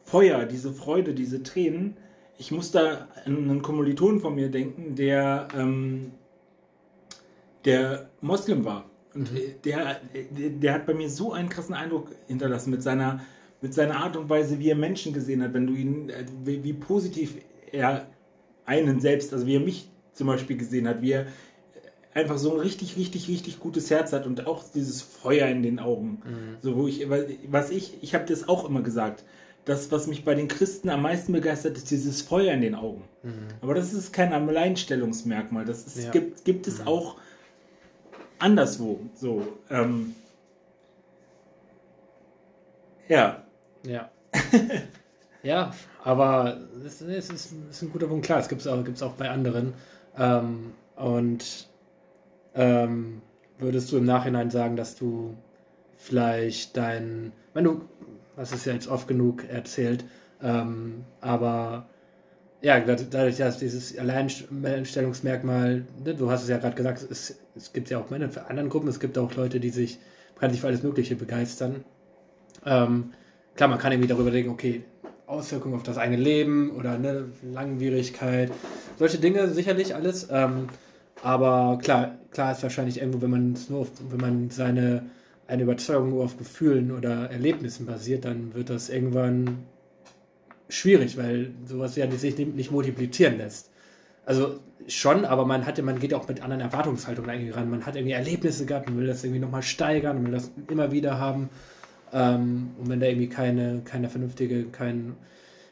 Feuer, 0.03 0.45
diese 0.45 0.73
Freude, 0.73 1.13
diese 1.13 1.43
Tränen. 1.43 1.95
Ich 2.39 2.51
muss 2.51 2.71
da 2.71 3.07
an 3.25 3.37
einen 3.37 3.61
Kommilitonen 3.61 4.19
von 4.19 4.33
mir 4.33 4.49
denken, 4.49 4.95
der, 4.95 5.47
ähm, 5.55 6.11
der 7.65 8.09
Moslem 8.21 8.65
war. 8.65 8.89
Und 9.13 9.31
mhm. 9.31 9.37
der, 9.63 10.01
der, 10.13 10.49
der 10.49 10.73
hat 10.73 10.87
bei 10.87 10.95
mir 10.95 11.09
so 11.09 11.33
einen 11.33 11.49
krassen 11.49 11.75
Eindruck 11.75 12.09
hinterlassen 12.27 12.71
mit 12.71 12.81
seiner 12.81 13.21
mit 13.65 13.73
seiner 13.73 13.97
Art 13.97 14.15
und 14.15 14.29
Weise, 14.29 14.59
wie 14.59 14.69
er 14.69 14.75
Menschen 14.75 15.11
gesehen 15.11 15.41
hat, 15.41 15.55
wenn 15.55 15.65
du 15.65 15.73
ihn, 15.73 16.09
äh, 16.11 16.23
wie, 16.43 16.63
wie 16.63 16.73
positiv 16.73 17.33
er 17.71 18.05
einen 18.63 18.99
selbst, 18.99 19.33
also 19.33 19.47
wie 19.47 19.55
er 19.55 19.59
mich 19.59 19.89
zum 20.13 20.27
Beispiel 20.27 20.55
gesehen 20.55 20.87
hat, 20.87 21.01
wie 21.01 21.13
er 21.13 21.25
einfach 22.13 22.37
so 22.37 22.53
ein 22.53 22.59
richtig, 22.59 22.95
richtig, 22.95 23.27
richtig 23.27 23.59
gutes 23.59 23.89
Herz 23.89 24.13
hat 24.13 24.27
und 24.27 24.45
auch 24.45 24.63
dieses 24.71 25.01
Feuer 25.01 25.47
in 25.47 25.63
den 25.63 25.79
Augen. 25.79 26.21
Mhm. 26.23 26.57
So, 26.61 26.75
wo 26.75 26.87
ich, 26.87 27.09
was 27.49 27.71
ich, 27.71 28.03
ich 28.03 28.13
habe 28.13 28.25
das 28.25 28.47
auch 28.47 28.69
immer 28.69 28.83
gesagt. 28.83 29.23
Das, 29.65 29.91
was 29.91 30.05
mich 30.05 30.23
bei 30.23 30.35
den 30.35 30.47
Christen 30.47 30.89
am 30.89 31.01
meisten 31.01 31.33
begeistert, 31.33 31.75
ist 31.75 31.89
dieses 31.89 32.21
Feuer 32.21 32.53
in 32.53 32.61
den 32.61 32.75
Augen. 32.75 33.01
Mhm. 33.23 33.47
Aber 33.61 33.73
das 33.73 33.93
ist 33.93 34.13
kein 34.13 34.31
Alleinstellungsmerkmal. 34.31 35.65
Das 35.65 35.87
ist, 35.87 36.03
ja. 36.03 36.11
gibt, 36.11 36.45
gibt 36.45 36.67
es 36.67 36.81
mhm. 36.81 36.87
auch 36.87 37.15
anderswo. 38.37 38.99
So, 39.15 39.41
ähm, 39.71 40.13
ja, 43.09 43.44
ja. 43.87 44.09
ja, 45.43 45.73
aber 46.03 46.57
es, 46.85 47.01
es, 47.01 47.29
ist, 47.29 47.31
es, 47.31 47.51
ist, 47.71 47.81
ein 47.81 47.91
guter 47.91 48.07
Punkt. 48.07 48.25
Klar, 48.25 48.39
es 48.39 48.49
gibt 48.49 48.61
es 48.61 48.67
auch, 48.67 48.83
gibt's 48.83 49.01
auch 49.01 49.13
bei 49.13 49.29
anderen. 49.29 49.73
Ähm, 50.17 50.73
und 50.95 51.67
ähm, 52.53 53.21
würdest 53.57 53.91
du 53.91 53.97
im 53.97 54.05
Nachhinein 54.05 54.49
sagen, 54.49 54.75
dass 54.75 54.95
du 54.95 55.35
vielleicht 55.97 56.77
dein, 56.77 57.31
wenn 57.53 57.63
du, 57.63 57.81
was 58.35 58.51
ist 58.51 58.65
ja 58.65 58.73
jetzt 58.73 58.87
oft 58.87 59.07
genug 59.07 59.47
erzählt, 59.49 60.05
ähm, 60.41 61.05
aber 61.21 61.87
ja, 62.61 62.79
dadurch, 62.79 63.37
dass 63.37 63.59
dieses 63.59 63.97
Alleinstellungsmerkmal, 63.97 65.85
ne, 66.03 66.15
du 66.15 66.31
hast 66.31 66.43
es 66.43 66.49
ja 66.49 66.57
gerade 66.57 66.75
gesagt, 66.75 67.05
es, 67.09 67.37
es 67.55 67.73
gibt 67.73 67.89
ja 67.89 67.99
auch 67.99 68.09
Männer 68.09 68.29
für 68.29 68.47
anderen 68.47 68.69
Gruppen, 68.69 68.87
es 68.87 68.99
gibt 68.99 69.17
auch 69.17 69.33
Leute, 69.35 69.59
die 69.59 69.69
sich 69.69 69.99
bekanntlich 70.33 70.61
für 70.61 70.67
alles 70.67 70.83
Mögliche 70.83 71.15
begeistern. 71.15 71.83
Ähm, 72.65 73.13
klar, 73.55 73.69
man 73.69 73.79
kann 73.79 73.91
irgendwie 73.91 74.09
darüber 74.09 74.31
denken, 74.31 74.51
okay, 74.51 74.83
Auswirkungen 75.27 75.75
auf 75.75 75.83
das 75.83 75.97
eigene 75.97 76.21
Leben 76.21 76.71
oder 76.71 76.97
ne, 76.97 77.25
Langwierigkeit, 77.41 78.51
solche 78.99 79.17
Dinge 79.17 79.49
sicherlich 79.49 79.95
alles. 79.95 80.27
Ähm, 80.31 80.67
aber 81.23 81.79
klar, 81.81 82.19
klar 82.31 82.51
ist 82.51 82.61
wahrscheinlich 82.63 82.99
irgendwo, 82.99 83.21
wenn 83.21 83.31
man 83.31 83.57
nur, 83.69 83.87
wenn 84.09 84.19
man 84.19 84.49
seine 84.49 85.09
eine 85.47 85.63
Überzeugung 85.63 86.09
nur 86.09 86.23
auf 86.23 86.37
Gefühlen 86.37 86.91
oder 86.91 87.29
Erlebnissen 87.31 87.85
basiert, 87.85 88.25
dann 88.25 88.53
wird 88.53 88.69
das 88.69 88.89
irgendwann 88.89 89.59
schwierig, 90.69 91.17
weil 91.17 91.51
sowas 91.65 91.95
ja 91.95 92.09
sich 92.09 92.37
nicht 92.37 92.71
multiplizieren 92.71 93.37
lässt. 93.37 93.69
Also 94.25 94.59
schon, 94.87 95.23
aber 95.23 95.45
man 95.45 95.65
hatte, 95.67 95.83
man 95.83 95.99
geht 95.99 96.15
auch 96.15 96.27
mit 96.27 96.41
anderen 96.41 96.61
Erwartungshaltungen 96.61 97.29
eigentlich 97.29 97.55
ran. 97.55 97.69
Man 97.69 97.85
hat 97.85 97.95
irgendwie 97.95 98.13
Erlebnisse 98.13 98.65
gehabt, 98.65 98.87
man 98.89 98.97
will 98.97 99.05
das 99.05 99.23
irgendwie 99.23 99.39
nochmal 99.39 99.61
steigern, 99.61 100.15
man 100.15 100.25
will 100.25 100.39
das 100.39 100.51
immer 100.67 100.91
wieder 100.91 101.19
haben. 101.19 101.49
Ähm, 102.13 102.71
und 102.79 102.89
wenn 102.89 102.99
da 102.99 103.07
irgendwie 103.07 103.29
keine, 103.29 103.81
keine 103.83 104.09
vernünftige, 104.09 104.65
kein, 104.65 105.15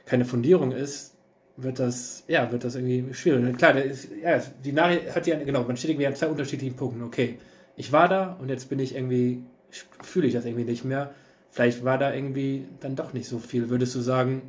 keine 0.05 0.25
Fundierung 0.25 0.71
ist, 0.71 1.15
wird 1.57 1.79
das, 1.79 2.23
ja, 2.27 2.51
wird 2.51 2.63
das 2.63 2.75
irgendwie 2.75 3.13
schwierig. 3.13 3.57
Klar, 3.57 3.77
ist, 3.77 4.09
ja, 4.21 4.41
die 4.63 4.71
Nachricht 4.71 5.15
hat 5.15 5.27
ja, 5.27 5.37
genau, 5.37 5.63
man 5.63 5.77
steht 5.77 5.91
irgendwie 5.91 6.07
an 6.07 6.15
zwei 6.15 6.27
unterschiedlichen 6.27 6.75
Punkten. 6.75 7.03
Okay, 7.03 7.37
ich 7.75 7.91
war 7.91 8.07
da 8.07 8.37
und 8.41 8.49
jetzt 8.49 8.69
bin 8.69 8.79
ich 8.79 8.95
irgendwie, 8.95 9.43
fühle 10.01 10.27
ich 10.27 10.33
das 10.33 10.45
irgendwie 10.45 10.65
nicht 10.65 10.83
mehr. 10.83 11.11
Vielleicht 11.51 11.83
war 11.83 11.97
da 11.97 12.13
irgendwie 12.13 12.65
dann 12.79 12.95
doch 12.95 13.13
nicht 13.13 13.27
so 13.27 13.37
viel. 13.37 13.69
Würdest 13.69 13.93
du 13.93 13.99
sagen, 13.99 14.41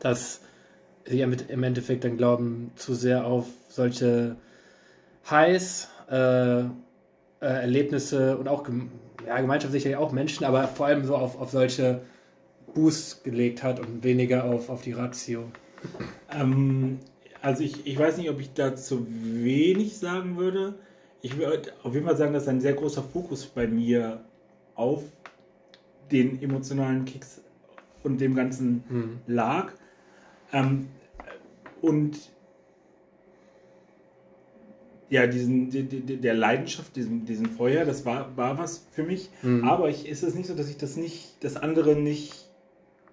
dass 0.00 0.40
sie 1.04 1.20
im 1.20 1.62
Endeffekt 1.62 2.04
dann 2.04 2.16
glauben, 2.16 2.70
zu 2.76 2.94
sehr 2.94 3.26
auf 3.26 3.46
solche 3.68 4.36
Highs, 5.28 5.88
äh, 6.10 6.60
äh, 6.60 6.66
Erlebnisse 7.40 8.36
und 8.38 8.48
auch 8.48 8.64
ja, 9.26 9.40
Gemeinschaft 9.40 9.72
sicherlich 9.72 9.96
auch 9.96 10.12
Menschen, 10.12 10.44
aber 10.44 10.66
vor 10.68 10.86
allem 10.86 11.04
so 11.04 11.16
auf, 11.16 11.40
auf 11.40 11.50
solche 11.50 12.02
Boosts 12.74 13.22
gelegt 13.22 13.62
hat 13.62 13.80
und 13.80 14.02
weniger 14.02 14.44
auf, 14.44 14.68
auf 14.70 14.82
die 14.82 14.92
Ratio. 14.92 15.44
Ähm, 16.30 16.98
also 17.40 17.62
ich, 17.62 17.86
ich 17.86 17.98
weiß 17.98 18.18
nicht, 18.18 18.30
ob 18.30 18.40
ich 18.40 18.52
dazu 18.54 19.06
wenig 19.08 19.98
sagen 19.98 20.36
würde. 20.36 20.74
Ich 21.22 21.36
würde 21.36 21.72
auf 21.82 21.94
jeden 21.94 22.06
Fall 22.06 22.16
sagen, 22.16 22.32
dass 22.32 22.48
ein 22.48 22.60
sehr 22.60 22.74
großer 22.74 23.02
Fokus 23.02 23.46
bei 23.46 23.66
mir 23.66 24.24
auf 24.74 25.02
den 26.10 26.42
emotionalen 26.42 27.04
Kicks 27.04 27.40
und 28.02 28.20
dem 28.20 28.34
Ganzen 28.34 28.84
hm. 28.88 29.18
lag. 29.26 29.72
Ähm, 30.52 30.88
und 31.80 32.18
ja, 35.12 35.26
diesen, 35.26 35.68
die, 35.68 35.82
die, 35.82 36.16
der 36.16 36.32
Leidenschaft, 36.32 36.96
diesen, 36.96 37.26
diesen 37.26 37.44
Feuer, 37.44 37.84
das 37.84 38.06
war, 38.06 38.34
war 38.34 38.56
was 38.56 38.86
für 38.92 39.02
mich. 39.02 39.28
Mhm. 39.42 39.62
Aber 39.62 39.90
ich, 39.90 40.08
ist 40.08 40.22
es 40.22 40.34
nicht 40.34 40.46
so, 40.46 40.54
dass 40.54 40.70
ich 40.70 40.78
das 40.78 40.96
nicht, 40.96 41.44
das 41.44 41.58
andere 41.58 41.94
nicht 41.96 42.48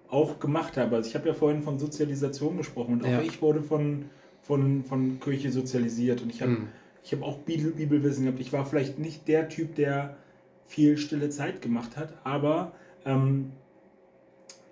auch 0.08 0.40
gemacht 0.40 0.78
habe. 0.78 0.96
Also 0.96 1.10
ich 1.10 1.14
habe 1.14 1.28
ja 1.28 1.34
vorhin 1.34 1.62
von 1.62 1.78
Sozialisation 1.78 2.56
gesprochen 2.56 2.94
und 2.94 3.04
auch 3.04 3.10
ja. 3.10 3.20
ich 3.20 3.42
wurde 3.42 3.60
von, 3.60 4.06
von, 4.40 4.82
von 4.82 5.20
Kirche 5.20 5.52
sozialisiert 5.52 6.22
und 6.22 6.30
ich 6.30 6.40
habe 6.40 6.52
mhm. 6.52 6.68
hab 7.12 7.22
auch 7.22 7.36
Bibel, 7.40 7.72
Bibelwissen 7.72 8.24
gehabt. 8.24 8.40
Ich 8.40 8.54
war 8.54 8.64
vielleicht 8.64 8.98
nicht 8.98 9.28
der 9.28 9.50
Typ, 9.50 9.74
der 9.74 10.16
viel 10.64 10.96
stille 10.96 11.28
Zeit 11.28 11.60
gemacht 11.60 11.98
hat, 11.98 12.14
aber 12.24 12.72
ähm, 13.04 13.52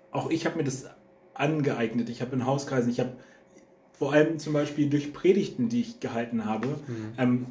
auch 0.09 0.31
ich 0.31 0.47
habe 0.47 0.57
mir 0.57 0.63
das 0.63 0.89
angeeignet. 1.35 2.09
Ich 2.09 2.23
habe 2.23 2.35
in 2.35 2.47
Hauskreisen, 2.47 2.89
ich 2.89 2.99
habe 2.99 3.11
vor 3.99 4.13
allem 4.13 4.39
zum 4.39 4.53
Beispiel 4.53 4.89
durch 4.89 5.13
Predigten, 5.13 5.67
die 5.67 5.81
ich 5.81 5.99
gehalten 5.99 6.45
habe, 6.45 6.67
mhm. 6.67 7.13
ähm, 7.17 7.45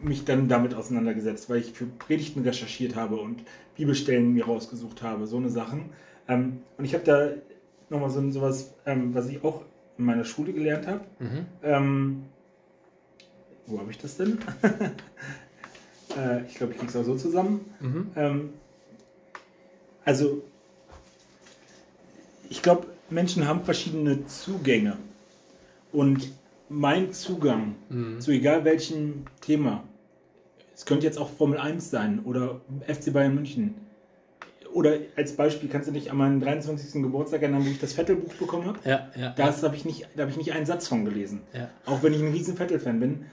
mich 0.00 0.24
dann 0.24 0.48
damit 0.48 0.74
auseinandergesetzt, 0.74 1.50
weil 1.50 1.58
ich 1.58 1.72
für 1.72 1.86
Predigten 1.86 2.42
recherchiert 2.42 2.94
habe 2.96 3.16
und 3.16 3.42
Bibelstellen 3.76 4.32
mir 4.32 4.46
rausgesucht 4.46 5.02
habe, 5.02 5.26
so 5.26 5.36
eine 5.36 5.50
Sachen. 5.50 5.90
Ähm, 6.28 6.60
und 6.78 6.84
ich 6.84 6.94
habe 6.94 7.04
da 7.04 7.30
nochmal 7.90 8.10
so 8.10 8.30
sowas, 8.30 8.72
ähm, 8.86 9.14
was 9.14 9.28
ich 9.28 9.42
auch 9.44 9.62
in 9.98 10.04
meiner 10.04 10.24
Schule 10.24 10.52
gelernt 10.52 10.86
habe. 10.86 11.00
Mhm. 11.18 11.46
Ähm, 11.62 12.22
wo 13.66 13.80
habe 13.80 13.90
ich 13.90 13.98
das 13.98 14.16
denn? 14.16 14.38
äh, 16.16 16.46
ich 16.46 16.54
glaube, 16.54 16.72
ich 16.72 16.78
kriege 16.78 16.90
es 16.90 16.96
auch 16.96 17.04
so 17.04 17.16
zusammen. 17.16 17.60
Mhm. 17.80 18.10
Ähm, 18.16 18.50
also, 20.04 20.42
ich 22.48 22.62
glaube, 22.62 22.86
Menschen 23.10 23.46
haben 23.46 23.64
verschiedene 23.64 24.26
Zugänge. 24.26 24.96
Und 25.92 26.32
mein 26.68 27.12
Zugang 27.12 27.74
mhm. 27.88 28.20
zu 28.20 28.30
egal 28.32 28.64
welchem 28.64 29.24
Thema, 29.40 29.84
es 30.74 30.86
könnte 30.86 31.06
jetzt 31.06 31.18
auch 31.18 31.28
Formel 31.28 31.58
1 31.58 31.90
sein 31.90 32.20
oder 32.24 32.60
FC 32.86 33.12
Bayern 33.12 33.34
München. 33.34 33.74
Oder 34.72 34.96
als 35.16 35.36
Beispiel 35.36 35.68
kannst 35.68 35.88
du 35.88 35.92
dich 35.92 36.10
an 36.10 36.16
meinen 36.16 36.40
23. 36.40 37.02
Geburtstag 37.02 37.42
erinnern, 37.42 37.64
wo 37.66 37.68
ich 37.68 37.78
das 37.78 37.92
Vettel-Buch 37.92 38.32
bekommen 38.34 38.66
habe? 38.66 38.78
Ja, 38.88 39.10
ja. 39.14 39.34
Das 39.36 39.62
habe 39.62 39.76
ich, 39.76 39.84
nicht, 39.84 40.08
da 40.16 40.22
hab 40.22 40.30
ich 40.30 40.38
nicht 40.38 40.52
einen 40.52 40.64
Satz 40.64 40.88
von 40.88 41.04
gelesen. 41.04 41.42
Ja. 41.52 41.68
Auch 41.84 42.02
wenn 42.02 42.14
ich 42.14 42.22
ein 42.22 42.32
riesen 42.32 42.56
Vettel-Fan 42.56 42.98
bin, 42.98 43.26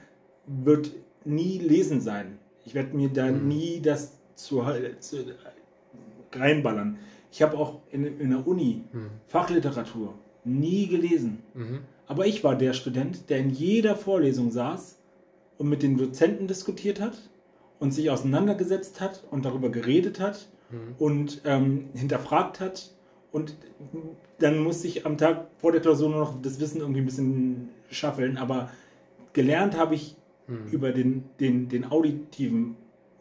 wird 0.45 0.91
nie 1.23 1.59
lesen 1.59 2.01
sein. 2.01 2.39
Ich 2.65 2.75
werde 2.75 2.95
mir 2.95 3.09
da 3.09 3.27
mhm. 3.31 3.47
nie 3.47 3.79
das 3.81 4.17
zu, 4.35 4.63
zu, 4.99 5.17
reinballern. 6.33 6.97
Ich 7.31 7.41
habe 7.41 7.57
auch 7.57 7.79
in, 7.91 8.19
in 8.19 8.31
der 8.31 8.45
Uni 8.45 8.83
mhm. 8.91 9.09
Fachliteratur 9.27 10.15
nie 10.43 10.87
gelesen. 10.87 11.39
Mhm. 11.53 11.79
Aber 12.09 12.25
ich 12.25 12.43
war 12.43 12.55
der 12.55 12.73
Student, 12.73 13.29
der 13.29 13.37
in 13.37 13.51
jeder 13.51 13.95
Vorlesung 13.95 14.49
saß 14.49 14.97
und 15.59 15.69
mit 15.69 15.83
den 15.83 15.95
Dozenten 15.95 16.47
diskutiert 16.47 16.99
hat 16.99 17.29
und 17.77 17.93
sich 17.93 18.09
auseinandergesetzt 18.09 18.99
hat 18.99 19.23
und 19.29 19.45
darüber 19.45 19.69
geredet 19.69 20.19
hat 20.19 20.49
mhm. 20.71 20.95
und 20.97 21.41
ähm, 21.45 21.89
hinterfragt 21.93 22.59
hat. 22.59 22.95
Und 23.31 23.55
dann 24.39 24.57
musste 24.57 24.87
ich 24.87 25.05
am 25.05 25.19
Tag 25.19 25.45
vor 25.59 25.71
der 25.71 25.81
Klausur 25.81 26.09
nur 26.09 26.19
noch 26.19 26.41
das 26.41 26.59
Wissen 26.59 26.81
irgendwie 26.81 27.01
ein 27.01 27.05
bisschen 27.05 27.69
schaffeln. 27.91 28.37
Aber 28.37 28.71
gelernt 29.33 29.77
habe 29.77 29.93
ich 29.93 30.15
mhm. 30.47 30.67
über 30.71 30.91
den, 30.91 31.25
den, 31.39 31.69
den 31.69 31.85
auditiven 31.85 32.75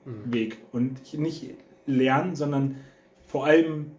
mhm. 0.06 0.32
Weg 0.32 0.58
und 0.72 1.12
nicht 1.12 1.50
lernen, 1.84 2.36
sondern 2.36 2.76
vor 3.26 3.44
allem 3.44 3.90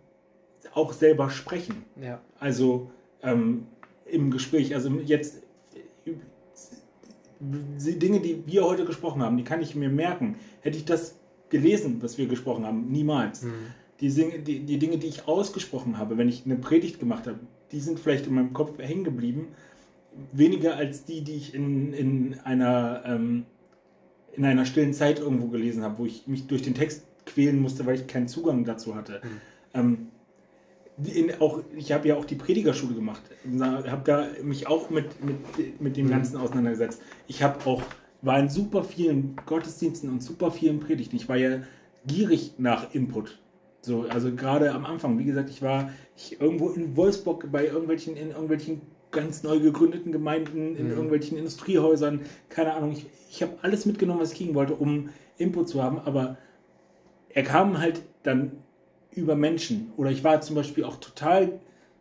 auch 0.74 0.94
selber 0.94 1.30
sprechen. 1.30 1.86
Ja. 2.02 2.22
Also 2.40 2.90
ähm, 3.22 3.68
im 4.12 4.32
Gespräch. 4.32 4.74
Also 4.76 4.90
jetzt 5.00 5.44
Dinge, 7.40 8.20
die 8.20 8.44
wir 8.46 8.66
heute 8.66 8.86
gesprochen 8.86 9.22
haben, 9.22 9.38
die 9.38 9.44
kann 9.44 9.62
ich 9.62 9.76
mir 9.76 9.90
merken. 9.90 10.36
Hätte 10.62 10.78
ich 10.78 10.86
das 10.86 11.16
gelesen, 11.50 12.02
was 12.02 12.18
wir 12.18 12.28
gesprochen 12.28 12.66
haben, 12.66 12.92
niemals. 12.92 13.44
Mhm. 13.44 13.54
Die, 14.02 14.10
Dinge, 14.10 14.40
die, 14.40 14.60
die 14.62 14.80
Dinge, 14.80 14.98
die 14.98 15.08
ich 15.08 15.28
ausgesprochen 15.28 15.98
habe, 15.98 16.18
wenn 16.18 16.30
ich 16.30 16.46
eine 16.46 16.56
Predigt 16.56 17.00
gemacht 17.00 17.28
habe, 17.28 17.40
die 17.72 17.80
sind 17.80 18.00
vielleicht 18.00 18.28
in 18.28 18.34
meinem 18.34 18.54
Kopf 18.54 18.78
hängen 18.80 19.04
geblieben. 19.04 19.50
Weniger 20.32 20.76
als 20.76 21.06
die, 21.06 21.22
die 21.22 21.36
ich 21.36 21.54
in, 21.54 21.94
in, 21.94 22.40
einer, 22.44 23.04
ähm, 23.06 23.46
in 24.34 24.46
einer 24.46 24.66
stillen 24.66 24.94
Zeit 24.94 25.20
irgendwo 25.20 25.48
gelesen 25.48 25.84
habe, 25.84 26.00
wo 26.00 26.06
ich 26.06 26.28
mich 26.28 26.48
durch 26.48 26.62
den 26.62 26.74
Text 26.74 27.04
quälen 27.26 27.60
musste, 27.60 27.86
weil 27.86 27.96
ich 27.96 28.08
keinen 28.08 28.28
Zugang 28.28 28.66
dazu 28.66 28.96
hatte. 28.96 29.22
Mhm. 29.24 29.30
Ähm, 29.74 30.08
in, 31.06 31.40
auch, 31.40 31.62
ich 31.76 31.92
habe 31.92 32.08
ja 32.08 32.16
auch 32.16 32.26
die 32.26 32.36
Predigerschule 32.36 32.94
gemacht, 32.94 33.22
habe 33.62 34.02
da 34.04 34.28
mich 34.44 34.68
auch 34.68 34.90
mit, 34.90 35.24
mit, 35.24 35.82
mit 35.82 35.98
dem 35.98 36.08
mhm. 36.08 36.12
Ganzen 36.12 36.38
auseinandergesetzt. 36.38 37.02
Ich 37.28 37.42
habe 37.44 37.66
auch, 37.66 37.82
war 38.22 38.40
in 38.40 38.50
super 38.50 38.84
vielen 38.84 39.36
Gottesdiensten 39.46 40.10
und 40.10 40.22
super 40.22 40.52
vielen 40.52 40.80
Predigten. 40.80 41.16
Ich 41.16 41.30
war 41.30 41.38
ja 41.38 41.62
gierig 42.06 42.54
nach 42.58 42.94
Input. 42.94 43.40
So, 43.82 44.06
also 44.10 44.34
gerade 44.36 44.74
am 44.74 44.86
Anfang, 44.86 45.18
wie 45.20 45.24
gesagt, 45.24 45.50
ich 45.50 45.62
war 45.62 45.92
ich 46.18 46.42
irgendwo 46.42 46.70
in 46.70 46.98
Wolfsburg 46.98 47.50
bei 47.52 47.66
irgendwelchen, 47.66 48.18
in 48.18 48.32
irgendwelchen 48.32 48.82
ganz 49.12 49.42
neu 49.44 49.60
gegründeten 49.60 50.12
Gemeinden, 50.12 50.76
in 50.76 50.88
mhm. 50.88 50.92
irgendwelchen 50.92 51.38
Industriehäusern, 51.38 52.22
keine 52.50 52.74
Ahnung. 52.74 52.92
Ich, 52.92 53.06
ich 53.30 53.42
habe 53.42 53.54
alles 53.62 53.86
mitgenommen, 53.86 54.20
was 54.20 54.34
ich 54.34 54.38
kriegen 54.38 54.56
wollte, 54.56 54.76
um 54.76 55.10
Input 55.38 55.70
zu 55.70 55.82
haben, 55.82 56.00
aber 56.00 56.38
er 57.30 57.44
kam 57.44 57.80
halt 57.80 58.02
dann 58.24 58.52
über 59.20 59.36
Menschen. 59.36 59.92
Oder 59.98 60.12
ich 60.12 60.24
war 60.24 60.42
zum 60.42 60.56
Beispiel 60.56 60.84
auch 60.84 60.98
total 60.98 61.60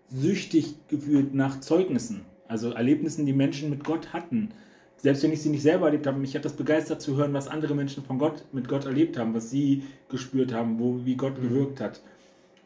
süchtig 0.08 0.74
gefühlt 0.88 1.34
nach 1.34 1.60
Zeugnissen, 1.60 2.24
also 2.46 2.70
Erlebnissen, 2.70 3.26
die 3.26 3.32
Menschen 3.32 3.70
mit 3.70 3.84
Gott 3.84 4.12
hatten. 4.12 4.50
Selbst 4.96 5.22
wenn 5.22 5.32
ich 5.32 5.42
sie 5.42 5.50
nicht 5.50 5.62
selber 5.62 5.86
erlebt 5.86 6.06
habe, 6.06 6.18
mich 6.18 6.34
hat 6.34 6.44
das 6.44 6.54
begeistert 6.54 7.00
zu 7.00 7.16
hören, 7.16 7.32
was 7.32 7.46
andere 7.46 7.74
Menschen 7.74 8.04
von 8.04 8.18
Gott 8.18 8.44
mit 8.52 8.68
Gott 8.68 8.84
erlebt 8.86 9.16
haben, 9.16 9.34
was 9.34 9.50
sie 9.50 9.84
gespürt 10.08 10.52
haben, 10.52 10.78
wo, 10.80 11.04
wie 11.04 11.16
Gott 11.16 11.38
mhm. 11.38 11.48
gewirkt 11.48 11.80
hat. 11.80 12.00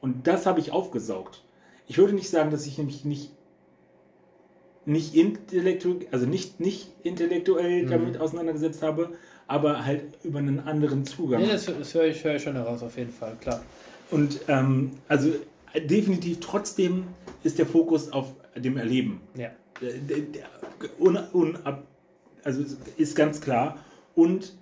Und 0.01 0.27
das 0.27 0.47
habe 0.47 0.61
ich 0.61 0.73
aufgesaugt. 0.73 1.43
Ich 1.89 1.99
würde 1.99 2.15
nicht 2.15 2.31
sagen, 2.31 2.51
dass 2.51 2.67
ich 2.67 2.79
mich 2.79 3.05
nicht 3.05 3.31
nicht 4.85 5.15
intellektuell, 5.15 6.07
also 6.11 6.27
nicht, 6.27 6.61
nicht 6.61 6.89
intellektuell 7.03 7.85
mhm. 7.85 7.91
damit 7.91 8.19
auseinandergesetzt 8.19 8.83
habe, 8.83 9.11
aber 9.47 9.85
halt 9.85 10.03
über 10.25 10.39
einen 10.39 10.61
anderen 10.61 11.05
Zugang. 11.05 11.43
Ja, 11.43 11.53
das, 11.53 11.67
das 11.67 11.95
höre 11.95 12.07
ich, 12.07 12.25
hör 12.25 12.37
ich 12.37 12.43
schon 12.43 12.55
heraus, 12.55 12.83
auf 12.83 12.97
jeden 12.97 13.13
Fall, 13.13 13.37
klar. 13.41 13.63
Und 14.13 14.43
ähm, 14.49 14.93
also 15.09 15.31
definitiv 15.75 16.41
trotzdem 16.41 17.07
ist 17.43 17.59
der 17.59 17.67
Fokus 17.67 18.13
auf 18.13 18.27
dem 18.55 18.77
Erleben. 18.77 19.23
Ja. 19.35 19.51
Un, 21.01 21.19
un, 21.33 21.59
also 22.45 22.63
ist 22.99 23.17
ganz 23.17 23.41
klar. 23.41 23.79
Und 24.15 24.53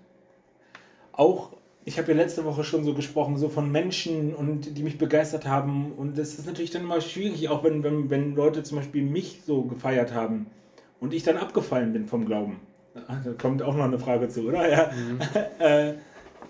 auch, 1.12 1.50
ich 1.84 1.98
habe 1.98 2.12
ja 2.12 2.16
letzte 2.16 2.44
Woche 2.44 2.62
schon 2.62 2.84
so 2.84 2.94
gesprochen, 2.94 3.36
so 3.36 3.48
von 3.48 3.70
Menschen 3.72 4.34
und 4.34 4.78
die 4.78 4.82
mich 4.84 4.98
begeistert 4.98 5.46
haben. 5.46 5.92
Und 5.92 6.16
das 6.16 6.34
ist 6.34 6.46
natürlich 6.46 6.70
dann 6.70 6.82
immer 6.82 7.00
schwierig, 7.00 7.48
auch 7.48 7.64
wenn, 7.64 7.82
wenn, 7.82 8.08
wenn 8.08 8.36
Leute 8.36 8.62
zum 8.62 8.78
Beispiel 8.78 9.02
mich 9.02 9.40
so 9.44 9.62
gefeiert 9.62 10.14
haben 10.14 10.46
und 11.00 11.12
ich 11.12 11.24
dann 11.24 11.36
abgefallen 11.36 11.92
bin 11.92 12.06
vom 12.06 12.24
Glauben. 12.24 12.60
Da 12.94 13.32
kommt 13.40 13.62
auch 13.62 13.74
noch 13.74 13.84
eine 13.84 13.98
Frage 13.98 14.28
zu, 14.28 14.42
oder? 14.42 14.70
Ja. 14.70 14.90
Mhm. 14.92 15.18
äh, 15.58 15.94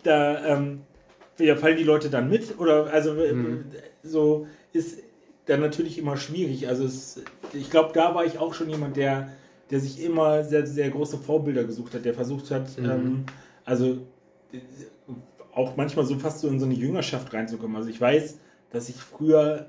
da, 0.02 0.44
ähm, 0.47 0.82
ja, 1.44 1.56
fallen 1.56 1.76
die 1.76 1.84
Leute 1.84 2.10
dann 2.10 2.28
mit? 2.28 2.58
Oder 2.58 2.86
also 2.92 3.14
Mhm. 3.14 3.64
so 4.02 4.46
ist 4.72 4.98
dann 5.46 5.60
natürlich 5.60 5.98
immer 5.98 6.16
schwierig. 6.16 6.68
Also 6.68 6.84
es, 6.84 7.22
ich 7.52 7.70
glaube, 7.70 7.90
da 7.92 8.14
war 8.14 8.24
ich 8.24 8.38
auch 8.38 8.54
schon 8.54 8.70
jemand, 8.70 8.96
der, 8.96 9.28
der 9.70 9.80
sich 9.80 10.02
immer 10.04 10.44
sehr, 10.44 10.66
sehr 10.66 10.90
große 10.90 11.18
Vorbilder 11.18 11.64
gesucht 11.64 11.94
hat, 11.94 12.04
der 12.04 12.14
versucht 12.14 12.50
hat, 12.50 12.78
Mhm. 12.78 12.84
ähm, 12.84 13.24
also 13.64 13.98
auch 15.52 15.76
manchmal 15.76 16.04
so 16.04 16.16
fast 16.18 16.40
so 16.40 16.48
in 16.48 16.58
so 16.60 16.66
eine 16.66 16.74
Jüngerschaft 16.74 17.32
reinzukommen. 17.32 17.76
Also 17.76 17.88
ich 17.88 18.00
weiß, 18.00 18.38
dass 18.70 18.88
ich 18.88 18.96
früher 18.96 19.66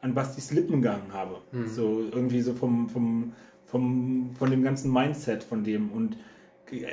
an 0.00 0.14
Bastis 0.14 0.52
Lippen 0.52 0.82
gegangen 0.82 1.12
habe. 1.12 1.38
Mhm. 1.52 1.68
So 1.68 2.02
irgendwie 2.12 2.40
so 2.40 2.54
vom, 2.54 2.88
vom, 2.88 3.32
vom, 3.66 4.30
von 4.38 4.50
dem 4.50 4.62
ganzen 4.62 4.92
Mindset 4.92 5.42
von 5.42 5.64
dem. 5.64 5.90
Und 5.90 6.16
äh, 6.70 6.86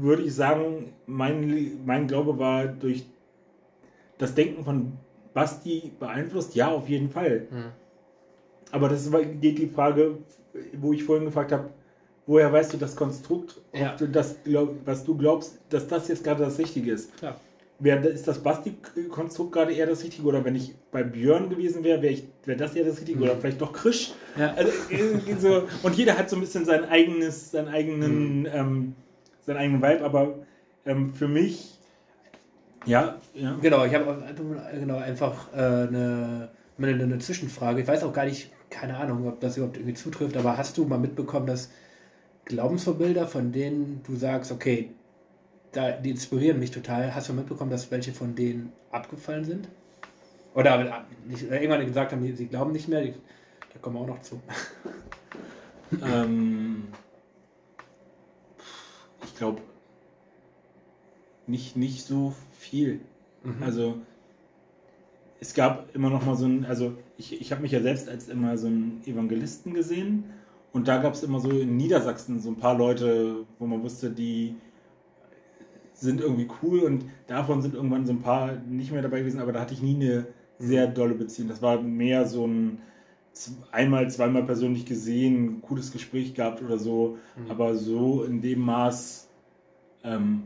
würde 0.00 0.22
ich 0.22 0.34
sagen, 0.34 0.92
mein, 1.06 1.78
mein 1.84 2.08
Glaube 2.08 2.38
war 2.38 2.66
durch 2.66 3.04
das 4.18 4.34
Denken 4.34 4.64
von 4.64 4.92
Basti 5.34 5.92
beeinflusst? 5.98 6.54
Ja, 6.54 6.68
auf 6.68 6.88
jeden 6.88 7.10
Fall. 7.10 7.46
Mhm. 7.50 7.64
Aber 8.70 8.88
das 8.88 9.10
geht 9.40 9.58
die 9.58 9.68
Frage, 9.68 10.18
wo 10.80 10.92
ich 10.92 11.02
vorhin 11.04 11.24
gefragt 11.24 11.52
habe, 11.52 11.70
woher 12.26 12.52
weißt 12.52 12.74
du 12.74 12.76
das 12.76 12.94
Konstrukt, 12.94 13.60
Ja. 13.72 13.96
du 13.96 14.06
das, 14.08 14.36
glaub, 14.44 14.74
was 14.84 15.04
du 15.04 15.16
glaubst, 15.16 15.58
dass 15.70 15.86
das 15.88 16.08
jetzt 16.08 16.24
gerade 16.24 16.44
das 16.44 16.58
Richtige 16.58 16.92
ist? 16.92 17.10
Wär, 17.80 18.04
ist 18.04 18.26
das 18.26 18.40
Basti-Konstrukt 18.40 19.52
gerade 19.52 19.72
eher 19.72 19.86
das 19.86 20.02
Richtige? 20.02 20.26
Oder 20.26 20.44
wenn 20.44 20.56
ich 20.56 20.74
bei 20.90 21.04
Björn 21.04 21.48
gewesen 21.48 21.84
wäre, 21.84 22.02
wäre 22.02 22.18
wär 22.44 22.56
das 22.56 22.74
eher 22.74 22.84
das 22.84 22.98
Richtige? 22.98 23.18
Mhm. 23.18 23.24
Oder 23.24 23.36
vielleicht 23.36 23.60
doch 23.60 23.72
Krisch? 23.72 24.12
Ja. 24.36 24.52
Also, 24.54 24.72
so, 25.38 25.62
und 25.84 25.94
jeder 25.96 26.18
hat 26.18 26.28
so 26.28 26.36
ein 26.36 26.40
bisschen 26.40 26.64
sein 26.64 26.84
eigenes, 26.86 27.52
seinen 27.52 27.68
eigenen, 27.68 28.40
Mhm. 28.40 28.48
ähm, 28.52 28.94
seinen 29.46 29.56
eigenen 29.58 29.80
Vibe, 29.82 30.04
aber 30.04 30.34
ähm, 30.84 31.14
für 31.14 31.28
mich, 31.28 31.77
ja, 32.86 33.16
ja. 33.34 33.56
Genau, 33.60 33.84
ich 33.84 33.94
habe 33.94 34.22
genau, 34.72 34.96
einfach 34.96 35.52
äh, 35.52 35.56
eine, 35.56 36.48
eine, 36.78 36.88
eine 36.90 37.18
Zwischenfrage. 37.18 37.82
Ich 37.82 37.88
weiß 37.88 38.04
auch 38.04 38.12
gar 38.12 38.24
nicht, 38.24 38.50
keine 38.70 38.96
Ahnung, 38.96 39.26
ob 39.26 39.40
das 39.40 39.56
überhaupt 39.56 39.76
irgendwie 39.76 39.94
zutrifft, 39.94 40.36
aber 40.36 40.56
hast 40.56 40.76
du 40.78 40.84
mal 40.84 40.98
mitbekommen, 40.98 41.46
dass 41.46 41.70
Glaubensvorbilder, 42.44 43.26
von 43.26 43.52
denen 43.52 44.00
du 44.06 44.16
sagst, 44.16 44.52
okay, 44.52 44.90
da, 45.72 45.92
die 45.92 46.10
inspirieren 46.10 46.58
mich 46.58 46.70
total, 46.70 47.14
hast 47.14 47.28
du 47.28 47.34
mitbekommen, 47.34 47.70
dass 47.70 47.90
welche 47.90 48.12
von 48.12 48.34
denen 48.34 48.72
abgefallen 48.90 49.44
sind? 49.44 49.68
Oder 50.54 50.80
äh, 50.80 50.90
nicht, 51.28 51.46
oder 51.46 51.60
irgendwann 51.60 51.86
gesagt 51.86 52.12
haben, 52.12 52.36
sie 52.36 52.46
glauben 52.46 52.72
nicht 52.72 52.88
mehr, 52.88 53.02
die, 53.02 53.14
da 53.72 53.78
kommen 53.80 53.96
wir 53.96 54.02
auch 54.02 54.08
noch 54.08 54.22
zu. 54.22 54.40
Ähm, 56.04 56.88
ich 59.24 59.34
glaube, 59.36 59.62
nicht, 61.46 61.76
nicht 61.76 62.04
so 62.04 62.34
viel. 62.58 63.00
Mhm. 63.44 63.62
Also 63.62 63.94
es 65.40 65.54
gab 65.54 65.94
immer 65.94 66.10
noch 66.10 66.26
mal 66.26 66.36
so 66.36 66.46
ein, 66.46 66.64
also 66.64 66.92
ich, 67.16 67.40
ich 67.40 67.52
habe 67.52 67.62
mich 67.62 67.72
ja 67.72 67.80
selbst 67.80 68.08
als 68.08 68.28
immer 68.28 68.58
so 68.58 68.66
einen 68.66 69.00
Evangelisten 69.06 69.72
gesehen 69.72 70.24
und 70.72 70.88
da 70.88 70.98
gab 70.98 71.14
es 71.14 71.22
immer 71.22 71.40
so 71.40 71.50
in 71.50 71.76
Niedersachsen 71.76 72.40
so 72.40 72.50
ein 72.50 72.56
paar 72.56 72.76
Leute, 72.76 73.44
wo 73.58 73.66
man 73.66 73.82
wusste, 73.82 74.10
die 74.10 74.56
sind 75.94 76.20
irgendwie 76.20 76.48
cool 76.62 76.80
und 76.80 77.04
davon 77.26 77.62
sind 77.62 77.74
irgendwann 77.74 78.06
so 78.06 78.12
ein 78.12 78.20
paar 78.20 78.52
nicht 78.68 78.92
mehr 78.92 79.02
dabei 79.02 79.20
gewesen, 79.20 79.40
aber 79.40 79.52
da 79.52 79.60
hatte 79.60 79.74
ich 79.74 79.82
nie 79.82 79.96
eine 79.96 80.26
sehr 80.58 80.86
dolle 80.86 81.14
Beziehung. 81.14 81.48
Das 81.48 81.62
war 81.62 81.80
mehr 81.80 82.26
so 82.26 82.46
ein 82.46 82.78
einmal, 83.70 84.10
zweimal 84.10 84.42
persönlich 84.44 84.84
gesehen, 84.86 85.60
cooles 85.62 85.92
Gespräch 85.92 86.34
gehabt 86.34 86.62
oder 86.62 86.78
so, 86.78 87.18
Mhm. 87.36 87.50
aber 87.50 87.74
so 87.76 88.24
in 88.24 88.40
dem 88.40 88.60
Maß, 88.60 89.28
ähm, 90.02 90.42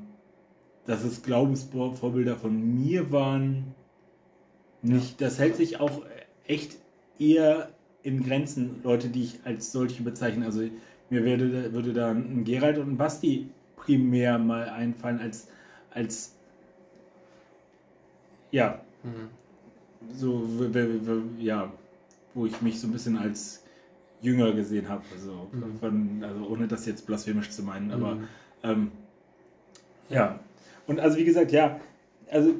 dass 0.86 1.04
es 1.04 1.22
Glaubensvorbilder 1.22 2.36
von 2.36 2.74
mir 2.74 3.10
waren, 3.12 3.74
nicht. 4.82 5.20
Das 5.20 5.38
hält 5.38 5.56
sich 5.56 5.78
auch 5.78 6.02
echt 6.46 6.76
eher 7.18 7.70
in 8.02 8.24
Grenzen, 8.24 8.80
Leute, 8.82 9.08
die 9.08 9.22
ich 9.22 9.40
als 9.44 9.70
solche 9.70 10.02
bezeichne. 10.02 10.44
Also 10.44 10.62
mir 11.08 11.24
würde, 11.24 11.72
würde 11.72 11.92
da 11.92 12.10
ein 12.10 12.44
Gerald 12.44 12.78
und 12.78 12.92
ein 12.92 12.96
Basti 12.96 13.48
primär 13.76 14.38
mal 14.38 14.68
einfallen 14.68 15.20
als, 15.20 15.48
als 15.90 16.34
ja, 18.50 18.80
Mhm. 19.04 19.28
so, 20.16 20.48
ja, 21.38 21.72
wo 22.34 22.46
ich 22.46 22.60
mich 22.60 22.80
so 22.80 22.86
ein 22.86 22.92
bisschen 22.92 23.16
als 23.16 23.62
jünger 24.20 24.52
gesehen 24.52 24.88
habe. 24.88 25.02
Also, 25.12 25.48
Mhm. 25.52 25.78
von, 25.78 26.24
also 26.24 26.46
ohne 26.48 26.66
das 26.68 26.86
jetzt 26.86 27.06
blasphemisch 27.06 27.50
zu 27.50 27.62
meinen, 27.62 27.90
aber 27.92 28.14
Mhm. 28.16 28.28
ähm, 28.62 28.92
ja. 30.08 30.38
Und 30.92 31.00
also 31.00 31.16
wie 31.16 31.24
gesagt, 31.24 31.52
ja, 31.52 31.80
also 32.30 32.54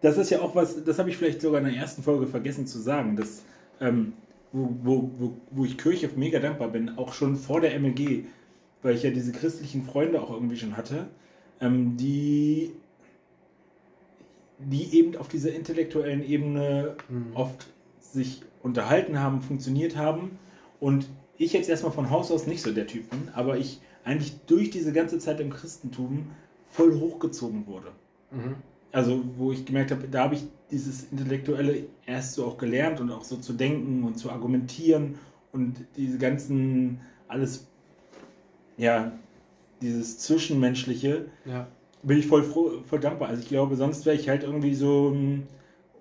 das 0.00 0.16
ist 0.16 0.30
ja 0.30 0.40
auch 0.40 0.54
was, 0.54 0.82
das 0.82 0.98
habe 0.98 1.10
ich 1.10 1.16
vielleicht 1.18 1.42
sogar 1.42 1.60
in 1.60 1.66
der 1.66 1.76
ersten 1.76 2.02
Folge 2.02 2.26
vergessen 2.26 2.66
zu 2.66 2.78
sagen, 2.78 3.16
dass 3.16 3.42
ähm, 3.82 4.14
wo, 4.50 4.70
wo, 4.82 5.10
wo, 5.18 5.36
wo 5.50 5.64
ich 5.66 5.76
Kirche 5.76 6.08
mega 6.16 6.38
dankbar 6.38 6.68
bin, 6.68 6.96
auch 6.96 7.12
schon 7.12 7.36
vor 7.36 7.60
der 7.60 7.78
MLG, 7.78 8.24
weil 8.80 8.94
ich 8.94 9.02
ja 9.02 9.10
diese 9.10 9.32
christlichen 9.32 9.82
Freunde 9.82 10.22
auch 10.22 10.30
irgendwie 10.30 10.56
schon 10.56 10.74
hatte, 10.74 11.06
ähm, 11.60 11.98
die, 11.98 12.72
die 14.58 14.96
eben 14.96 15.16
auf 15.16 15.28
dieser 15.28 15.54
intellektuellen 15.54 16.24
Ebene 16.24 16.96
Mhm. 17.10 17.34
oft 17.34 17.66
sich 18.00 18.40
unterhalten 18.62 19.20
haben, 19.20 19.42
funktioniert 19.42 19.96
haben 19.96 20.38
und 20.80 21.10
ich 21.36 21.52
jetzt 21.52 21.68
erstmal 21.68 21.92
von 21.92 22.08
Haus 22.08 22.30
aus 22.30 22.46
nicht 22.46 22.62
so 22.62 22.72
der 22.72 22.86
Typ 22.86 23.10
bin, 23.10 23.28
aber 23.34 23.58
ich 23.58 23.80
eigentlich 24.04 24.36
durch 24.46 24.70
diese 24.70 24.92
ganze 24.92 25.18
Zeit 25.18 25.40
im 25.40 25.50
Christentum 25.50 26.30
voll 26.74 26.98
hochgezogen 26.98 27.66
wurde. 27.66 27.88
Mhm. 28.32 28.56
Also 28.90 29.22
wo 29.36 29.52
ich 29.52 29.64
gemerkt 29.64 29.92
habe, 29.92 30.08
da 30.08 30.24
habe 30.24 30.34
ich 30.34 30.44
dieses 30.70 31.04
Intellektuelle 31.12 31.84
erst 32.06 32.34
so 32.34 32.46
auch 32.46 32.58
gelernt 32.58 33.00
und 33.00 33.10
auch 33.10 33.22
so 33.22 33.36
zu 33.36 33.52
denken 33.52 34.02
und 34.02 34.18
zu 34.18 34.30
argumentieren 34.30 35.14
und 35.52 35.76
diese 35.96 36.18
ganzen, 36.18 37.00
alles, 37.28 37.66
ja, 38.76 39.12
dieses 39.80 40.18
Zwischenmenschliche, 40.18 41.26
Ja. 41.44 41.68
bin 42.02 42.18
ich 42.18 42.26
voll 42.26 42.42
froh, 42.42 42.82
voll 42.84 43.00
dankbar. 43.00 43.28
Also 43.28 43.42
ich 43.42 43.48
glaube, 43.48 43.76
sonst 43.76 44.04
wäre 44.04 44.16
ich 44.16 44.28
halt 44.28 44.42
irgendwie 44.42 44.74
so 44.74 45.10
ein, 45.10 45.46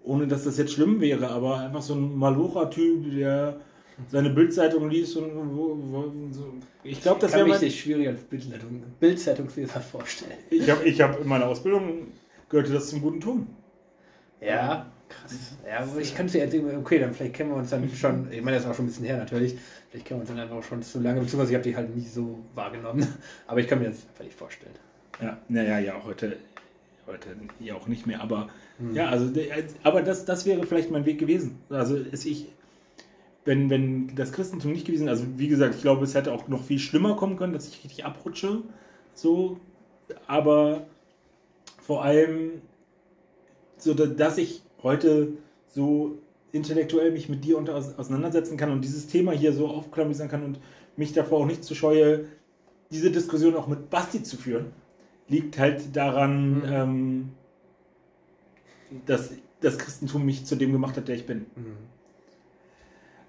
ohne 0.04 0.28
dass 0.28 0.44
das 0.44 0.58
jetzt 0.58 0.74
schlimm 0.74 1.00
wäre, 1.02 1.30
aber 1.30 1.60
einfach 1.60 1.84
so 1.84 1.94
ein 1.94 2.18
Malocher-Typ, 2.18 3.12
der 3.16 3.60
seine 4.10 4.30
Bildzeitung 4.30 4.90
liest 4.90 5.16
und 5.18 6.34
so. 6.34 6.54
ich 6.84 7.02
glaube, 7.02 7.20
das 7.22 7.34
wäre 7.34 7.48
mich 7.48 7.62
nicht 7.62 7.80
schwierig 7.80 8.08
als 8.08 8.22
Bildzeitung, 8.24 8.84
Bildzeitungsleser 9.00 9.80
vorstellen. 9.82 10.32
ich 10.50 10.70
habe 10.70 10.84
ich 10.84 11.02
hab 11.02 11.20
in 11.20 11.28
meiner 11.28 11.48
Ausbildung 11.48 12.08
gehörte 12.50 12.74
das 12.74 12.90
zum 12.90 13.02
guten 13.02 13.20
Ton. 13.20 13.48
Ja, 14.42 14.92
krass. 15.10 15.56
Ja, 15.66 15.88
ich 16.00 16.16
ja 16.34 16.42
jetzt 16.42 16.54
irgendwie, 16.54 16.76
okay, 16.76 17.00
dann 17.00 17.14
vielleicht 17.14 17.34
kennen 17.36 17.52
wir 17.52 17.58
uns 17.58 17.70
dann 17.70 17.90
schon, 17.90 18.32
ich 18.32 18.42
meine, 18.42 18.58
das 18.58 18.66
ist 18.66 18.72
auch 18.72 18.76
schon 18.76 18.86
ein 18.86 18.90
bisschen 18.90 19.06
her 19.06 19.18
natürlich, 19.18 19.56
vielleicht 19.90 20.06
kennen 20.06 20.20
wir 20.20 20.22
uns 20.22 20.30
dann 20.30 20.40
einfach 20.40 20.64
schon 20.68 20.82
zu 20.84 21.00
lange, 21.00 21.22
beziehungsweise 21.22 21.52
ich 21.52 21.56
habe 21.56 21.64
die 21.70 21.76
halt 21.76 21.96
nie 21.96 22.06
so 22.06 22.40
wahrgenommen, 22.54 23.08
aber 23.48 23.60
ich 23.60 23.68
kann 23.68 23.80
mir 23.80 23.90
das 23.90 24.06
nicht 24.22 24.34
vorstellen. 24.38 24.74
Ja, 25.22 25.38
naja, 25.48 25.80
ja, 25.80 26.04
heute, 26.04 26.36
heute 27.08 27.30
ja 27.60 27.76
auch 27.76 27.88
nicht 27.88 28.06
mehr, 28.08 28.22
aber 28.22 28.50
Hm. 28.80 28.96
ja, 28.96 29.08
also 29.08 29.28
der- 29.30 29.46
aber 29.84 30.02
das, 30.02 30.26
das 30.26 30.46
wäre 30.48 30.66
vielleicht 30.66 30.90
mein 30.90 31.06
Weg 31.06 31.20
gewesen. 31.20 31.60
Also 31.70 31.98
ich, 32.12 32.48
wenn, 33.46 33.70
wenn 33.70 34.16
das 34.16 34.32
Christentum 34.32 34.72
nicht 34.72 34.86
gewesen, 34.88 35.10
also 35.10 35.26
wie 35.38 35.48
gesagt, 35.48 35.76
ich 35.76 35.82
glaube, 35.82 36.04
es 36.06 36.16
hätte 36.16 36.34
auch 36.34 36.48
noch 36.48 36.64
viel 36.64 36.80
schlimmer 36.80 37.16
kommen 37.16 37.38
können, 37.38 37.54
dass 37.54 37.68
ich 37.68 37.84
richtig 37.84 38.06
abrutsche, 38.06 38.64
so, 39.14 39.60
aber 40.28 40.88
vor 41.82 42.04
allem 42.04 42.62
so, 43.78 43.94
da- 43.94 44.06
dass 44.06 44.38
ich 44.38 44.62
heute 44.82 45.34
so 45.68 46.18
intellektuell 46.52 47.12
mich 47.12 47.30
mit 47.30 47.44
dir 47.44 47.58
unter, 47.58 47.76
auseinandersetzen 47.76 48.58
kann 48.58 48.72
und 48.72 48.84
dieses 48.84 49.08
Thema 49.08 49.32
hier 49.32 49.54
so 49.54 49.68
aufklamüsern 49.68 50.30
kann 50.30 50.44
und 50.44 50.60
mich 50.96 51.14
davor 51.14 51.40
auch 51.40 51.46
nicht 51.46 51.64
zu 51.64 51.74
scheue, 51.76 52.26
diese 52.92 53.12
Diskussion 53.12 53.56
auch 53.56 53.68
mit 53.68 53.90
Basti 53.90 54.24
zu 54.24 54.38
führen, 54.38 54.68
liegt 55.28 55.58
halt 55.58 55.96
daran, 55.96 56.60
Mhm. 56.60 56.64
ähm, 56.68 57.30
dass 59.06 59.32
das 59.62 59.78
Christentum 59.78 60.26
mich 60.26 60.46
zu 60.46 60.56
dem 60.56 60.72
gemacht 60.72 60.98
hat, 60.98 61.08
der 61.08 61.16
ich 61.16 61.26
bin. 61.26 61.46
Mhm. 61.56 61.78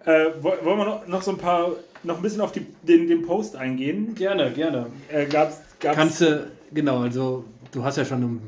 Äh, 0.07 0.27
wo- 0.41 0.53
wollen 0.65 0.79
wir 0.79 0.85
noch, 0.85 1.07
noch 1.07 1.23
so 1.23 1.31
ein 1.31 1.39
paar, 1.39 1.71
noch 2.03 2.17
ein 2.17 2.23
bisschen 2.23 2.41
auf 2.41 2.53
die, 2.53 2.67
den, 2.83 3.09
den 3.09 3.23
Post 3.27 3.57
eingehen? 3.57 4.15
Gerne, 4.15 4.51
gerne. 4.53 4.87
Äh, 5.11 5.27
gab's, 5.27 5.59
gab's, 5.81 5.97
Kannst 5.97 6.21
du, 6.21 6.51
genau, 6.73 7.01
also 7.01 7.45
du 7.73 7.85
hast 7.85 7.97
ja 7.97 8.05
schon 8.05 8.23
ein 8.23 8.41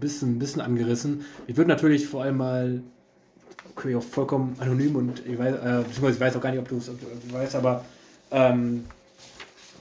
bisschen, 0.00 0.36
ein 0.36 0.38
bisschen 0.38 0.62
angerissen. 0.62 1.24
Ich 1.46 1.56
würde 1.56 1.68
natürlich 1.68 2.06
vor 2.06 2.22
allem 2.22 2.36
mal, 2.36 2.80
okay, 3.74 3.96
auch 3.96 4.02
vollkommen 4.02 4.56
anonym 4.60 4.96
und 4.96 5.22
ich 5.26 5.38
weiß, 5.38 5.54
äh, 5.56 5.82
beziehungsweise 5.84 6.14
ich 6.14 6.20
weiß 6.20 6.36
auch 6.36 6.40
gar 6.40 6.50
nicht, 6.50 6.60
ob 6.60 6.68
du 6.68 6.76
es 6.76 6.90
weißt, 7.32 7.56
aber 7.56 7.84
ähm, 8.30 8.84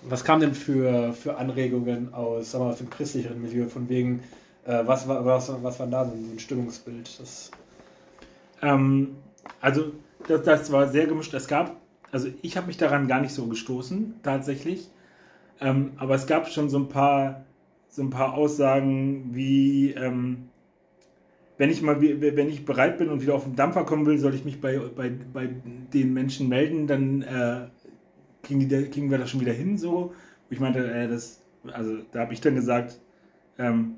was 0.04 0.24
kam 0.24 0.40
denn 0.40 0.54
für, 0.56 1.14
für 1.14 1.38
Anregungen 1.38 2.14
aus, 2.14 2.52
sagen 2.52 2.64
wir, 2.64 2.68
mal, 2.68 2.72
aus 2.74 2.80
dem 2.80 2.90
christlicheren 2.90 3.42
Milieu, 3.42 3.68
von 3.68 3.88
wegen, 3.90 4.24
äh, 4.66 4.82
was, 4.86 5.08
war, 5.08 5.24
was, 5.26 5.52
was 5.62 5.80
war 5.80 5.88
da 5.88 6.06
so 6.06 6.12
ein 6.12 6.40
Stimmungsbild? 6.40 7.20
Das, 7.20 7.52
Ähm, 8.62 9.16
also 9.62 9.92
das, 10.28 10.44
das 10.44 10.72
war 10.72 10.88
sehr 10.88 11.08
gemischt. 11.08 11.34
Es 11.34 11.48
gab, 11.48 11.80
also 12.12 12.30
ich 12.42 12.58
habe 12.58 12.68
mich 12.68 12.78
daran 12.78 13.08
gar 13.08 13.22
nicht 13.22 13.34
so 13.34 13.48
gestoßen, 13.48 14.16
tatsächlich. 14.24 14.90
Ähm, 15.60 15.92
aber 15.98 16.16
es 16.16 16.28
gab 16.28 16.48
schon 16.50 16.70
so 16.70 16.78
ein 16.78 16.90
paar 16.90 17.46
so 17.98 18.04
ein 18.04 18.12
paar 18.12 18.36
Aussagen 18.36 19.34
wie, 19.34 19.92
ähm, 19.92 20.50
wenn 21.58 21.72
ich 21.72 21.82
mal, 21.82 22.00
wenn 22.00 22.50
ich 22.50 22.64
bereit 22.64 23.00
bin 23.00 23.10
und 23.10 23.24
wieder 23.24 23.34
auf 23.34 23.46
den 23.46 23.56
Dampfer 23.56 23.86
kommen 23.86 24.06
will, 24.06 24.20
soll 24.20 24.36
ich 24.36 24.46
mich 24.46 24.62
bei, 24.62 24.78
bei, 24.78 25.10
bei 25.34 25.50
den 25.94 26.14
Menschen 26.14 26.48
melden, 26.48 26.86
dann 26.86 27.24
äh, 27.24 27.68
kriegen, 28.44 28.70
die, 28.70 28.90
kriegen 28.90 29.10
wir 29.10 29.18
das 29.18 29.32
schon 29.32 29.42
wieder 29.42 29.54
hin, 29.54 29.80
so. 29.80 30.14
Ich 30.52 30.60
meinte, 30.60 30.88
äh, 30.92 31.08
das, 31.08 31.42
also 31.72 31.98
da 32.12 32.20
habe 32.20 32.34
ich 32.34 32.42
dann 32.42 32.54
gesagt, 32.54 33.00
ähm, 33.58 33.96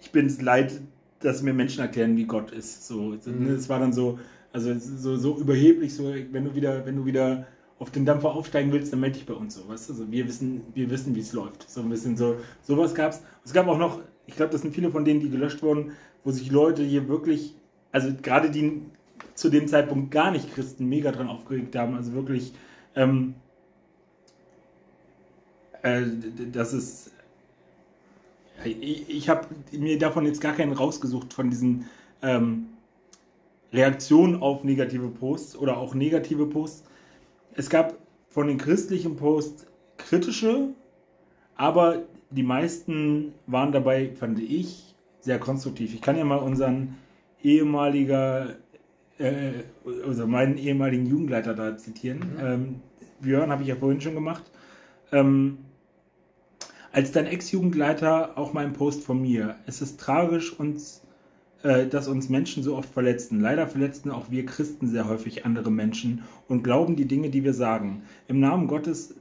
ich 0.00 0.10
bin 0.10 0.26
es 0.26 0.42
leid, 0.42 0.80
dass 1.20 1.42
mir 1.42 1.52
Menschen 1.52 1.80
erklären, 1.80 2.16
wie 2.16 2.24
Gott 2.24 2.50
ist. 2.50 2.86
So, 2.86 3.16
mhm. 3.24 3.48
es 3.50 3.68
war 3.68 3.80
dann 3.80 3.92
so, 3.92 4.18
also 4.52 4.74
so, 4.78 5.16
so 5.16 5.36
überheblich, 5.36 5.94
so 5.94 6.14
wenn 6.30 6.44
du 6.44 6.54
wieder, 6.54 6.86
wenn 6.86 6.96
du 6.96 7.04
wieder 7.04 7.46
auf 7.78 7.90
den 7.90 8.04
Dampfer 8.04 8.30
aufsteigen 8.30 8.72
willst, 8.72 8.92
dann 8.92 9.00
melde 9.00 9.18
dich 9.18 9.26
bei 9.26 9.34
uns 9.34 9.54
so, 9.54 9.68
weißt 9.68 9.88
du? 9.88 9.92
Also 9.94 10.10
wir 10.10 10.26
wissen, 10.26 10.62
wir 10.74 10.90
wissen, 10.90 11.14
wie 11.14 11.20
es 11.20 11.32
läuft. 11.32 11.70
So 11.70 11.80
ein 11.80 11.88
bisschen 11.88 12.16
so, 12.16 12.36
sowas 12.62 12.94
gab's. 12.94 13.22
Es 13.44 13.52
gab 13.52 13.68
auch 13.68 13.78
noch, 13.78 14.00
ich 14.26 14.36
glaube, 14.36 14.52
das 14.52 14.62
sind 14.62 14.74
viele 14.74 14.90
von 14.90 15.04
denen, 15.04 15.20
die 15.20 15.30
gelöscht 15.30 15.62
wurden, 15.62 15.92
wo 16.24 16.30
sich 16.30 16.50
Leute 16.50 16.82
hier 16.82 17.08
wirklich, 17.08 17.54
also 17.92 18.12
gerade 18.20 18.50
die 18.50 18.82
zu 19.34 19.48
dem 19.48 19.68
Zeitpunkt 19.68 20.10
gar 20.10 20.32
nicht 20.32 20.52
Christen 20.54 20.86
mega 20.86 21.12
dran 21.12 21.28
aufgeregt 21.28 21.76
haben, 21.76 21.94
also 21.94 22.12
wirklich, 22.12 22.52
ähm, 22.96 23.34
äh, 25.82 26.02
das 26.52 26.72
ist, 26.72 27.12
ich, 28.64 29.08
ich 29.08 29.28
habe 29.28 29.46
mir 29.72 29.98
davon 29.98 30.26
jetzt 30.26 30.40
gar 30.40 30.54
keinen 30.54 30.72
rausgesucht 30.72 31.32
von 31.32 31.50
diesen 31.50 31.86
ähm, 32.22 32.66
Reaktionen 33.72 34.40
auf 34.40 34.64
negative 34.64 35.08
Posts 35.08 35.56
oder 35.56 35.76
auch 35.76 35.94
negative 35.94 36.46
Posts. 36.46 36.84
Es 37.54 37.68
gab 37.68 37.94
von 38.28 38.48
den 38.48 38.58
christlichen 38.58 39.16
Posts 39.16 39.66
kritische, 39.96 40.68
aber 41.56 42.02
die 42.30 42.42
meisten 42.42 43.34
waren 43.46 43.72
dabei, 43.72 44.10
fand 44.14 44.38
ich, 44.38 44.94
sehr 45.20 45.38
konstruktiv. 45.38 45.94
Ich 45.94 46.00
kann 46.00 46.16
ja 46.16 46.24
mal 46.24 46.36
unseren 46.36 46.96
ehemaliger, 47.42 48.56
äh, 49.18 49.52
also 50.06 50.26
meinen 50.26 50.56
ehemaligen 50.56 51.06
Jugendleiter 51.06 51.54
da 51.54 51.76
zitieren. 51.76 52.18
Mhm. 52.18 52.46
Ähm, 52.46 52.74
Björn 53.20 53.50
habe 53.50 53.62
ich 53.62 53.68
ja 53.68 53.76
vorhin 53.76 54.00
schon 54.00 54.14
gemacht. 54.14 54.44
Ähm, 55.12 55.58
als 56.98 57.12
dein 57.12 57.26
Ex-Jugendleiter 57.26 58.36
auch 58.36 58.52
mal 58.52 58.66
ein 58.66 58.72
Post 58.72 59.04
von 59.04 59.22
mir. 59.22 59.54
Es 59.66 59.80
ist 59.80 60.00
tragisch, 60.00 60.58
uns, 60.58 61.00
äh, 61.62 61.86
dass 61.86 62.08
uns 62.08 62.28
Menschen 62.28 62.64
so 62.64 62.76
oft 62.76 62.92
verletzen. 62.92 63.40
Leider 63.40 63.68
verletzen 63.68 64.10
auch 64.10 64.32
wir 64.32 64.44
Christen 64.44 64.88
sehr 64.88 65.08
häufig 65.08 65.46
andere 65.46 65.70
Menschen 65.70 66.24
und 66.48 66.64
glauben 66.64 66.96
die 66.96 67.04
Dinge, 67.04 67.30
die 67.30 67.44
wir 67.44 67.54
sagen. 67.54 68.02
Im 68.26 68.40
Namen 68.40 68.66
Gottes 68.66 69.14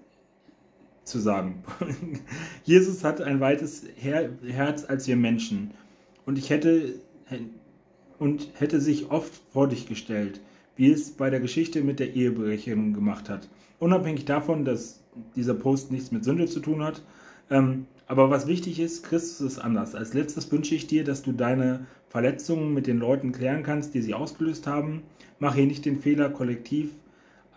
zu 1.04 1.20
sagen. 1.20 1.64
Jesus 2.64 3.04
hat 3.04 3.22
ein 3.22 3.42
weites 3.42 3.84
Her 3.96 4.32
Herz 4.48 4.84
als 4.84 5.08
wir 5.08 5.16
Menschen. 5.16 5.70
Und 6.26 6.40
ich 6.40 6.50
hätte 6.50 6.96
und 8.18 8.50
hätte 8.56 8.82
sich 8.82 9.12
oft 9.12 9.40
vor 9.54 9.68
dich 9.68 9.88
gestellt, 9.88 10.42
wie 10.78 10.90
es 10.90 11.12
bei 11.12 11.30
der 11.30 11.42
Geschichte 11.42 11.84
mit 11.84 12.00
der 12.00 12.16
Ehebrecherin 12.16 12.96
gemacht 12.96 13.30
hat. 13.30 13.48
Unabhängig 13.78 14.26
davon, 14.26 14.66
dass 14.66 15.04
dieser 15.36 15.54
Post 15.54 15.92
nichts 15.92 16.12
mit 16.12 16.24
Sünde 16.24 16.48
zu 16.48 16.60
tun 16.60 16.82
hat, 16.84 17.04
ähm, 17.50 17.86
aber 18.08 18.30
was 18.30 18.48
wichtig 18.48 18.80
ist, 18.80 19.04
Christus 19.04 19.42
ist 19.42 19.60
anders. 19.60 19.94
Als 19.94 20.14
letztes 20.14 20.52
wünsche 20.52 20.76
ich 20.76 20.88
dir, 20.88 21.04
dass 21.04 21.24
du 21.24 21.34
deine 21.34 21.86
Verletzungen 22.10 22.74
mit 22.74 22.88
den 22.88 23.00
Leuten 23.00 23.32
klären 23.34 23.64
kannst, 23.64 23.94
die 23.94 24.02
sie 24.02 24.14
ausgelöst 24.14 24.66
haben. 24.66 25.04
Mach 25.40 25.56
hier 25.56 25.66
nicht 25.66 25.86
den 25.86 26.00
Fehler, 26.00 26.30
kollektiv 26.30 26.92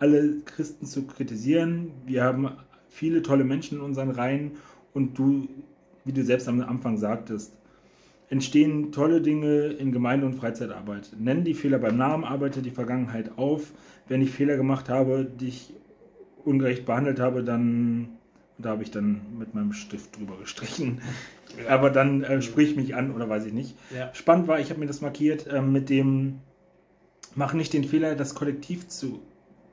alle 0.01 0.39
Christen 0.45 0.87
zu 0.87 1.05
kritisieren. 1.05 1.91
Wir 2.07 2.23
haben 2.23 2.49
viele 2.89 3.21
tolle 3.21 3.43
Menschen 3.43 3.77
in 3.77 3.83
unseren 3.83 4.09
Reihen 4.09 4.53
und 4.93 5.17
du, 5.17 5.47
wie 6.05 6.11
du 6.11 6.23
selbst 6.23 6.47
am 6.47 6.59
Anfang 6.61 6.97
sagtest, 6.97 7.55
entstehen 8.29 8.91
tolle 8.91 9.21
Dinge 9.21 9.67
in 9.67 9.91
Gemeinde- 9.91 10.25
und 10.25 10.33
Freizeitarbeit. 10.33 11.11
Nenn 11.19 11.43
die 11.43 11.53
Fehler 11.53 11.77
beim 11.77 11.97
Namen, 11.97 12.23
arbeite 12.23 12.63
die 12.63 12.71
Vergangenheit 12.71 13.37
auf. 13.37 13.73
Wenn 14.07 14.23
ich 14.23 14.31
Fehler 14.31 14.57
gemacht 14.57 14.89
habe, 14.89 15.23
dich 15.23 15.71
ungerecht 16.43 16.87
behandelt 16.87 17.19
habe, 17.19 17.43
dann 17.43 18.17
da 18.61 18.71
habe 18.71 18.83
ich 18.83 18.91
dann 18.91 19.21
mit 19.37 19.53
meinem 19.53 19.73
Stift 19.73 20.17
drüber 20.17 20.37
gestrichen. 20.37 21.01
Aber 21.67 21.89
dann 21.89 22.23
äh, 22.23 22.41
sprich 22.41 22.75
mich 22.75 22.95
an 22.95 23.11
oder 23.11 23.27
weiß 23.27 23.45
ich 23.45 23.53
nicht. 23.53 23.75
Ja. 23.95 24.13
Spannend 24.13 24.47
war, 24.47 24.59
ich 24.59 24.69
habe 24.69 24.79
mir 24.79 24.87
das 24.87 25.01
markiert 25.01 25.47
äh, 25.47 25.61
mit 25.61 25.89
dem, 25.89 26.39
mach 27.35 27.53
nicht 27.53 27.73
den 27.73 27.83
Fehler, 27.83 28.15
das 28.15 28.35
Kollektiv 28.35 28.87
zu 28.87 29.21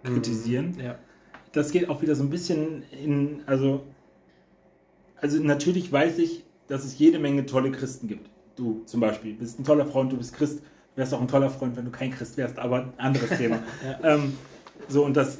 kritisieren. 0.02 0.72
Mhm. 0.76 0.80
Ja. 0.80 0.98
Das 1.52 1.70
geht 1.70 1.88
auch 1.88 2.02
wieder 2.02 2.14
so 2.14 2.22
ein 2.22 2.30
bisschen 2.30 2.82
in, 2.90 3.42
also, 3.46 3.84
also 5.16 5.42
natürlich 5.42 5.90
weiß 5.90 6.18
ich, 6.18 6.44
dass 6.68 6.84
es 6.84 6.98
jede 6.98 7.18
Menge 7.18 7.46
tolle 7.46 7.70
Christen 7.70 8.08
gibt. 8.08 8.28
Du 8.56 8.82
zum 8.84 9.00
Beispiel 9.00 9.34
bist 9.34 9.58
ein 9.58 9.64
toller 9.64 9.86
Freund, 9.86 10.12
du 10.12 10.16
bist 10.16 10.34
Christ, 10.34 10.62
wärst 10.96 11.14
auch 11.14 11.20
ein 11.20 11.28
toller 11.28 11.48
Freund, 11.48 11.76
wenn 11.76 11.84
du 11.84 11.90
kein 11.90 12.10
Christ 12.10 12.36
wärst, 12.36 12.58
aber 12.58 12.82
ein 12.82 12.92
anderes 12.98 13.38
Thema. 13.38 13.60
ja. 14.02 14.14
ähm, 14.14 14.34
so, 14.88 15.04
und 15.04 15.16
das 15.16 15.38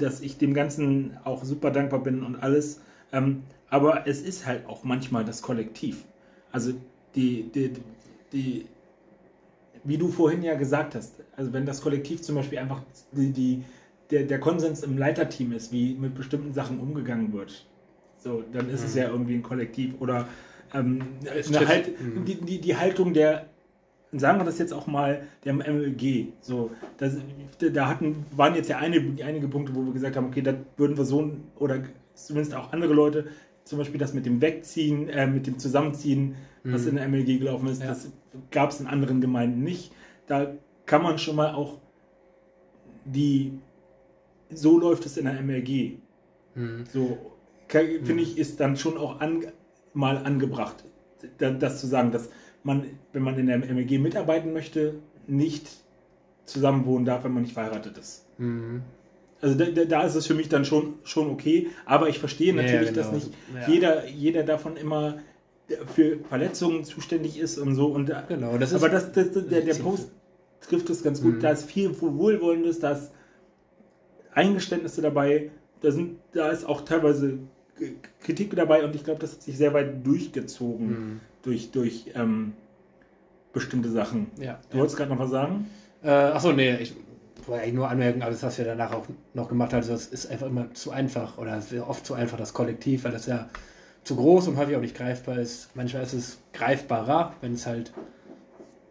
dass 0.00 0.20
ich 0.20 0.38
dem 0.38 0.54
Ganzen 0.54 1.16
auch 1.24 1.44
super 1.44 1.70
dankbar 1.70 2.02
bin 2.02 2.22
und 2.22 2.36
alles. 2.36 2.80
Ähm, 3.12 3.42
aber 3.70 4.06
es 4.06 4.20
ist 4.20 4.46
halt 4.46 4.66
auch 4.66 4.84
manchmal 4.84 5.24
das 5.24 5.42
Kollektiv. 5.42 6.04
Also 6.52 6.72
die, 7.14 7.50
die, 7.54 7.72
die, 8.32 8.66
wie 9.84 9.98
du 9.98 10.08
vorhin 10.08 10.42
ja 10.42 10.54
gesagt 10.54 10.94
hast, 10.94 11.22
also 11.36 11.52
wenn 11.52 11.66
das 11.66 11.80
Kollektiv 11.80 12.22
zum 12.22 12.36
Beispiel 12.36 12.58
einfach 12.58 12.82
die, 13.12 13.30
die, 13.30 13.64
der, 14.10 14.24
der 14.24 14.40
Konsens 14.40 14.82
im 14.82 14.96
Leiterteam 14.96 15.52
ist, 15.52 15.72
wie 15.72 15.94
mit 15.94 16.14
bestimmten 16.14 16.52
Sachen 16.52 16.80
umgegangen 16.80 17.32
wird, 17.32 17.66
so, 18.18 18.42
dann 18.52 18.68
ist 18.70 18.80
mhm. 18.80 18.86
es 18.86 18.94
ja 18.94 19.08
irgendwie 19.08 19.34
ein 19.34 19.42
Kollektiv. 19.42 19.94
Oder 20.00 20.28
ähm, 20.74 21.02
halt, 21.54 22.00
mhm. 22.00 22.24
die, 22.24 22.34
die, 22.36 22.60
die 22.60 22.76
Haltung 22.76 23.14
der 23.14 23.46
sagen 24.12 24.38
wir 24.40 24.44
das 24.44 24.58
jetzt 24.58 24.72
auch 24.72 24.86
mal, 24.86 25.22
der 25.44 25.54
MLG. 25.54 26.28
So, 26.40 26.70
das, 26.96 27.16
da 27.58 27.88
hatten, 27.88 28.24
waren 28.34 28.54
jetzt 28.54 28.68
ja 28.68 28.78
eine, 28.78 28.96
einige 29.24 29.48
Punkte, 29.48 29.74
wo 29.74 29.84
wir 29.84 29.92
gesagt 29.92 30.16
haben, 30.16 30.26
okay, 30.26 30.42
da 30.42 30.54
würden 30.76 30.96
wir 30.96 31.04
so, 31.04 31.30
oder 31.56 31.82
zumindest 32.14 32.54
auch 32.54 32.72
andere 32.72 32.94
Leute, 32.94 33.26
zum 33.64 33.78
Beispiel 33.78 34.00
das 34.00 34.14
mit 34.14 34.24
dem 34.24 34.40
Wegziehen, 34.40 35.08
äh, 35.10 35.26
mit 35.26 35.46
dem 35.46 35.58
Zusammenziehen, 35.58 36.36
mhm. 36.64 36.72
was 36.72 36.86
in 36.86 36.96
der 36.96 37.06
MLG 37.06 37.38
gelaufen 37.38 37.68
ist, 37.68 37.82
ja. 37.82 37.88
das 37.88 38.10
gab 38.50 38.70
es 38.70 38.80
in 38.80 38.86
anderen 38.86 39.20
Gemeinden 39.20 39.62
nicht. 39.62 39.92
Da 40.26 40.54
kann 40.86 41.02
man 41.02 41.18
schon 41.18 41.36
mal 41.36 41.54
auch 41.54 41.78
die, 43.04 43.52
so 44.50 44.78
läuft 44.78 45.04
es 45.06 45.18
in 45.18 45.26
der 45.26 45.34
MLG. 45.42 45.98
Mhm. 46.54 46.84
So, 46.90 47.18
finde 47.68 48.12
mhm. 48.14 48.18
ich, 48.18 48.38
ist 48.38 48.58
dann 48.58 48.76
schon 48.76 48.96
auch 48.96 49.20
an, 49.20 49.44
mal 49.92 50.16
angebracht, 50.16 50.84
das 51.38 51.80
zu 51.80 51.86
sagen, 51.86 52.10
dass 52.10 52.30
man, 52.62 52.86
wenn 53.12 53.22
man 53.22 53.38
in 53.38 53.46
der 53.46 53.58
MEG 53.58 54.00
mitarbeiten 54.00 54.52
möchte, 54.52 54.94
nicht 55.26 55.68
zusammenwohnen 56.44 57.04
darf, 57.04 57.24
wenn 57.24 57.32
man 57.32 57.42
nicht 57.42 57.54
verheiratet 57.54 57.98
ist. 57.98 58.26
Mhm. 58.38 58.82
Also 59.40 59.54
da, 59.56 59.84
da, 59.84 60.02
ist 60.02 60.16
es 60.16 60.26
für 60.26 60.34
mich 60.34 60.48
dann 60.48 60.64
schon, 60.64 60.94
schon 61.04 61.30
okay, 61.30 61.68
aber 61.84 62.08
ich 62.08 62.18
verstehe 62.18 62.52
natürlich, 62.52 62.90
ja, 62.90 62.92
genau. 62.92 62.96
dass 62.96 63.12
nicht 63.12 63.30
ja. 63.54 63.68
jeder, 63.68 64.08
jeder 64.08 64.42
davon 64.42 64.76
immer 64.76 65.18
für 65.94 66.18
Verletzungen 66.28 66.84
zuständig 66.84 67.38
ist 67.38 67.58
und 67.58 67.74
so. 67.74 67.86
Und 67.86 68.10
genau, 68.28 68.58
das 68.58 68.74
aber 68.74 68.88
das, 68.88 69.12
das, 69.12 69.32
das 69.32 69.46
der, 69.46 69.60
der 69.60 69.74
Post 69.74 70.10
trifft 70.60 70.90
es 70.90 71.04
ganz 71.04 71.22
gut. 71.22 71.36
Mhm. 71.36 71.40
Da 71.40 71.50
ist 71.50 71.70
viel 71.70 72.00
Wohlwollendes, 72.00 72.80
da 72.80 72.92
ist 72.92 73.12
Eingeständnisse 74.32 75.02
dabei, 75.02 75.50
da, 75.82 75.92
sind, 75.92 76.18
da 76.32 76.50
ist 76.50 76.64
auch 76.64 76.80
teilweise 76.80 77.38
Kritik 78.22 78.54
dabei 78.56 78.84
und 78.84 78.94
ich 78.94 79.04
glaube, 79.04 79.20
das 79.20 79.32
hat 79.32 79.42
sich 79.42 79.56
sehr 79.56 79.72
weit 79.72 80.06
durchgezogen. 80.06 80.88
Mhm 80.88 81.20
durch, 81.42 81.70
durch 81.70 82.04
ähm, 82.14 82.52
bestimmte 83.52 83.90
Sachen. 83.90 84.30
Ja, 84.38 84.60
du 84.70 84.76
ja. 84.76 84.80
wolltest 84.80 84.96
gerade 84.96 85.10
noch 85.10 85.18
was 85.18 85.30
sagen? 85.30 85.66
Äh, 86.02 86.10
achso, 86.10 86.52
nee, 86.52 86.76
ich 86.76 86.94
wollte 87.46 87.62
eigentlich 87.62 87.74
nur 87.74 87.88
anmerken, 87.88 88.22
alles, 88.22 88.42
was 88.42 88.58
wir 88.58 88.64
danach 88.64 88.92
auch 88.92 89.06
noch 89.34 89.48
gemacht 89.48 89.72
haben, 89.72 89.86
das 89.86 90.06
ist 90.06 90.30
einfach 90.30 90.46
immer 90.46 90.72
zu 90.74 90.90
einfach 90.90 91.38
oder 91.38 91.60
oft 91.86 92.04
zu 92.04 92.14
einfach 92.14 92.36
das 92.36 92.52
Kollektiv, 92.52 93.04
weil 93.04 93.12
das 93.12 93.26
ja 93.26 93.48
zu 94.04 94.16
groß 94.16 94.48
und 94.48 94.56
häufig 94.56 94.76
auch 94.76 94.80
nicht 94.80 94.96
greifbar 94.96 95.38
ist. 95.38 95.74
Manchmal 95.74 96.02
ist 96.02 96.12
es 96.12 96.38
greifbarer, 96.52 97.34
wenn 97.40 97.54
es 97.54 97.66
halt 97.66 97.92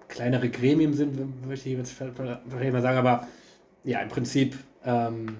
kleinere 0.07 0.49
Gremien 0.49 0.93
sind, 0.93 1.45
möchte 1.45 1.69
ich 1.69 1.77
jetzt 1.77 1.99
mal 1.99 2.81
sagen, 2.81 2.97
aber 2.97 3.27
ja, 3.83 3.99
im 3.99 4.09
Prinzip 4.09 4.57
ähm, 4.83 5.37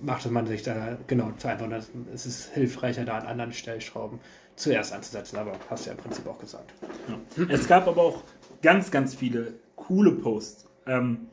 macht 0.00 0.30
man 0.30 0.46
sich 0.46 0.62
da 0.62 0.98
genau 1.06 1.32
zu 1.36 1.48
einfach. 1.48 1.68
Es 2.12 2.26
ist 2.26 2.52
hilfreicher, 2.54 3.04
da 3.04 3.18
an 3.18 3.26
anderen 3.26 3.52
Stellschrauben 3.52 4.20
zuerst 4.56 4.92
anzusetzen, 4.92 5.38
aber 5.38 5.52
hast 5.70 5.86
du 5.86 5.90
ja 5.90 5.96
im 5.96 6.02
Prinzip 6.02 6.26
auch 6.26 6.38
gesagt. 6.38 6.74
Ja. 7.08 7.44
Es 7.48 7.68
gab 7.68 7.86
aber 7.86 8.02
auch 8.02 8.22
ganz, 8.62 8.90
ganz 8.90 9.14
viele 9.14 9.54
coole 9.76 10.12
Posts. 10.12 10.66
Ähm, 10.86 11.28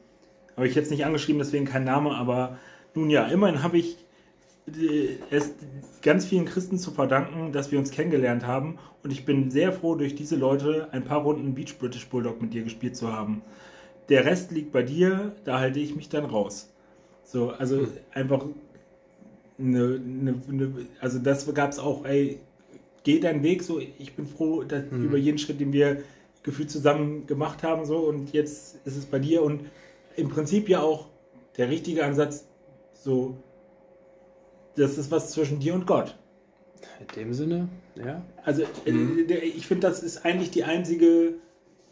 habe 0.55 0.67
ich 0.67 0.75
jetzt 0.75 0.91
nicht 0.91 1.05
angeschrieben, 1.05 1.39
deswegen 1.39 1.65
kein 1.65 1.83
Name, 1.83 2.15
aber 2.15 2.57
nun 2.93 3.09
ja, 3.09 3.25
immerhin 3.27 3.63
habe 3.63 3.77
ich 3.77 3.97
äh, 4.67 5.17
es 5.31 5.53
ganz 6.01 6.25
vielen 6.25 6.45
Christen 6.45 6.77
zu 6.77 6.91
verdanken, 6.91 7.51
dass 7.51 7.71
wir 7.71 7.79
uns 7.79 7.91
kennengelernt 7.91 8.45
haben 8.45 8.77
und 9.03 9.11
ich 9.11 9.25
bin 9.25 9.51
sehr 9.51 9.71
froh, 9.71 9.95
durch 9.95 10.15
diese 10.15 10.35
Leute 10.35 10.89
ein 10.91 11.03
paar 11.03 11.21
Runden 11.21 11.55
Beach 11.55 11.77
British 11.79 12.07
Bulldog 12.07 12.41
mit 12.41 12.53
dir 12.53 12.63
gespielt 12.63 12.95
zu 12.95 13.11
haben. 13.11 13.41
Der 14.09 14.25
Rest 14.25 14.51
liegt 14.51 14.71
bei 14.71 14.83
dir, 14.83 15.35
da 15.45 15.59
halte 15.59 15.79
ich 15.79 15.95
mich 15.95 16.09
dann 16.09 16.25
raus. 16.25 16.74
So, 17.25 17.49
also 17.49 17.79
hm. 17.79 17.89
einfach 18.13 18.45
eine, 19.59 20.01
eine, 20.03 20.41
eine 20.49 20.87
also 21.01 21.19
das 21.19 21.51
gab 21.53 21.71
es 21.71 21.79
auch, 21.79 22.05
ey, 22.05 22.39
geh 23.03 23.19
deinen 23.19 23.43
Weg 23.43 23.63
so, 23.63 23.79
ich 23.79 24.15
bin 24.15 24.25
froh 24.25 24.63
dass, 24.63 24.83
mhm. 24.89 25.05
über 25.05 25.17
jeden 25.17 25.37
Schritt, 25.37 25.59
den 25.59 25.73
wir 25.73 26.03
gefühlt 26.43 26.69
zusammen 26.69 27.25
gemacht 27.27 27.63
haben 27.63 27.85
so 27.85 27.97
und 27.97 28.33
jetzt 28.33 28.85
ist 28.85 28.95
es 28.95 29.05
bei 29.05 29.19
dir 29.19 29.43
und 29.43 29.61
im 30.15 30.29
Prinzip 30.29 30.69
ja 30.69 30.81
auch 30.81 31.07
der 31.57 31.69
richtige 31.69 32.03
Ansatz, 32.05 32.47
so, 32.93 33.37
das 34.75 34.97
ist 34.97 35.11
was 35.11 35.31
zwischen 35.31 35.59
dir 35.59 35.73
und 35.73 35.87
Gott. 35.87 36.17
In 36.99 37.07
dem 37.15 37.33
Sinne, 37.33 37.69
ja. 37.95 38.23
Also 38.43 38.63
mhm. 38.85 39.25
ich 39.29 39.67
finde, 39.67 39.87
das 39.87 40.03
ist 40.03 40.25
eigentlich 40.25 40.51
die 40.51 40.63
einzige 40.63 41.35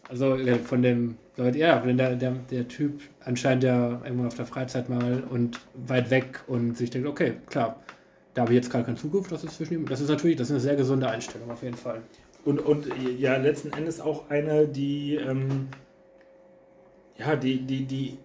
also 0.09 0.38
von 0.65 0.81
dem, 0.81 1.17
ja, 1.38 1.85
wenn 1.85 1.97
der, 1.97 2.15
der, 2.15 2.31
der 2.51 2.67
Typ 2.67 3.01
anscheinend 3.23 3.63
ja 3.63 4.01
irgendwann 4.03 4.27
auf 4.27 4.35
der 4.35 4.45
Freizeit 4.45 4.89
mal 4.89 5.23
und 5.30 5.59
weit 5.88 6.09
weg 6.09 6.41
und 6.47 6.77
sich 6.77 6.89
denkt, 6.89 7.07
okay, 7.07 7.34
klar, 7.49 7.81
da 8.34 8.41
habe 8.41 8.51
ich 8.51 8.57
jetzt 8.57 8.69
gerade 8.69 8.85
keine 8.85 8.97
Zukunft, 8.97 9.31
das 9.31 9.43
ist 9.43 9.55
zwischen 9.57 9.75
ihm. 9.75 9.85
Das 9.85 10.01
ist 10.01 10.09
natürlich, 10.09 10.38
das 10.38 10.47
ist 10.47 10.51
eine 10.51 10.59
sehr 10.59 10.75
gesunde 10.75 11.09
Einstellung 11.09 11.49
auf 11.51 11.63
jeden 11.63 11.77
Fall. 11.77 12.01
Und, 12.45 12.59
und 12.59 12.88
ja, 13.17 13.38
letzten 13.38 13.71
Endes 13.71 14.01
auch 14.01 14.30
eine, 14.30 14.67
die, 14.67 15.15
ähm, 15.15 15.67
ja, 17.17 17.35
die, 17.35 17.59
die, 17.59 17.85
die 17.85 18.17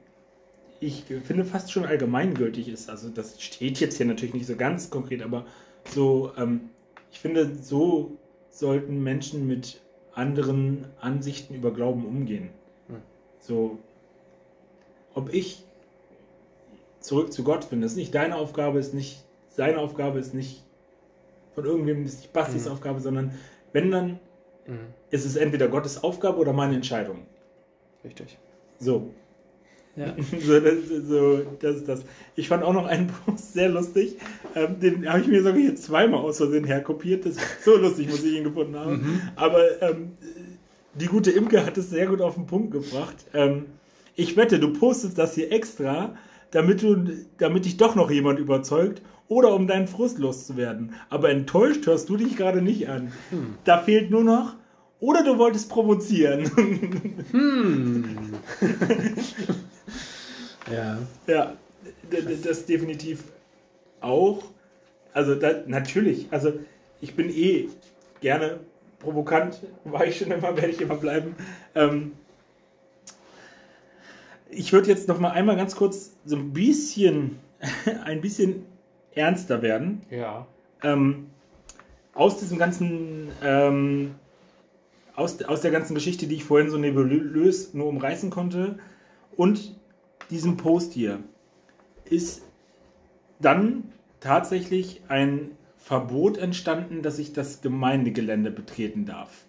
ich 0.80 1.04
finde 1.24 1.44
fast 1.44 1.72
schon 1.72 1.84
allgemeingültig 1.84 2.68
ist. 2.68 2.88
Also 2.88 3.08
das 3.08 3.40
steht 3.40 3.80
jetzt 3.80 3.96
hier 3.96 4.06
natürlich 4.06 4.34
nicht 4.34 4.46
so 4.46 4.56
ganz 4.56 4.90
konkret, 4.90 5.22
aber 5.22 5.44
so, 5.88 6.32
ähm, 6.36 6.70
ich 7.10 7.18
finde, 7.18 7.54
so 7.54 8.16
sollten 8.50 9.02
Menschen 9.02 9.46
mit 9.46 9.80
anderen 10.18 10.84
Ansichten 11.00 11.54
über 11.54 11.72
Glauben 11.72 12.04
umgehen. 12.04 12.50
Hm. 12.88 13.02
So, 13.38 13.78
ob 15.14 15.32
ich 15.32 15.64
zurück 17.00 17.32
zu 17.32 17.44
Gott 17.44 17.64
finde, 17.64 17.86
ist 17.86 17.96
nicht 17.96 18.14
deine 18.14 18.36
Aufgabe, 18.36 18.78
ist 18.78 18.94
nicht 18.94 19.24
seine 19.48 19.78
Aufgabe, 19.78 20.18
ist 20.18 20.34
nicht 20.34 20.62
von 21.54 21.64
irgendwem, 21.64 22.04
ist 22.04 22.20
nicht 22.20 22.32
Bastis 22.32 22.66
mhm. 22.66 22.72
Aufgabe, 22.72 23.00
sondern 23.00 23.32
wenn 23.72 23.90
dann, 23.90 24.20
mhm. 24.66 24.86
ist 25.10 25.24
es 25.24 25.36
entweder 25.36 25.68
Gottes 25.68 26.02
Aufgabe 26.02 26.38
oder 26.38 26.52
meine 26.52 26.74
Entscheidung. 26.74 27.26
Richtig. 28.04 28.38
So. 28.78 29.10
Ja. 29.98 30.14
so, 30.46 30.60
das, 30.60 30.74
so, 31.08 31.40
das 31.60 31.76
ist 31.76 31.88
das. 31.88 32.04
Ich 32.36 32.48
fand 32.48 32.62
auch 32.62 32.72
noch 32.72 32.86
einen 32.86 33.08
Post 33.26 33.54
sehr 33.54 33.68
lustig. 33.68 34.16
Ähm, 34.54 34.78
den 34.80 35.08
habe 35.08 35.20
ich 35.20 35.26
mir 35.26 35.42
sogar 35.42 35.58
hier 35.58 35.74
zweimal 35.76 36.20
aus 36.20 36.36
Versehen 36.36 36.64
herkopiert. 36.64 37.26
Das 37.26 37.36
ist 37.36 37.64
so 37.64 37.76
lustig, 37.76 38.08
muss 38.08 38.22
ich 38.22 38.36
ihn 38.36 38.44
gefunden 38.44 38.76
haben. 38.76 38.92
Mhm. 38.92 39.20
Aber 39.34 39.82
ähm, 39.82 40.12
die 40.94 41.06
gute 41.06 41.30
Imke 41.30 41.66
hat 41.66 41.76
es 41.78 41.90
sehr 41.90 42.06
gut 42.06 42.20
auf 42.20 42.34
den 42.34 42.46
Punkt 42.46 42.70
gebracht. 42.70 43.16
Ähm, 43.34 43.66
ich 44.14 44.36
wette, 44.36 44.58
du 44.60 44.72
postest 44.72 45.18
das 45.18 45.34
hier 45.34 45.52
extra, 45.52 46.14
damit, 46.50 46.82
du, 46.82 46.96
damit 47.38 47.64
dich 47.64 47.76
doch 47.76 47.94
noch 47.94 48.10
jemand 48.10 48.38
überzeugt 48.38 49.02
oder 49.28 49.52
um 49.52 49.66
deinen 49.66 49.88
Frust 49.88 50.18
loszuwerden. 50.18 50.94
Aber 51.10 51.30
enttäuscht 51.30 51.86
hörst 51.86 52.08
du 52.08 52.16
dich 52.16 52.36
gerade 52.36 52.62
nicht 52.62 52.88
an. 52.88 53.12
Hm. 53.30 53.54
Da 53.64 53.78
fehlt 53.78 54.10
nur 54.10 54.24
noch, 54.24 54.54
oder 55.00 55.22
du 55.22 55.38
wolltest 55.38 55.68
provozieren. 55.68 56.50
Hm. 57.30 58.04
Ja. 60.72 60.98
Ja, 61.26 61.52
das 62.42 62.66
definitiv 62.66 63.24
auch. 64.00 64.44
Also 65.12 65.34
da, 65.34 65.62
natürlich, 65.66 66.28
also 66.30 66.52
ich 67.00 67.14
bin 67.14 67.30
eh 67.30 67.68
gerne 68.20 68.60
provokant, 68.98 69.60
war 69.84 70.04
ich 70.04 70.18
schon 70.18 70.30
immer, 70.30 70.56
werde 70.56 70.70
ich 70.70 70.80
immer 70.80 70.96
bleiben. 70.96 71.34
Ähm, 71.74 72.12
ich 74.50 74.72
würde 74.72 74.88
jetzt 74.88 75.08
noch 75.08 75.18
mal 75.18 75.30
einmal 75.30 75.56
ganz 75.56 75.76
kurz 75.76 76.12
so 76.24 76.36
ein 76.36 76.52
bisschen, 76.52 77.38
ein 78.04 78.20
bisschen 78.20 78.64
ernster 79.14 79.62
werden. 79.62 80.02
Ja. 80.10 80.46
Ähm, 80.82 81.26
aus 82.14 82.38
diesem 82.38 82.58
ganzen, 82.58 83.28
ähm, 83.42 84.14
aus, 85.14 85.42
aus 85.42 85.60
der 85.60 85.70
ganzen 85.70 85.94
Geschichte, 85.94 86.26
die 86.26 86.36
ich 86.36 86.44
vorhin 86.44 86.70
so 86.70 86.78
nebulös 86.78 87.74
nur 87.74 87.86
umreißen 87.86 88.30
konnte 88.30 88.78
und 89.36 89.77
diesem 90.30 90.56
Post 90.56 90.92
hier 90.92 91.20
ist 92.04 92.42
dann 93.40 93.84
tatsächlich 94.20 95.02
ein 95.08 95.52
Verbot 95.76 96.38
entstanden, 96.38 97.02
dass 97.02 97.18
ich 97.18 97.32
das 97.32 97.60
Gemeindegelände 97.60 98.50
betreten 98.50 99.06
darf. 99.06 99.44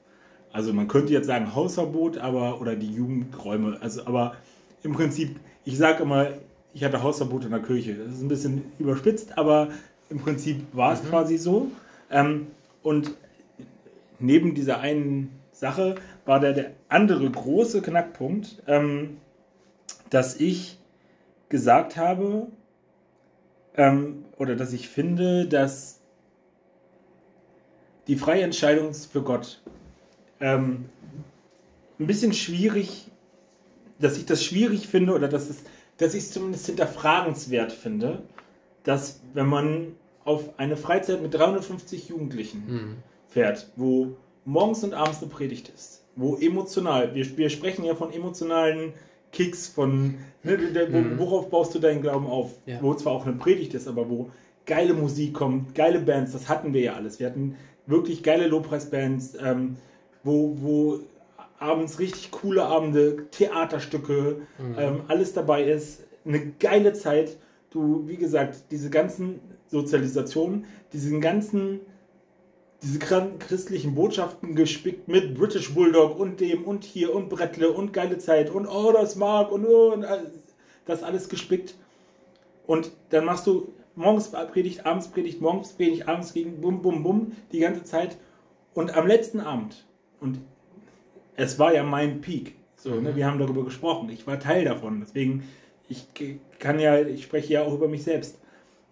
Also 0.51 0.73
man 0.73 0.87
könnte 0.87 1.13
jetzt 1.13 1.27
sagen 1.27 1.53
Hausverbot, 1.53 2.17
aber 2.17 2.61
oder 2.61 2.75
die 2.75 2.93
Jugendräume. 2.93 3.77
Also 3.81 4.05
aber 4.05 4.35
im 4.83 4.93
Prinzip, 4.93 5.39
ich 5.65 5.77
sage 5.77 6.03
immer, 6.03 6.27
ich 6.73 6.83
hatte 6.83 7.03
Hausverbot 7.03 7.45
in 7.45 7.51
der 7.51 7.61
Kirche. 7.61 7.95
Das 7.95 8.15
ist 8.15 8.21
ein 8.21 8.27
bisschen 8.27 8.63
überspitzt, 8.79 9.37
aber 9.37 9.69
im 10.09 10.19
Prinzip 10.19 10.63
war 10.73 10.93
es 10.93 11.03
mhm. 11.03 11.07
quasi 11.07 11.37
so. 11.37 11.71
Ähm, 12.09 12.47
und 12.83 13.11
neben 14.19 14.55
dieser 14.55 14.79
einen 14.79 15.31
Sache 15.51 15.95
war 16.25 16.39
der, 16.39 16.53
der 16.53 16.71
andere 16.87 17.29
große 17.29 17.81
Knackpunkt. 17.81 18.63
Ähm, 18.67 19.17
dass 20.09 20.39
ich 20.39 20.77
gesagt 21.49 21.97
habe, 21.97 22.47
ähm, 23.75 24.25
oder 24.37 24.55
dass 24.55 24.73
ich 24.73 24.89
finde, 24.89 25.47
dass 25.47 25.99
die 28.07 28.15
freie 28.15 28.43
Entscheidung 28.43 28.93
für 28.93 29.21
Gott 29.21 29.61
ähm, 30.39 30.89
ein 31.99 32.07
bisschen 32.07 32.33
schwierig, 32.33 33.11
dass 33.99 34.17
ich 34.17 34.25
das 34.25 34.43
schwierig 34.43 34.87
finde 34.87 35.13
oder 35.13 35.27
dass, 35.27 35.49
es, 35.49 35.63
dass 35.97 36.13
ich 36.13 36.23
es 36.23 36.31
zumindest 36.31 36.65
hinterfragenswert 36.65 37.71
finde, 37.71 38.23
dass 38.83 39.19
wenn 39.33 39.47
man 39.47 39.95
auf 40.23 40.57
eine 40.57 40.77
Freizeit 40.77 41.21
mit 41.21 41.33
350 41.33 42.09
Jugendlichen 42.09 42.65
mhm. 42.67 42.95
fährt, 43.27 43.71
wo 43.75 44.15
morgens 44.45 44.83
und 44.83 44.93
abends 44.93 45.21
eine 45.21 45.31
Predigt 45.31 45.69
ist, 45.69 46.03
wo 46.15 46.35
emotional, 46.35 47.13
wir, 47.13 47.37
wir 47.37 47.49
sprechen 47.49 47.83
ja 47.83 47.95
von 47.95 48.11
emotionalen 48.11 48.93
Kicks 49.31 49.67
von, 49.67 50.15
ne, 50.43 50.57
mhm. 50.57 51.19
worauf 51.19 51.49
baust 51.49 51.75
du 51.75 51.79
deinen 51.79 52.01
Glauben 52.01 52.25
auf? 52.25 52.51
Ja. 52.65 52.81
Wo 52.81 52.93
zwar 52.93 53.13
auch 53.13 53.25
eine 53.25 53.35
Predigt 53.35 53.73
ist, 53.73 53.87
aber 53.87 54.09
wo 54.09 54.29
geile 54.65 54.93
Musik 54.93 55.33
kommt, 55.33 55.75
geile 55.75 55.99
Bands, 55.99 56.31
das 56.31 56.47
hatten 56.47 56.73
wir 56.73 56.81
ja 56.81 56.93
alles. 56.93 57.19
Wir 57.19 57.27
hatten 57.27 57.55
wirklich 57.85 58.23
geile 58.23 58.47
Lobpreisbands, 58.47 59.35
ähm, 59.43 59.77
wo, 60.23 60.55
wo 60.59 60.99
abends 61.59 61.99
richtig 61.99 62.31
coole 62.31 62.63
Abende, 62.63 63.25
Theaterstücke, 63.31 64.41
mhm. 64.57 64.75
ähm, 64.77 65.01
alles 65.07 65.33
dabei 65.33 65.63
ist, 65.63 66.03
eine 66.25 66.51
geile 66.59 66.93
Zeit. 66.93 67.37
Du, 67.71 68.07
wie 68.07 68.17
gesagt, 68.17 68.63
diese 68.71 68.89
ganzen 68.89 69.39
Sozialisationen, 69.67 70.65
diesen 70.93 71.21
ganzen 71.21 71.81
diese 72.81 72.99
christlichen 72.99 73.95
Botschaften 73.95 74.55
gespickt 74.55 75.07
mit 75.07 75.35
British 75.35 75.73
Bulldog 75.73 76.17
und 76.17 76.39
dem 76.39 76.63
und 76.63 76.83
hier 76.83 77.13
und 77.13 77.29
Brettle 77.29 77.71
und 77.71 77.91
geile 77.91 78.17
Zeit 78.17 78.49
und 78.49 78.67
oh, 78.67 78.91
das 78.91 79.15
mag 79.15 79.51
und, 79.51 79.65
oh, 79.65 79.91
und 79.91 80.05
das 80.85 81.03
alles 81.03 81.27
gespickt. 81.27 81.75
Und 82.65 82.91
dann 83.09 83.25
machst 83.25 83.47
du 83.47 83.73
morgens 83.95 84.31
Predigt, 84.31 84.85
abends 84.85 85.09
Predigt, 85.09 85.41
morgens 85.41 85.73
Predigt, 85.73 86.07
abends 86.07 86.33
gegen 86.33 86.61
bum, 86.61 86.81
bum, 86.81 87.03
bum, 87.03 87.31
die 87.51 87.59
ganze 87.59 87.83
Zeit. 87.83 88.17
Und 88.73 88.95
am 88.95 89.07
letzten 89.07 89.41
Abend, 89.41 89.85
und 90.21 90.39
es 91.35 91.59
war 91.59 91.73
ja 91.73 91.83
mein 91.83 92.21
Peak, 92.21 92.55
so, 92.77 92.91
mhm. 92.91 93.03
ne, 93.03 93.15
wir 93.15 93.25
haben 93.25 93.39
darüber 93.39 93.65
gesprochen, 93.65 94.09
ich 94.09 94.25
war 94.25 94.39
Teil 94.39 94.63
davon, 94.63 95.01
deswegen, 95.01 95.43
ich 95.89 96.07
kann 96.59 96.79
ja, 96.79 97.01
ich 97.01 97.23
spreche 97.23 97.53
ja 97.53 97.63
auch 97.63 97.73
über 97.73 97.87
mich 97.87 98.03
selbst. 98.03 98.39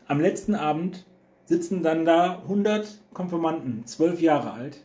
Am 0.07 0.19
letzten 0.19 0.55
Abend 0.55 1.05
sitzen 1.48 1.82
dann 1.82 2.06
da 2.06 2.40
100 2.44 2.99
Konfirmanden, 3.14 3.86
zwölf 3.86 4.22
Jahre 4.22 4.52
alt, 4.52 4.84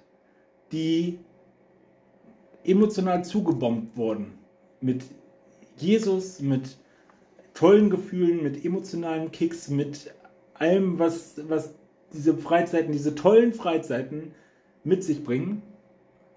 die 0.70 1.18
emotional 2.64 3.24
zugebombt 3.24 3.96
wurden 3.96 4.38
mit 4.80 5.02
Jesus, 5.76 6.40
mit 6.40 6.76
tollen 7.54 7.90
Gefühlen, 7.90 8.42
mit 8.42 8.64
emotionalen 8.64 9.32
Kicks, 9.32 9.68
mit 9.68 10.14
allem, 10.54 10.98
was, 10.98 11.34
was 11.48 11.74
diese 12.12 12.36
Freizeiten, 12.36 12.92
diese 12.92 13.14
tollen 13.14 13.52
Freizeiten 13.52 14.32
mit 14.84 15.02
sich 15.02 15.24
bringen. 15.24 15.62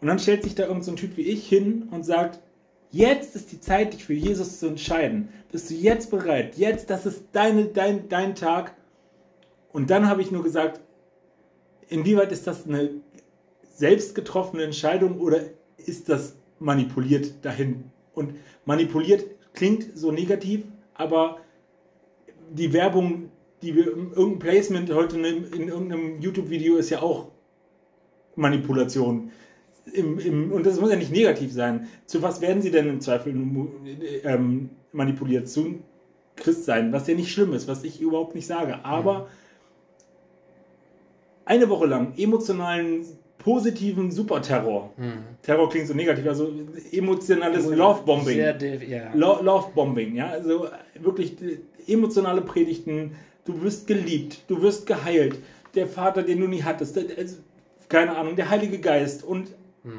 Und 0.01 0.07
dann 0.07 0.19
stellt 0.19 0.43
sich 0.43 0.55
da 0.55 0.63
irgendein 0.63 0.83
so 0.83 0.91
Typ 0.93 1.17
wie 1.17 1.21
ich 1.21 1.47
hin 1.47 1.87
und 1.91 2.03
sagt, 2.03 2.39
jetzt 2.91 3.35
ist 3.35 3.51
die 3.51 3.59
Zeit, 3.59 3.93
dich 3.93 4.03
für 4.03 4.13
Jesus 4.13 4.59
zu 4.59 4.67
entscheiden. 4.67 5.29
Bist 5.51 5.69
du 5.69 5.75
jetzt 5.75 6.09
bereit? 6.09 6.57
Jetzt, 6.57 6.89
das 6.89 7.05
ist 7.05 7.25
deine, 7.31 7.65
dein, 7.65 8.09
dein 8.09 8.33
Tag 8.35 8.73
und 9.75 9.89
dann 9.89 10.07
habe 10.07 10.21
ich 10.21 10.31
nur 10.31 10.41
gesagt, 10.41 10.79
inwieweit 11.89 12.31
ist 12.31 12.47
das 12.47 12.65
eine 12.65 12.91
selbst 13.73 14.15
getroffene 14.15 14.63
Entscheidung 14.63 15.19
oder 15.19 15.41
ist 15.75 16.07
das 16.07 16.37
manipuliert 16.59 17.43
dahin? 17.43 17.91
Und 18.13 18.35
manipuliert 18.63 19.25
klingt 19.51 19.85
so 19.93 20.13
negativ, 20.13 20.63
aber 20.93 21.41
die 22.49 22.71
Werbung, 22.71 23.29
die 23.61 23.75
wir 23.75 23.87
irgendein 23.87 24.39
Placement 24.39 24.93
heute 24.93 25.19
in, 25.19 25.43
in 25.51 25.67
irgendeinem 25.67 26.21
YouTube-Video 26.21 26.77
ist 26.77 26.89
ja 26.89 27.01
auch 27.01 27.31
Manipulation. 28.37 29.29
Im, 29.91 30.19
im, 30.19 30.51
und 30.53 30.65
das 30.65 30.79
muss 30.79 30.89
ja 30.89 30.95
nicht 30.95 31.11
negativ 31.11 31.51
sein. 31.51 31.89
Zu 32.05 32.21
was 32.21 32.39
werden 32.39 32.61
sie 32.61 32.71
denn 32.71 32.87
im 32.87 33.01
Zweifel 33.01 33.35
ähm, 34.23 34.69
manipuliert? 34.93 35.49
Zu 35.49 35.79
Christ 36.37 36.63
sein, 36.63 36.93
was 36.93 37.07
ja 37.07 37.13
nicht 37.13 37.33
schlimm 37.33 37.51
ist, 37.51 37.67
was 37.67 37.83
ich 37.83 37.99
überhaupt 37.99 38.35
nicht 38.35 38.47
sage. 38.47 38.85
Aber 38.85 39.23
mhm 39.23 39.44
eine 41.45 41.69
Woche 41.69 41.85
lang 41.85 42.13
emotionalen, 42.17 43.05
positiven 43.37 44.09
Superterror. 44.11 44.91
Mhm. 44.97 45.13
Terror 45.43 45.69
klingt 45.69 45.87
so 45.87 45.93
negativ, 45.93 46.25
also 46.27 46.51
emotionales 46.91 47.67
Lovebombing. 47.67 48.35
Sehr, 48.35 48.53
de- 48.53 48.89
ja. 48.89 49.11
Lo 49.13 49.41
Lovebombing, 49.41 50.15
ja, 50.15 50.29
also 50.29 50.67
wirklich 50.99 51.35
emotionale 51.87 52.41
Predigten. 52.41 53.11
Du 53.45 53.61
wirst 53.61 53.85
geliebt, 53.85 54.41
du 54.47 54.61
wirst 54.61 54.87
geheilt. 54.87 55.37
Der 55.75 55.87
Vater, 55.87 56.23
den 56.23 56.39
du 56.39 56.47
nie 56.47 56.63
hattest, 56.63 56.95
der, 56.95 57.03
also, 57.17 57.35
keine 57.89 58.17
Ahnung, 58.17 58.35
der 58.35 58.49
Heilige 58.49 58.79
Geist 58.79 59.23
und 59.23 59.49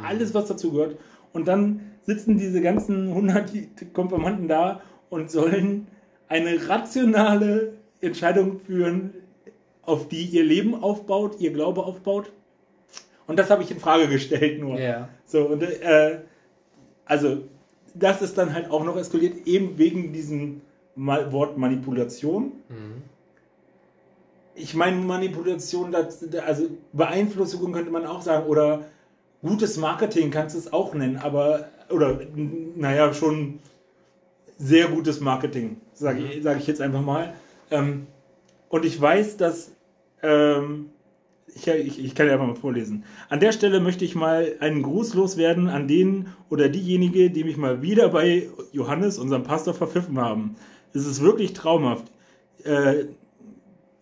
alles, 0.02 0.34
was 0.34 0.46
dazu 0.46 0.72
gehört. 0.72 0.96
Und 1.32 1.46
dann 1.46 1.80
sitzen 2.02 2.38
diese 2.38 2.60
ganzen 2.60 3.08
100 3.08 3.52
Konfirmanden 3.92 4.48
da 4.48 4.80
und 5.10 5.30
sollen 5.30 5.86
eine 6.28 6.68
rationale 6.68 7.74
Entscheidung 8.00 8.58
führen, 8.58 9.14
auf 9.86 10.08
die 10.08 10.24
ihr 10.24 10.44
Leben 10.44 10.74
aufbaut, 10.82 11.40
ihr 11.40 11.52
Glaube 11.52 11.84
aufbaut. 11.84 12.30
Und 13.26 13.38
das 13.38 13.50
habe 13.50 13.62
ich 13.62 13.70
in 13.70 13.80
Frage 13.80 14.08
gestellt 14.08 14.60
nur. 14.60 14.78
Ja. 14.78 15.08
So, 15.24 15.46
und 15.46 15.62
äh, 15.62 16.20
also 17.04 17.38
das 17.94 18.22
ist 18.22 18.36
dann 18.38 18.52
halt 18.52 18.70
auch 18.70 18.84
noch 18.84 18.96
eskaliert, 18.96 19.46
eben 19.46 19.78
wegen 19.78 20.12
diesem 20.12 20.60
Ma 20.94 21.32
Wort 21.32 21.56
Manipulation. 21.56 22.52
Mhm. 22.68 23.02
Ich 24.54 24.74
meine, 24.74 24.96
Manipulation, 24.96 25.92
das, 25.92 26.24
also 26.46 26.68
Beeinflussung 26.92 27.72
könnte 27.72 27.90
man 27.90 28.06
auch 28.06 28.22
sagen, 28.22 28.46
oder 28.46 28.84
gutes 29.42 29.76
Marketing 29.76 30.30
kannst 30.30 30.54
du 30.54 30.58
es 30.58 30.72
auch 30.72 30.94
nennen, 30.94 31.18
aber, 31.18 31.68
oder, 31.90 32.20
naja, 32.34 33.12
schon 33.12 33.58
sehr 34.58 34.88
gutes 34.88 35.20
Marketing, 35.20 35.76
sage 35.92 36.20
ich, 36.20 36.42
sag 36.42 36.58
ich 36.58 36.66
jetzt 36.66 36.80
einfach 36.80 37.02
mal. 37.02 37.34
Ähm, 37.70 38.06
und 38.70 38.84
ich 38.86 38.98
weiß, 38.98 39.36
dass, 39.36 39.72
ähm, 40.26 40.90
ich, 41.54 41.66
ich, 41.68 42.04
ich 42.04 42.14
kann 42.14 42.26
ja 42.26 42.34
einfach 42.34 42.46
mal 42.46 42.54
vorlesen. 42.54 43.04
An 43.28 43.40
der 43.40 43.52
Stelle 43.52 43.80
möchte 43.80 44.04
ich 44.04 44.14
mal 44.14 44.56
einen 44.60 44.82
Gruß 44.82 45.14
loswerden 45.14 45.68
an 45.68 45.88
den 45.88 46.28
oder 46.50 46.68
diejenige, 46.68 47.30
die 47.30 47.44
mich 47.44 47.56
mal 47.56 47.82
wieder 47.82 48.10
bei 48.10 48.48
Johannes, 48.72 49.18
unserem 49.18 49.42
Pastor, 49.42 49.72
verpfiffen 49.72 50.18
haben. 50.20 50.56
Es 50.92 51.06
ist 51.06 51.22
wirklich 51.22 51.52
traumhaft. 51.52 52.06
Äh, 52.64 53.06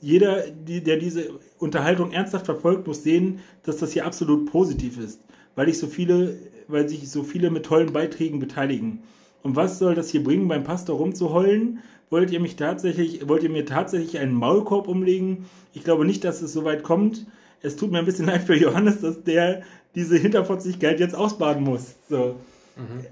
jeder, 0.01 0.51
die, 0.51 0.83
der 0.83 0.97
diese 0.97 1.31
Unterhaltung 1.59 2.13
ernsthaft 2.13 2.47
verfolgt, 2.47 2.87
muss 2.87 3.03
sehen, 3.03 3.41
dass 3.63 3.79
das 3.79 3.93
hier 3.93 4.05
absolut 4.05 4.51
positiv 4.51 4.99
ist, 4.99 5.21
weil 5.55 5.69
ich 5.69 5.79
so 5.79 5.87
viele, 5.87 6.37
weil 6.69 6.89
sich 6.89 7.09
so 7.09 7.23
viele 7.23 7.51
mit 7.51 7.65
tollen 7.65 7.93
Beiträgen 7.93 8.39
beteiligen. 8.39 9.03
Und 9.45 9.57
was 9.57 9.79
soll 9.79 9.95
das 9.95 10.09
hier 10.09 10.25
bringen, 10.25 10.49
beim 10.49 10.65
Pastor 10.65 10.97
rumzuheulen? 10.97 11.81
Wollt 12.09 12.31
ihr 12.31 12.41
mich 12.41 12.57
tatsächlich, 12.57 13.29
wollt 13.29 13.43
ihr 13.43 13.51
mir 13.51 13.67
tatsächlich 13.67 14.19
einen 14.19 14.33
Maulkorb 14.33 14.89
umlegen? 14.89 15.45
Ich 15.75 15.85
glaube 15.85 16.07
nicht, 16.07 16.25
dass 16.25 16.43
es 16.43 16.53
so 16.53 16.65
weit 16.65 16.83
kommt. 16.83 17.27
Es 17.63 17.77
tut 17.77 17.93
mir 17.93 17.99
ein 17.99 18.07
bisschen 18.07 18.27
leid 18.33 18.43
für 18.43 18.57
Johannes, 18.57 19.03
dass 19.03 19.23
der 19.23 19.63
diese 19.95 20.17
Hinterfotzigkeit 20.17 20.99
jetzt 20.99 21.15
ausbaden 21.15 21.63
muss. 21.63 21.95
So. 22.09 22.37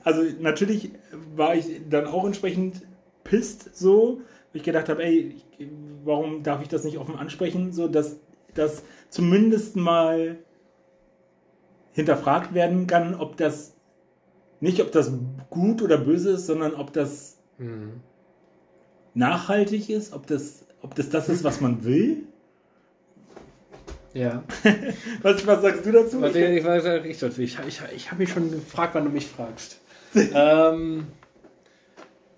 Also 0.05 0.23
natürlich 0.41 0.91
war 1.37 1.55
ich 1.55 1.83
dann 1.89 2.07
auch 2.07 2.25
entsprechend 2.25 2.83
pisst 3.25 3.77
so, 3.77 4.23
weil 4.53 4.59
ich 4.59 4.63
gedacht 4.63 4.89
habe, 4.89 5.05
ey, 5.05 5.37
warum 6.05 6.43
darf 6.43 6.63
ich 6.63 6.69
das 6.69 6.85
nicht 6.85 6.99
offen 6.99 7.17
ansprechen, 7.17 7.73
so 7.73 7.89
dass 7.89 8.17
das 8.55 8.83
zumindest 9.11 9.77
mal 9.77 10.39
hinterfragt 11.93 12.55
werden 12.55 12.87
kann, 12.87 13.15
ob 13.15 13.37
das 13.37 13.72
nicht, 14.63 14.81
ob 14.81 14.93
das 14.93 15.13
gut 15.51 15.83
oder 15.83 15.99
böse 15.99 16.31
ist, 16.31 16.47
sondern 16.47 16.75
ob 16.75 16.93
das 16.93 17.37
Mhm. 17.59 18.01
nachhaltig 19.15 19.91
ist, 19.91 20.13
ob 20.15 20.27
das, 20.27 20.65
ob 20.81 20.95
das 20.95 21.11
das 21.11 21.29
ist, 21.29 21.45
was 21.45 21.61
man 21.61 21.85
will. 21.85 22.23
Ja. 24.15 24.43
Was, 25.23 25.47
was 25.47 25.63
sagst 25.63 25.87
du 25.87 25.93
dazu? 25.93 26.21
Was 26.21 26.35
ich, 26.35 26.43
ich, 26.43 26.65
ich, 26.67 27.23
ich, 27.23 27.39
ich, 27.39 27.59
ich, 27.67 27.81
ich 27.97 28.11
habe 28.11 28.21
mich 28.21 28.31
schon 28.31 28.51
gefragt, 28.51 28.95
wann 28.95 29.05
du 29.05 29.11
mich 29.11 29.27
fragst. 29.27 29.81
ähm, 30.15 31.07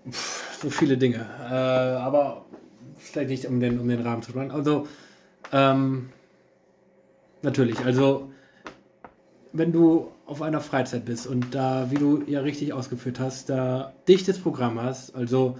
pff, 0.08 0.60
so 0.62 0.70
viele 0.70 0.96
Dinge. 0.96 1.26
Äh, 1.42 1.52
aber 1.52 2.44
vielleicht 2.96 3.28
nicht, 3.28 3.46
um 3.46 3.58
den, 3.58 3.80
um 3.80 3.88
den 3.88 4.02
Rahmen 4.02 4.22
zu 4.22 4.30
spannen. 4.30 4.52
Also, 4.52 4.86
ähm, 5.50 6.10
natürlich, 7.42 7.80
also, 7.80 8.30
wenn 9.52 9.72
du 9.72 10.13
auf 10.26 10.42
einer 10.42 10.60
Freizeit 10.60 11.04
bist 11.04 11.26
und 11.26 11.54
da, 11.54 11.90
wie 11.90 11.96
du 11.96 12.22
ja 12.26 12.40
richtig 12.40 12.72
ausgeführt 12.72 13.20
hast, 13.20 13.50
da 13.50 13.92
dichtes 14.08 14.38
Programm 14.38 14.80
hast, 14.80 15.14
also 15.14 15.58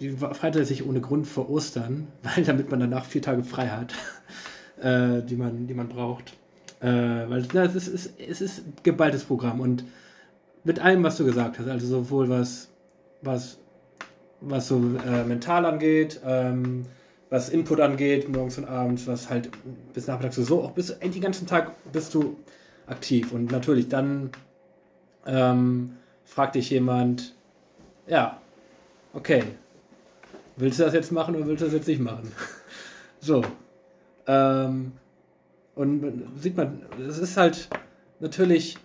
die 0.00 0.10
Freizeit 0.10 0.56
ist 0.56 0.70
nicht 0.70 0.86
ohne 0.86 1.00
Grund 1.00 1.26
vor 1.26 1.48
Ostern, 1.48 2.08
weil 2.22 2.44
damit 2.44 2.70
man 2.70 2.80
danach 2.80 3.04
vier 3.04 3.22
Tage 3.22 3.44
frei 3.44 3.68
hat, 3.68 3.94
äh, 4.82 5.22
die, 5.22 5.36
man, 5.36 5.66
die 5.66 5.74
man 5.74 5.88
braucht. 5.88 6.32
Äh, 6.80 6.86
weil 6.86 7.46
na, 7.52 7.64
es, 7.64 7.74
ist, 7.74 7.88
es, 7.88 8.06
ist, 8.06 8.20
es 8.20 8.40
ist 8.40 8.62
geballtes 8.82 9.24
Programm 9.24 9.60
und 9.60 9.84
mit 10.64 10.80
allem, 10.80 11.02
was 11.04 11.16
du 11.16 11.24
gesagt 11.24 11.58
hast, 11.58 11.68
also 11.68 11.86
sowohl 11.86 12.28
was, 12.28 12.68
was, 13.20 13.58
was 14.40 14.68
so 14.68 14.76
äh, 14.76 15.24
mental 15.24 15.64
angeht, 15.66 16.20
ähm, 16.24 16.84
was 17.30 17.48
Input 17.48 17.80
angeht, 17.80 18.28
morgens 18.28 18.58
und 18.58 18.66
abends, 18.66 19.06
was 19.06 19.30
halt 19.30 19.50
bis 19.94 20.06
nachmittags 20.06 20.36
so, 20.36 20.42
so 20.42 20.62
auch 20.62 20.72
bis 20.72 20.90
eigentlich 20.90 21.14
den 21.14 21.22
ganzen 21.22 21.46
Tag 21.46 21.72
bist 21.92 22.14
du 22.14 22.36
aktiv 22.92 23.32
und 23.32 23.50
natürlich 23.50 23.88
dann 23.88 24.30
ähm, 25.26 25.96
fragt 26.24 26.54
dich 26.54 26.70
jemand, 26.70 27.34
ja, 28.06 28.40
okay, 29.12 29.44
willst 30.56 30.78
du 30.78 30.84
das 30.84 30.94
jetzt 30.94 31.12
machen 31.12 31.34
oder 31.34 31.46
willst 31.46 31.62
du 31.62 31.66
das 31.66 31.74
jetzt 31.74 31.88
nicht 31.88 32.00
machen? 32.00 32.30
so. 33.20 33.44
Ähm, 34.26 34.92
und 35.74 36.24
sieht 36.38 36.56
man, 36.56 36.82
es 37.08 37.18
ist 37.18 37.36
halt 37.36 37.68
natürlich, 38.20 38.76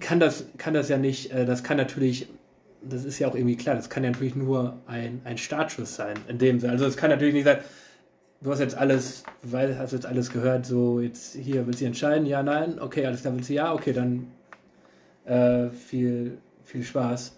kann 0.00 0.18
das, 0.18 0.46
kann 0.56 0.74
das 0.74 0.88
ja 0.88 0.96
nicht, 0.96 1.30
äh, 1.30 1.44
das 1.44 1.62
kann 1.62 1.76
natürlich, 1.76 2.28
das 2.82 3.04
ist 3.04 3.18
ja 3.18 3.28
auch 3.28 3.34
irgendwie 3.34 3.56
klar, 3.56 3.74
das 3.74 3.90
kann 3.90 4.02
ja 4.02 4.10
natürlich 4.10 4.34
nur 4.34 4.78
ein, 4.86 5.20
ein 5.24 5.38
Startschuss 5.38 5.94
sein, 5.94 6.16
in 6.28 6.38
dem 6.38 6.58
Sinne. 6.58 6.72
Also 6.72 6.86
es 6.86 6.96
kann 6.96 7.10
natürlich 7.10 7.34
nicht 7.34 7.44
sein, 7.44 7.58
du 8.44 8.50
hast 8.50 8.60
jetzt 8.60 8.76
alles, 8.76 9.24
weil 9.42 9.78
hast 9.78 9.92
jetzt 9.92 10.06
alles 10.06 10.30
gehört, 10.30 10.66
so 10.66 11.00
jetzt 11.00 11.34
hier 11.34 11.66
willst 11.66 11.80
du 11.80 11.86
entscheiden, 11.86 12.26
ja, 12.26 12.42
nein, 12.42 12.78
okay, 12.78 13.06
alles 13.06 13.22
klar, 13.22 13.34
willst 13.34 13.48
du 13.48 13.54
ja, 13.54 13.72
okay, 13.72 13.92
dann 13.92 14.30
äh, 15.24 15.70
viel, 15.70 16.38
viel 16.62 16.82
Spaß. 16.82 17.36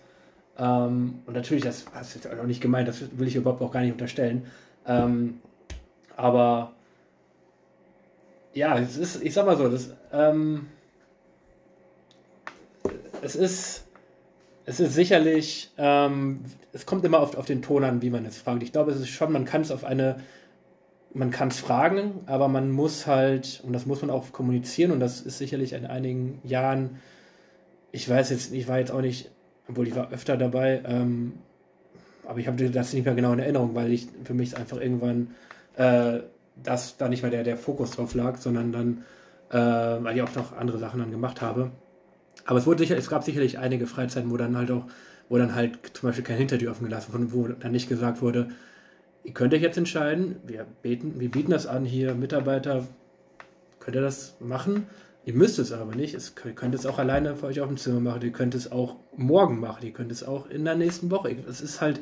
Ähm, 0.58 1.20
und 1.26 1.34
natürlich, 1.34 1.62
das 1.62 1.86
hast 1.94 2.14
du 2.14 2.18
jetzt 2.18 2.40
auch 2.40 2.44
nicht 2.44 2.60
gemeint, 2.60 2.88
das 2.88 3.00
will 3.18 3.28
ich 3.28 3.36
überhaupt 3.36 3.62
auch 3.62 3.70
gar 3.70 3.80
nicht 3.80 3.92
unterstellen. 3.92 4.46
Ähm, 4.84 5.40
aber 6.16 6.72
ja, 8.52 8.76
es 8.78 8.96
ist, 8.96 9.22
ich 9.22 9.32
sag 9.32 9.46
mal 9.46 9.56
so, 9.56 9.68
das, 9.68 9.90
ähm, 10.12 10.66
es 13.22 13.36
ist, 13.36 13.86
es 14.64 14.80
ist 14.80 14.94
sicherlich, 14.94 15.70
ähm, 15.78 16.40
es 16.72 16.84
kommt 16.84 17.04
immer 17.04 17.20
auf, 17.20 17.36
auf 17.36 17.46
den 17.46 17.62
Ton 17.62 17.84
an, 17.84 18.02
wie 18.02 18.10
man 18.10 18.24
es 18.26 18.38
fragt. 18.38 18.64
Ich 18.64 18.72
glaube, 18.72 18.90
es 18.90 18.98
ist 18.98 19.08
schon, 19.08 19.30
man 19.30 19.44
kann 19.44 19.60
es 19.60 19.70
auf 19.70 19.84
eine, 19.84 20.16
man 21.16 21.30
kann 21.30 21.48
es 21.48 21.58
fragen, 21.58 22.20
aber 22.26 22.48
man 22.48 22.70
muss 22.70 23.06
halt, 23.06 23.62
und 23.64 23.72
das 23.72 23.86
muss 23.86 24.02
man 24.02 24.10
auch 24.10 24.32
kommunizieren, 24.32 24.90
und 24.90 25.00
das 25.00 25.20
ist 25.20 25.38
sicherlich 25.38 25.72
in 25.72 25.86
einigen 25.86 26.40
Jahren, 26.44 26.98
ich 27.92 28.08
weiß 28.08 28.30
jetzt, 28.30 28.52
ich 28.52 28.68
war 28.68 28.78
jetzt 28.78 28.90
auch 28.90 29.00
nicht, 29.00 29.30
obwohl 29.68 29.88
ich 29.88 29.96
war 29.96 30.12
öfter 30.12 30.36
dabei, 30.36 30.82
ähm, 30.86 31.34
aber 32.26 32.38
ich 32.38 32.46
habe 32.46 32.70
das 32.70 32.92
nicht 32.92 33.04
mehr 33.04 33.14
genau 33.14 33.32
in 33.32 33.38
Erinnerung, 33.38 33.74
weil 33.74 33.92
ich 33.92 34.08
für 34.24 34.34
mich 34.34 34.56
einfach 34.56 34.80
irgendwann 34.80 35.28
äh, 35.76 36.20
dass 36.62 36.96
da 36.96 37.08
nicht 37.08 37.22
mehr 37.22 37.30
der, 37.30 37.44
der 37.44 37.56
Fokus 37.56 37.92
drauf 37.92 38.14
lag, 38.14 38.38
sondern 38.38 38.72
dann, 38.72 39.04
äh, 39.50 40.04
weil 40.04 40.16
ich 40.16 40.22
auch 40.22 40.34
noch 40.34 40.56
andere 40.56 40.78
Sachen 40.78 41.00
dann 41.00 41.10
gemacht 41.10 41.40
habe. 41.42 41.70
Aber 42.44 42.58
es 42.58 42.66
wurde 42.66 42.78
sicher, 42.78 42.96
es 42.96 43.08
gab 43.08 43.24
sicherlich 43.24 43.58
einige 43.58 43.86
Freizeiten, 43.86 44.30
wo 44.30 44.36
dann 44.36 44.56
halt 44.56 44.70
auch, 44.70 44.84
wo 45.28 45.38
dann 45.38 45.54
halt 45.54 45.78
zum 45.94 46.08
Beispiel 46.08 46.24
kein 46.24 46.38
Hintertür 46.38 46.70
offen 46.70 46.84
gelassen 46.84 47.12
wurde, 47.12 47.32
wo 47.32 47.48
dann 47.48 47.72
nicht 47.72 47.88
gesagt 47.88 48.22
wurde, 48.22 48.48
ihr 49.26 49.34
könnt 49.34 49.52
euch 49.52 49.62
jetzt 49.62 49.76
entscheiden, 49.76 50.36
wir 50.46 50.64
beten, 50.82 51.18
wir 51.18 51.30
bieten 51.30 51.50
das 51.50 51.66
an 51.66 51.84
hier, 51.84 52.14
Mitarbeiter, 52.14 52.86
könnt 53.80 53.96
ihr 53.96 54.02
das 54.02 54.36
machen? 54.38 54.86
Ihr 55.24 55.34
müsst 55.34 55.58
es 55.58 55.72
aber 55.72 55.96
nicht. 55.96 56.14
Es 56.14 56.36
könnt, 56.36 56.54
könnt 56.54 56.74
es 56.76 56.86
auch 56.86 57.00
alleine 57.00 57.34
für 57.34 57.46
euch 57.46 57.60
auf 57.60 57.66
dem 57.66 57.76
Zimmer 57.76 57.98
machen. 57.98 58.22
Ihr 58.22 58.30
könnt 58.30 58.54
es 58.54 58.70
auch 58.70 58.94
morgen 59.16 59.58
machen. 59.58 59.84
Ihr 59.84 59.92
könnt 59.92 60.12
es 60.12 60.22
auch 60.22 60.48
in 60.48 60.64
der 60.64 60.76
nächsten 60.76 61.10
Woche. 61.10 61.36
Es 61.48 61.60
ist 61.60 61.80
halt, 61.80 62.00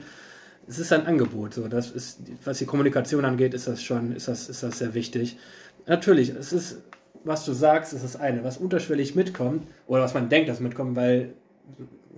es 0.68 0.78
ist 0.78 0.92
ein 0.92 1.06
Angebot. 1.06 1.54
So, 1.54 1.66
das 1.66 1.90
ist, 1.90 2.20
was 2.44 2.58
die 2.58 2.66
Kommunikation 2.66 3.24
angeht, 3.24 3.54
ist 3.54 3.66
das 3.66 3.82
schon, 3.82 4.12
ist 4.12 4.28
das, 4.28 4.50
ist 4.50 4.62
das 4.62 4.78
sehr 4.78 4.92
wichtig. 4.92 5.38
Natürlich, 5.86 6.28
es 6.28 6.52
ist, 6.52 6.82
was 7.24 7.46
du 7.46 7.54
sagst, 7.54 7.94
ist 7.94 8.04
das 8.04 8.16
eine. 8.16 8.44
Was 8.44 8.58
unterschwellig 8.58 9.14
mitkommt, 9.14 9.66
oder 9.86 10.02
was 10.02 10.12
man 10.12 10.28
denkt, 10.28 10.50
dass 10.50 10.60
mitkommt, 10.60 10.94
weil 10.94 11.32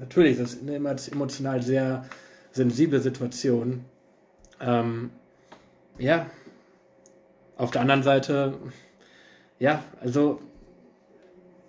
natürlich, 0.00 0.38
das 0.38 0.54
ist 0.54 0.68
eine 0.68 0.74
emotional 0.74 1.62
sehr 1.62 2.04
sensible 2.50 3.00
Situation. 3.00 3.84
Ähm, 4.60 5.10
ja. 5.98 6.26
Auf 7.56 7.70
der 7.70 7.80
anderen 7.80 8.02
Seite, 8.02 8.54
ja, 9.58 9.82
also 10.00 10.40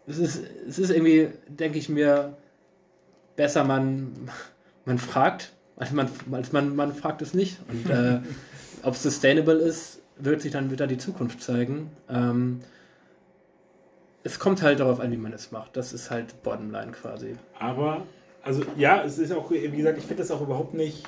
es 0.05 0.17
ist, 0.17 0.43
es 0.67 0.79
ist 0.79 0.89
irgendwie, 0.89 1.29
denke 1.47 1.77
ich 1.77 1.89
mir, 1.89 2.35
besser 3.35 3.63
man, 3.63 4.29
man 4.85 4.97
fragt, 4.97 5.53
als 5.77 5.91
man, 5.91 6.09
als 6.31 6.51
man, 6.51 6.75
man 6.75 6.93
fragt 6.93 7.21
es 7.21 7.33
nicht. 7.33 7.57
Und 7.69 7.89
äh, 7.89 8.19
ob 8.83 8.95
es 8.95 9.03
sustainable 9.03 9.55
ist, 9.55 10.01
wird 10.17 10.41
sich 10.41 10.51
dann 10.51 10.71
wieder 10.71 10.87
die 10.87 10.97
Zukunft 10.97 11.41
zeigen. 11.41 11.91
Ähm, 12.09 12.61
es 14.23 14.39
kommt 14.39 14.61
halt 14.61 14.79
darauf 14.79 14.99
an, 14.99 15.11
wie 15.11 15.17
man 15.17 15.31
es 15.31 15.51
macht. 15.51 15.77
Das 15.77 15.93
ist 15.93 16.11
halt 16.11 16.41
Bottomline 16.43 16.91
quasi. 16.91 17.35
Aber, 17.59 18.05
also 18.43 18.63
ja, 18.75 19.03
es 19.03 19.19
ist 19.19 19.31
auch, 19.31 19.51
wie 19.51 19.69
gesagt, 19.69 19.97
ich 19.97 20.05
finde 20.05 20.23
das 20.23 20.31
auch 20.31 20.41
überhaupt 20.41 20.73
nicht, 20.73 21.03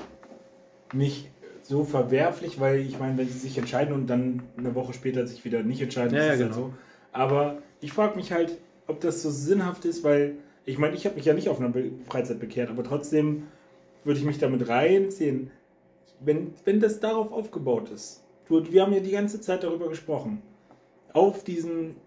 nicht 0.93 1.29
so 1.69 1.83
verwerflich, 1.83 2.59
weil 2.59 2.79
ich 2.79 2.97
meine, 2.97 3.15
wenn 3.19 3.27
sie 3.29 3.37
sich 3.37 3.55
entscheiden 3.55 3.93
und 3.93 4.07
dann 4.07 4.41
eine 4.57 4.73
Woche 4.73 4.91
später 4.93 5.27
sich 5.27 5.45
wieder 5.45 5.61
nicht 5.61 5.79
entscheiden, 5.79 6.15
Ja, 6.15 6.21
ist 6.21 6.27
ja, 6.27 6.33
es 6.33 6.39
halt 6.39 6.51
genau. 6.53 6.67
so. 6.69 6.73
Aber 7.11 7.59
ich 7.79 7.93
frage 7.93 8.15
mich 8.15 8.31
halt, 8.31 8.57
ob 8.87 8.99
das 9.01 9.21
so 9.21 9.29
sinnhaft 9.29 9.85
ist, 9.85 10.03
weil 10.03 10.37
ich 10.65 10.79
meine, 10.79 10.95
ich 10.95 11.05
habe 11.05 11.15
mich 11.15 11.25
ja 11.25 11.35
nicht 11.35 11.47
auf 11.47 11.59
einer 11.59 11.69
Be 11.69 11.91
Freizeit 12.07 12.39
bekehrt, 12.39 12.71
aber 12.71 12.83
trotzdem 12.83 13.43
würde 14.03 14.19
ich 14.19 14.25
mich 14.25 14.39
damit 14.39 14.67
reinziehen, 14.67 15.51
wenn, 16.19 16.55
wenn 16.65 16.79
das 16.79 17.01
darauf 17.01 17.31
aufgebaut 17.31 17.91
ist. 17.91 18.23
Du, 18.47 18.71
wir 18.71 18.81
haben 18.81 18.93
ja 18.93 18.99
die 18.99 19.11
ganze 19.11 19.39
Zeit 19.39 19.61
darüber 19.63 19.89
gesprochen. 19.89 20.41
Auf 21.13 21.43
diesen 21.43 21.97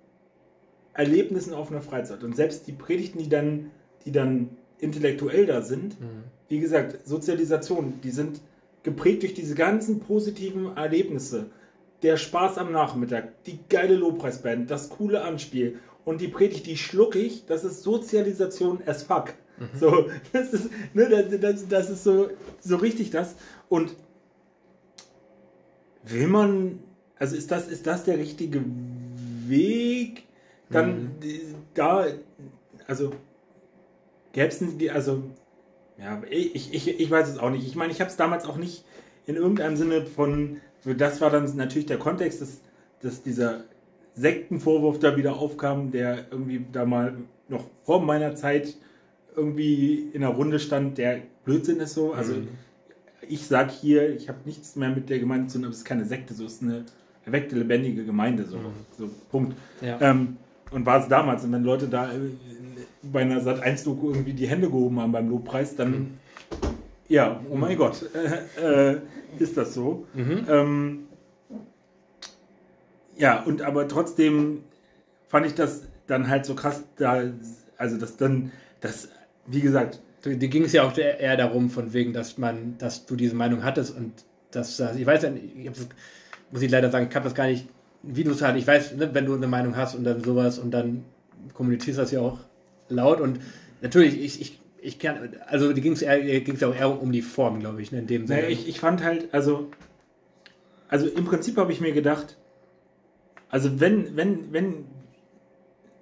Erlebnissen 0.93 1.55
auf 1.55 1.70
einer 1.70 1.82
Freizeit. 1.82 2.24
Und 2.24 2.34
selbst 2.34 2.66
die 2.66 2.72
Predigten, 2.72 3.20
die 3.20 3.28
dann, 3.28 3.70
die 4.06 4.10
dann 4.10 4.48
intellektuell 4.78 5.47
da 5.47 5.62
sind, 5.62 5.97
wie 6.48 6.59
gesagt, 6.59 7.06
Sozialisation, 7.06 8.01
die 8.02 8.10
sind 8.10 8.40
geprägt 8.83 9.23
durch 9.23 9.35
diese 9.35 9.55
ganzen 9.55 10.01
positiven 10.01 10.77
Erlebnisse. 10.77 11.51
Der 12.03 12.17
Spaß 12.17 12.59
am 12.59 12.73
Nachmittag, 12.73 13.45
die 13.45 13.61
geile 13.69 13.95
Lobpreisband, 13.95 14.71
das 14.71 14.89
coole 14.91 15.23
Anspiel 15.23 15.79
und 16.05 16.21
die 16.21 16.29
Predigt, 16.29 16.67
die 16.67 16.77
schluck 16.77 17.15
ich, 17.15 17.47
das 17.47 17.65
ist 17.65 17.83
Sozialisation 17.83 18.83
as 18.87 19.03
fuck. 19.03 19.35
So, 19.79 20.11
das 20.33 20.53
ist, 20.53 20.71
ne, 20.95 21.09
das, 21.09 21.41
das, 21.41 21.69
das 21.69 21.91
ist 21.91 22.05
so, 22.05 22.31
so 22.61 22.77
richtig 22.77 23.11
das. 23.11 23.37
Und 23.69 23.95
will 26.05 26.27
man, 26.27 26.81
also 27.17 27.37
ist 27.37 27.51
das, 27.51 27.69
ist 27.69 27.87
das 27.87 28.05
der 28.05 28.19
richtige 28.19 28.65
Weg? 29.47 30.25
Dann 30.71 31.13
äh, 31.23 31.41
da, 31.75 32.07
also 32.87 33.13
gäbe 34.33 34.49
es 34.49 34.91
also 34.91 35.23
ja, 35.98 36.23
ich, 36.31 36.73
ich, 36.74 37.01
ich 37.01 37.10
weiß 37.10 37.28
es 37.28 37.39
auch 37.39 37.51
nicht. 37.51 37.66
Ich 37.66 37.77
meine, 37.77 37.93
ich 37.93 38.01
habe 38.01 38.10
es 38.10 38.16
damals 38.16 38.44
auch 38.44 38.56
nicht 38.56 38.85
in 39.27 39.36
irgendeinem 39.36 39.77
Sinne 39.77 40.05
von, 40.06 40.56
das 40.85 41.20
war 41.20 41.31
dann 41.31 41.55
natürlich 41.56 41.86
der 41.86 41.98
Kontext, 41.98 42.40
dass, 42.40 42.60
dass 43.02 43.23
dieser 43.23 43.64
Sektenvorwurf 44.14 44.98
da 44.98 45.16
wieder 45.16 45.36
aufkam, 45.36 45.90
der 45.90 46.27
irgendwie 46.31 46.64
da 46.73 46.85
mal 46.85 47.14
noch 47.48 47.64
vor 47.85 48.02
meiner 48.02 48.35
Zeit 48.35 48.74
irgendwie 49.36 50.10
in 50.12 50.20
der 50.20 50.31
Runde 50.31 50.59
stand, 50.59 50.98
der 50.98 51.20
Blödsinn 51.44 51.81
ist 51.81 51.94
so. 51.94 52.12
Also 52.12 52.35
Mhm. 52.35 52.48
ich 53.28 53.47
sage 53.47 53.73
hier, 53.73 54.14
ich 54.14 54.28
habe 54.28 54.39
nichts 54.44 54.77
mehr 54.77 54.90
mit 54.90 55.09
der 55.09 55.19
Gemeinde 55.19 55.47
zu 55.48 55.59
tun, 55.59 55.64
aber 55.64 55.73
es 55.73 55.78
ist 55.78 55.85
keine 55.85 56.05
Sekte, 56.05 56.35
so 56.35 56.44
es 56.44 56.55
ist 56.55 56.62
eine 56.62 56.85
erweckte, 57.24 57.56
lebendige 57.56 58.05
Gemeinde, 58.05 58.44
so, 58.44 58.59
so 58.98 59.09
Punkt. 59.31 59.56
Ja. 59.81 59.98
Ähm, 60.01 60.36
und 60.73 60.85
war 60.86 61.01
es 61.01 61.09
damals. 61.09 61.44
Und 61.44 61.52
wenn 61.52 61.64
Leute 61.64 61.86
da 61.89 62.10
bei 63.03 63.23
einer 63.23 63.41
Sat 63.41 63.61
1 63.61 63.85
Doku 63.85 64.11
irgendwie 64.11 64.33
die 64.33 64.47
Hände 64.47 64.69
gehoben 64.69 65.01
haben 65.01 65.13
beim 65.13 65.29
Lobpreis, 65.29 65.77
dann 65.77 66.19
ja, 67.09 67.41
oh 67.51 67.57
mein 67.57 67.77
Gott, 67.77 68.09
äh, 68.15 68.93
äh, 68.93 69.01
ist 69.39 69.57
das 69.57 69.75
so. 69.75 70.07
Mhm. 70.15 70.47
Ähm, 70.49 70.99
ja, 73.17 73.43
und 73.43 73.63
aber 73.63 73.87
trotzdem 73.87 74.63
fand 75.29 75.47
ich 75.47 75.55
das 75.55 75.83
dann 76.07 76.29
halt 76.29 76.47
so 76.47 76.55
krass, 76.55 76.85
da, 76.97 77.25
also 77.77 77.99
das 77.99 78.17
dann, 78.17 78.53
das, 78.81 79.09
wie 79.47 79.61
gesagt, 79.61 80.01
Dir 80.25 80.37
ging 80.37 80.65
es 80.65 80.73
ja 80.73 80.85
auch 80.85 80.97
eher 80.97 81.37
darum, 81.37 81.69
von 81.69 81.93
wegen, 81.93 82.13
dass 82.13 82.39
man, 82.39 82.79
dass 82.79 83.07
du 83.07 83.17
diese 83.17 83.35
Meinung 83.35 83.65
hattest 83.65 83.97
und 83.97 84.13
dass 84.53 84.77
das, 84.77 84.97
ich 84.97 85.05
weiß 85.05 85.23
ja, 85.23 85.31
nicht, 85.31 85.57
ich 85.57 85.67
hab's, 85.67 85.89
muss 86.53 86.63
ich 86.63 86.71
leider 86.71 86.91
sagen, 86.91 87.09
ich 87.11 87.17
habe 87.17 87.25
das 87.25 87.35
gar 87.35 87.47
nicht, 87.47 87.69
wie 88.03 88.23
du 88.23 88.31
es 88.31 88.41
halt, 88.41 88.57
ich 88.57 88.67
weiß, 88.67 88.95
ne, 88.95 89.13
wenn 89.13 89.27
du 89.27 89.35
eine 89.35 89.49
Meinung 89.49 89.77
hast 89.77 89.97
und 89.97 90.05
dann 90.05 90.23
sowas 90.23 90.61
und 90.61 90.71
dann 90.71 91.05
kommunizierst 91.55 91.99
das 91.99 92.13
ja 92.13 92.21
auch 92.21 92.39
laut 92.94 93.20
und 93.20 93.40
natürlich, 93.81 94.20
ich, 94.20 94.40
ich, 94.40 94.60
ich 94.81 94.98
kann, 94.98 95.36
also 95.47 95.73
die 95.73 95.81
ging 95.81 95.93
es 95.93 96.01
ja 96.01 96.10
auch 96.69 96.74
eher 96.74 97.01
um 97.02 97.12
die 97.12 97.23
Form, 97.23 97.60
glaube 97.60 97.82
ich, 97.82 97.93
ne, 97.93 97.98
in 98.01 98.06
dem 98.06 98.27
Sinne. 98.27 98.40
Naja, 98.43 98.51
ich, 98.52 98.69
ich 98.69 98.81
fand 98.81 99.02
halt, 99.02 99.32
also, 99.32 99.70
also 100.89 101.06
im 101.09 101.24
Prinzip 101.24 101.56
habe 101.56 101.73
ich 101.73 101.81
mir 101.81 101.93
gedacht, 101.93 102.36
also 103.48 103.81
wenn, 103.81 104.16
wenn, 104.16 104.52
wenn 104.52 104.85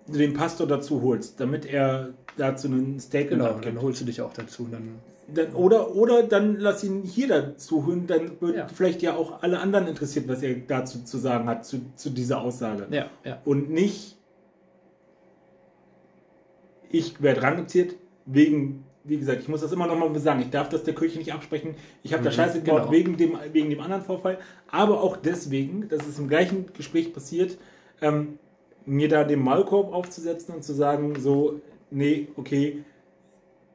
du 0.06 0.18
den 0.18 0.34
Pastor 0.34 0.66
dazu 0.66 1.02
holst, 1.02 1.40
damit 1.40 1.66
er 1.66 2.10
dazu 2.36 2.68
ein 2.68 2.98
Statement 3.00 3.42
genau, 3.42 3.46
abgibt, 3.46 3.66
dann 3.76 3.82
holst 3.82 4.00
du 4.00 4.04
dich 4.04 4.20
auch 4.20 4.32
dazu. 4.32 4.66
Dann, 4.70 4.96
dann, 5.32 5.54
oder, 5.54 5.94
oder 5.94 6.22
dann 6.22 6.56
lass 6.56 6.82
ihn 6.82 7.02
hier 7.02 7.28
dazu 7.28 7.86
holen, 7.86 8.06
dann 8.06 8.40
wird 8.40 8.56
Ja. 8.56 8.66
vielleicht 8.68 9.02
ja 9.02 9.14
auch 9.14 9.42
alle 9.42 9.60
anderen 9.60 9.86
interessiert, 9.88 10.26
was 10.28 10.42
er 10.42 10.54
dazu 10.54 11.04
zu 11.04 11.18
sagen 11.18 11.48
hat, 11.48 11.64
zu, 11.64 11.80
zu 11.96 12.10
dieser 12.10 12.40
Aussage. 12.40 12.86
ja, 12.90 13.10
ja. 13.24 13.40
Und 13.44 13.70
nicht, 13.70 14.16
ich 16.90 17.22
werde 17.22 17.42
rangeziert 17.42 17.94
wegen, 18.26 18.84
wie 19.04 19.18
gesagt, 19.18 19.40
ich 19.40 19.48
muss 19.48 19.60
das 19.62 19.72
immer 19.72 19.86
noch 19.86 19.96
mal 19.96 20.18
sagen, 20.18 20.40
ich 20.40 20.50
darf 20.50 20.68
das 20.68 20.84
der 20.84 20.94
Kirche 20.94 21.18
nicht 21.18 21.32
absprechen. 21.32 21.74
Ich 22.02 22.12
habe 22.12 22.22
da 22.22 22.30
Mhm, 22.30 22.34
Scheiße 22.34 22.62
gebaut 22.62 22.82
genau. 22.82 22.92
wegen, 22.92 23.16
dem, 23.16 23.38
wegen 23.52 23.70
dem 23.70 23.80
anderen 23.80 24.02
Vorfall, 24.02 24.38
aber 24.68 25.00
auch 25.02 25.16
deswegen, 25.16 25.88
das 25.88 26.06
ist 26.06 26.18
im 26.18 26.28
gleichen 26.28 26.66
Gespräch 26.76 27.12
passiert, 27.12 27.56
ähm, 28.02 28.38
mir 28.86 29.08
da 29.08 29.24
den 29.24 29.40
Maulkorb 29.40 29.92
aufzusetzen 29.92 30.54
und 30.54 30.64
zu 30.64 30.72
sagen, 30.72 31.18
so, 31.18 31.60
nee, 31.90 32.28
okay, 32.36 32.84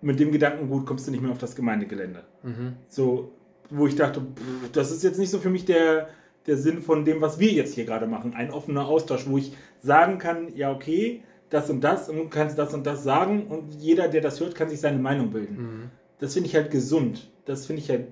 mit 0.02 0.20
dem 0.20 0.32
Gedankengut 0.32 0.86
kommst 0.86 1.08
du 1.08 1.12
nicht 1.12 1.22
mehr 1.22 1.32
auf 1.32 1.38
das 1.38 1.56
Gemeindegelände. 1.56 2.24
Mhm. 2.44 2.74
So, 2.88 3.32
wo 3.70 3.88
ich 3.88 3.96
dachte, 3.96 4.22
pff, 4.22 4.72
das 4.72 4.92
ist 4.92 5.04
jetzt 5.04 5.18
nicht 5.20 5.30
so 5.32 5.40
für 5.40 5.50
mich 5.50 5.66
der, 5.66 6.10
der 6.48 6.58
Sinn 6.58 6.82
von 6.82 7.06
dem, 7.06 7.22
was 7.22 7.40
wir 7.40 7.52
jetzt 7.52 7.74
hier 7.74 7.86
gerade 7.86 8.06
machen. 8.08 8.34
Ein 8.36 8.52
offener 8.52 8.88
Austausch, 8.88 9.28
wo 9.28 9.38
ich 9.38 9.54
sagen 9.82 10.18
kann, 10.20 10.56
ja, 10.56 10.72
okay, 10.72 11.24
das 11.50 11.70
und 11.70 11.82
das 11.82 12.10
und 12.10 12.18
du 12.18 12.30
kannst 12.30 12.58
das 12.58 12.74
und 12.74 12.86
das 12.86 13.04
sagen 13.04 13.48
und 13.48 13.74
jeder, 13.76 14.08
der 14.08 14.22
das 14.22 14.40
hört, 14.40 14.56
kann 14.56 14.70
sich 14.70 14.80
seine 14.80 15.00
Meinung 15.00 15.32
bilden. 15.32 15.58
Mhm. 15.58 15.92
Das 16.20 16.34
finde 16.34 16.50
ich 16.50 16.56
halt 16.56 16.72
gesund. 16.72 17.30
Das 17.46 17.66
finde 17.66 17.82
ich 17.82 17.90
halt 17.90 18.08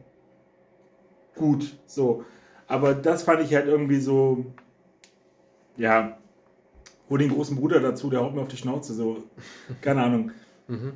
gut. 1.36 1.76
So. 1.86 2.26
Aber 2.68 2.94
das 2.94 3.24
fand 3.24 3.42
ich 3.42 3.54
halt 3.54 3.68
irgendwie 3.68 4.00
so, 4.00 4.46
ja, 5.78 6.18
hol 7.10 7.20
den 7.20 7.30
großen 7.30 7.56
Bruder 7.56 7.80
dazu, 7.80 8.10
der 8.10 8.22
haut 8.22 8.34
mir 8.34 8.42
auf 8.42 8.48
die 8.48 8.58
Schnauze. 8.58 8.94
So, 8.94 9.24
keine 9.82 10.04
Ahnung. 10.04 10.32
Mhm. 10.66 10.94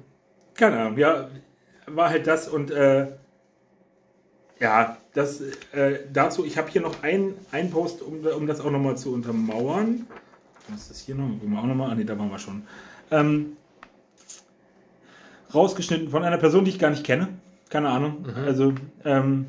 Keine 0.54 0.80
Ahnung, 0.80 0.98
ja, 0.98 1.30
war 1.88 2.10
halt 2.10 2.26
das 2.26 2.48
und 2.48 2.72
äh, 2.72 3.08
ja, 4.60 4.98
das 5.14 5.42
äh, 5.74 6.00
dazu, 6.12 6.46
ich 6.46 6.58
habe 6.58 6.70
hier 6.70 6.82
noch 6.82 7.04
einen, 7.04 7.36
Post, 7.70 8.02
um, 8.02 8.26
um 8.26 8.48
das 8.48 8.62
auch 8.62 8.72
nochmal 8.72 8.98
zu 8.98 9.14
untermauern. 9.14 10.08
Was 10.70 10.82
ist 10.82 10.92
das 10.92 11.00
hier 11.00 11.16
noch? 11.16 11.28
Gucken 11.30 11.52
wir 11.52 11.60
auch 11.60 11.66
nochmal. 11.66 11.92
Ah, 11.92 11.96
ne, 11.96 12.06
da 12.06 12.18
waren 12.18 12.30
wir 12.30 12.40
schon. 12.40 12.64
Ähm, 13.12 13.58
rausgeschnitten 15.54 16.10
von 16.10 16.24
einer 16.24 16.38
Person, 16.38 16.66
die 16.66 16.72
ich 16.72 16.80
gar 16.80 16.90
nicht 16.90 17.04
kenne. 17.04 17.30
Keine 17.70 17.90
Ahnung. 17.90 18.26
Also, 18.46 18.74
ähm, 19.06 19.48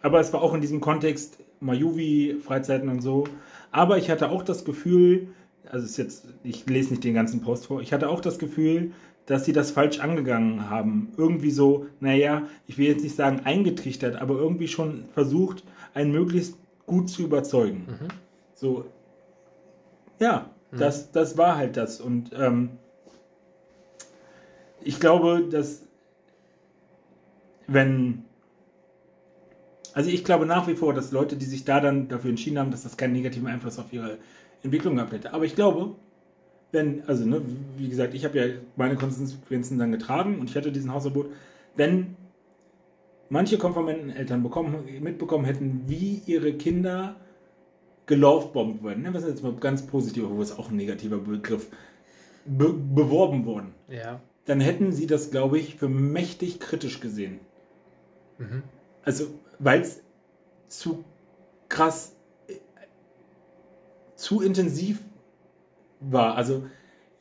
aber 0.00 0.20
es 0.20 0.32
war 0.32 0.42
auch 0.42 0.54
in 0.54 0.60
diesem 0.60 0.80
Kontext 0.80 1.38
Majuvi, 1.60 2.36
Freizeiten 2.44 2.88
und 2.88 3.00
so. 3.00 3.24
Aber 3.70 3.98
ich 3.98 4.10
hatte 4.10 4.30
auch 4.30 4.42
das 4.42 4.64
Gefühl, 4.64 5.28
also 5.70 5.86
ist 5.86 5.96
jetzt, 5.96 6.26
ich 6.42 6.66
lese 6.66 6.90
nicht 6.90 7.04
den 7.04 7.14
ganzen 7.14 7.40
Post 7.40 7.66
vor, 7.66 7.80
ich 7.80 7.92
hatte 7.92 8.08
auch 8.08 8.20
das 8.20 8.38
Gefühl, 8.38 8.92
dass 9.26 9.44
sie 9.44 9.52
das 9.52 9.70
falsch 9.70 10.00
angegangen 10.00 10.68
haben. 10.68 11.12
Irgendwie 11.16 11.52
so, 11.52 11.86
naja, 12.00 12.42
ich 12.66 12.78
will 12.78 12.88
jetzt 12.88 13.04
nicht 13.04 13.14
sagen 13.14 13.40
eingetrichtert, 13.44 14.16
aber 14.20 14.34
irgendwie 14.34 14.68
schon 14.68 15.04
versucht, 15.14 15.64
einen 15.94 16.10
möglichst 16.10 16.56
gut 16.86 17.08
zu 17.08 17.22
überzeugen. 17.22 17.86
So, 18.54 18.84
ja, 20.22 20.50
das, 20.70 21.12
das 21.12 21.36
war 21.36 21.56
halt 21.56 21.76
das. 21.76 22.00
Und 22.00 22.30
ähm, 22.32 22.70
ich 24.82 25.00
glaube, 25.00 25.48
dass 25.50 25.82
wenn 27.66 28.24
also 29.94 30.10
ich 30.10 30.24
glaube 30.24 30.46
nach 30.46 30.66
wie 30.68 30.74
vor, 30.74 30.94
dass 30.94 31.12
Leute, 31.12 31.36
die 31.36 31.44
sich 31.44 31.64
da 31.64 31.80
dann 31.80 32.08
dafür 32.08 32.30
entschieden 32.30 32.58
haben, 32.58 32.70
dass 32.70 32.82
das 32.82 32.96
keinen 32.96 33.12
negativen 33.12 33.48
Einfluss 33.48 33.78
auf 33.78 33.92
ihre 33.92 34.18
Entwicklung 34.62 34.96
gehabt 34.96 35.12
hätte. 35.12 35.34
Aber 35.34 35.44
ich 35.44 35.54
glaube, 35.54 35.94
wenn, 36.70 37.06
also 37.06 37.26
ne, 37.26 37.42
wie 37.76 37.88
gesagt, 37.88 38.14
ich 38.14 38.24
habe 38.24 38.38
ja 38.38 38.44
meine 38.76 38.96
Konsequenzen 38.96 39.78
dann 39.78 39.92
getragen 39.92 40.38
und 40.40 40.48
ich 40.48 40.56
hatte 40.56 40.72
diesen 40.72 40.92
Hausverbot, 40.92 41.26
wenn 41.76 42.16
manche 43.28 43.58
Konformanteneltern 43.58 44.42
bekommen, 44.42 44.84
mitbekommen 45.00 45.44
hätten, 45.44 45.82
wie 45.86 46.22
ihre 46.26 46.54
Kinder 46.54 47.16
gelaufbombt 48.12 48.82
wurden, 48.82 49.02
ne, 49.02 49.14
was 49.14 49.22
ist 49.22 49.30
jetzt 49.30 49.42
mal 49.42 49.54
ganz 49.54 49.86
positiv, 49.86 50.24
wo 50.28 50.42
ist 50.42 50.58
auch 50.58 50.68
ein 50.70 50.76
negativer 50.76 51.16
Begriff, 51.16 51.68
be 52.44 52.70
beworben 52.72 53.46
wurden, 53.46 53.72
Ja. 53.88 54.20
dann 54.44 54.60
hätten 54.60 54.92
sie 54.92 55.06
das, 55.06 55.30
glaube 55.30 55.58
ich, 55.58 55.76
für 55.76 55.88
mächtig 55.88 56.60
kritisch 56.60 57.00
gesehen. 57.00 57.40
Mhm. 58.36 58.62
Also, 59.02 59.28
weil 59.58 59.80
es 59.80 60.02
zu 60.68 61.04
krass, 61.70 62.14
äh, 62.48 62.56
zu 64.16 64.42
intensiv 64.42 65.00
war. 66.00 66.36
Also, 66.36 66.66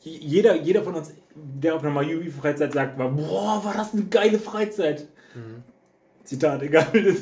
jeder, 0.02 0.56
jeder 0.62 0.84
von 0.84 0.96
uns, 0.96 1.14
der 1.36 1.76
auf 1.76 1.84
einer 1.84 1.92
Mayubi-Freizeit 1.92 2.74
sagt, 2.74 2.98
war, 2.98 3.12
boah, 3.12 3.64
war 3.64 3.74
das 3.76 3.94
eine 3.94 4.04
geile 4.06 4.40
Freizeit. 4.40 5.08
Mhm. 5.36 5.64
Zitat, 6.26 6.62
egal. 6.68 6.88
Das, 6.92 7.22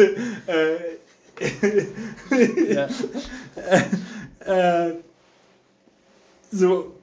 äh, 1.39 2.87
äh, 4.89 4.93
so, 6.51 6.95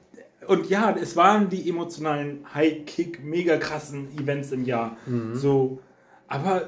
und 0.47 0.69
ja, 0.69 0.95
es 0.95 1.15
waren 1.15 1.49
die 1.49 1.69
emotionalen 1.69 2.45
High-Kick, 2.53 3.23
mega 3.23 3.57
krassen 3.57 4.07
Events 4.17 4.51
im 4.51 4.65
Jahr. 4.65 4.97
Mhm. 5.05 5.35
So, 5.35 5.79
aber 6.27 6.65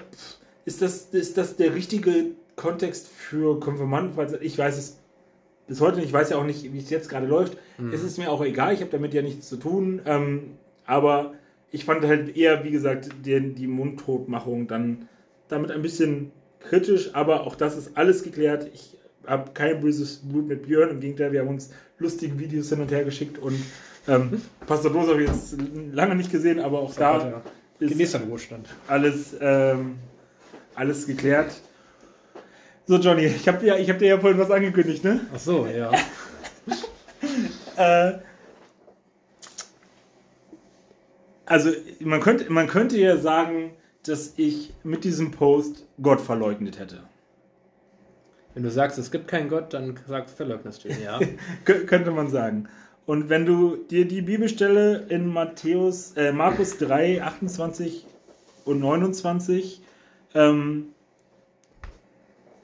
ist 0.65 0.81
das, 0.81 1.05
ist 1.11 1.37
das 1.37 1.55
der 1.55 1.75
richtige 1.75 2.31
Kontext 2.55 3.07
für 3.07 3.59
Konfirmanden? 3.59 4.17
Weil 4.17 4.37
ich 4.41 4.57
weiß 4.57 4.77
es 4.77 4.97
bis 5.67 5.81
heute 5.81 5.97
nicht, 5.97 6.07
ich 6.07 6.13
weiß 6.13 6.31
ja 6.31 6.37
auch 6.37 6.45
nicht, 6.45 6.73
wie 6.73 6.79
es 6.79 6.89
jetzt 6.89 7.09
gerade 7.09 7.27
läuft. 7.27 7.57
Mhm. 7.77 7.93
Es 7.93 8.03
ist 8.03 8.17
mir 8.17 8.31
auch 8.31 8.43
egal, 8.43 8.73
ich 8.73 8.81
habe 8.81 8.91
damit 8.91 9.13
ja 9.13 9.21
nichts 9.21 9.47
zu 9.47 9.57
tun. 9.57 10.01
Ähm, 10.05 10.57
aber 10.85 11.33
ich 11.71 11.85
fand 11.85 12.03
halt 12.03 12.35
eher, 12.35 12.63
wie 12.63 12.71
gesagt, 12.71 13.09
die, 13.23 13.53
die 13.53 13.67
Mundtotmachung 13.67 14.67
dann 14.67 15.07
damit 15.47 15.71
ein 15.71 15.81
bisschen 15.81 16.31
kritisch, 16.59 17.11
aber 17.13 17.45
auch 17.45 17.55
das 17.55 17.77
ist 17.77 17.97
alles 17.97 18.23
geklärt. 18.23 18.69
Ich 18.73 18.97
habe 19.25 19.51
kein 19.53 19.79
böses 19.79 20.17
Blut 20.23 20.47
mit 20.47 20.63
Björn, 20.63 20.89
im 20.89 20.99
Gegenteil, 20.99 21.31
wir 21.31 21.41
haben 21.41 21.49
uns 21.49 21.71
lustige 21.99 22.37
Videos 22.39 22.69
hin 22.69 22.81
und 22.81 22.91
her 22.91 23.03
geschickt 23.03 23.37
und 23.37 23.59
ähm, 24.07 24.41
Pastor 24.65 24.91
Dose 24.91 25.11
habe 25.11 25.23
ich 25.23 25.29
jetzt 25.29 25.55
lange 25.93 26.15
nicht 26.15 26.31
gesehen, 26.31 26.59
aber 26.59 26.79
auch 26.79 26.93
da 26.95 27.43
ist 27.79 28.15
Ruhestand. 28.15 28.67
alles, 28.87 29.35
ähm, 29.39 29.99
alles 30.75 31.05
geklärt. 31.07 31.51
So, 32.87 32.97
Johnny, 32.97 33.25
ich 33.25 33.47
habe 33.47 33.59
dir, 33.59 33.73
hab 33.75 33.99
dir 33.99 34.07
ja 34.07 34.19
vorhin 34.19 34.39
was 34.39 34.49
angekündigt, 34.49 35.03
ne? 35.03 35.21
Ach 35.33 35.39
so, 35.39 35.67
ja. 35.67 35.91
äh, 37.77 38.17
also, 41.45 41.71
man 41.99 42.19
könnte, 42.19 42.51
man 42.51 42.67
könnte 42.67 42.97
ja 42.97 43.17
sagen, 43.17 43.71
dass 44.09 44.33
ich 44.37 44.73
mit 44.83 45.03
diesem 45.03 45.31
Post 45.31 45.85
Gott 46.01 46.19
verleugnet 46.19 46.79
hätte. 46.79 47.03
Wenn 48.53 48.63
du 48.63 48.71
sagst, 48.71 48.97
es 48.97 49.11
gibt 49.11 49.27
keinen 49.27 49.49
Gott, 49.49 49.73
dann 49.73 49.97
sagst, 50.07 50.35
verleugnest 50.35 50.83
du 50.83 50.89
ihn, 50.89 51.01
ja. 51.03 51.19
könnte 51.63 52.11
man 52.11 52.29
sagen. 52.29 52.67
Und 53.05 53.29
wenn 53.29 53.45
du 53.45 53.75
dir 53.75 54.07
die 54.07 54.21
Bibelstelle 54.21 55.05
in 55.09 55.27
Matthäus, 55.27 56.13
äh, 56.13 56.31
Markus 56.31 56.77
3, 56.77 57.23
28 57.23 58.05
und 58.65 58.79
29 58.79 59.81
ähm, 60.35 60.89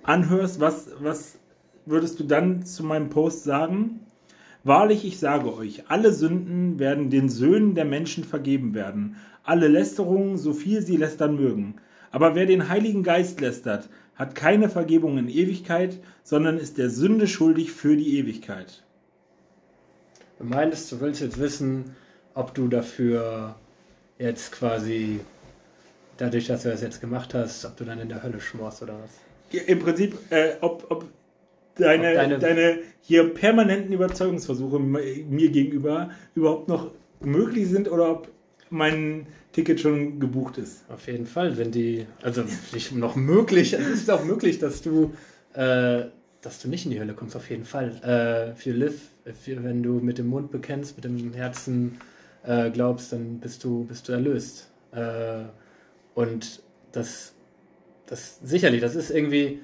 anhörst, 0.04 0.60
was, 0.60 0.90
was 1.00 1.38
würdest 1.86 2.20
du 2.20 2.24
dann 2.24 2.66
zu 2.66 2.84
meinem 2.84 3.10
Post 3.10 3.44
sagen? 3.44 4.02
Wahrlich, 4.64 5.06
ich 5.06 5.20
sage 5.20 5.54
euch, 5.56 5.90
alle 5.90 6.12
Sünden 6.12 6.80
werden 6.80 7.10
den 7.10 7.30
Söhnen 7.30 7.76
der 7.76 7.86
Menschen 7.86 8.24
vergeben 8.24 8.74
werden, 8.74 9.18
alle 9.46 9.68
Lästerungen, 9.68 10.38
so 10.38 10.54
viel 10.54 10.82
sie 10.82 10.98
lästern 10.98 11.36
mögen. 11.36 11.76
Aber 12.12 12.36
wer 12.36 12.46
den 12.46 12.70
Heiligen 12.70 13.04
Geist 13.04 13.42
lästert, 13.42 13.90
hat 14.16 14.36
keine 14.36 14.70
Vergebung 14.70 15.18
in 15.18 15.30
Ewigkeit, 15.30 16.00
sondern 16.24 16.58
ist 16.58 16.78
der 16.78 16.90
Sünde 16.90 17.28
schuldig 17.28 17.72
für 17.72 17.96
die 17.96 18.18
Ewigkeit. 18.18 18.84
Du 20.40 20.46
meinst, 20.46 20.92
du 20.92 21.00
willst 21.02 21.22
jetzt 21.22 21.40
wissen, 21.40 21.96
ob 22.34 22.54
du 22.54 22.68
dafür 22.68 23.56
jetzt 24.18 24.52
quasi, 24.52 25.20
dadurch, 26.18 26.48
dass 26.48 26.64
du 26.64 26.70
das 26.70 26.82
jetzt 26.82 27.02
gemacht 27.02 27.34
hast, 27.34 27.66
ob 27.66 27.78
du 27.78 27.84
dann 27.84 28.00
in 28.00 28.10
der 28.10 28.24
Hölle 28.24 28.40
schmorst 28.40 28.82
oder 28.82 28.94
was? 29.02 29.12
Ja, 29.52 29.62
Im 29.64 29.80
Prinzip, 29.80 30.18
äh, 30.32 30.54
ob, 30.62 30.86
ob 30.90 31.06
deine, 31.76 32.10
ob 32.10 32.16
deine, 32.16 32.40
deine 32.40 32.80
hier 33.02 33.34
permanenten 33.34 33.94
Überzeugungsversuche 33.94 34.80
mir 34.80 35.50
gegenüber 35.50 36.10
überhaupt 36.34 36.68
noch 36.68 36.92
möglich 37.22 37.70
sind 37.70 37.90
oder 37.90 38.12
ob 38.12 38.35
mein 38.70 39.28
Ticket 39.52 39.80
schon 39.80 40.20
gebucht 40.20 40.58
ist. 40.58 40.84
Auf 40.90 41.08
jeden 41.08 41.26
Fall, 41.26 41.56
sind 41.56 41.76
die, 41.76 42.06
also 42.22 42.44
nicht 42.74 42.92
noch 42.94 43.16
möglich, 43.16 43.74
es 43.80 43.88
ist 43.88 44.12
auch 44.12 44.24
möglich, 44.24 44.60
dass 44.60 44.82
du, 44.82 45.14
äh, 45.54 46.06
dass 46.42 46.62
du 46.62 46.68
nicht 46.68 46.86
in 46.86 46.92
die 46.92 47.00
Hölle 47.00 47.14
kommst, 47.14 47.36
auf 47.36 47.50
jeden 47.50 47.66
Fall. 47.66 47.96
Äh, 48.04 48.56
für 48.56 48.72
Liv, 48.72 49.10
wenn 49.46 49.82
du 49.82 49.94
mit 49.94 50.18
dem 50.18 50.28
Mund 50.28 50.52
bekennst, 50.52 50.98
mit 50.98 51.06
dem 51.06 51.34
Herzen 51.34 51.98
äh, 52.44 52.70
glaubst, 52.70 53.12
dann 53.12 53.40
bist 53.40 53.64
du, 53.64 53.86
bist 53.86 54.08
du 54.08 54.14
erlöst. 54.14 54.70
Äh, 54.92 55.46
und 56.14 56.62
das, 56.92 57.34
das 58.06 58.40
sicherlich, 58.44 58.82
das 58.82 58.96
ist 58.96 59.12
irgendwie. 59.12 59.60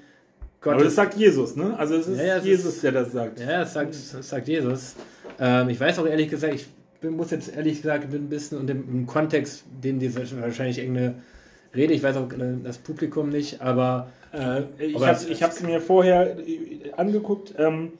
Gott 0.60 0.76
Aber 0.76 0.84
das 0.84 0.95
sagt 0.95 1.15
Jesus, 1.15 1.56
ne? 1.56 1.78
Also 1.78 1.95
es 1.95 2.07
ist 2.07 2.19
ja, 2.19 2.26
ja, 2.26 2.38
Jesus, 2.38 2.76
ist, 2.76 2.84
der 2.84 2.91
das 2.91 3.11
sagt. 3.11 3.40
Ja, 3.40 3.61
das 3.61 3.73
sagt, 3.73 3.95
das 3.95 4.30
sagt 4.30 4.48
Jesus. 4.48 4.95
Ähm, 5.40 5.69
ich 5.69 5.80
weiß 5.80 5.98
auch 5.99 6.06
ehrlich 6.06 6.30
gesagt, 6.30 6.53
ich 6.53 6.68
muss 7.10 7.32
jetzt 7.32 7.56
ehrlich 7.56 7.82
gesagt 7.82 8.14
ein 8.14 8.30
bisschen 8.30 8.60
und 8.60 8.69
im, 8.69 9.07
Kontext, 9.07 9.64
den 9.84 9.99
die 9.99 10.15
wahrscheinlich 10.15 10.78
irgendeine 10.78 11.15
Rede, 11.73 11.94
ich 11.94 12.03
weiß 12.03 12.18
auch 12.18 12.32
äh, 12.32 12.57
das 12.64 12.78
Publikum 12.78 13.30
nicht, 13.30 13.61
aber. 13.61 14.10
Äh, 14.34 14.64
ich 14.78 15.02
habe 15.02 15.53
es 15.53 15.64
mir 15.64 15.82
vorher 15.82 16.38
äh, 16.38 16.91
angeguckt. 16.98 17.56
Ähm, 17.57 17.94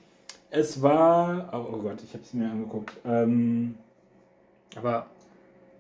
es 0.50 0.82
war. 0.82 1.50
Oh, 1.54 1.76
oh 1.76 1.78
Gott, 1.78 1.98
ich 2.04 2.14
habe 2.14 2.24
es 2.24 2.34
mir 2.34 2.50
angeguckt. 2.50 2.92
Ähm, 3.06 3.76
aber. 4.76 5.08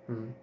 Hm. 0.07 0.33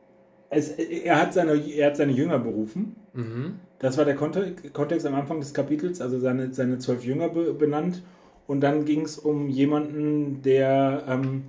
Es, 0.50 0.70
er, 0.70 1.20
hat 1.20 1.34
seine, 1.34 1.56
er 1.56 1.88
hat 1.88 1.96
seine 1.96 2.12
Jünger 2.12 2.38
berufen. 2.38 2.96
Mhm. 3.12 3.60
Das 3.80 3.98
war 3.98 4.06
der 4.06 4.16
Kontext 4.16 5.06
am 5.06 5.14
Anfang 5.14 5.40
des 5.40 5.52
Kapitels, 5.52 6.00
also 6.00 6.18
seine, 6.18 6.54
seine 6.54 6.78
zwölf 6.78 7.04
Jünger 7.04 7.28
be, 7.28 7.52
benannt. 7.52 8.02
Und 8.46 8.60
dann 8.62 8.86
ging 8.86 9.02
es 9.02 9.18
um 9.18 9.50
jemanden, 9.50 10.40
der 10.40 11.04
ähm, 11.06 11.44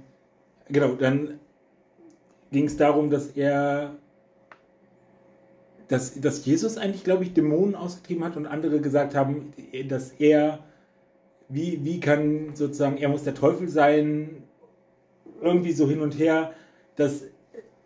Genau, 0.69 0.93
dann 0.93 1.39
ging 2.51 2.65
es 2.65 2.77
darum, 2.77 3.09
dass 3.09 3.27
er, 3.27 3.95
dass, 5.87 6.19
dass 6.19 6.45
Jesus 6.45 6.77
eigentlich, 6.77 7.03
glaube 7.03 7.23
ich, 7.23 7.33
Dämonen 7.33 7.75
ausgetrieben 7.75 8.23
hat 8.23 8.37
und 8.37 8.45
andere 8.45 8.79
gesagt 8.79 9.15
haben, 9.15 9.53
dass 9.87 10.11
er, 10.13 10.59
wie, 11.47 11.83
wie 11.83 11.99
kann 11.99 12.55
sozusagen, 12.55 12.97
er 12.97 13.09
muss 13.09 13.23
der 13.23 13.33
Teufel 13.33 13.67
sein, 13.67 14.43
irgendwie 15.41 15.71
so 15.71 15.87
hin 15.87 16.01
und 16.01 16.17
her, 16.19 16.53
dass, 16.95 17.23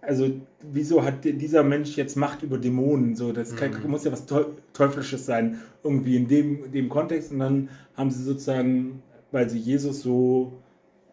also, 0.01 0.30
wieso 0.61 1.03
hat 1.03 1.23
dieser 1.23 1.64
Mensch 1.64 1.95
jetzt 1.95 2.18
Macht 2.18 2.43
über 2.43 2.57
Dämonen? 2.57 3.15
So, 3.15 3.31
das 3.31 3.55
kann, 3.55 3.72
mhm. 3.72 3.91
muss 3.91 4.03
ja 4.03 4.11
was 4.11 4.26
Teuflisches 4.73 5.26
sein, 5.26 5.61
irgendwie 5.84 6.18
in 6.18 6.27
dem, 6.27 6.72
dem 6.72 6.89
Kontext. 6.89 7.31
Und 7.31 7.39
dann 7.39 7.69
haben 7.95 8.11
sie 8.11 8.23
sozusagen, 8.23 9.01
weil 9.31 9.49
sie 9.49 9.60
Jesus 9.60 10.01
so 10.01 10.53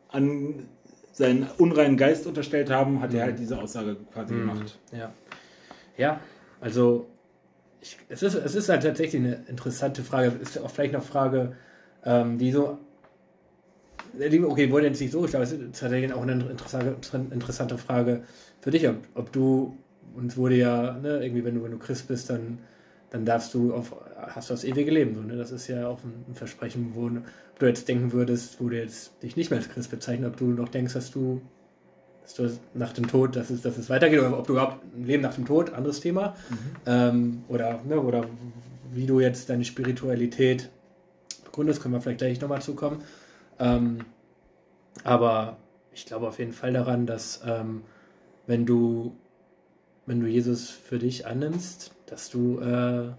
an 0.08 0.66
seinen 1.12 1.48
unreinen 1.58 1.96
Geist 1.96 2.26
unterstellt 2.26 2.70
haben, 2.70 3.00
hat 3.00 3.12
mhm. 3.12 3.18
er 3.18 3.24
halt 3.24 3.38
diese 3.38 3.58
Aussage 3.58 3.96
quasi 4.12 4.34
mhm. 4.34 4.40
gemacht. 4.40 4.78
Ja. 4.92 5.12
Ja, 5.96 6.20
also 6.60 7.08
ich, 7.80 7.98
es, 8.08 8.22
ist, 8.22 8.34
es 8.34 8.54
ist 8.54 8.68
halt 8.68 8.82
tatsächlich 8.82 9.22
eine 9.22 9.44
interessante 9.48 10.02
Frage. 10.02 10.32
Ist 10.40 10.58
auch 10.58 10.70
vielleicht 10.70 10.94
noch 10.94 11.02
Frage, 11.02 11.56
ähm, 12.04 12.38
die 12.38 12.52
so. 12.52 12.78
Okay, 14.18 14.70
wurde 14.72 14.86
jetzt 14.86 15.00
nicht 15.00 15.12
so, 15.12 15.24
ich 15.24 15.30
glaube, 15.30 15.44
es 15.44 15.52
ist 15.52 15.78
tatsächlich 15.78 16.12
auch 16.12 16.22
eine 16.22 16.32
interessante, 16.32 16.96
interessante 17.30 17.78
Frage 17.78 18.22
für 18.60 18.72
dich, 18.72 18.88
ob, 18.88 18.96
ob 19.14 19.32
du, 19.32 19.76
uns 20.16 20.36
wurde 20.36 20.56
ja, 20.56 20.98
ne, 20.98 21.22
irgendwie, 21.22 21.44
wenn 21.44 21.54
du, 21.54 21.62
wenn 21.62 21.70
du 21.70 21.78
Christ 21.78 22.08
bist, 22.08 22.28
dann, 22.28 22.58
dann 23.10 23.24
darfst 23.24 23.54
du 23.54 23.74
auf, 23.74 23.94
hast 24.16 24.50
du 24.50 24.54
das 24.54 24.64
ewige 24.64 24.90
Leben. 24.90 25.14
So, 25.14 25.22
ne? 25.22 25.36
Das 25.36 25.50
ist 25.50 25.66
ja 25.66 25.88
auch 25.88 25.98
ein, 26.04 26.34
Versprechen, 26.34 26.92
wo, 26.94 27.08
du 27.08 27.66
jetzt 27.66 27.88
denken 27.88 28.12
würdest, 28.12 28.60
wo 28.60 28.68
du 28.68 28.76
jetzt 28.76 29.22
dich 29.22 29.36
nicht 29.36 29.50
mehr 29.50 29.58
als 29.58 29.68
Christ 29.68 29.90
bezeichnest, 29.90 30.32
ob 30.32 30.38
du 30.38 30.46
noch 30.46 30.68
denkst, 30.68 30.94
dass 30.94 31.10
du, 31.10 31.42
dass 32.22 32.34
du 32.34 32.50
nach 32.74 32.92
dem 32.92 33.08
Tod, 33.08 33.36
dass 33.36 33.50
es, 33.50 33.62
dass 33.62 33.76
es 33.76 33.90
weitergeht, 33.90 34.20
oder 34.20 34.38
ob 34.38 34.46
du 34.46 34.54
überhaupt 34.54 34.82
ein 34.94 35.04
Leben 35.04 35.22
nach 35.22 35.34
dem 35.34 35.44
Tod, 35.44 35.72
anderes 35.74 36.00
Thema, 36.00 36.36
mhm. 36.48 36.56
ähm, 36.86 37.44
oder, 37.48 37.80
ne, 37.84 38.00
oder 38.00 38.24
wie 38.92 39.06
du 39.06 39.20
jetzt 39.20 39.50
deine 39.50 39.64
Spiritualität 39.64 40.70
begründest, 41.44 41.82
können 41.82 41.94
wir 41.94 42.00
vielleicht 42.00 42.18
gleich 42.18 42.40
nochmal 42.40 42.62
zukommen. 42.62 43.02
Ähm, 43.58 43.98
aber 45.04 45.56
ich 45.92 46.06
glaube 46.06 46.28
auf 46.28 46.38
jeden 46.38 46.52
Fall 46.52 46.72
daran, 46.72 47.06
dass 47.06 47.40
ähm, 47.44 47.82
wenn 48.46 48.66
du 48.66 49.16
wenn 50.06 50.20
du 50.20 50.26
Jesus 50.26 50.70
für 50.70 50.98
dich 50.98 51.26
annimmst, 51.26 51.92
dass 52.06 52.30
du 52.30 52.60
äh, 52.60 53.12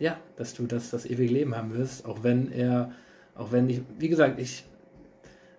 ja, 0.00 0.16
dass 0.36 0.54
du 0.54 0.66
das, 0.66 0.90
das 0.90 1.06
ewige 1.06 1.32
Leben 1.32 1.54
haben 1.54 1.74
wirst, 1.74 2.06
auch 2.06 2.24
wenn 2.24 2.50
er, 2.50 2.90
auch 3.36 3.52
wenn 3.52 3.68
ich, 3.68 3.82
wie 3.98 4.08
gesagt, 4.08 4.40
ich, 4.40 4.64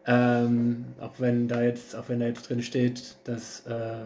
ähm, 0.06 0.86
auch 1.00 1.14
wenn 1.20 1.48
da 1.48 1.62
jetzt, 1.62 1.96
auch 1.96 2.10
wenn 2.10 2.20
da 2.20 2.26
jetzt 2.26 2.50
drin 2.50 2.64
steht, 2.64 3.16
dass, 3.24 3.62
äh, 3.68 4.06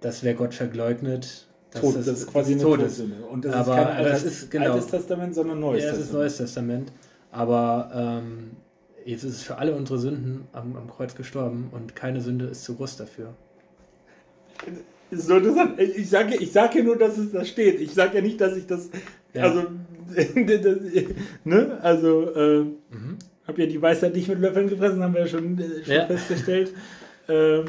dass 0.00 0.22
wer 0.22 0.34
Gott 0.34 0.54
verleugnet, 0.54 1.48
das, 1.72 1.82
Tod, 1.82 1.96
das, 1.96 2.06
ist 2.06 2.26
quasi 2.28 2.54
das 2.54 2.62
eine 2.62 2.76
Todessünde. 2.76 3.16
Und 3.26 3.44
das 3.44 3.54
aber, 3.54 3.76
ist 3.76 3.84
kein 3.84 3.96
Altes, 3.96 4.22
ist, 4.22 4.50
genau, 4.52 4.72
Altes 4.72 4.86
Testament, 4.86 5.34
sondern 5.34 5.60
Neues 5.60 5.82
ja, 5.82 5.90
Testament. 5.90 5.96
Ja, 5.96 6.02
es 6.02 6.06
ist 6.06 6.12
Neues 6.14 6.36
Testament. 6.36 6.92
Aber 7.32 7.90
ähm, 7.92 8.52
jetzt 9.04 9.24
ist 9.24 9.34
es 9.34 9.42
für 9.42 9.58
alle 9.58 9.74
unsere 9.74 9.98
Sünden 9.98 10.46
am, 10.52 10.76
am 10.76 10.88
Kreuz 10.88 11.16
gestorben 11.16 11.70
und 11.72 11.96
keine 11.96 12.20
Sünde 12.20 12.46
ist 12.46 12.62
zu 12.62 12.76
groß 12.76 12.96
dafür. 12.96 13.34
Ist 15.10 15.26
so 15.26 15.36
interessant. 15.36 15.78
Ich 15.80 16.10
sage, 16.10 16.36
ich 16.36 16.52
sage 16.52 16.78
ja 16.78 16.84
nur, 16.84 16.96
dass 16.96 17.16
es 17.16 17.32
da 17.32 17.44
steht. 17.44 17.80
Ich 17.80 17.94
sage 17.94 18.16
ja 18.16 18.22
nicht, 18.22 18.40
dass 18.40 18.56
ich 18.56 18.66
das. 18.66 18.90
Ja. 19.32 19.44
Also, 19.44 19.62
das, 20.16 20.76
ne? 21.44 21.78
Also, 21.82 22.34
äh, 22.34 22.60
mhm. 22.60 23.18
habe 23.46 23.62
ja 23.62 23.66
die 23.66 23.80
Weisheit 23.80 24.14
nicht 24.14 24.28
mit 24.28 24.40
Löffeln 24.40 24.68
gefressen, 24.68 25.02
haben 25.02 25.14
wir 25.14 25.22
ja 25.22 25.26
schon, 25.28 25.58
äh, 25.58 25.84
schon 25.84 25.94
ja. 25.94 26.06
festgestellt. 26.06 26.72
Äh, 27.28 27.60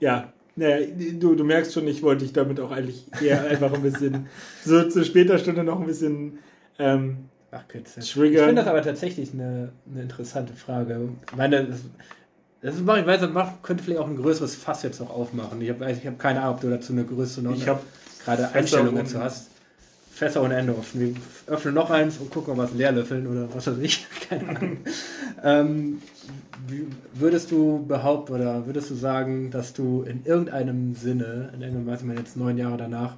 ja, 0.00 0.32
naja, 0.56 0.86
du, 1.18 1.34
du 1.34 1.44
merkst 1.44 1.72
schon, 1.72 1.88
ich 1.88 2.02
wollte 2.02 2.24
dich 2.24 2.32
damit 2.32 2.60
auch 2.60 2.70
eigentlich 2.70 3.06
eher 3.22 3.44
einfach 3.48 3.72
ein 3.72 3.82
bisschen 3.82 4.26
so 4.64 4.82
zu 4.88 5.04
später 5.04 5.38
Stunde 5.38 5.64
noch 5.64 5.80
ein 5.80 5.86
bisschen 5.86 6.38
Ähm, 6.78 7.28
Ach, 7.54 7.68
Kitzel. 7.68 8.02
Triggern. 8.02 8.32
Ich 8.32 8.46
finde 8.46 8.62
das 8.62 8.66
aber 8.66 8.82
tatsächlich 8.82 9.34
eine, 9.34 9.72
eine 9.90 10.02
interessante 10.02 10.54
Frage. 10.54 11.10
Ich 11.30 11.36
meine, 11.36 11.66
das, 11.66 11.80
das 12.62 12.76
ist, 12.76 12.80
ich 12.80 12.86
weiß, 12.86 13.20
das 13.20 13.32
macht, 13.32 13.62
könnte 13.62 13.82
vielleicht 13.82 14.00
auch 14.00 14.06
ein 14.06 14.16
größeres 14.16 14.54
Fass 14.54 14.84
jetzt 14.84 15.00
noch 15.00 15.10
aufmachen. 15.10 15.60
Ich 15.60 15.70
habe 15.70 15.90
ich 15.90 16.06
hab 16.06 16.18
keine 16.18 16.40
Ahnung, 16.42 16.54
ob 16.54 16.60
du 16.60 16.70
dazu 16.70 16.92
eine 16.92 17.04
größere 17.04 17.44
noch 17.44 17.56
ich 17.56 17.66
habe 17.66 17.80
gerade 18.24 18.44
Fässer 18.44 18.56
Einstellung 18.56 18.94
dazu 18.94 19.18
hast. 19.18 19.48
Fässer 20.12 20.42
ohne 20.42 20.54
Ende 20.54 20.76
offen. 20.76 21.00
Wir 21.00 21.14
öffnen 21.52 21.74
noch 21.74 21.90
eins 21.90 22.18
und 22.18 22.30
gucken, 22.30 22.52
ob 22.52 22.58
wir 22.58 22.64
es 22.64 22.74
leer 22.74 22.92
löffeln 22.92 23.26
oder 23.26 23.52
was 23.52 23.66
weiß 23.66 23.78
ich. 23.78 24.06
Keine 24.28 24.48
Ahnung. 24.48 24.78
ähm, 25.42 26.02
würdest 27.14 27.50
du 27.50 27.84
behaupten 27.84 28.34
oder 28.34 28.66
würdest 28.66 28.90
du 28.90 28.94
sagen, 28.94 29.50
dass 29.50 29.72
du 29.72 30.02
in 30.02 30.24
irgendeinem 30.24 30.94
Sinne, 30.94 31.50
in 31.54 31.62
irgendeinem, 31.62 31.86
weiß 31.86 32.00
ich 32.02 32.06
mal 32.06 32.16
jetzt 32.16 32.36
neun 32.36 32.58
Jahre 32.58 32.76
danach, 32.76 33.16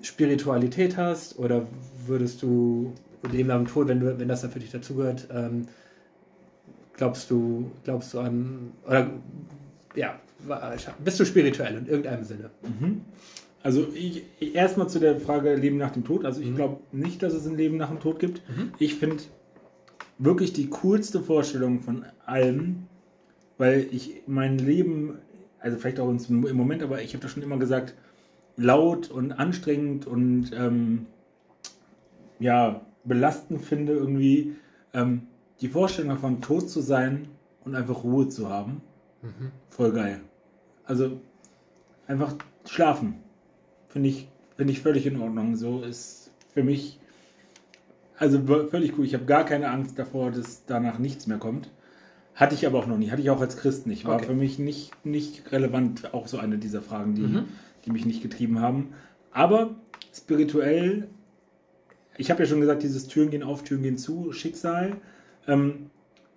Spiritualität 0.00 0.96
hast 0.96 1.38
oder 1.38 1.66
würdest 2.06 2.42
du 2.42 2.92
dem 3.32 3.66
Tod, 3.66 3.88
wenn, 3.88 4.00
du, 4.00 4.18
wenn 4.18 4.28
das 4.28 4.40
dann 4.40 4.50
für 4.50 4.60
dich 4.60 4.70
dazugehört, 4.70 5.28
ähm, 5.32 5.68
glaubst 6.98 7.30
du, 7.30 7.70
glaubst 7.84 8.12
du 8.12 8.18
an, 8.20 8.72
oder 8.86 9.10
ja, 9.94 10.20
bist 11.02 11.18
du 11.18 11.24
spirituell 11.24 11.76
in 11.78 11.86
irgendeinem 11.86 12.24
Sinne? 12.24 12.50
Mhm. 12.62 13.00
Also 13.62 13.86
ich, 13.94 14.24
ich- 14.38 14.54
erstmal 14.54 14.88
zu 14.88 14.98
der 15.00 15.18
Frage 15.18 15.54
Leben 15.56 15.78
nach 15.78 15.90
dem 15.92 16.04
Tod. 16.04 16.24
Also 16.24 16.40
ich 16.42 16.48
Mhm. 16.50 16.56
glaube 16.56 16.80
nicht, 16.92 17.22
dass 17.22 17.32
es 17.32 17.46
ein 17.46 17.56
Leben 17.56 17.76
nach 17.78 17.88
dem 17.88 18.00
Tod 18.00 18.18
gibt. 18.18 18.42
Mhm. 18.48 18.72
Ich 18.78 18.94
finde 18.96 19.22
wirklich 20.18 20.52
die 20.52 20.68
coolste 20.68 21.20
Vorstellung 21.20 21.80
von 21.80 22.04
allem, 22.26 22.86
weil 23.56 23.86
ich 23.90 24.22
mein 24.26 24.58
Leben, 24.58 25.18
also 25.60 25.76
vielleicht 25.78 25.98
auch 26.00 26.08
im 26.10 26.46
im 26.46 26.56
Moment, 26.56 26.82
aber 26.82 27.02
ich 27.02 27.14
habe 27.14 27.22
das 27.22 27.30
schon 27.32 27.42
immer 27.42 27.58
gesagt, 27.58 27.94
laut 28.56 29.10
und 29.10 29.32
anstrengend 29.32 30.06
und 30.06 30.50
ähm, 30.52 31.06
ja, 32.40 32.80
belastend 33.04 33.62
finde 33.62 33.92
irgendwie 33.94 34.56
ähm, 34.94 35.27
die 35.60 35.68
Vorstellung 35.68 36.10
davon, 36.10 36.40
tot 36.40 36.70
zu 36.70 36.80
sein 36.80 37.28
und 37.64 37.74
einfach 37.74 38.04
Ruhe 38.04 38.28
zu 38.28 38.48
haben. 38.48 38.80
Voll 39.70 39.92
geil. 39.92 40.20
Also 40.84 41.20
einfach 42.06 42.34
schlafen. 42.66 43.14
Finde 43.88 44.08
ich, 44.10 44.28
finde 44.56 44.72
ich 44.72 44.80
völlig 44.80 45.06
in 45.06 45.20
Ordnung. 45.20 45.56
So 45.56 45.82
ist 45.82 46.30
für 46.54 46.62
mich 46.62 46.98
also 48.18 48.40
völlig 48.68 48.98
cool. 48.98 49.04
Ich 49.04 49.14
habe 49.14 49.26
gar 49.26 49.44
keine 49.44 49.70
Angst 49.70 49.98
davor, 49.98 50.30
dass 50.32 50.64
danach 50.66 50.98
nichts 50.98 51.26
mehr 51.28 51.38
kommt. 51.38 51.70
Hatte 52.34 52.54
ich 52.54 52.66
aber 52.66 52.78
auch 52.78 52.86
noch 52.86 52.98
nie. 52.98 53.10
Hatte 53.10 53.22
ich 53.22 53.30
auch 53.30 53.40
als 53.40 53.56
Christ 53.56 53.86
nicht. 53.86 54.04
War 54.06 54.16
Okay. 54.16 54.26
für 54.26 54.34
mich 54.34 54.58
nicht, 54.58 54.92
nicht 55.04 55.50
relevant. 55.52 56.14
Auch 56.14 56.26
so 56.28 56.38
eine 56.38 56.58
dieser 56.58 56.82
Fragen, 56.82 57.14
die, 57.14 57.22
Mhm. 57.22 57.44
die 57.84 57.90
mich 57.90 58.06
nicht 58.06 58.22
getrieben 58.22 58.60
haben. 58.60 58.92
Aber 59.32 59.70
spirituell, 60.12 61.08
ich 62.16 62.30
habe 62.30 62.42
ja 62.42 62.48
schon 62.48 62.60
gesagt, 62.60 62.82
dieses 62.82 63.06
Türen 63.06 63.30
gehen 63.30 63.42
auf, 63.44 63.62
Türen 63.64 63.82
gehen 63.82 63.98
zu, 63.98 64.32
Schicksal. 64.32 64.96
Ähm, 65.48 65.90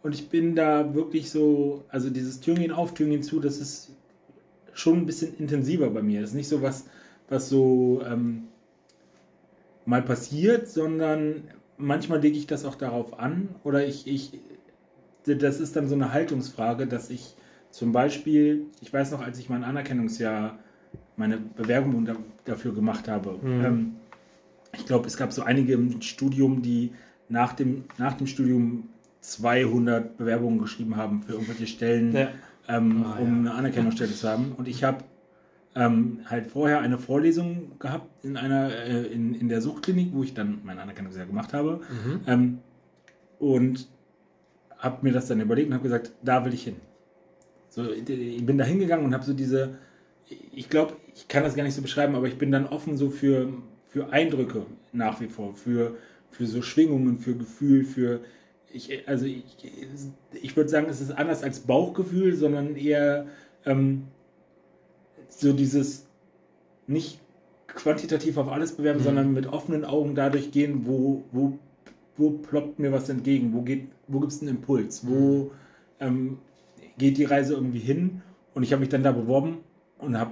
und 0.04 0.16
ich 0.16 0.30
bin 0.30 0.56
da 0.56 0.96
wirklich 0.96 1.30
so, 1.30 1.84
also 1.90 2.10
dieses 2.10 2.40
Türen 2.40 2.72
auf, 2.72 2.96
Türen 2.96 3.22
zu, 3.22 3.40
das 3.40 3.58
ist 3.58 3.92
schon 4.74 5.00
ein 5.00 5.06
bisschen 5.06 5.38
intensiver 5.38 5.90
bei 5.92 6.02
mir. 6.02 6.22
Das 6.22 6.32
ist 6.32 6.36
nicht 6.36 6.48
so 6.48 6.62
was, 6.62 6.86
was 7.30 7.50
so 7.50 8.02
ähm, 8.04 8.46
mal 9.86 10.02
passiert, 10.02 10.68
sondern 10.68 11.44
manchmal 11.78 12.20
lege 12.20 12.38
ich 12.38 12.48
das 12.48 12.66
auch 12.66 12.76
darauf 12.76 13.20
an 13.20 13.50
oder 13.64 13.86
ich, 13.86 14.08
ich, 14.08 14.40
das 15.26 15.60
ist 15.60 15.76
dann 15.76 15.88
so 15.88 15.96
eine 15.96 16.14
Haltungsfrage, 16.14 16.88
dass 16.88 17.10
ich 17.10 17.36
zum 17.70 17.92
Beispiel, 17.92 18.66
ich 18.82 18.92
weiß 18.92 19.12
noch, 19.12 19.22
als 19.22 19.40
ich 19.40 19.50
mein 19.50 19.64
Anerkennungsjahr, 19.64 20.60
meine 21.16 21.38
Bewerbung 21.38 22.06
da, 22.06 22.16
dafür 22.46 22.74
gemacht 22.74 23.08
habe, 23.08 23.40
Mhm. 23.42 23.66
ähm, 23.66 23.96
ich 24.74 24.86
glaube, 24.86 25.08
es 25.08 25.18
gab 25.18 25.34
so 25.34 25.44
einige 25.44 25.74
im 25.74 26.02
Studium, 26.02 26.62
die 26.62 26.92
nach 27.28 27.54
dem, 27.54 27.84
nach 27.98 28.14
dem 28.14 28.28
Studium 28.28 28.88
200 29.22 30.18
Bewerbungen 30.18 30.60
geschrieben 30.60 30.98
haben 30.98 31.24
für 31.24 31.34
irgendwelche 31.34 31.68
Stellen, 31.68 32.14
Ja. 32.14 32.30
ähm, 32.68 33.04
Ah, 33.06 33.18
um 33.20 33.46
ja. 33.46 33.52
eine 33.52 33.54
Anerkennungsstelle 33.54 34.12
zu 34.14 34.28
haben. 34.28 34.54
Und 34.58 34.68
ich 34.68 34.84
habe 34.84 35.04
ähm, 35.76 36.20
halt 36.26 36.48
vorher 36.48 36.82
eine 36.82 36.98
Vorlesung 36.98 37.80
gehabt 37.80 38.26
in 38.26 38.36
einer 38.36 38.76
äh, 38.76 39.04
in, 39.08 39.34
in 39.36 39.48
der 39.48 39.62
Suchtklinik, 39.62 40.10
wo 40.14 40.24
ich 40.24 40.34
dann 40.34 40.60
mein 40.64 40.80
Anerkennungsjahr 40.80 41.26
gemacht 41.28 41.54
habe. 41.54 41.80
Mhm. 41.90 42.20
Ähm, 42.28 42.58
und 43.40 43.88
habe 44.78 44.98
mir 45.06 45.14
das 45.14 45.28
dann 45.28 45.40
überlegt 45.40 45.68
und 45.70 45.74
habe 45.76 45.84
gesagt, 45.84 46.12
da 46.24 46.44
will 46.44 46.54
ich 46.54 46.64
hin. 46.64 46.76
So, 47.70 47.90
ich 47.92 48.46
bin 48.46 48.58
da 48.58 48.66
hingegangen 48.66 49.06
und 49.06 49.14
habe 49.14 49.24
so 49.24 49.34
diese, 49.34 49.78
ich 50.52 50.68
glaube, 50.70 50.94
ich 51.16 51.28
kann 51.28 51.44
das 51.44 51.56
gar 51.56 51.64
nicht 51.64 51.74
so 51.76 51.82
beschreiben, 51.82 52.16
aber 52.16 52.28
ich 52.28 52.38
bin 52.38 52.52
dann 52.52 52.66
offen 52.66 52.98
so 52.98 53.10
für, 53.10 53.48
für 53.88 54.12
Eindrücke 54.12 54.66
nach 54.92 55.22
wie 55.22 55.28
vor, 55.28 55.54
für, 55.56 55.96
für 56.32 56.48
so 56.48 56.62
Schwingungen, 56.62 57.20
für 57.20 57.36
Gefühl, 57.36 57.86
für, 57.86 58.20
ich, 58.74 59.08
also 59.08 59.26
ich, 59.26 59.46
ich 60.42 60.56
würde 60.56 60.70
sagen, 60.70 60.88
es 60.90 61.02
ist 61.02 61.12
anders 61.12 61.44
als 61.44 61.60
Bauchgefühl, 61.62 62.36
sondern 62.36 62.76
eher 62.76 63.28
ähm, 63.66 64.04
so 65.30 65.54
dieses 65.54 66.06
nicht 66.88 67.20
quantitativ 67.68 68.38
auf 68.38 68.50
alles 68.50 68.74
bewerben, 68.74 69.00
Mhm. 69.00 69.04
sondern 69.04 69.34
mit 69.34 69.48
offenen 69.48 69.86
Augen 69.86 70.16
dadurch 70.16 70.52
gehen, 70.52 70.86
wo, 70.86 71.24
wo, 71.32 71.58
wo 72.18 72.32
ploppt 72.32 72.80
mir 72.80 72.92
was 72.92 73.08
entgegen, 73.10 73.54
wo, 73.54 73.62
geht, 73.62 73.88
wo 74.08 74.20
gibt 74.20 74.32
es 74.34 74.42
einen 74.42 74.52
Impuls, 74.52 75.08
wo 75.08 75.52
ähm, 76.00 76.38
geht 76.98 77.18
die 77.18 77.24
Reise 77.24 77.54
irgendwie 77.54 77.80
hin 77.80 78.22
und 78.54 78.64
ich 78.64 78.74
habe 78.74 78.82
mich 78.82 78.90
dann 78.90 79.04
da 79.04 79.12
beworben 79.12 79.60
und 80.00 80.18
habe 80.20 80.32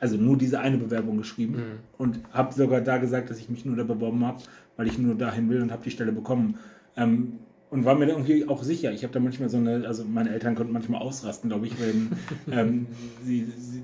also 0.00 0.16
nur 0.16 0.36
diese 0.36 0.60
eine 0.60 0.78
Bewerbung 0.78 1.16
geschrieben 1.16 1.54
Mhm. 1.54 1.62
und 1.96 2.20
habe 2.32 2.52
sogar 2.54 2.80
da 2.82 2.98
gesagt, 2.98 3.30
dass 3.30 3.38
ich 3.38 3.48
mich 3.48 3.64
nur 3.64 3.76
da 3.76 3.82
beworben 3.84 4.24
habe, 4.24 4.38
weil 4.76 4.86
ich 4.86 4.98
nur 4.98 5.14
dahin 5.14 5.48
will 5.50 5.62
und 5.62 5.72
habe 5.72 5.82
die 5.82 5.90
Stelle 5.90 6.12
bekommen. 6.12 6.58
Ähm, 6.96 7.38
und 7.70 7.84
war 7.84 7.94
mir 7.94 8.06
da 8.06 8.12
irgendwie 8.12 8.48
auch 8.48 8.62
sicher. 8.62 8.92
Ich 8.92 9.02
habe 9.02 9.12
da 9.12 9.20
manchmal 9.20 9.48
so 9.48 9.58
eine, 9.58 9.86
also 9.86 10.04
meine 10.04 10.30
Eltern 10.30 10.54
konnten 10.54 10.72
manchmal 10.72 11.02
ausrasten, 11.02 11.50
glaube 11.50 11.66
ich, 11.66 11.74
wenn 11.80 12.12
ähm, 12.50 12.86
sie, 13.24 13.46
sie, 13.58 13.82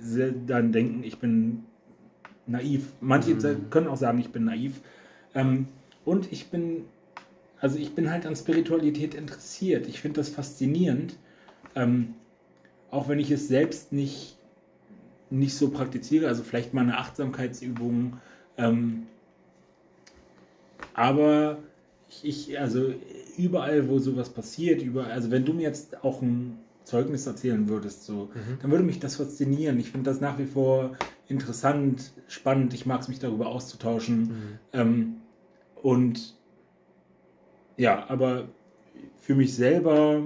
sie 0.00 0.34
dann 0.46 0.72
denken, 0.72 1.02
ich 1.04 1.18
bin 1.18 1.64
naiv. 2.46 2.92
Manche 3.00 3.34
Mhm. 3.34 3.70
können 3.70 3.88
auch 3.88 3.96
sagen, 3.96 4.18
ich 4.18 4.30
bin 4.30 4.44
naiv. 4.44 4.80
Ähm, 5.34 5.68
und 6.04 6.32
ich 6.32 6.48
bin, 6.48 6.84
also 7.60 7.78
ich 7.78 7.94
bin 7.94 8.10
halt 8.10 8.24
an 8.24 8.34
Spiritualität 8.34 9.14
interessiert. 9.14 9.86
Ich 9.86 10.00
finde 10.00 10.20
das 10.20 10.30
faszinierend. 10.30 11.16
Ähm, 11.74 12.14
auch 12.90 13.08
wenn 13.08 13.18
ich 13.18 13.30
es 13.30 13.48
selbst 13.48 13.92
nicht, 13.92 14.36
nicht 15.28 15.54
so 15.54 15.68
praktiziere, 15.68 16.28
also 16.28 16.42
vielleicht 16.42 16.72
mal 16.72 16.80
eine 16.80 16.96
Achtsamkeitsübung. 16.96 18.16
Ähm, 18.56 19.06
aber 20.94 21.58
ich, 22.22 22.58
also 22.58 22.92
überall, 23.36 23.88
wo 23.88 23.98
sowas 23.98 24.30
passiert, 24.30 24.82
überall, 24.82 25.12
also 25.12 25.30
wenn 25.30 25.44
du 25.44 25.52
mir 25.52 25.62
jetzt 25.62 26.02
auch 26.04 26.22
ein 26.22 26.58
Zeugnis 26.84 27.26
erzählen 27.26 27.68
würdest, 27.68 28.04
so, 28.04 28.30
Mhm. 28.34 28.58
dann 28.62 28.70
würde 28.70 28.84
mich 28.84 28.98
das 28.98 29.16
faszinieren. 29.16 29.78
Ich 29.78 29.90
finde 29.90 30.10
das 30.10 30.20
nach 30.20 30.38
wie 30.38 30.46
vor 30.46 30.96
interessant, 31.28 32.12
spannend. 32.28 32.72
Ich 32.72 32.86
mag 32.86 33.02
es, 33.02 33.08
mich 33.08 33.18
darüber 33.18 33.48
auszutauschen. 33.48 34.20
Mhm. 34.20 34.58
Ähm, 34.72 35.16
und 35.82 36.34
ja, 37.76 38.08
aber 38.08 38.48
für 39.20 39.34
mich 39.34 39.54
selber, 39.54 40.22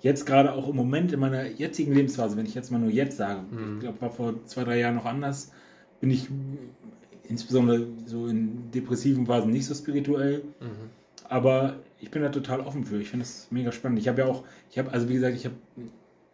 jetzt 0.00 0.24
gerade 0.26 0.52
auch 0.52 0.68
im 0.68 0.76
Moment 0.76 1.12
in 1.12 1.20
meiner 1.20 1.46
jetzigen 1.46 1.92
Lebensphase, 1.92 2.36
wenn 2.36 2.46
ich 2.46 2.54
jetzt 2.54 2.70
mal 2.70 2.78
nur 2.78 2.90
jetzt 2.90 3.16
sage, 3.16 3.40
Mhm. 3.50 3.74
ich 3.74 3.80
glaube, 3.80 4.00
war 4.00 4.10
vor 4.10 4.46
zwei, 4.46 4.64
drei 4.64 4.78
Jahren 4.78 4.94
noch 4.94 5.04
anders, 5.04 5.52
bin 6.00 6.10
ich 6.10 6.28
insbesondere 7.28 7.86
so 8.06 8.26
in 8.26 8.70
depressiven 8.72 9.26
Phasen 9.26 9.50
nicht 9.52 9.66
so 9.66 9.74
spirituell. 9.74 10.42
Mhm. 10.60 10.90
Aber 11.28 11.76
ich 12.00 12.10
bin 12.10 12.22
da 12.22 12.28
total 12.28 12.60
offen 12.60 12.84
für. 12.84 13.00
Ich 13.00 13.10
finde 13.10 13.24
das 13.24 13.46
mega 13.50 13.72
spannend. 13.72 13.98
Ich 14.00 14.08
habe 14.08 14.22
ja 14.22 14.26
auch, 14.26 14.44
ich 14.70 14.78
habe, 14.78 14.90
also 14.92 15.08
wie 15.08 15.14
gesagt, 15.14 15.36
ich 15.36 15.44
habe, 15.46 15.54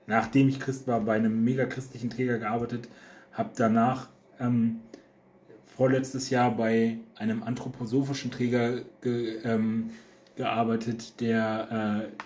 nachdem 0.07 0.49
ich 0.49 0.59
Christ 0.59 0.87
war, 0.89 1.01
bei 1.01 1.15
einem 1.15 1.45
mega 1.45 1.67
christlichen 1.67 2.11
Träger 2.11 2.39
gearbeitet, 2.39 2.89
habe 3.33 3.51
danach 3.57 4.09
ähm, 4.41 4.77
vorletztes 5.77 6.31
Jahr 6.31 6.57
bei 6.57 6.99
einem 7.17 7.43
anthroposophischen 7.43 8.31
Träger 8.31 8.81
ge, 9.03 9.39
ähm, 9.45 9.91
gearbeitet, 10.37 11.21
der 11.21 12.09
äh, 12.11 12.23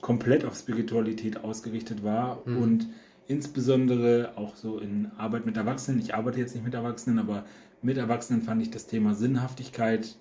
komplett 0.00 0.44
auf 0.44 0.56
Spiritualität 0.56 1.44
ausgerichtet 1.44 2.02
war 2.02 2.40
Mhm. 2.44 2.56
und 2.62 2.86
insbesondere 3.28 4.32
auch 4.36 4.56
so 4.56 4.78
in 4.78 5.10
Arbeit 5.18 5.46
mit 5.46 5.56
Erwachsenen. 5.56 5.98
Ich 6.00 6.14
arbeite 6.14 6.38
jetzt 6.38 6.54
nicht 6.54 6.64
mit 6.64 6.74
Erwachsenen, 6.74 7.18
aber 7.18 7.44
mit 7.82 7.96
Erwachsenen 7.96 8.42
fand 8.42 8.62
ich 8.62 8.70
das 8.70 8.86
Thema 8.86 9.14
Sinnhaftigkeit 9.14 10.16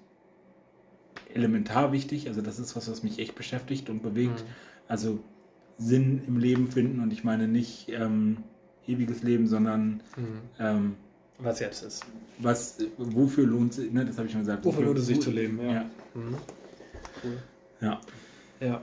elementar 1.33 1.91
wichtig. 1.91 2.27
Also 2.27 2.41
das 2.41 2.59
ist 2.59 2.75
was, 2.75 2.89
was 2.89 3.03
mich 3.03 3.19
echt 3.19 3.35
beschäftigt 3.35 3.89
und 3.89 4.01
bewegt. 4.03 4.41
Mhm. 4.41 4.47
Also 4.87 5.19
Sinn 5.77 6.21
im 6.27 6.37
Leben 6.37 6.67
finden 6.69 7.01
und 7.01 7.11
ich 7.11 7.23
meine 7.23 7.47
nicht 7.47 7.89
ähm, 7.89 8.37
ewiges 8.87 9.23
Leben, 9.23 9.47
sondern 9.47 10.01
Mhm. 10.15 10.39
ähm, 10.59 10.95
Was 11.39 11.59
jetzt 11.59 11.83
ist. 11.83 12.05
was, 12.39 12.77
wofür 12.97 13.45
lohnt 13.45 13.73
sich, 13.73 13.91
ne, 13.91 14.05
das 14.05 14.17
habe 14.17 14.27
ich 14.27 14.31
schon 14.31 14.41
gesagt. 14.41 14.63
Wofür 14.63 14.85
lohnt 14.85 14.99
es 14.99 15.07
sich 15.07 15.19
zu 15.19 15.31
leben, 15.31 15.59
ja. 15.59 15.73
Ja. 15.73 15.85
Mhm. 16.13 16.35
ja. 17.81 18.01
Ja. 18.61 18.81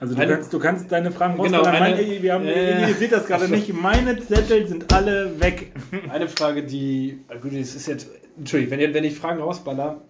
Also 0.00 0.14
du 0.14 0.20
Eine- 0.22 0.34
kannst, 0.34 0.52
du 0.52 0.58
kannst 0.58 0.92
deine 0.92 1.10
Fragen 1.10 1.34
Genau, 1.42 1.58
rausballern. 1.58 1.82
eine- 1.82 1.96
Meine, 1.96 2.22
wir 2.22 2.32
haben, 2.34 2.44
äh, 2.44 2.88
ihr 2.88 2.94
seht 2.94 3.12
das 3.12 3.26
gerade 3.26 3.48
nicht. 3.48 3.72
Meine 3.72 4.18
Zettel 4.20 4.66
sind 4.66 4.92
alle 4.92 5.40
weg. 5.40 5.72
Eine 6.10 6.28
Frage, 6.28 6.62
die. 6.64 7.20
ah, 7.28 7.36
Gut, 7.36 7.52
es 7.52 7.74
ist 7.74 7.86
jetzt. 7.88 8.08
Entschuldigung, 8.36 8.78
wenn, 8.78 8.94
wenn 8.94 9.04
ich 9.04 9.16
Fragen 9.18 9.40
rausballer, 9.40 10.00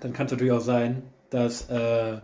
dann 0.00 0.12
kann 0.12 0.26
es 0.26 0.32
natürlich 0.32 0.52
auch 0.52 0.60
sein, 0.60 1.02
dass, 1.30 1.70
äh, 1.70 2.18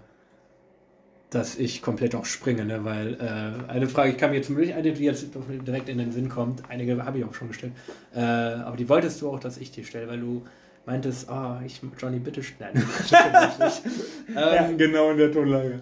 dass 1.30 1.56
ich 1.58 1.80
komplett 1.80 2.14
auch 2.14 2.26
springe, 2.26 2.66
ne? 2.66 2.84
weil 2.84 3.14
äh, 3.14 3.70
eine 3.70 3.88
Frage, 3.88 4.10
ich 4.10 4.18
kann 4.18 4.30
mir 4.30 4.36
jetzt 4.36 4.50
nicht 4.50 4.74
eine, 4.74 4.92
die 4.92 5.04
jetzt 5.04 5.26
direkt 5.66 5.88
in 5.88 5.96
den 5.96 6.12
Sinn 6.12 6.28
kommt, 6.28 6.62
einige 6.68 7.02
habe 7.04 7.18
ich 7.18 7.24
auch 7.24 7.32
schon 7.32 7.48
gestellt, 7.48 7.72
äh, 8.14 8.20
aber 8.20 8.76
die 8.76 8.88
wolltest 8.90 9.22
du 9.22 9.30
auch, 9.30 9.40
dass 9.40 9.56
ich 9.56 9.70
dir 9.70 9.84
stelle, 9.84 10.08
weil 10.08 10.20
du 10.20 10.42
meintest, 10.84 11.30
ah, 11.30 11.58
oh, 11.60 11.64
ich, 11.64 11.80
Johnny, 11.98 12.18
bitte 12.18 12.42
schnell. 12.42 12.72
ähm, 14.28 14.34
ja, 14.36 14.70
genau 14.76 15.12
in 15.12 15.16
der 15.16 15.32
Tonlage. 15.32 15.80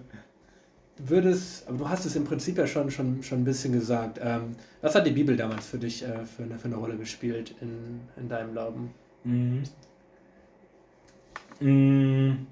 Würdest, 1.07 1.67
aber 1.69 1.79
du 1.79 1.89
hast 1.89 2.05
es 2.05 2.17
im 2.17 2.25
Prinzip 2.25 2.59
ja 2.59 2.67
schon, 2.67 2.91
schon, 2.91 3.23
schon 3.23 3.41
ein 3.41 3.45
bisschen 3.45 3.73
gesagt. 3.73 4.19
Ähm, 4.23 4.57
was 4.83 4.95
hat 4.95 5.07
die 5.07 5.13
Bibel 5.13 5.37
damals 5.37 5.67
für 5.67 5.79
dich 5.79 6.03
äh, 6.03 6.25
für, 6.27 6.43
eine, 6.43 6.59
für 6.59 6.67
eine 6.67 6.77
Rolle 6.77 6.97
gespielt 6.97 7.55
in, 7.61 8.01
in 8.17 8.29
deinem 8.29 8.53
Glauben? 8.53 8.91
Mhm. 9.25 9.63
Mm, 11.61 12.47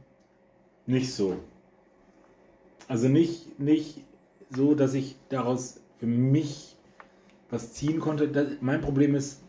nicht 0.86 1.12
so. 1.12 1.36
Also 2.86 3.08
nicht, 3.08 3.58
nicht 3.58 4.04
so, 4.50 4.74
dass 4.74 4.94
ich 4.94 5.16
daraus 5.28 5.80
für 5.98 6.06
mich 6.06 6.76
was 7.50 7.72
ziehen 7.72 8.00
konnte. 8.00 8.28
Das, 8.28 8.48
mein 8.60 8.80
Problem 8.80 9.14
ist, 9.14 9.42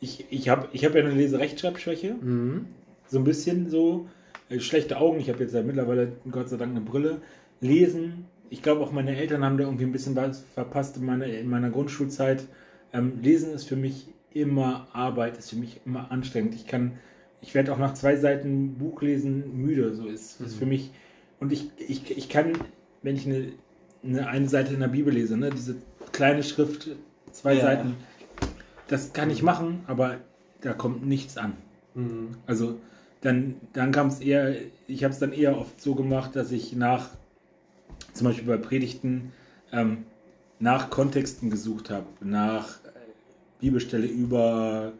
ich, 0.00 0.26
ich 0.30 0.48
habe 0.48 0.68
ich 0.72 0.84
hab 0.84 0.94
ja 0.94 1.00
eine 1.00 1.14
Leserechtschreibschwäche. 1.14 2.14
Mhm. 2.14 2.66
So 3.08 3.18
ein 3.18 3.24
bisschen 3.24 3.70
so. 3.70 4.08
Äh, 4.48 4.60
schlechte 4.60 4.98
Augen. 4.98 5.20
Ich 5.20 5.28
habe 5.28 5.40
jetzt 5.40 5.54
ja 5.54 5.62
mittlerweile 5.62 6.12
Gott 6.30 6.48
sei 6.48 6.56
Dank 6.56 6.72
eine 6.72 6.80
Brille. 6.80 7.20
Lesen. 7.62 8.26
Ich 8.50 8.62
glaube 8.62 8.82
auch 8.82 8.92
meine 8.92 9.16
Eltern 9.16 9.42
haben 9.42 9.56
da 9.56 9.64
irgendwie 9.64 9.84
ein 9.84 9.92
bisschen 9.92 10.14
was 10.14 10.44
verpasst 10.54 10.98
in 10.98 11.06
meiner, 11.06 11.26
in 11.26 11.48
meiner 11.48 11.70
Grundschulzeit. 11.70 12.44
Ähm, 12.92 13.20
Lesen 13.22 13.54
ist 13.54 13.64
für 13.64 13.76
mich 13.76 14.08
immer 14.34 14.88
Arbeit, 14.92 15.38
ist 15.38 15.50
für 15.50 15.56
mich 15.56 15.80
immer 15.86 16.10
anstrengend. 16.10 16.54
Ich 16.54 16.66
kann, 16.66 16.98
ich 17.40 17.54
werde 17.54 17.72
auch 17.72 17.78
nach 17.78 17.94
zwei 17.94 18.16
Seiten 18.16 18.74
Buch 18.74 19.00
lesen 19.00 19.56
müde. 19.56 19.94
So 19.94 20.06
ist, 20.06 20.40
mhm. 20.40 20.46
für 20.48 20.66
mich. 20.66 20.90
Und 21.40 21.52
ich, 21.52 21.70
ich, 21.78 22.16
ich 22.16 22.28
kann, 22.28 22.52
wenn 23.02 23.16
ich 23.16 23.26
eine, 23.26 23.52
eine, 24.04 24.26
eine 24.26 24.48
Seite 24.48 24.74
in 24.74 24.80
der 24.80 24.88
Bibel 24.88 25.14
lese, 25.14 25.36
ne, 25.38 25.50
diese 25.50 25.76
kleine 26.12 26.42
Schrift, 26.42 26.90
zwei 27.30 27.54
ja. 27.54 27.62
Seiten, 27.62 27.94
das 28.88 29.12
kann 29.12 29.30
ich 29.30 29.42
machen, 29.42 29.80
aber 29.86 30.18
da 30.60 30.72
kommt 30.74 31.06
nichts 31.06 31.38
an. 31.38 31.54
Mhm. 31.94 32.36
Also 32.46 32.78
dann, 33.22 33.54
dann 33.72 33.92
kam 33.92 34.08
es 34.08 34.20
eher, 34.20 34.54
ich 34.86 35.04
habe 35.04 35.12
es 35.12 35.20
dann 35.20 35.32
eher 35.32 35.56
oft 35.56 35.80
so 35.80 35.94
gemacht, 35.94 36.36
dass 36.36 36.52
ich 36.52 36.74
nach, 36.74 37.10
zum 38.12 38.26
Beispiel 38.26 38.46
bei 38.46 38.56
Predigten, 38.56 39.32
ähm, 39.72 40.04
nach 40.58 40.90
Kontexten 40.90 41.50
gesucht 41.50 41.90
habe, 41.90 42.06
nach 42.20 42.78
Bibelstelle 43.60 44.06
über 44.06 44.92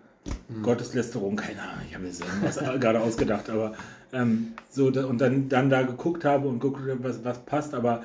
mhm. 0.48 0.62
Gotteslästerung, 0.62 1.36
keine 1.36 1.62
Ahnung, 1.62 1.84
ich 1.88 1.94
habe 1.94 2.04
mir 2.04 2.12
das 2.42 2.58
gerade 2.80 3.00
ausgedacht, 3.00 3.50
aber 3.50 3.74
ähm, 4.12 4.54
so 4.70 4.86
und 4.86 5.20
dann, 5.20 5.48
dann 5.48 5.70
da 5.70 5.82
geguckt 5.82 6.24
habe 6.24 6.48
und 6.48 6.60
geguckt, 6.60 6.82
was, 7.02 7.24
was 7.24 7.38
passt, 7.44 7.74
aber 7.74 8.04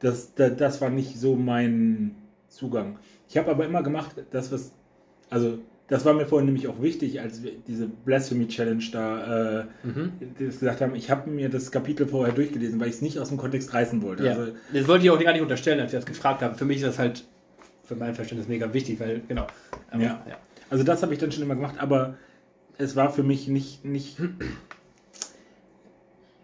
das, 0.00 0.34
das, 0.34 0.56
das 0.56 0.80
war 0.80 0.90
nicht 0.90 1.18
so 1.18 1.36
mein 1.36 2.14
Zugang. 2.48 2.98
Ich 3.28 3.36
habe 3.36 3.50
aber 3.50 3.64
immer 3.64 3.82
gemacht, 3.82 4.16
das 4.30 4.52
was 4.52 4.72
also 5.30 5.58
das 5.88 6.04
war 6.04 6.14
mir 6.14 6.24
vorhin 6.24 6.46
nämlich 6.46 6.66
auch 6.68 6.80
wichtig, 6.80 7.20
als 7.20 7.42
wir 7.42 7.52
diese 7.66 7.86
Blasphemy 7.86 8.48
Challenge 8.48 8.84
da 8.90 9.60
äh, 9.60 9.64
mhm. 9.82 10.12
gesagt 10.38 10.80
haben. 10.80 10.94
Ich 10.94 11.10
habe 11.10 11.30
mir 11.30 11.50
das 11.50 11.70
Kapitel 11.70 12.06
vorher 12.06 12.34
durchgelesen, 12.34 12.80
weil 12.80 12.88
ich 12.88 12.94
es 12.94 13.02
nicht 13.02 13.18
aus 13.18 13.28
dem 13.28 13.36
Kontext 13.36 13.74
reißen 13.74 14.00
wollte. 14.02 14.24
Ja. 14.24 14.32
Also, 14.32 14.52
das 14.72 14.88
wollte 14.88 15.04
ich 15.04 15.10
auch 15.10 15.20
gar 15.20 15.32
nicht 15.32 15.42
unterstellen, 15.42 15.80
als 15.80 15.92
ich 15.92 15.98
das 15.98 16.06
gefragt 16.06 16.40
habe. 16.42 16.54
Für 16.54 16.64
mich 16.64 16.78
ist 16.78 16.86
das 16.86 16.98
halt 16.98 17.24
für 17.82 17.96
mein 17.96 18.14
Verständnis 18.14 18.48
mega 18.48 18.72
wichtig, 18.72 18.98
weil 18.98 19.20
genau. 19.28 19.46
Aber, 19.90 20.02
ja. 20.02 20.24
ja. 20.28 20.38
Also 20.70 20.84
das 20.84 21.02
habe 21.02 21.12
ich 21.12 21.18
dann 21.20 21.30
schon 21.30 21.42
immer 21.42 21.54
gemacht, 21.54 21.76
aber 21.78 22.16
es 22.78 22.96
war 22.96 23.12
für 23.12 23.22
mich 23.22 23.46
nicht, 23.48 23.84
nicht 23.84 24.16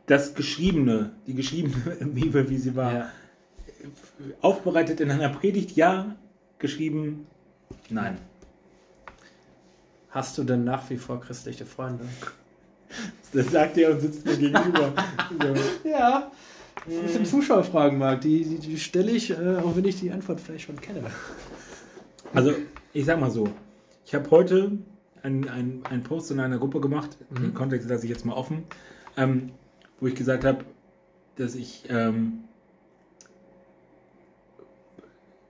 das 0.06 0.34
Geschriebene, 0.34 1.12
die 1.26 1.34
geschriebene 1.34 1.74
Bibel, 2.12 2.50
wie 2.50 2.58
sie 2.58 2.76
war. 2.76 2.92
Ja. 2.92 3.10
Aufbereitet 4.42 5.00
in 5.00 5.10
einer 5.10 5.30
Predigt, 5.30 5.76
ja. 5.76 6.16
Geschrieben, 6.58 7.26
nein. 7.88 8.18
Hast 10.10 10.36
du 10.38 10.44
denn 10.44 10.64
nach 10.64 10.88
wie 10.90 10.96
vor 10.96 11.20
christliche 11.20 11.66
Freunde? 11.66 12.04
Das 13.32 13.48
sagt 13.52 13.78
er 13.78 13.92
und 13.92 14.00
sitzt 14.00 14.26
mir 14.26 14.36
gegenüber. 14.36 14.92
so. 15.40 15.54
Ja. 15.88 16.32
Das 17.04 17.12
sind 17.12 17.28
Zuschauerfragen, 17.28 17.96
Marc. 17.96 18.22
Die, 18.22 18.42
die, 18.42 18.58
die 18.58 18.76
stelle 18.76 19.12
ich, 19.12 19.30
äh, 19.30 19.58
auch 19.58 19.76
wenn 19.76 19.84
ich 19.84 20.00
die 20.00 20.10
Antwort 20.10 20.40
vielleicht 20.40 20.64
schon 20.64 20.80
kenne. 20.80 21.02
Also, 22.34 22.52
ich 22.92 23.04
sag 23.04 23.20
mal 23.20 23.30
so. 23.30 23.48
Ich 24.04 24.12
habe 24.16 24.28
heute 24.32 24.78
einen 25.22 25.84
ein 25.84 26.02
Post 26.02 26.32
in 26.32 26.40
einer 26.40 26.58
Gruppe 26.58 26.80
gemacht, 26.80 27.16
mhm. 27.30 27.42
den 27.42 27.54
Kontext 27.54 27.88
lasse 27.88 28.04
ich 28.04 28.10
jetzt 28.10 28.26
mal 28.26 28.32
offen, 28.32 28.64
ähm, 29.16 29.52
wo 30.00 30.08
ich 30.08 30.16
gesagt 30.16 30.44
habe, 30.44 30.64
dass 31.36 31.54
ich 31.54 31.84
ähm, 31.88 32.44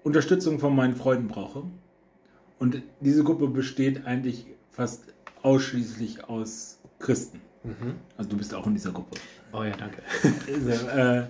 Unterstützung 0.03 0.59
von 0.59 0.75
meinen 0.75 0.97
Freunden 0.97 1.29
brauche. 1.29 1.63
Und 2.61 2.83
diese 3.01 3.25
Gruppe 3.25 3.49
besteht 3.49 4.07
eigentlich 4.07 4.47
fast 4.71 5.03
ausschließlich 5.43 6.25
aus 6.29 6.79
Christen. 6.99 7.41
Mhm. 7.65 7.95
Also 8.17 8.31
du 8.31 8.37
bist 8.37 8.55
auch 8.55 8.67
in 8.67 8.75
dieser 8.75 8.93
Gruppe. 8.93 9.17
Oh 9.53 9.65
ja, 9.65 9.73
danke. 9.77 10.03
also, 10.69 10.87
äh, 10.89 11.27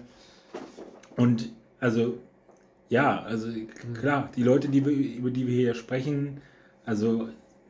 und 1.17 1.51
also 1.79 2.19
ja, 2.89 3.23
also 3.23 3.49
klar, 3.95 4.29
die 4.37 4.43
Leute, 4.43 4.69
die 4.69 4.85
wir, 4.85 4.93
über 4.93 5.31
die 5.31 5.47
wir 5.47 5.55
hier 5.55 5.75
sprechen, 5.75 6.41
also 6.85 7.29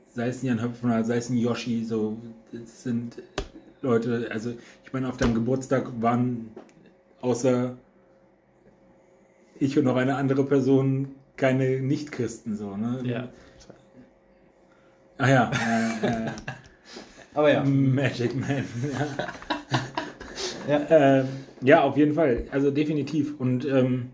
sei 0.08 0.28
es 0.28 0.42
ein 0.42 0.46
Jan 0.46 0.62
Höpfner, 0.62 1.04
sei 1.04 1.18
es 1.18 1.28
ein 1.28 1.36
Yoshi, 1.36 1.84
so 1.84 2.16
das 2.52 2.82
sind 2.82 3.22
Leute, 3.82 4.28
also 4.30 4.54
ich 4.84 4.92
meine, 4.94 5.08
auf 5.08 5.18
deinem 5.18 5.34
Geburtstag 5.34 5.90
waren 6.00 6.50
außer 7.20 7.76
ich 9.58 9.78
und 9.78 9.84
noch 9.84 9.96
eine 9.96 10.16
andere 10.16 10.44
Person 10.44 11.14
keine 11.36 11.80
Nicht-Christen 11.80 12.56
so, 12.56 12.76
ne? 12.76 13.00
Ja. 13.04 13.28
Ah 15.20 15.28
ja. 15.28 15.50
Äh, 16.02 16.06
äh, 16.26 16.30
Aber 17.34 17.52
ja. 17.52 17.62
Magic 17.62 18.34
Man. 18.34 18.64
ja. 20.68 20.80
ja. 20.80 21.18
Äh, 21.20 21.24
ja, 21.62 21.82
auf 21.82 21.96
jeden 21.96 22.14
Fall. 22.14 22.46
Also 22.50 22.70
definitiv. 22.70 23.38
Und 23.38 23.64
ähm, 23.66 24.10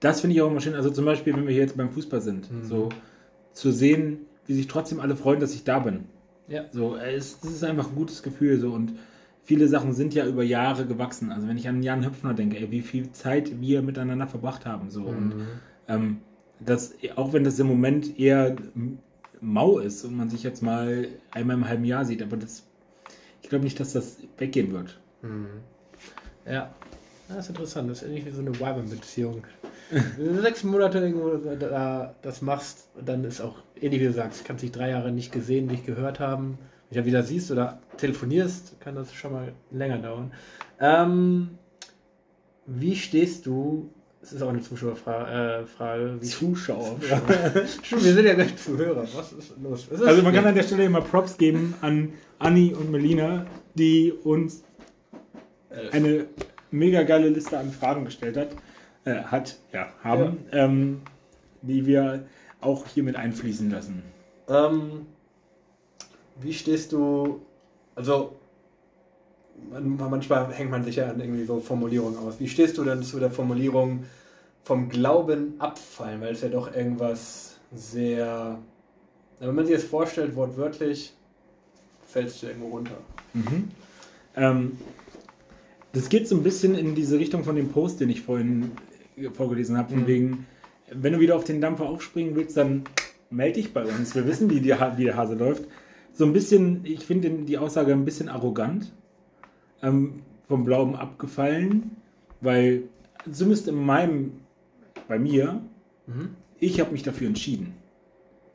das 0.00 0.20
finde 0.20 0.36
ich 0.36 0.42
auch 0.42 0.50
immer 0.50 0.60
schön. 0.60 0.74
Also 0.74 0.90
zum 0.90 1.04
Beispiel, 1.04 1.34
wenn 1.34 1.46
wir 1.46 1.52
hier 1.52 1.62
jetzt 1.62 1.76
beim 1.76 1.90
Fußball 1.90 2.20
sind, 2.20 2.50
mhm. 2.50 2.64
so 2.64 2.88
zu 3.52 3.70
sehen, 3.70 4.26
wie 4.46 4.54
sich 4.54 4.66
trotzdem 4.66 5.00
alle 5.00 5.16
freuen, 5.16 5.40
dass 5.40 5.54
ich 5.54 5.64
da 5.64 5.78
bin. 5.78 6.06
Ja. 6.48 6.64
So, 6.72 6.96
es, 6.96 7.38
es 7.42 7.50
ist 7.50 7.64
einfach 7.64 7.88
ein 7.88 7.94
gutes 7.94 8.22
Gefühl. 8.22 8.58
So 8.58 8.72
und 8.72 8.94
viele 9.44 9.68
Sachen 9.68 9.92
sind 9.92 10.14
ja 10.14 10.26
über 10.26 10.42
Jahre 10.42 10.84
gewachsen. 10.84 11.30
Also 11.30 11.48
wenn 11.48 11.56
ich 11.56 11.68
an 11.68 11.82
Jan 11.82 12.04
Höpfner 12.04 12.34
denke, 12.34 12.58
ey, 12.58 12.70
wie 12.70 12.82
viel 12.82 13.12
Zeit 13.12 13.60
wir 13.60 13.82
miteinander 13.82 14.26
verbracht 14.26 14.66
haben. 14.66 14.90
So. 14.90 15.02
Mhm. 15.02 15.06
Und 15.06 15.34
ähm, 15.88 16.16
das, 16.58 16.94
auch 17.14 17.32
wenn 17.32 17.44
das 17.44 17.58
im 17.58 17.68
Moment 17.68 18.18
eher 18.18 18.56
mau 19.44 19.78
ist 19.78 20.04
und 20.04 20.16
man 20.16 20.30
sich 20.30 20.42
jetzt 20.42 20.62
mal 20.62 21.08
einmal 21.30 21.56
im 21.56 21.68
halben 21.68 21.84
Jahr 21.84 22.04
sieht, 22.04 22.22
aber 22.22 22.36
das, 22.36 22.64
ich 23.42 23.48
glaube 23.48 23.64
nicht, 23.64 23.78
dass 23.78 23.92
das 23.92 24.18
weggehen 24.38 24.72
wird. 24.72 24.98
Mhm. 25.22 25.48
Ja. 26.46 26.74
Das 27.28 27.38
ist 27.38 27.48
interessant, 27.48 27.90
das 27.90 28.02
ist 28.02 28.08
ähnlich 28.08 28.26
wie 28.26 28.30
so 28.30 28.40
eine 28.40 28.58
Weiber-Beziehung. 28.60 29.44
Wenn 29.90 30.36
du 30.36 30.42
sechs 30.42 30.62
Monate 30.62 30.98
irgendwo 30.98 31.36
da, 31.36 32.14
das 32.20 32.42
machst, 32.42 32.88
dann 33.02 33.24
ist 33.24 33.40
auch 33.40 33.56
ähnlich 33.80 34.02
wie 34.02 34.06
du 34.06 34.12
sagst, 34.12 34.44
kannst 34.44 34.62
dich 34.62 34.72
drei 34.72 34.90
Jahre 34.90 35.10
nicht 35.10 35.32
gesehen, 35.32 35.66
nicht 35.66 35.86
gehört 35.86 36.20
haben. 36.20 36.58
Wenn 36.88 36.96
du 36.96 37.00
ja 37.00 37.06
wieder 37.06 37.22
siehst 37.22 37.50
oder 37.50 37.80
telefonierst, 37.96 38.78
kann 38.80 38.94
das 38.94 39.14
schon 39.14 39.32
mal 39.32 39.52
länger 39.70 39.98
dauern. 39.98 40.32
Ähm, 40.80 41.58
wie 42.66 42.96
stehst 42.96 43.46
du 43.46 43.90
das 44.24 44.32
ist 44.32 44.40
auch 44.40 44.48
eine 44.48 44.62
Zuschauerfrage. 44.62 46.18
Äh, 46.18 46.24
Zuschauer. 46.24 46.98
Wir 47.00 48.14
sind 48.14 48.24
ja 48.24 48.32
gleich 48.32 48.56
Zuhörer. 48.56 49.06
Was 49.14 49.32
ist 49.34 49.52
los? 49.62 49.86
Ist 49.88 50.02
also 50.02 50.22
man 50.22 50.32
kann 50.32 50.46
an 50.46 50.54
der 50.54 50.62
Stelle 50.62 50.86
immer 50.86 51.02
Props 51.02 51.36
geben 51.36 51.74
an 51.82 52.14
Anni 52.38 52.72
und 52.72 52.90
Melina, 52.90 53.44
die 53.74 54.12
uns 54.12 54.64
eine 55.92 56.24
mega 56.70 57.02
geile 57.02 57.28
Liste 57.28 57.58
an 57.58 57.70
Fragen 57.70 58.06
gestellt 58.06 58.38
hat. 58.38 58.48
Äh, 59.04 59.24
hat, 59.24 59.58
ja, 59.74 59.92
haben. 60.02 60.38
Ja. 60.50 60.64
Ähm, 60.64 61.02
die 61.60 61.84
wir 61.84 62.24
auch 62.62 62.86
hier 62.86 63.02
mit 63.02 63.16
einfließen 63.16 63.70
lassen. 63.70 64.02
Ähm, 64.48 65.04
wie 66.40 66.54
stehst 66.54 66.92
du, 66.92 67.42
also 67.94 68.36
manchmal 69.70 70.52
hängt 70.52 70.70
man 70.70 70.84
sich 70.84 70.96
ja 70.96 71.10
an 71.10 71.20
irgendwie 71.20 71.44
so 71.44 71.60
Formulierungen 71.60 72.18
aus. 72.18 72.38
Wie 72.38 72.48
stehst 72.48 72.78
du 72.78 72.84
denn 72.84 73.02
zu 73.02 73.18
der 73.18 73.30
Formulierung 73.30 74.04
vom 74.62 74.88
Glauben 74.88 75.54
abfallen? 75.58 76.20
Weil 76.20 76.32
es 76.32 76.42
ja 76.42 76.48
doch 76.48 76.74
irgendwas 76.74 77.56
sehr. 77.74 78.58
Wenn 79.40 79.54
man 79.54 79.66
sich 79.66 79.74
das 79.74 79.84
vorstellt, 79.84 80.36
wortwörtlich, 80.36 81.12
fällst 82.06 82.42
du 82.42 82.46
irgendwo 82.46 82.68
runter. 82.68 82.96
Mhm. 83.32 83.68
Ähm, 84.36 84.78
das 85.92 86.08
geht 86.08 86.28
so 86.28 86.36
ein 86.36 86.42
bisschen 86.42 86.74
in 86.76 86.94
diese 86.94 87.18
Richtung 87.18 87.44
von 87.44 87.56
dem 87.56 87.70
Post, 87.70 88.00
den 88.00 88.10
ich 88.10 88.22
vorhin 88.22 88.72
vorgelesen 89.32 89.76
habe, 89.76 89.90
von 89.90 90.02
mhm. 90.02 90.06
wegen, 90.06 90.46
wenn 90.90 91.12
du 91.12 91.20
wieder 91.20 91.36
auf 91.36 91.44
den 91.44 91.60
Dampfer 91.60 91.84
aufspringen 91.88 92.34
willst, 92.34 92.56
dann 92.56 92.84
melde 93.30 93.60
dich 93.60 93.72
bei 93.72 93.84
uns. 93.84 94.14
Wir 94.14 94.26
wissen, 94.26 94.50
wie, 94.50 94.60
die, 94.60 94.74
wie 94.96 95.04
der 95.04 95.16
Hase 95.16 95.34
läuft. 95.34 95.64
So 96.12 96.24
ein 96.24 96.32
bisschen, 96.32 96.84
ich 96.84 97.04
finde 97.04 97.30
die 97.30 97.58
Aussage 97.58 97.92
ein 97.92 98.04
bisschen 98.04 98.28
arrogant. 98.28 98.92
Ähm, 99.84 100.22
vom 100.48 100.64
Glauben 100.64 100.96
abgefallen, 100.96 101.92
weil 102.40 102.84
zumindest 103.30 103.68
in 103.68 103.76
meinem, 103.76 104.32
bei 105.08 105.18
mir, 105.18 105.62
Mhm. 106.06 106.30
ich 106.60 106.80
habe 106.80 106.92
mich 106.92 107.02
dafür 107.02 107.28
entschieden. 107.28 107.74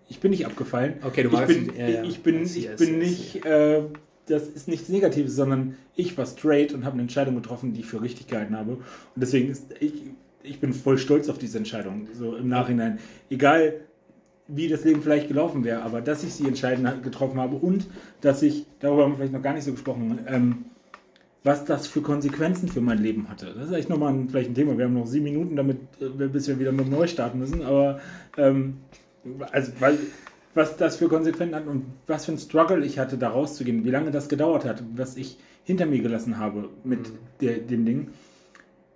Ich 0.08 0.20
bin 0.20 0.32
nicht 0.32 0.46
abgefallen. 0.46 0.96
Okay, 1.04 1.24
du 1.24 1.30
ich 1.30 1.34
magst 1.34 1.48
bin, 1.48 1.76
ja, 1.78 1.88
ja. 1.88 2.04
ich 2.04 2.22
bin, 2.22 2.44
ich 2.44 2.76
bin 2.76 3.00
nicht, 3.00 3.46
äh, 3.46 3.82
das 4.28 4.48
ist 4.48 4.68
nichts 4.68 4.90
Negatives, 4.90 5.36
sondern 5.36 5.76
ich 5.96 6.18
war 6.18 6.26
straight 6.26 6.74
und 6.74 6.86
habe 6.86 6.94
eine 6.94 7.04
Entscheidung 7.04 7.36
getroffen, 7.36 7.74
die 7.74 7.82
ich 7.82 7.86
für 7.86 8.02
richtig 8.02 8.28
gehalten 8.28 8.56
habe. 8.56 8.74
Und 8.74 8.84
deswegen 9.16 9.50
ist 9.50 9.74
ich, 9.80 9.94
ich 10.44 10.60
bin 10.60 10.74
voll 10.74 10.98
stolz 10.98 11.30
auf 11.30 11.38
diese 11.38 11.58
Entscheidung, 11.58 12.08
so 12.14 12.36
im 12.36 12.48
Nachhinein. 12.48 13.00
Egal, 13.30 13.82
wie 14.48 14.68
das 14.68 14.84
Leben 14.84 15.02
vielleicht 15.02 15.28
gelaufen 15.28 15.64
wäre, 15.64 15.84
aber 15.84 16.02
dass 16.02 16.24
ich 16.24 16.34
sie 16.34 16.48
entscheidend 16.48 17.04
getroffen 17.04 17.40
habe 17.40 17.56
und 17.56 17.88
dass 18.22 18.42
ich, 18.42 18.66
darüber 18.80 19.04
haben 19.04 19.12
wir 19.12 19.18
vielleicht 19.18 19.34
noch 19.34 19.44
gar 19.44 19.54
nicht 19.54 19.64
so 19.64 19.72
gesprochen, 19.72 20.20
ähm, 20.28 20.66
was 21.44 21.66
das 21.66 21.88
für 21.88 22.02
Konsequenzen 22.02 22.68
für 22.68 22.82
mein 22.82 22.98
Leben 22.98 23.30
hatte. 23.30 23.54
Das 23.58 23.70
ist 23.70 23.74
echt 23.74 23.90
nochmal 23.90 24.14
ein, 24.14 24.30
vielleicht 24.30 24.50
ein 24.50 24.56
Thema. 24.56 24.78
Wir 24.78 24.86
haben 24.86 24.94
noch 24.94 25.08
sieben 25.08 25.26
Minuten, 25.26 25.56
damit, 25.56 25.78
äh, 26.02 26.28
bis 26.28 26.48
wir 26.48 26.60
wieder 26.60 26.72
neu 26.72 27.08
starten 27.08 27.40
müssen, 27.40 27.62
aber 27.64 28.00
ähm, 28.38 28.78
also, 29.52 29.72
weil, 29.80 29.98
was 30.54 30.76
das 30.78 30.98
für 30.98 31.08
Konsequenzen 31.08 31.56
hat 31.56 31.68
und 31.68 31.86
was 32.08 32.26
für 32.26 32.34
ein 32.34 32.38
Struggle 32.38 32.84
ich 32.86 33.00
hatte, 33.00 33.18
da 33.18 33.30
rauszugehen, 33.30 33.86
wie 33.86 33.92
lange 33.92 34.12
das 34.12 34.28
gedauert 34.30 34.66
hat, 34.66 34.84
was 34.96 35.16
ich 35.16 35.38
hinter 35.64 35.86
mir 35.86 36.02
gelassen 36.02 36.38
habe 36.38 36.70
mit 36.84 37.00
Mhm. 37.10 37.18
der, 37.42 37.58
dem 37.60 37.86
Ding. 37.86 38.08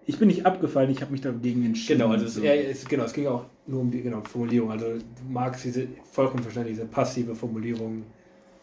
Ich 0.05 0.17
bin 0.19 0.27
nicht 0.27 0.45
abgefallen, 0.45 0.89
ich 0.89 1.01
habe 1.01 1.11
mich 1.13 1.21
dagegen 1.21 1.63
entschieden. 1.65 1.99
Genau, 1.99 2.11
also 2.11 2.25
es, 2.25 2.37
eher, 2.37 2.69
es, 2.69 2.83
genau, 2.85 3.05
es 3.05 3.13
ging 3.13 3.27
auch 3.27 3.45
nur 3.67 3.79
um 3.81 3.91
die 3.91 4.01
genau, 4.01 4.21
Formulierung. 4.21 4.71
Also 4.71 4.87
du 4.87 5.01
magst 5.29 5.63
diese 5.63 5.87
vollkommen 6.11 6.43
verständlich, 6.43 6.75
diese 6.75 6.87
passive 6.87 7.35
Formulierung 7.35 8.03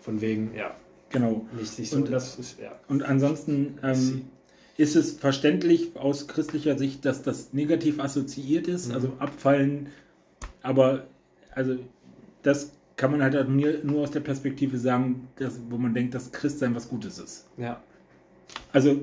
von 0.01 0.21
wegen, 0.21 0.51
ja, 0.55 0.75
genau. 1.11 1.47
nicht 1.59 1.69
sich 1.71 1.91
so. 1.91 1.97
Und- 1.97 2.11
das 2.11 2.39
ist, 2.39 2.59
ja. 2.61 2.73
Und 2.89 3.03
ansonsten 3.03 3.79
ähm, 3.83 4.23
ist 4.77 4.97
es 4.97 5.13
verständlich 5.13 5.91
aus 5.97 6.27
christlicher 6.27 6.79
Sicht, 6.79 7.05
dass 7.05 7.23
das 7.23 7.53
negativ 7.53 8.01
assoziiert 8.01 8.67
ist, 8.67 8.89
Mhm. 8.89 8.95
also 8.95 9.13
abfallen, 9.19 9.89
aber 10.63 11.07
also 11.55 11.77
das 12.43 12.73
kann 12.97 13.11
man 13.13 13.23
halt 13.23 13.49
nur, 13.49 14.03
aus 14.03 14.11
der 14.11 14.21
Perspektive 14.21 14.79
sagen, 14.79 15.29
dass, 15.37 15.59
wo 15.71 15.77
man 15.79 15.95
denkt, 15.95 16.15
dass 16.15 16.33
Christsein 16.33 16.75
was 16.75 16.89
Gutes 16.89 17.19
ist. 17.19 17.47
Ja. 17.57 17.83
Also 18.73 19.01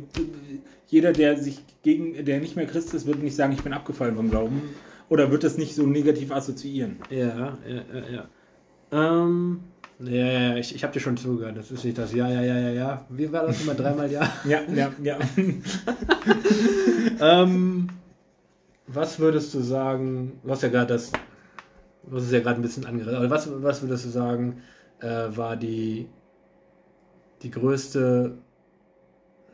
jeder, 0.88 1.14
der 1.14 1.38
sich 1.42 1.60
gegen, 1.84 2.26
der 2.26 2.40
nicht 2.40 2.56
mehr 2.56 2.66
Christ 2.68 2.94
ist, 2.94 3.06
wird 3.06 3.22
nicht 3.24 3.36
sagen, 3.36 3.54
ich 3.54 3.62
bin 3.64 3.74
abgefallen 3.74 4.16
vom 4.16 4.30
Glauben 4.30 4.62
oder 5.10 5.32
wird 5.32 5.44
das 5.44 5.58
nicht 5.58 5.74
so 5.74 5.86
negativ 5.88 6.32
assoziieren. 6.32 6.98
Ja, 7.10 7.58
ja, 7.68 7.84
ja, 7.94 8.10
ja. 8.10 9.22
Ähm, 9.24 9.62
ja, 10.00 10.12
ja, 10.12 10.40
ja, 10.50 10.58
ich, 10.58 10.76
ich 10.76 10.84
habe 10.84 10.94
dir 10.94 11.00
schon 11.00 11.18
zugehört. 11.18 11.58
Das 11.58 11.72
ist 11.72 11.84
nicht 11.84 11.98
das 11.98 12.14
Ja, 12.14 12.30
ja, 12.30 12.42
ja, 12.42 12.58
ja, 12.58 12.70
ja. 12.70 13.06
Wie 13.10 13.32
war 13.32 13.48
das 13.48 13.62
immer? 13.62 13.74
Dreimal 13.74 14.12
Ja. 14.12 14.32
Ja, 14.46 14.62
ja, 14.74 14.92
ja. 15.02 15.18
ähm, 17.44 17.88
was 18.86 19.20
würdest 19.20 19.54
du 19.54 19.62
sagen? 19.62 20.40
Du 20.44 20.52
hast 20.52 20.62
ja 20.62 20.70
gerade 20.70 20.94
das, 20.94 21.12
du 22.04 22.16
hast 22.16 22.24
es 22.26 22.32
ja 22.32 22.40
gerade 22.40 22.60
ein 22.60 22.62
bisschen 22.62 22.86
angerissen. 22.86 23.18
Aber 23.18 23.30
was, 23.30 23.50
was 23.64 23.82
würdest 23.82 24.06
du 24.06 24.10
sagen, 24.10 24.62
äh, 25.00 25.08
war 25.36 25.56
die, 25.56 26.08
die 27.42 27.52
größte, 27.52 28.38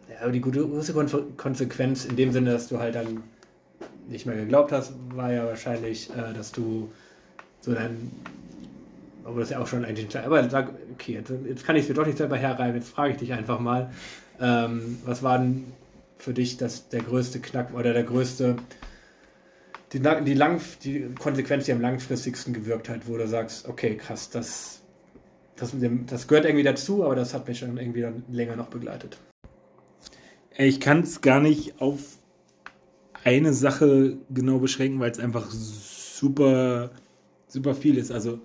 ja, 0.10 0.30
die 0.30 0.42
größte 0.42 0.94
Kon 0.94 1.38
Konsequenz 1.38 2.06
in 2.06 2.18
dem 2.18 2.32
Sinne, 2.34 2.52
dass 2.52 2.68
du 2.68 2.80
halt 2.80 2.96
dann 2.96 3.24
nicht 4.10 4.26
mehr 4.26 4.36
geglaubt 4.36 4.72
hast, 4.74 4.94
war 5.16 5.32
ja 5.32 5.46
wahrscheinlich, 5.46 6.10
äh, 6.10 6.34
dass 6.34 6.52
du 6.52 6.92
so 7.62 7.74
dein, 7.74 8.12
aber 9.26 9.40
das 9.40 9.50
ist 9.50 9.54
ja 9.54 9.60
auch 9.60 9.68
schon 9.68 9.86
eigentlich, 9.86 10.18
aber 10.18 10.50
sag, 10.50 10.70
okay, 10.94 11.14
jetzt, 11.14 11.32
jetzt 11.48 11.66
kann 11.66 11.76
ich 11.76 11.84
es 11.84 11.90
mir 11.90 11.96
doch 11.96 12.06
nicht 12.06 12.18
selber 12.18 12.38
herreiben, 12.38 12.76
jetzt 12.76 12.90
frage 12.90 13.14
ich 13.14 13.18
dich 13.18 13.34
einfach 13.34 13.60
mal, 13.60 13.92
ähm, 14.40 15.00
was 15.06 15.24
war 15.24 15.40
denn 15.40 15.66
für 16.18 16.34
dich 16.34 16.58
das, 16.58 16.90
der 16.90 17.02
größte 17.02 17.40
Knack 17.40 17.74
oder 17.74 17.94
der 17.94 18.04
größte, 18.04 18.56
die, 19.92 20.00
die, 20.00 20.34
lang, 20.34 20.62
die 20.84 21.10
Konsequenz, 21.20 21.66
die 21.66 21.74
am 21.74 21.82
langfristigsten 21.82 22.54
gewirkt 22.54 22.90
hat, 22.90 23.08
wo 23.08 23.18
du 23.18 23.28
sagst, 23.28 23.68
okay, 23.68 23.96
krass, 23.96 24.30
das, 24.30 24.82
das, 25.56 25.76
das 26.08 26.28
gehört 26.28 26.46
irgendwie 26.46 26.64
dazu, 26.64 27.04
aber 27.04 27.16
das 27.16 27.34
hat 27.34 27.48
mich 27.48 27.60
schon 27.60 27.78
irgendwie 27.78 28.02
dann 28.02 28.24
länger 28.30 28.56
noch 28.56 28.68
begleitet. 28.68 29.18
Ich 30.56 30.80
kann 30.80 31.02
es 31.02 31.22
gar 31.22 31.40
nicht 31.40 31.82
auf 31.82 32.00
eine 33.24 33.54
Sache 33.54 34.18
genau 34.30 34.60
beschränken, 34.60 35.00
weil 35.00 35.12
es 35.12 35.20
einfach 35.20 35.50
super, 35.50 36.92
super 37.48 37.74
viel 37.74 37.98
ist. 37.98 38.12
Also, 38.12 38.40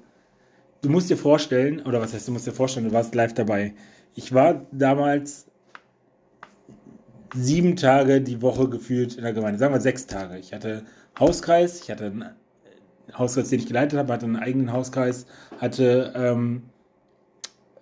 du 0.82 0.90
musst 0.90 1.10
dir 1.10 1.16
vorstellen, 1.16 1.80
oder 1.82 2.00
was 2.00 2.14
heißt, 2.14 2.28
du 2.28 2.32
musst 2.32 2.46
dir 2.46 2.52
vorstellen, 2.52 2.86
du 2.86 2.92
warst 2.92 3.14
live 3.14 3.34
dabei. 3.34 3.74
Ich 4.14 4.32
war 4.32 4.66
damals 4.72 5.46
sieben 7.34 7.76
Tage 7.76 8.20
die 8.20 8.40
Woche 8.42 8.68
gefühlt 8.68 9.16
in 9.16 9.22
der 9.22 9.32
Gemeinde, 9.32 9.58
sagen 9.58 9.74
wir 9.74 9.80
sechs 9.80 10.06
Tage. 10.06 10.38
Ich 10.38 10.52
hatte 10.52 10.84
Hauskreis, 11.18 11.82
ich 11.82 11.90
hatte 11.90 12.06
einen 12.06 12.30
Hauskreis, 13.16 13.48
den 13.50 13.60
ich 13.60 13.66
geleitet 13.66 13.98
habe, 13.98 14.12
hatte 14.12 14.26
einen 14.26 14.36
eigenen 14.36 14.72
Hauskreis, 14.72 15.26
hatte 15.60 16.12
ähm, 16.16 16.62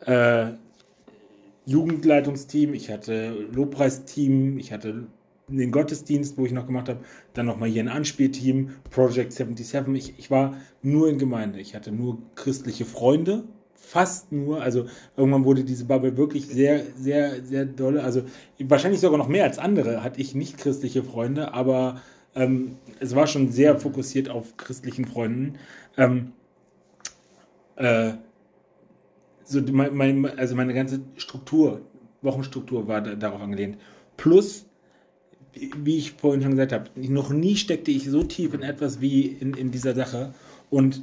äh, 0.06 0.52
Jugendleitungsteam, 1.66 2.74
ich 2.74 2.90
hatte 2.90 3.30
Lobpreisteam, 3.52 4.58
ich 4.58 4.72
hatte 4.72 5.06
den 5.48 5.70
Gottesdienst, 5.70 6.38
wo 6.38 6.44
ich 6.44 6.52
noch 6.52 6.66
gemacht 6.66 6.88
habe, 6.88 7.00
dann 7.34 7.46
nochmal 7.46 7.68
hier 7.68 7.82
ein 7.82 7.88
Anspielteam, 7.88 8.70
Project 8.90 9.32
77. 9.32 9.94
Ich, 9.94 10.18
ich 10.18 10.30
war 10.30 10.56
nur 10.82 11.08
in 11.08 11.18
Gemeinde. 11.18 11.60
Ich 11.60 11.74
hatte 11.74 11.92
nur 11.92 12.18
christliche 12.34 12.84
Freunde, 12.84 13.44
fast 13.74 14.32
nur. 14.32 14.60
Also 14.62 14.86
irgendwann 15.16 15.44
wurde 15.44 15.62
diese 15.62 15.84
Bubble 15.84 16.16
wirklich 16.16 16.48
sehr, 16.48 16.82
sehr, 16.96 17.44
sehr 17.44 17.64
dolle. 17.64 18.02
Also 18.02 18.22
wahrscheinlich 18.58 19.00
sogar 19.00 19.18
noch 19.18 19.28
mehr 19.28 19.44
als 19.44 19.58
andere 19.58 20.02
hatte 20.02 20.20
ich 20.20 20.34
nicht 20.34 20.58
christliche 20.58 21.04
Freunde, 21.04 21.54
aber 21.54 22.00
ähm, 22.34 22.76
es 22.98 23.14
war 23.14 23.28
schon 23.28 23.50
sehr 23.50 23.78
fokussiert 23.78 24.28
auf 24.28 24.56
christlichen 24.56 25.04
Freunden. 25.04 25.54
Ähm, 25.96 26.32
äh, 27.76 28.14
so 29.44 29.60
mein, 29.70 29.94
mein, 29.94 30.38
also 30.38 30.56
meine 30.56 30.74
ganze 30.74 31.00
Struktur, 31.16 31.82
Wochenstruktur 32.22 32.88
war 32.88 33.00
da, 33.00 33.14
darauf 33.14 33.40
angelehnt. 33.40 33.78
Plus, 34.16 34.65
wie- 35.76 35.96
ich 35.98 36.12
vorhin 36.12 36.42
schon 36.42 36.52
gesagt 36.52 36.72
habe, 36.72 36.90
noch 36.96 37.30
nie 37.30 37.56
steckte 37.56 37.90
ich 37.90 38.08
so 38.10 38.22
tief 38.22 38.54
in 38.54 38.62
etwas 38.62 39.00
wie 39.00 39.22
in, 39.26 39.54
in 39.54 39.70
dieser 39.70 39.94
Sache. 39.94 40.34
Und 40.70 41.02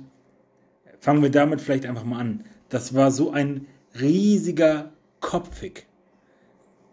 fangen 0.99 1.21
wir 1.21 1.31
damit 1.31 1.61
vielleicht 1.61 1.85
einfach 1.85 2.03
mal 2.05 2.19
an. 2.19 2.43
Das 2.69 2.93
war 2.93 3.11
so 3.11 3.31
ein 3.31 3.67
riesiger 3.99 4.91
Kopfig. 5.19 5.85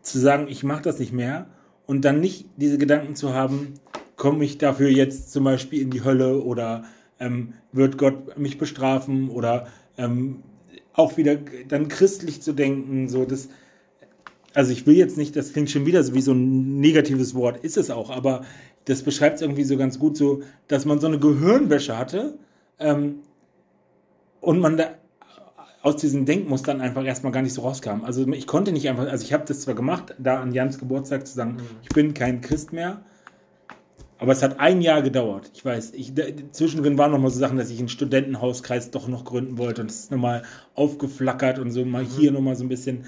Zu 0.02 0.18
sagen, 0.18 0.46
ich 0.48 0.64
mache 0.64 0.82
das 0.82 0.98
nicht 0.98 1.12
mehr 1.12 1.46
und 1.86 2.04
dann 2.04 2.20
nicht 2.20 2.46
diese 2.56 2.78
Gedanken 2.78 3.14
zu 3.16 3.34
haben, 3.34 3.74
komme 4.16 4.44
ich 4.44 4.58
dafür 4.58 4.88
jetzt 4.88 5.32
zum 5.32 5.44
Beispiel 5.44 5.80
in 5.82 5.90
die 5.90 6.04
Hölle 6.04 6.42
oder 6.42 6.84
ähm, 7.18 7.54
wird 7.72 7.98
Gott 7.98 8.38
mich 8.38 8.58
bestrafen 8.58 9.28
oder 9.28 9.66
ähm, 9.98 10.42
auch 10.92 11.16
wieder 11.16 11.36
dann 11.68 11.88
christlich 11.88 12.42
zu 12.42 12.52
denken, 12.52 13.08
so 13.08 13.24
das, 13.24 13.48
also 14.54 14.72
ich 14.72 14.86
will 14.86 14.96
jetzt 14.96 15.16
nicht, 15.16 15.36
das 15.36 15.52
klingt 15.52 15.70
schon 15.70 15.86
wieder 15.86 16.02
so 16.02 16.14
wie 16.14 16.22
so 16.22 16.32
ein 16.32 16.80
negatives 16.80 17.34
Wort, 17.34 17.64
ist 17.64 17.76
es 17.76 17.90
auch, 17.90 18.10
aber 18.10 18.44
das 18.84 19.02
beschreibt 19.02 19.36
es 19.36 19.42
irgendwie 19.42 19.64
so 19.64 19.76
ganz 19.76 19.98
gut, 19.98 20.16
so, 20.16 20.42
dass 20.68 20.84
man 20.84 21.00
so 21.00 21.06
eine 21.06 21.18
Gehirnwäsche 21.18 21.96
hatte 21.96 22.38
ähm, 22.78 23.20
und 24.40 24.58
man 24.58 24.76
da 24.76 24.94
aus 25.82 25.96
diesen 25.96 26.26
Denkmustern 26.26 26.80
einfach 26.80 27.04
erstmal 27.04 27.32
gar 27.32 27.42
nicht 27.42 27.54
so 27.54 27.62
rauskam. 27.62 28.04
Also 28.04 28.26
ich 28.28 28.46
konnte 28.46 28.72
nicht 28.72 28.88
einfach, 28.88 29.06
also 29.06 29.24
ich 29.24 29.32
habe 29.32 29.44
das 29.46 29.62
zwar 29.62 29.74
gemacht, 29.74 30.14
da 30.18 30.40
an 30.40 30.52
Jans 30.52 30.78
Geburtstag 30.78 31.26
zu 31.26 31.34
sagen, 31.34 31.56
ich 31.82 31.88
bin 31.88 32.12
kein 32.12 32.42
Christ 32.42 32.72
mehr, 32.72 33.02
aber 34.18 34.32
es 34.32 34.42
hat 34.42 34.60
ein 34.60 34.82
Jahr 34.82 35.00
gedauert. 35.00 35.50
Ich 35.54 35.64
weiß, 35.64 35.92
ich, 35.94 36.12
da, 36.12 36.24
zwischendrin 36.52 36.98
waren 36.98 37.12
noch 37.12 37.18
mal 37.18 37.30
so 37.30 37.38
Sachen, 37.38 37.56
dass 37.56 37.70
ich 37.70 37.78
einen 37.78 37.88
Studentenhauskreis 37.88 38.90
doch 38.90 39.08
noch 39.08 39.24
gründen 39.24 39.56
wollte 39.56 39.80
und 39.80 39.90
es 39.90 40.00
ist 40.00 40.10
nochmal 40.10 40.42
aufgeflackert 40.74 41.58
und 41.58 41.70
so 41.70 41.84
mal 41.86 42.04
hier 42.04 42.30
nochmal 42.30 42.56
so 42.56 42.64
ein 42.64 42.68
bisschen, 42.68 43.04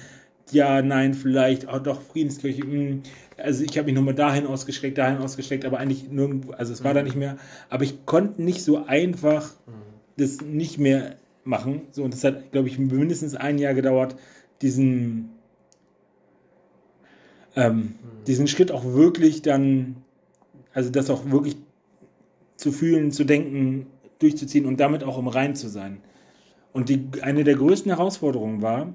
ja, 0.53 0.83
nein, 0.83 1.15
vielleicht, 1.15 1.73
oh, 1.73 1.79
doch, 1.79 2.01
Friedenskirche, 2.03 2.65
mh. 2.65 3.03
also 3.39 3.65
ich 3.65 3.77
habe 3.79 3.87
mich 3.87 3.95
nochmal 3.95 4.15
dahin 4.15 4.47
ausgestreckt, 4.47 4.99
dahin 4.99 5.19
ausgestreckt, 5.19 5.65
aber 5.65 5.79
eigentlich 5.79 6.11
nirgendwo, 6.11 6.53
also 6.53 6.73
es 6.73 6.85
war 6.85 6.95
da 6.95 7.03
nicht 7.03 7.17
mehr, 7.17 7.37
aber 7.71 7.85
ich 7.85 8.07
konnte 8.07 8.43
nicht 8.43 8.63
so 8.63 8.85
einfach 8.85 9.51
das 10.17 10.41
nicht 10.41 10.79
mehr 10.79 11.17
machen, 11.45 11.83
so 11.91 12.05
und 12.05 12.13
das 12.15 12.23
hat, 12.25 12.53
glaube 12.53 12.69
ich, 12.69 12.79
mindestens 12.79 13.35
ein 13.35 13.59
Jahr 13.59 13.75
gedauert, 13.75 14.17
diesen, 14.61 15.31
ähm, 17.57 17.95
diesen 18.27 18.47
Schritt 18.47 18.71
auch 18.71 18.85
wirklich 18.85 19.43
dann 19.43 19.97
also 20.75 20.91
das 20.91 21.11
auch 21.11 21.31
wirklich 21.31 21.57
zu 22.57 22.73
fühlen, 22.73 23.11
zu 23.11 23.25
denken, 23.25 23.87
durchzuziehen 24.19 24.67
und 24.67 24.79
damit 24.79 25.05
auch 25.05 25.19
im 25.19 25.29
Rein 25.29 25.55
zu 25.55 25.69
sein. 25.69 26.01
Und 26.73 26.89
die, 26.89 27.09
eine 27.21 27.45
der 27.45 27.57
größten 27.57 27.91
Herausforderungen 27.91 28.63
war, 28.63 28.93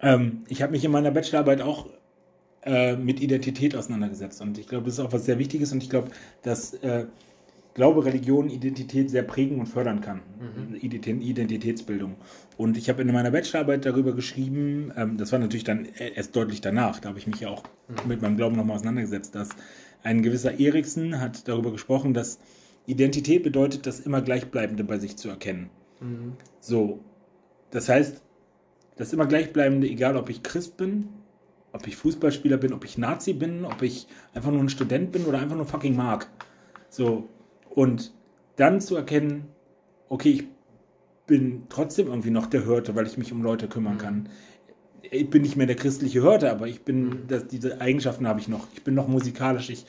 ähm, 0.00 0.44
ich 0.48 0.62
habe 0.62 0.72
mich 0.72 0.84
in 0.84 0.90
meiner 0.90 1.10
Bachelorarbeit 1.10 1.62
auch 1.62 1.88
äh, 2.64 2.96
mit 2.96 3.20
Identität 3.20 3.76
auseinandergesetzt. 3.76 4.40
Und 4.40 4.58
ich 4.58 4.68
glaube, 4.68 4.86
das 4.86 4.94
ist 4.94 5.00
auch 5.00 5.12
was 5.12 5.24
sehr 5.24 5.38
Wichtiges. 5.38 5.72
Und 5.72 5.82
ich 5.82 5.90
glaube, 5.90 6.10
dass 6.42 6.74
äh, 6.74 7.06
glaube, 7.74 8.04
Religion 8.04 8.48
Identität 8.48 9.10
sehr 9.10 9.24
prägen 9.24 9.58
und 9.58 9.66
fördern 9.66 10.00
kann. 10.00 10.20
Mhm. 10.40 10.76
Identitätsbildung. 10.76 12.14
Und 12.56 12.76
ich 12.76 12.88
habe 12.88 13.02
in 13.02 13.12
meiner 13.12 13.32
Bachelorarbeit 13.32 13.84
darüber 13.84 14.14
geschrieben, 14.14 14.92
ähm, 14.96 15.18
das 15.18 15.32
war 15.32 15.40
natürlich 15.40 15.64
dann 15.64 15.86
erst 16.14 16.34
deutlich 16.34 16.60
danach, 16.60 17.00
da 17.00 17.10
habe 17.10 17.18
ich 17.18 17.26
mich 17.26 17.40
ja 17.40 17.48
auch 17.48 17.64
mhm. 17.88 18.08
mit 18.08 18.22
meinem 18.22 18.36
Glauben 18.36 18.56
nochmal 18.56 18.76
auseinandergesetzt, 18.76 19.34
dass 19.34 19.50
ein 20.04 20.22
gewisser 20.22 20.58
Eriksen 20.58 21.20
hat 21.20 21.48
darüber 21.48 21.72
gesprochen, 21.72 22.14
dass 22.14 22.38
Identität 22.86 23.42
bedeutet, 23.42 23.86
das 23.86 24.00
immer 24.00 24.22
Gleichbleibende 24.22 24.84
bei 24.84 24.98
sich 24.98 25.16
zu 25.16 25.28
erkennen. 25.28 25.70
Mhm. 26.00 26.34
So, 26.60 27.00
das 27.70 27.88
heißt, 27.88 28.22
das 28.96 29.12
immer 29.12 29.26
Gleichbleibende, 29.26 29.88
egal 29.88 30.16
ob 30.16 30.30
ich 30.30 30.42
Christ 30.42 30.76
bin, 30.76 31.08
ob 31.72 31.86
ich 31.86 31.96
Fußballspieler 31.96 32.56
bin, 32.56 32.72
ob 32.72 32.84
ich 32.84 32.98
Nazi 32.98 33.32
bin, 33.32 33.64
ob 33.64 33.82
ich 33.82 34.06
einfach 34.32 34.52
nur 34.52 34.60
ein 34.60 34.68
Student 34.68 35.10
bin 35.12 35.24
oder 35.24 35.40
einfach 35.40 35.56
nur 35.56 35.66
fucking 35.66 35.96
mag. 35.96 36.28
So, 36.88 37.28
und 37.70 38.12
dann 38.56 38.80
zu 38.80 38.94
erkennen, 38.94 39.48
okay, 40.08 40.30
ich 40.30 40.44
bin 41.26 41.64
trotzdem 41.68 42.08
irgendwie 42.08 42.30
noch 42.30 42.46
der 42.46 42.64
Hörte, 42.64 42.94
weil 42.94 43.06
ich 43.06 43.18
mich 43.18 43.32
um 43.32 43.42
Leute 43.42 43.66
kümmern 43.66 43.98
kann. 43.98 44.28
Ich 45.02 45.28
bin 45.28 45.42
nicht 45.42 45.56
mehr 45.56 45.66
der 45.66 45.76
christliche 45.76 46.22
Hörte, 46.22 46.50
aber 46.50 46.68
ich 46.68 46.82
bin, 46.82 47.04
mhm. 47.04 47.26
das, 47.28 47.48
diese 47.48 47.80
Eigenschaften 47.80 48.28
habe 48.28 48.40
ich 48.40 48.48
noch. 48.48 48.68
Ich 48.74 48.84
bin 48.84 48.94
noch 48.94 49.08
musikalisch. 49.08 49.70
Ich, 49.70 49.86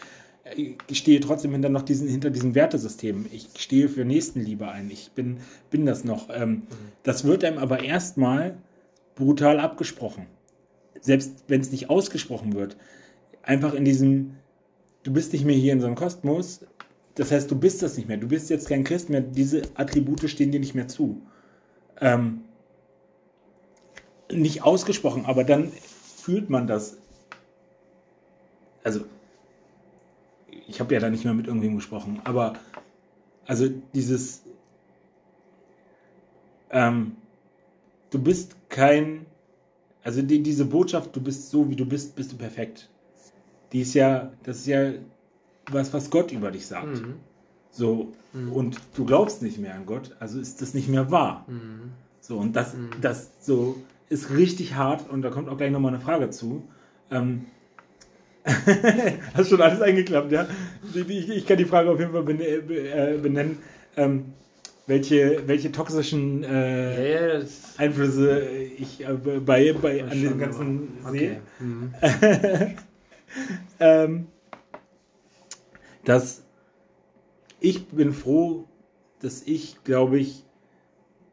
ich 0.56 0.98
stehe 0.98 1.20
trotzdem 1.20 1.52
hinter, 1.52 1.70
noch 1.70 1.82
diesen, 1.84 2.08
hinter 2.08 2.32
diesem 2.32 2.56
Wertesystem. 2.56 3.28
Ich 3.32 3.50
stehe 3.58 3.90
für 3.90 4.06
Nächstenliebe 4.06 4.68
ein. 4.68 4.90
Ich 4.90 5.12
bin, 5.12 5.38
bin 5.70 5.86
das 5.86 6.04
noch. 6.04 6.30
Ähm, 6.32 6.50
mhm. 6.50 6.64
Das 7.04 7.24
wird 7.24 7.44
einem 7.44 7.60
aber 7.60 7.84
erstmal 7.84 8.58
brutal 9.16 9.60
abgesprochen. 9.60 10.28
Selbst 11.02 11.46
wenn 11.48 11.62
es 11.62 11.72
nicht 11.72 11.90
ausgesprochen 11.90 12.54
wird. 12.54 12.78
Einfach 13.44 13.74
in 13.74 13.86
diesem, 13.86 14.36
du 15.04 15.14
bist 15.14 15.34
nicht 15.34 15.46
mehr 15.46 15.56
hier 15.56 15.74
in 15.74 15.80
so 15.80 15.88
einem 15.88 15.96
Kosmos, 15.96 16.66
das 17.16 17.32
heißt, 17.32 17.50
du 17.50 17.58
bist 17.58 17.82
das 17.82 17.96
nicht 17.96 18.08
mehr. 18.08 18.18
Du 18.18 18.28
bist 18.28 18.50
jetzt 18.50 18.68
kein 18.68 18.84
Christ 18.84 19.10
mehr. 19.10 19.22
Diese 19.22 19.62
Attribute 19.76 20.30
stehen 20.30 20.52
dir 20.52 20.60
nicht 20.60 20.76
mehr 20.76 20.88
zu. 20.88 21.22
Ähm, 22.02 22.44
nicht 24.32 24.64
ausgesprochen, 24.64 25.26
aber 25.26 25.44
dann 25.44 25.72
fühlt 26.18 26.50
man 26.50 26.68
das. 26.68 26.98
Also, 28.84 29.06
ich 30.68 30.80
habe 30.80 30.94
ja 30.94 31.00
da 31.00 31.10
nicht 31.10 31.24
mehr 31.24 31.34
mit 31.34 31.48
irgendwem 31.48 31.76
gesprochen, 31.76 32.20
aber 32.24 32.54
also 33.46 33.70
dieses, 33.94 34.44
ähm, 36.72 37.16
du 38.12 38.20
bist 38.20 38.56
kein, 38.70 39.26
also 40.04 40.22
die, 40.22 40.42
diese 40.42 40.66
Botschaft, 40.66 41.16
du 41.16 41.22
bist 41.22 41.50
so 41.50 41.70
wie 41.70 41.76
du 41.76 41.86
bist, 41.86 42.16
bist 42.16 42.32
du 42.32 42.38
perfekt. 42.38 42.90
Die 43.72 43.82
ist 43.82 43.94
ja, 43.94 44.32
das 44.44 44.58
ist 44.58 44.68
ja 44.68 44.94
was, 45.72 45.94
was 45.94 46.10
Gott 46.10 46.32
über 46.32 46.52
dich 46.52 46.68
sagt. 46.68 47.02
Mhm. 47.02 47.16
So, 47.72 48.14
mhm. 48.34 48.54
und 48.54 48.78
du 48.96 49.06
glaubst 49.06 49.42
nicht 49.42 49.60
mehr 49.60 49.76
an 49.76 49.86
Gott, 49.86 50.16
also 50.20 50.40
ist 50.40 50.62
das 50.62 50.74
nicht 50.74 50.88
mehr 50.88 51.12
wahr. 51.12 51.46
Mhm. 51.48 51.92
So, 52.22 52.38
und 52.38 52.56
das, 52.56 52.74
mhm. 52.74 52.90
das 53.02 53.32
so 53.42 53.78
ist 54.10 54.32
richtig 54.32 54.76
hart 54.76 55.10
und 55.10 55.22
da 55.22 55.30
kommt 55.30 55.50
auch 55.50 55.58
gleich 55.58 55.72
nochmal 55.72 55.94
eine 55.94 56.04
Frage 56.04 56.30
zu. 56.30 56.64
Ähm, 57.12 57.48
Hast 59.34 59.50
schon 59.50 59.62
alles 59.62 59.82
eingeklappt, 59.82 60.32
ja? 60.32 60.48
Ich, 60.94 61.30
ich, 61.30 61.46
kann 61.48 61.58
die 61.58 61.66
Frage 61.66 61.90
auf 61.90 62.00
jeden 62.00 62.12
Fall 62.12 62.30
äh, 62.30 63.18
benennen. 63.18 63.58
Ähm, 63.98 64.34
welche, 64.88 65.48
welche 65.48 65.72
toxischen 65.72 66.44
äh, 66.44 67.14
ja, 67.14 67.38
ja, 67.40 67.46
Einflüsse 67.78 68.48
ich 68.78 69.06
äh, 69.06 69.14
bei, 69.14 69.74
bei 69.74 70.04
an 70.04 70.22
dem 70.22 70.40
ganzen 70.40 70.90
okay. 71.06 71.18
sehe. 71.20 71.42
Mhm. 71.60 71.94
ähm, 73.80 74.28
dass 76.04 76.44
ich 77.60 77.88
bin 77.88 78.14
froh, 78.14 78.66
dass 79.20 79.42
ich, 79.46 79.84
glaube 79.84 80.20
ich, 80.20 80.44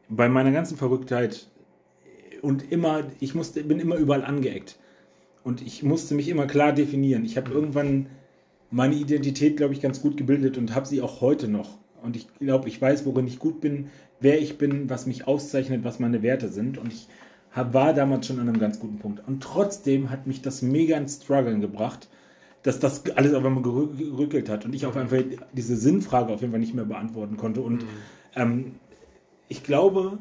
bei 0.08 0.28
meiner 0.28 0.50
ganzen 0.52 0.76
Verrücktheit 0.76 1.46
und 2.40 2.70
immer, 2.72 3.04
ich 3.20 3.34
musste, 3.34 3.62
bin 3.64 3.80
immer 3.80 3.96
überall 3.96 4.24
angeeckt. 4.24 4.78
Und 5.44 5.60
ich 5.60 5.82
musste 5.82 6.14
mich 6.14 6.28
immer 6.28 6.46
klar 6.46 6.72
definieren. 6.72 7.24
Ich 7.24 7.36
habe 7.36 7.50
irgendwann 7.50 8.06
meine 8.70 8.94
Identität, 8.94 9.56
glaube 9.56 9.74
ich, 9.74 9.80
ganz 9.80 10.00
gut 10.00 10.16
gebildet 10.16 10.56
und 10.56 10.74
habe 10.74 10.86
sie 10.86 11.02
auch 11.02 11.20
heute 11.20 11.48
noch. 11.48 11.78
Und 12.02 12.16
ich 12.16 12.26
glaube, 12.38 12.68
ich 12.68 12.80
weiß, 12.80 13.06
worin 13.06 13.26
ich 13.26 13.38
gut 13.38 13.60
bin, 13.60 13.90
wer 14.20 14.40
ich 14.40 14.58
bin, 14.58 14.90
was 14.90 15.06
mich 15.06 15.26
auszeichnet, 15.26 15.84
was 15.84 15.98
meine 15.98 16.22
Werte 16.22 16.48
sind. 16.48 16.78
Und 16.78 16.92
ich 16.92 17.08
hab, 17.52 17.74
war 17.74 17.92
damals 17.94 18.26
schon 18.26 18.40
an 18.40 18.48
einem 18.48 18.58
ganz 18.58 18.80
guten 18.80 18.98
Punkt. 18.98 19.22
Und 19.26 19.42
trotzdem 19.42 20.10
hat 20.10 20.26
mich 20.26 20.42
das 20.42 20.62
mega 20.62 20.96
ins 20.96 21.22
Struggeln 21.22 21.60
gebracht, 21.60 22.08
dass 22.62 22.78
das 22.78 23.02
alles 23.16 23.34
auf 23.34 23.44
einmal 23.44 23.62
gerückelt 23.62 24.48
hat 24.48 24.64
und 24.64 24.74
ich 24.74 24.86
auf 24.86 24.96
einmal 24.96 25.24
diese 25.52 25.76
Sinnfrage 25.76 26.32
auf 26.32 26.40
jeden 26.40 26.52
Fall 26.52 26.60
nicht 26.60 26.74
mehr 26.74 26.84
beantworten 26.84 27.36
konnte. 27.36 27.60
Und 27.60 27.82
mhm. 27.82 27.88
ähm, 28.36 28.74
ich 29.48 29.64
glaube, 29.64 30.18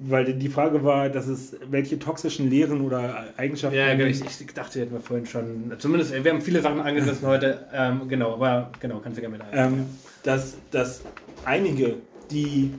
weil 0.00 0.34
die 0.34 0.48
Frage 0.48 0.82
war, 0.82 1.08
dass 1.08 1.26
es 1.28 1.56
welche 1.70 1.98
toxischen 1.98 2.48
Lehren 2.48 2.80
oder 2.80 3.26
Eigenschaften. 3.36 3.76
Ja, 3.76 3.94
genau. 3.94 4.08
Ich, 4.08 4.22
ich 4.22 4.46
dachte, 4.54 4.80
hätten 4.80 4.92
wir 4.92 5.00
vorhin 5.00 5.26
schon. 5.26 5.72
Zumindest, 5.78 6.12
wir 6.24 6.32
haben 6.32 6.40
viele 6.40 6.62
Sachen 6.62 6.80
angerissen 6.80 7.26
heute. 7.26 7.66
Ähm, 7.72 8.08
genau, 8.08 8.34
aber 8.34 8.70
genau, 8.80 9.00
kannst 9.00 9.18
du 9.18 9.20
gerne 9.20 9.36
mit 9.36 9.46
ähm, 9.52 9.86
dass, 10.22 10.56
dass 10.70 11.02
einige, 11.44 11.96
die. 12.30 12.72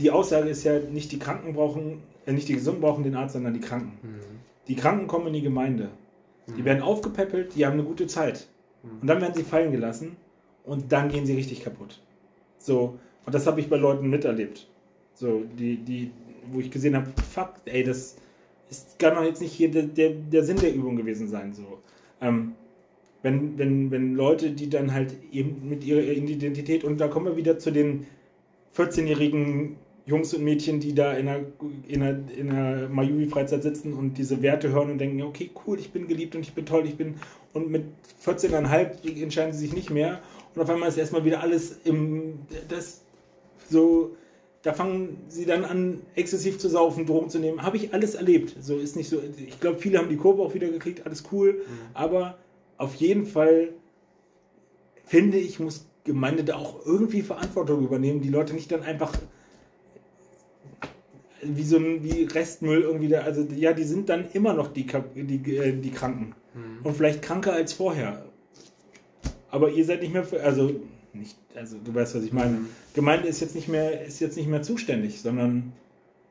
Die 0.00 0.10
Aussage 0.10 0.48
ist 0.48 0.64
ja, 0.64 0.80
nicht 0.80 1.12
die 1.12 1.18
Kranken 1.20 1.54
brauchen, 1.54 2.02
äh, 2.26 2.32
nicht 2.32 2.48
die 2.48 2.54
Gesunden 2.54 2.80
brauchen 2.80 3.04
den 3.04 3.14
Arzt, 3.14 3.34
sondern 3.34 3.54
die 3.54 3.60
Kranken. 3.60 3.98
Mhm. 4.02 4.20
Die 4.66 4.74
Kranken 4.74 5.06
kommen 5.06 5.28
in 5.28 5.34
die 5.34 5.42
Gemeinde. 5.42 5.90
Die 6.56 6.64
werden 6.64 6.82
aufgepäppelt, 6.82 7.54
die 7.54 7.66
haben 7.66 7.74
eine 7.74 7.84
gute 7.84 8.06
Zeit. 8.06 8.46
Und 9.00 9.06
dann 9.08 9.20
werden 9.20 9.34
sie 9.34 9.42
fallen 9.42 9.72
gelassen 9.72 10.16
und 10.64 10.92
dann 10.92 11.08
gehen 11.08 11.26
sie 11.26 11.34
richtig 11.34 11.62
kaputt. 11.62 12.00
So, 12.58 12.98
und 13.24 13.34
das 13.34 13.46
habe 13.46 13.60
ich 13.60 13.68
bei 13.68 13.76
Leuten 13.76 14.08
miterlebt. 14.08 14.68
So, 15.14 15.42
die, 15.58 15.76
die, 15.76 16.12
wo 16.52 16.60
ich 16.60 16.70
gesehen 16.70 16.94
habe, 16.94 17.06
fuck, 17.32 17.54
ey, 17.64 17.82
das 17.82 18.16
ist 18.70 18.98
gar 18.98 19.14
noch 19.14 19.24
jetzt 19.24 19.40
nicht 19.40 19.52
hier 19.52 19.70
der, 19.70 19.84
der, 19.84 20.10
der 20.10 20.44
Sinn 20.44 20.56
der 20.56 20.74
Übung 20.74 20.96
gewesen 20.96 21.28
sein. 21.28 21.52
So. 21.52 21.78
Ähm, 22.20 22.54
wenn, 23.22 23.58
wenn, 23.58 23.90
wenn 23.90 24.14
Leute, 24.14 24.50
die 24.50 24.70
dann 24.70 24.92
halt 24.92 25.14
eben 25.32 25.68
mit 25.68 25.84
ihrer 25.84 26.02
Identität, 26.02 26.84
und 26.84 26.98
da 26.98 27.08
kommen 27.08 27.26
wir 27.26 27.36
wieder 27.36 27.58
zu 27.58 27.70
den 27.70 28.06
14-jährigen 28.76 29.76
Jungs 30.06 30.32
und 30.34 30.44
Mädchen, 30.44 30.78
die 30.78 30.94
da 30.94 31.14
in 31.14 31.28
einer, 31.28 31.44
in 31.88 32.02
einer, 32.02 32.18
in 32.36 32.50
einer 32.50 32.88
Mayui-Freizeit 32.88 33.64
sitzen 33.64 33.92
und 33.92 34.18
diese 34.18 34.40
Werte 34.40 34.70
hören 34.70 34.92
und 34.92 34.98
denken, 34.98 35.20
okay, 35.22 35.50
cool, 35.66 35.80
ich 35.80 35.90
bin 35.90 36.06
geliebt 36.06 36.36
und 36.36 36.42
ich 36.42 36.54
bin 36.54 36.64
toll, 36.64 36.84
ich 36.86 36.96
bin. 36.96 37.16
Und 37.52 37.70
mit 37.70 37.82
14,5 38.24 39.20
entscheiden 39.20 39.52
sie 39.52 39.58
sich 39.58 39.74
nicht 39.74 39.90
mehr. 39.90 40.20
Und 40.54 40.62
auf 40.62 40.70
einmal 40.70 40.88
ist 40.88 40.96
erstmal 40.96 41.24
wieder 41.24 41.40
alles 41.40 41.80
im. 41.84 42.38
Das 42.68 43.02
so. 43.68 44.16
Da 44.62 44.72
fangen 44.72 45.18
sie 45.28 45.44
dann 45.44 45.64
an, 45.64 46.02
exzessiv 46.16 46.58
zu 46.58 46.68
saufen, 46.68 47.06
Drogen 47.06 47.30
zu 47.30 47.38
nehmen. 47.38 47.62
Habe 47.62 47.76
ich 47.76 47.94
alles 47.94 48.16
erlebt. 48.16 48.56
So 48.60 48.78
ist 48.78 48.96
nicht 48.96 49.08
so. 49.08 49.20
Ich 49.36 49.60
glaube, 49.60 49.78
viele 49.78 49.98
haben 49.98 50.08
die 50.08 50.16
Kurve 50.16 50.42
auch 50.42 50.54
wieder 50.54 50.68
gekriegt, 50.68 51.06
alles 51.06 51.22
cool. 51.30 51.52
Mhm. 51.52 51.78
Aber 51.94 52.36
auf 52.78 52.94
jeden 52.94 53.26
Fall 53.26 53.70
finde 55.04 55.38
ich, 55.38 55.60
muss 55.60 55.86
Gemeinde 56.04 56.44
da 56.44 56.56
auch 56.56 56.84
irgendwie 56.84 57.22
Verantwortung 57.22 57.84
übernehmen, 57.84 58.20
die 58.20 58.28
Leute 58.28 58.54
nicht 58.54 58.70
dann 58.70 58.82
einfach 58.82 59.12
wie 61.42 61.64
so 61.64 61.76
ein 61.76 62.02
wie 62.02 62.24
Restmüll 62.24 62.82
irgendwie 62.82 63.08
da. 63.08 63.20
Also 63.20 63.42
ja, 63.54 63.72
die 63.72 63.84
sind 63.84 64.08
dann 64.08 64.30
immer 64.32 64.54
noch 64.54 64.72
die, 64.72 64.86
die, 65.14 65.56
äh, 65.56 65.76
die 65.76 65.90
Kranken. 65.90 66.34
Mhm. 66.54 66.84
Und 66.84 66.96
vielleicht 66.96 67.22
kranker 67.22 67.52
als 67.52 67.72
vorher. 67.72 68.24
Aber 69.50 69.70
ihr 69.70 69.84
seid 69.84 70.02
nicht 70.02 70.12
mehr 70.12 70.24
für, 70.24 70.42
also 70.42 70.80
nicht, 71.12 71.36
also 71.54 71.76
du 71.82 71.94
weißt, 71.94 72.14
was 72.14 72.24
ich 72.24 72.32
meine. 72.32 72.58
Mhm. 72.58 72.68
Gemeinde 72.94 73.28
ist 73.28 73.40
jetzt 73.40 73.54
nicht 73.54 73.68
mehr, 73.68 74.04
ist 74.04 74.20
jetzt 74.20 74.36
nicht 74.36 74.48
mehr 74.48 74.62
zuständig, 74.62 75.20
sondern 75.20 75.72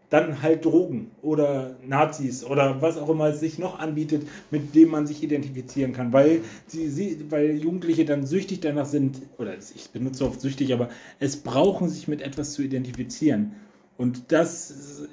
dann 0.09 0.41
halt 0.41 0.65
Drogen 0.65 1.11
oder 1.21 1.75
Nazis 1.85 2.43
oder 2.43 2.81
was 2.81 2.97
auch 2.97 3.09
immer 3.09 3.27
es 3.27 3.39
sich 3.39 3.57
noch 3.59 3.79
anbietet, 3.79 4.27
mit 4.51 4.75
dem 4.75 4.89
man 4.89 5.07
sich 5.07 5.23
identifizieren 5.23 5.93
kann, 5.93 6.13
weil 6.13 6.41
sie, 6.67 6.89
sie, 6.89 7.25
weil 7.29 7.55
Jugendliche 7.57 8.05
dann 8.05 8.25
süchtig 8.25 8.59
danach 8.59 8.85
sind, 8.85 9.21
oder 9.37 9.55
ich 9.57 9.89
benutze 9.89 10.25
oft 10.25 10.41
süchtig, 10.41 10.73
aber 10.73 10.89
es 11.19 11.37
brauchen 11.37 11.89
sich 11.89 12.07
mit 12.07 12.21
etwas 12.21 12.53
zu 12.53 12.61
identifizieren. 12.61 13.53
Und 13.97 14.31
das 14.31 15.07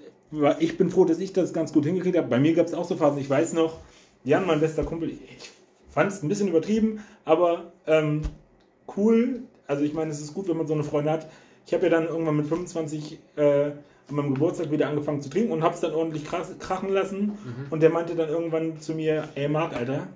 ich 0.58 0.78
bin 0.78 0.90
froh, 0.90 1.04
dass 1.04 1.18
ich 1.18 1.32
das 1.32 1.52
ganz 1.52 1.72
gut 1.72 1.84
hingekriegt 1.84 2.16
habe. 2.16 2.28
Bei 2.28 2.38
mir 2.38 2.54
gab 2.54 2.66
es 2.66 2.74
auch 2.74 2.84
so 2.84 2.96
Phasen, 2.96 3.18
ich 3.18 3.28
weiß 3.28 3.52
noch, 3.52 3.78
Jan, 4.24 4.46
mein 4.46 4.60
bester 4.60 4.84
Kumpel, 4.84 5.10
ich 5.10 5.50
fand 5.90 6.10
es 6.10 6.22
ein 6.22 6.28
bisschen 6.28 6.48
übertrieben, 6.48 7.00
aber 7.24 7.72
ähm, 7.86 8.22
cool. 8.96 9.42
Also 9.66 9.84
ich 9.84 9.94
meine, 9.94 10.10
es 10.10 10.20
ist 10.20 10.34
gut, 10.34 10.48
wenn 10.48 10.56
man 10.56 10.66
so 10.66 10.74
eine 10.74 10.84
Freundin 10.84 11.12
hat. 11.12 11.26
Ich 11.66 11.74
habe 11.74 11.84
ja 11.84 11.90
dann 11.90 12.06
irgendwann 12.06 12.36
mit 12.36 12.46
25 12.46 13.18
äh, 13.36 13.70
an 14.08 14.16
meinem 14.16 14.34
Geburtstag 14.34 14.70
wieder 14.70 14.88
angefangen 14.88 15.20
zu 15.20 15.30
trinken 15.30 15.52
und 15.52 15.62
habe 15.62 15.74
es 15.74 15.80
dann 15.80 15.92
ordentlich 15.92 16.24
krachen 16.24 16.90
lassen. 16.90 17.26
Mhm. 17.26 17.66
Und 17.70 17.82
der 17.82 17.90
meinte 17.90 18.14
dann 18.14 18.28
irgendwann 18.28 18.80
zu 18.80 18.94
mir, 18.94 19.28
ey 19.34 19.48
Marc, 19.48 19.74
Alter, 19.74 20.08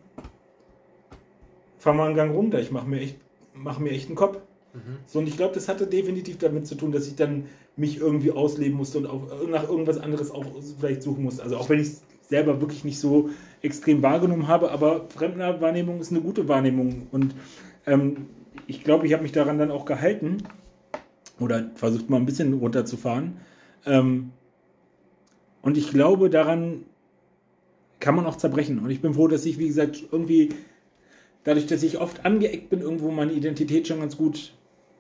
fahr 1.78 1.94
mal 1.94 2.06
einen 2.06 2.16
Gang 2.16 2.34
runter, 2.34 2.60
ich 2.60 2.70
mache 2.70 2.88
mir, 2.88 3.00
echt, 3.00 3.16
mach 3.54 3.78
mir 3.78 3.90
echt 3.90 4.06
einen 4.06 4.16
Kopf. 4.16 4.38
Mhm. 4.74 4.98
So, 5.06 5.18
und 5.20 5.28
ich 5.28 5.36
glaube, 5.36 5.54
das 5.54 5.68
hatte 5.68 5.86
definitiv 5.86 6.38
damit 6.38 6.66
zu 6.66 6.74
tun, 6.74 6.92
dass 6.92 7.06
ich 7.06 7.16
dann 7.16 7.46
mich 7.76 7.98
irgendwie 7.98 8.32
ausleben 8.32 8.76
musste 8.76 8.98
und 8.98 9.06
auch 9.06 9.48
nach 9.48 9.68
irgendwas 9.68 9.98
anderes 9.98 10.30
auch 10.30 10.44
vielleicht 10.78 11.02
suchen 11.02 11.24
musste. 11.24 11.42
Also 11.42 11.56
auch 11.56 11.68
wenn 11.68 11.78
ich 11.78 11.88
es 11.88 12.02
selber 12.28 12.60
wirklich 12.60 12.84
nicht 12.84 12.98
so 12.98 13.30
extrem 13.62 14.02
wahrgenommen 14.02 14.48
habe, 14.48 14.70
aber 14.70 15.06
Fremdwahrnehmung 15.10 16.00
ist 16.00 16.10
eine 16.10 16.20
gute 16.20 16.48
Wahrnehmung. 16.48 17.06
Und 17.12 17.34
ähm, 17.86 18.26
ich 18.66 18.82
glaube, 18.82 19.06
ich 19.06 19.12
habe 19.12 19.22
mich 19.22 19.32
daran 19.32 19.58
dann 19.58 19.70
auch 19.70 19.84
gehalten 19.84 20.42
oder 21.38 21.70
versucht 21.74 22.10
mal 22.10 22.16
ein 22.16 22.26
bisschen 22.26 22.54
runterzufahren. 22.54 23.36
Ähm, 23.86 24.32
und 25.62 25.76
ich 25.76 25.90
glaube, 25.90 26.30
daran 26.30 26.84
kann 28.00 28.14
man 28.14 28.26
auch 28.26 28.36
zerbrechen. 28.36 28.78
Und 28.78 28.90
ich 28.90 29.00
bin 29.00 29.14
froh, 29.14 29.28
dass 29.28 29.46
ich, 29.46 29.58
wie 29.58 29.68
gesagt, 29.68 30.02
irgendwie 30.12 30.50
dadurch, 31.44 31.66
dass 31.66 31.82
ich 31.82 31.98
oft 31.98 32.24
angeeckt 32.24 32.70
bin, 32.70 32.80
irgendwo 32.80 33.10
meine 33.10 33.32
Identität 33.32 33.88
schon 33.88 34.00
ganz 34.00 34.16
gut 34.16 34.52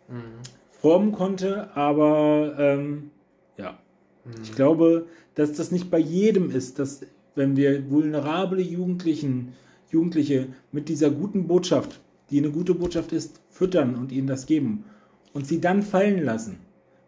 mhm. 0.08 0.40
formen 0.70 1.12
konnte. 1.12 1.76
Aber 1.76 2.56
ähm, 2.58 3.10
ja, 3.58 3.78
mhm. 4.24 4.42
ich 4.42 4.54
glaube, 4.54 5.06
dass 5.34 5.52
das 5.52 5.70
nicht 5.70 5.90
bei 5.90 5.98
jedem 5.98 6.50
ist, 6.50 6.78
dass 6.78 7.02
wenn 7.34 7.56
wir 7.56 7.90
vulnerable 7.90 8.62
Jugendlichen, 8.62 9.52
Jugendliche 9.90 10.48
mit 10.72 10.88
dieser 10.88 11.10
guten 11.10 11.46
Botschaft, 11.46 12.00
die 12.30 12.38
eine 12.38 12.50
gute 12.50 12.74
Botschaft 12.74 13.12
ist, 13.12 13.40
füttern 13.50 13.94
und 13.94 14.10
ihnen 14.10 14.26
das 14.26 14.46
geben 14.46 14.84
und 15.32 15.46
sie 15.46 15.60
dann 15.60 15.82
fallen 15.82 16.24
lassen, 16.24 16.58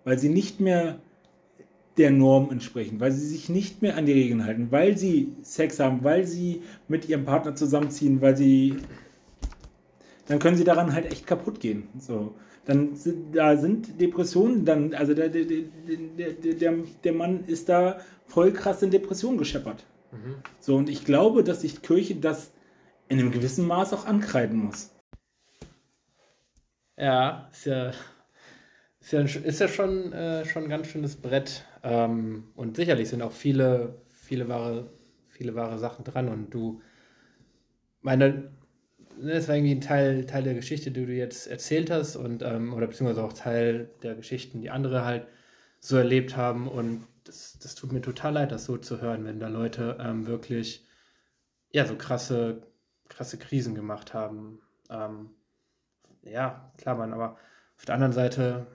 weil 0.04 0.18
sie 0.18 0.28
nicht 0.28 0.60
mehr 0.60 1.00
der 1.98 2.10
Norm 2.10 2.50
entsprechen, 2.50 3.00
weil 3.00 3.12
sie 3.12 3.26
sich 3.26 3.48
nicht 3.48 3.82
mehr 3.82 3.96
an 3.96 4.06
die 4.06 4.12
Regeln 4.12 4.44
halten, 4.44 4.68
weil 4.70 4.96
sie 4.96 5.32
Sex 5.42 5.80
haben, 5.80 6.04
weil 6.04 6.26
sie 6.26 6.62
mit 6.86 7.08
ihrem 7.08 7.24
Partner 7.24 7.54
zusammenziehen, 7.54 8.20
weil 8.20 8.36
sie 8.36 8.76
dann 10.28 10.38
können 10.38 10.56
sie 10.56 10.64
daran 10.64 10.92
halt 10.92 11.10
echt 11.10 11.26
kaputt 11.26 11.58
gehen. 11.58 11.88
So. 11.98 12.34
Dann 12.66 12.90
da 13.32 13.56
sind 13.56 13.98
Depressionen, 13.98 14.66
dann, 14.66 14.92
also 14.92 15.14
der, 15.14 15.30
der, 15.30 15.44
der, 15.46 16.32
der, 16.54 16.74
der 17.02 17.12
Mann 17.14 17.44
ist 17.46 17.70
da 17.70 17.98
voll 18.26 18.52
krass 18.52 18.82
in 18.82 18.90
Depressionen 18.90 19.38
gescheppert. 19.38 19.86
Mhm. 20.12 20.36
So, 20.60 20.76
und 20.76 20.90
ich 20.90 21.06
glaube, 21.06 21.42
dass 21.42 21.62
sich 21.62 21.80
Kirche 21.80 22.16
das 22.16 22.52
in 23.08 23.18
einem 23.18 23.30
gewissen 23.30 23.66
Maß 23.66 23.94
auch 23.94 24.04
ankreiden 24.04 24.58
muss. 24.58 24.94
Ja, 26.98 27.48
ist 27.50 27.64
ja, 27.64 27.92
ist 29.00 29.12
ja, 29.12 29.20
ist 29.20 29.60
ja 29.60 29.68
schon, 29.68 30.12
äh, 30.12 30.44
schon 30.44 30.64
ein 30.64 30.68
ganz 30.68 30.88
schönes 30.88 31.16
Brett. 31.16 31.64
Ähm, 31.82 32.44
und 32.56 32.76
sicherlich 32.76 33.08
sind 33.08 33.22
auch 33.22 33.32
viele, 33.32 33.96
viele 34.08 34.48
wahre, 34.48 34.90
viele 35.28 35.54
wahre 35.54 35.78
Sachen 35.78 36.04
dran. 36.04 36.28
Und 36.28 36.52
du, 36.54 36.80
meine, 38.02 38.50
Ne, 39.20 39.34
das 39.34 39.48
war 39.48 39.56
irgendwie 39.56 39.74
ein 39.74 39.80
Teil, 39.80 40.26
Teil 40.26 40.44
der 40.44 40.54
Geschichte, 40.54 40.90
die 40.90 41.04
du 41.06 41.12
jetzt 41.12 41.46
erzählt 41.48 41.90
hast 41.90 42.16
und 42.16 42.42
ähm, 42.42 42.72
oder 42.72 42.86
beziehungsweise 42.86 43.22
auch 43.24 43.32
Teil 43.32 43.90
der 44.02 44.14
Geschichten, 44.14 44.60
die 44.60 44.70
andere 44.70 45.04
halt 45.04 45.26
so 45.80 45.96
erlebt 45.96 46.36
haben 46.36 46.68
und 46.68 47.06
das, 47.24 47.58
das 47.60 47.74
tut 47.74 47.92
mir 47.92 48.00
total 48.00 48.34
leid, 48.34 48.52
das 48.52 48.64
so 48.64 48.76
zu 48.78 49.00
hören, 49.00 49.24
wenn 49.24 49.40
da 49.40 49.48
Leute 49.48 49.98
ähm, 50.00 50.26
wirklich 50.26 50.86
ja 51.72 51.84
so 51.86 51.96
krasse, 51.96 52.62
krasse 53.08 53.38
Krisen 53.38 53.74
gemacht 53.74 54.14
haben. 54.14 54.60
Ähm, 54.90 55.30
ja, 56.22 56.72
klar, 56.78 56.96
man, 56.96 57.12
aber 57.12 57.38
auf 57.76 57.84
der 57.84 57.94
anderen 57.96 58.12
Seite, 58.12 58.66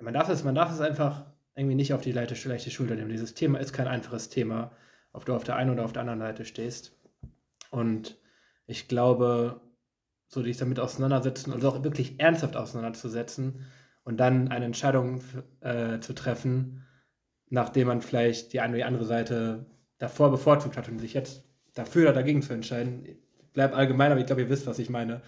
man 0.00 0.14
darf 0.14 0.28
es, 0.28 0.44
man 0.44 0.54
darf 0.54 0.72
es 0.72 0.80
einfach 0.80 1.26
irgendwie 1.58 1.74
nicht 1.74 1.92
auf 1.92 2.00
die 2.00 2.12
leichte, 2.12 2.48
leichte 2.48 2.70
Schulter 2.70 2.94
nehmen. 2.94 3.10
Dieses 3.10 3.34
Thema 3.34 3.58
ist 3.58 3.72
kein 3.72 3.88
einfaches 3.88 4.28
Thema, 4.28 4.70
ob 5.12 5.24
du 5.24 5.34
auf 5.34 5.44
der 5.44 5.56
einen 5.56 5.70
oder 5.70 5.84
auf 5.84 5.92
der 5.92 6.02
anderen 6.02 6.20
Seite 6.20 6.44
stehst. 6.44 6.96
Und 7.70 8.16
ich 8.66 8.88
glaube, 8.88 9.60
so 10.28 10.42
dich 10.42 10.56
damit 10.58 10.78
auseinandersetzen 10.78 11.52
und 11.52 11.64
auch 11.64 11.82
wirklich 11.82 12.20
ernsthaft 12.20 12.56
auseinanderzusetzen 12.56 13.66
und 14.04 14.18
dann 14.18 14.48
eine 14.48 14.66
Entscheidung 14.66 15.20
äh, 15.60 16.00
zu 16.00 16.14
treffen, 16.14 16.86
nachdem 17.48 17.88
man 17.88 18.02
vielleicht 18.02 18.52
die 18.52 18.60
eine 18.60 18.70
oder 18.70 18.78
die 18.78 18.84
andere 18.84 19.04
Seite 19.04 19.66
davor 19.98 20.30
bevorzugt 20.30 20.76
hat 20.76 20.88
und 20.88 20.98
sich 20.98 21.14
jetzt 21.14 21.44
dafür 21.74 22.04
oder 22.04 22.12
dagegen 22.12 22.42
zu 22.42 22.52
entscheiden. 22.52 23.04
Ich 23.04 23.16
bleib 23.52 23.74
allgemein, 23.74 24.12
aber 24.12 24.20
ich 24.20 24.26
glaube, 24.26 24.42
ihr 24.42 24.50
wisst, 24.50 24.66
was 24.66 24.78
ich 24.78 24.90
meine. 24.90 25.22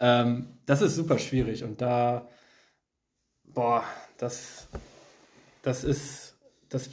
Ähm, 0.00 0.58
das 0.66 0.82
ist 0.82 0.96
super 0.96 1.18
schwierig 1.18 1.64
und 1.64 1.80
da, 1.80 2.28
boah, 3.44 3.84
das, 4.18 4.68
das 5.66 5.82
ist, 5.82 6.38
das 6.68 6.88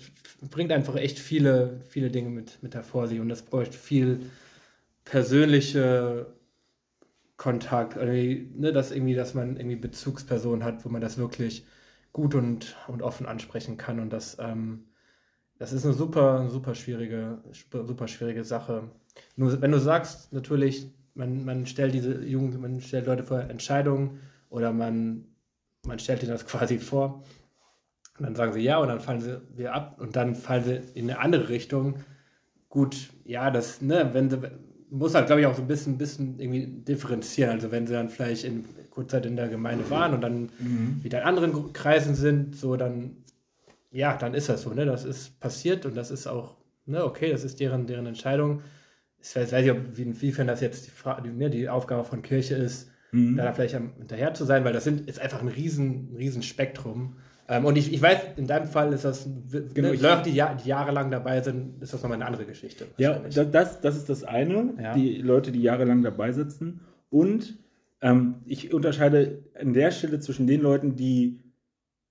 bringt 0.49 0.71
einfach 0.71 0.95
echt 0.95 1.19
viele, 1.19 1.81
viele 1.87 2.09
Dinge 2.09 2.29
mit, 2.29 2.61
mit 2.63 2.73
hervor 2.73 3.07
sich 3.07 3.19
und 3.19 3.29
das 3.29 3.43
bräuchte 3.43 3.77
viel 3.77 4.31
persönliche 5.05 6.25
Kontakt, 7.37 7.97
ne, 7.97 8.71
dass 8.73 8.91
irgendwie, 8.91 9.13
dass 9.13 9.35
man 9.35 9.57
irgendwie 9.57 9.75
Bezugspersonen 9.75 10.63
hat, 10.63 10.85
wo 10.85 10.89
man 10.89 11.01
das 11.01 11.17
wirklich 11.17 11.65
gut 12.13 12.33
und, 12.35 12.75
und 12.87 13.01
offen 13.01 13.27
ansprechen 13.27 13.77
kann. 13.77 13.99
Und 13.99 14.11
das, 14.11 14.37
ähm, 14.39 14.85
das 15.59 15.71
ist 15.71 15.85
eine 15.85 15.93
super, 15.93 16.49
super 16.49 16.73
schwierige, 16.73 17.43
super 17.71 18.07
schwierige 18.07 18.43
Sache. 18.43 18.89
Nur 19.35 19.61
wenn 19.61 19.71
du 19.71 19.79
sagst, 19.79 20.33
natürlich, 20.33 20.87
man, 21.13 21.45
man 21.45 21.67
stellt 21.67 21.93
diese 21.93 22.23
Jugend, 22.23 22.59
man 22.59 22.81
stellt 22.81 23.05
Leute 23.05 23.23
vor 23.23 23.41
Entscheidungen 23.41 24.19
oder 24.49 24.71
man, 24.73 25.25
man 25.85 25.99
stellt 25.99 26.23
ihnen 26.23 26.31
das 26.31 26.45
quasi 26.47 26.79
vor. 26.79 27.23
Und 28.17 28.25
dann 28.25 28.35
sagen 28.35 28.53
sie 28.53 28.61
ja 28.61 28.77
und 28.77 28.89
dann 28.89 28.99
fallen 28.99 29.21
sie 29.21 29.41
wieder 29.55 29.73
ab 29.73 29.99
und 29.99 30.15
dann 30.15 30.35
fallen 30.35 30.63
sie 30.63 30.81
in 30.93 31.09
eine 31.09 31.19
andere 31.19 31.49
Richtung. 31.49 31.95
Gut, 32.69 33.09
ja, 33.25 33.49
das, 33.49 33.81
ne, 33.81 34.09
wenn 34.13 34.29
sie, 34.29 34.37
muss 34.89 35.15
halt, 35.15 35.25
glaube 35.25 35.41
ich, 35.41 35.47
auch 35.47 35.55
so 35.55 35.63
ein 35.63 35.67
bisschen, 35.67 35.97
bisschen 35.97 36.39
irgendwie 36.39 36.67
differenzieren. 36.67 37.51
Also 37.51 37.71
wenn 37.71 37.87
sie 37.87 37.93
dann 37.93 38.09
vielleicht 38.09 38.43
in 38.43 38.65
Kurzzeit 38.91 39.25
in 39.25 39.35
der 39.35 39.47
Gemeinde 39.47 39.89
waren 39.89 40.13
und 40.13 40.21
dann 40.21 40.49
mhm. 40.59 40.99
wieder 41.01 41.21
in 41.21 41.27
anderen 41.27 41.73
Kreisen 41.73 42.13
sind, 42.13 42.55
so 42.55 42.75
dann, 42.75 43.17
ja, 43.91 44.15
dann 44.15 44.35
ist 44.35 44.49
das 44.49 44.61
so, 44.61 44.71
ne? 44.71 44.85
Das 44.85 45.03
ist 45.03 45.39
passiert 45.39 45.85
und 45.87 45.97
das 45.97 46.11
ist 46.11 46.27
auch, 46.27 46.57
ne, 46.85 47.03
okay, 47.03 47.31
das 47.31 47.43
ist 47.43 47.59
deren, 47.59 47.87
deren 47.87 48.05
Entscheidung. 48.05 48.61
Ich 49.19 49.35
weiß, 49.35 49.51
weiß 49.51 49.63
nicht, 49.63 49.71
ob, 49.71 49.97
inwiefern 49.97 50.45
das 50.45 50.61
jetzt 50.61 50.85
die, 50.85 50.91
Frage, 50.91 51.23
die, 51.23 51.35
ne, 51.35 51.49
die 51.49 51.69
Aufgabe 51.69 52.03
von 52.03 52.21
Kirche 52.21 52.55
ist, 52.55 52.91
mhm. 53.11 53.37
da 53.37 53.51
vielleicht 53.53 53.75
hinterher 53.75 54.35
zu 54.35 54.45
sein, 54.45 54.63
weil 54.63 54.73
das 54.73 54.83
sind, 54.83 55.07
ist 55.07 55.19
einfach 55.19 55.41
ein 55.41 55.47
riesen, 55.47 56.13
riesen 56.15 56.43
Spektrum. 56.43 57.15
Ähm, 57.49 57.65
und 57.65 57.77
ich, 57.77 57.91
ich 57.91 58.01
weiß, 58.01 58.19
in 58.37 58.47
deinem 58.47 58.67
Fall 58.67 58.93
ist 58.93 59.03
das, 59.03 59.27
genau, 59.51 59.89
ne, 59.89 59.95
Leute, 59.95 60.23
die, 60.23 60.41
die, 60.63 60.69
jahrelang 60.69 61.11
dabei 61.11 61.41
sind, 61.41 61.81
ist 61.81 61.93
das 61.93 62.01
nochmal 62.01 62.15
eine 62.15 62.25
andere 62.25 62.45
Geschichte. 62.45 62.87
Ja, 62.97 63.19
das, 63.19 63.81
das 63.81 63.97
ist 63.97 64.09
das 64.09 64.23
eine, 64.23 64.73
ja. 64.81 64.93
die 64.93 65.17
Leute, 65.17 65.51
die 65.51 65.61
jahrelang 65.61 66.03
dabei 66.03 66.31
sitzen. 66.31 66.81
Und 67.09 67.57
ähm, 68.01 68.35
ich 68.45 68.73
unterscheide 68.73 69.43
an 69.59 69.73
der 69.73 69.91
Stelle 69.91 70.19
zwischen 70.19 70.47
den 70.47 70.61
Leuten, 70.61 70.95
die 70.95 71.41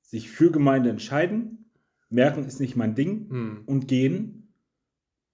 sich 0.02 0.30
für 0.30 0.50
Gemeinde 0.50 0.90
entscheiden, 0.90 1.70
merken, 2.10 2.44
ist 2.44 2.60
nicht 2.60 2.76
mein 2.76 2.94
Ding 2.94 3.28
hm. 3.30 3.62
und 3.64 3.88
gehen. 3.88 4.52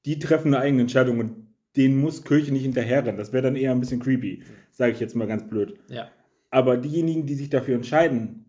Die 0.05 0.21
treffen 0.21 0.55
eine 0.55 0.63
eigene 0.63 0.83
Entscheidung 0.83 1.19
und 1.19 1.49
denen 1.77 2.01
muss 2.01 2.25
Kirche 2.25 2.53
nicht 2.53 2.63
hinterherrennen. 2.63 3.17
Das 3.17 3.33
wäre 3.33 3.43
dann 3.43 3.57
eher 3.57 3.73
ein 3.73 3.81
bisschen 3.81 4.01
creepy, 4.01 4.43
sage 4.71 4.93
ich 4.93 5.01
jetzt 5.01 5.17
mal 5.17 5.27
ganz 5.27 5.49
blöd. 5.49 5.79
Ja. 5.89 6.09
Aber 6.51 6.77
diejenigen, 6.77 7.27
die 7.27 7.35
sich 7.35 7.51
dafür 7.51 7.75
entscheiden, 7.75 8.48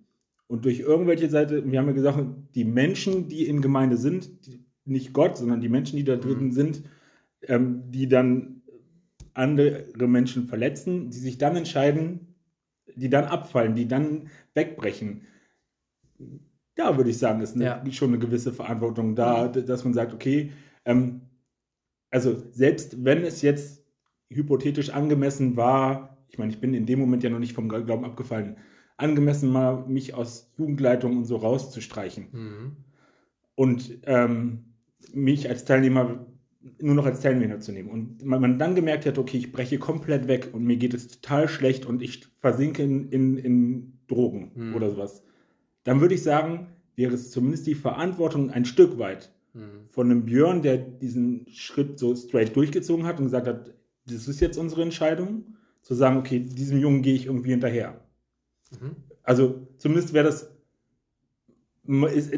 und 0.49 0.65
durch 0.65 0.79
irgendwelche 0.79 1.29
Seite, 1.29 1.71
wir 1.71 1.79
haben 1.79 1.87
ja 1.87 1.93
gesagt, 1.93 2.25
die 2.55 2.63
Menschen, 2.63 3.27
die 3.27 3.45
in 3.45 3.61
Gemeinde 3.61 3.97
sind, 3.97 4.31
nicht 4.83 5.13
Gott, 5.13 5.37
sondern 5.37 5.61
die 5.61 5.69
Menschen, 5.69 5.97
die 5.97 6.03
da 6.03 6.15
drin 6.15 6.45
mhm. 6.45 6.51
sind, 6.51 6.83
ähm, 7.43 7.83
die 7.91 8.09
dann 8.09 8.63
andere 9.35 9.85
Menschen 10.07 10.47
verletzen, 10.47 11.11
die 11.11 11.19
sich 11.19 11.37
dann 11.37 11.55
entscheiden, 11.55 12.35
die 12.95 13.11
dann 13.11 13.25
abfallen, 13.25 13.75
die 13.75 13.87
dann 13.87 14.29
wegbrechen. 14.55 15.27
Da 16.73 16.97
würde 16.97 17.11
ich 17.11 17.19
sagen, 17.19 17.41
ist 17.41 17.53
eine, 17.53 17.65
ja. 17.65 17.91
schon 17.91 18.09
eine 18.09 18.19
gewisse 18.19 18.51
Verantwortung 18.51 19.13
da, 19.15 19.49
mhm. 19.49 19.67
dass 19.67 19.83
man 19.83 19.93
sagt, 19.93 20.15
okay, 20.15 20.51
ähm, 20.83 21.21
also 22.09 22.41
selbst 22.49 23.05
wenn 23.05 23.23
es 23.23 23.43
jetzt 23.43 23.85
hypothetisch 24.31 24.89
angemessen 24.89 25.55
war, 25.57 26.17
ich 26.27 26.39
meine, 26.39 26.51
ich 26.51 26.59
bin 26.59 26.73
in 26.73 26.87
dem 26.87 26.97
Moment 26.97 27.21
ja 27.21 27.29
noch 27.29 27.37
nicht 27.37 27.53
vom 27.53 27.69
Glauben 27.69 28.03
abgefallen, 28.03 28.57
angemessen 28.99 29.49
mal 29.49 29.85
mich 29.87 30.13
aus 30.13 30.51
Jugendleitung 30.57 31.17
und 31.17 31.25
so 31.25 31.37
rauszustreichen. 31.37 32.27
Mhm. 32.31 32.71
Und 33.55 33.99
ähm, 34.03 34.65
mich 35.13 35.49
als 35.49 35.65
Teilnehmer 35.65 36.25
nur 36.81 36.95
noch 36.95 37.05
als 37.05 37.21
Teilnehmer 37.21 37.59
zu 37.59 37.71
nehmen. 37.71 37.89
Und 37.89 38.25
man, 38.25 38.41
man, 38.41 38.59
dann 38.59 38.75
gemerkt 38.75 39.05
hat, 39.05 39.17
okay, 39.17 39.37
ich 39.37 39.51
breche 39.51 39.79
komplett 39.79 40.27
weg 40.27 40.49
und 40.51 40.63
mir 40.63 40.77
geht 40.77 40.93
es 40.93 41.07
total 41.07 41.47
schlecht 41.47 41.85
und 41.85 42.01
ich 42.01 42.27
versinke 42.39 42.83
in, 42.83 43.09
in, 43.09 43.37
in 43.37 43.99
Drogen 44.07 44.51
mhm. 44.55 44.75
oder 44.75 44.89
sowas. 44.89 45.23
Dann 45.83 46.01
würde 46.01 46.15
ich 46.15 46.23
sagen, 46.23 46.67
wäre 46.95 47.13
es 47.13 47.31
zumindest 47.31 47.65
die 47.67 47.75
Verantwortung 47.75 48.49
ein 48.49 48.65
Stück 48.65 48.99
weit 48.99 49.33
mhm. 49.53 49.87
von 49.89 50.11
einem 50.11 50.25
Björn, 50.25 50.61
der 50.61 50.77
diesen 50.77 51.45
Schritt 51.49 51.97
so 51.97 52.13
straight 52.15 52.55
durchgezogen 52.55 53.05
hat 53.05 53.19
und 53.19 53.25
gesagt 53.25 53.47
hat, 53.47 53.73
das 54.05 54.27
ist 54.27 54.41
jetzt 54.41 54.57
unsere 54.57 54.81
Entscheidung, 54.81 55.55
zu 55.81 55.95
sagen, 55.95 56.17
okay, 56.17 56.39
diesem 56.39 56.77
Jungen 56.77 57.01
gehe 57.01 57.15
ich 57.15 57.27
irgendwie 57.27 57.51
hinterher. 57.51 58.01
Mhm. 58.71 58.95
Also 59.23 59.67
zumindest 59.77 60.13
wäre 60.13 60.25
das 60.25 60.55
ist 62.13 62.33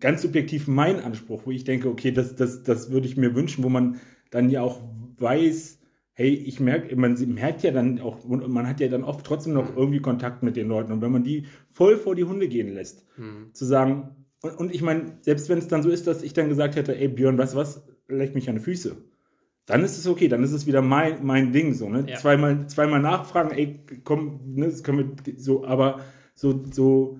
ganz 0.00 0.22
subjektiv 0.22 0.66
mein 0.66 1.00
Anspruch, 1.00 1.42
wo 1.44 1.50
ich 1.52 1.62
denke, 1.64 1.88
okay, 1.88 2.10
das, 2.10 2.34
das, 2.34 2.64
das 2.64 2.90
würde 2.90 3.06
ich 3.06 3.16
mir 3.16 3.36
wünschen, 3.36 3.62
wo 3.62 3.68
man 3.68 4.00
dann 4.30 4.50
ja 4.50 4.62
auch 4.62 4.80
weiß, 5.18 5.78
hey, 6.14 6.34
ich 6.34 6.60
merke, 6.60 6.94
man 6.96 7.14
merkt 7.32 7.62
ja 7.62 7.70
dann 7.70 8.00
auch, 8.00 8.24
man 8.26 8.66
hat 8.66 8.80
ja 8.80 8.88
dann 8.88 9.04
oft 9.04 9.24
trotzdem 9.24 9.52
noch 9.52 9.76
irgendwie 9.76 10.00
Kontakt 10.00 10.42
mit 10.42 10.56
den 10.56 10.68
Leuten. 10.68 10.92
Und 10.92 11.02
wenn 11.02 11.12
man 11.12 11.22
die 11.22 11.46
voll 11.70 11.96
vor 11.96 12.14
die 12.14 12.24
Hunde 12.24 12.48
gehen 12.48 12.74
lässt, 12.74 13.06
mhm. 13.16 13.50
zu 13.52 13.64
sagen, 13.64 14.26
und, 14.42 14.58
und 14.58 14.74
ich 14.74 14.82
meine, 14.82 15.18
selbst 15.20 15.48
wenn 15.48 15.58
es 15.58 15.68
dann 15.68 15.82
so 15.82 15.90
ist, 15.90 16.06
dass 16.06 16.22
ich 16.22 16.32
dann 16.32 16.48
gesagt 16.48 16.76
hätte, 16.76 16.96
ey 16.96 17.08
Björn, 17.08 17.38
weißt 17.38 17.54
du 17.54 17.58
was, 17.58 17.86
leg 18.08 18.34
mich 18.34 18.48
an 18.48 18.56
die 18.56 18.62
Füße, 18.62 18.96
dann 19.70 19.84
ist 19.84 19.98
es 19.98 20.06
okay, 20.06 20.28
dann 20.28 20.42
ist 20.42 20.52
es 20.52 20.66
wieder 20.66 20.82
mein, 20.82 21.24
mein 21.24 21.52
Ding 21.52 21.74
so, 21.74 21.88
ne? 21.88 22.04
Ja. 22.06 22.16
Zweimal, 22.16 22.66
zweimal 22.68 23.00
nachfragen, 23.00 23.50
ey, 23.50 23.80
komm, 24.04 24.40
ne, 24.54 24.66
das 24.66 24.82
können 24.82 25.16
wir 25.24 25.34
so, 25.38 25.64
aber 25.64 26.00
so, 26.34 26.62
so 26.70 27.18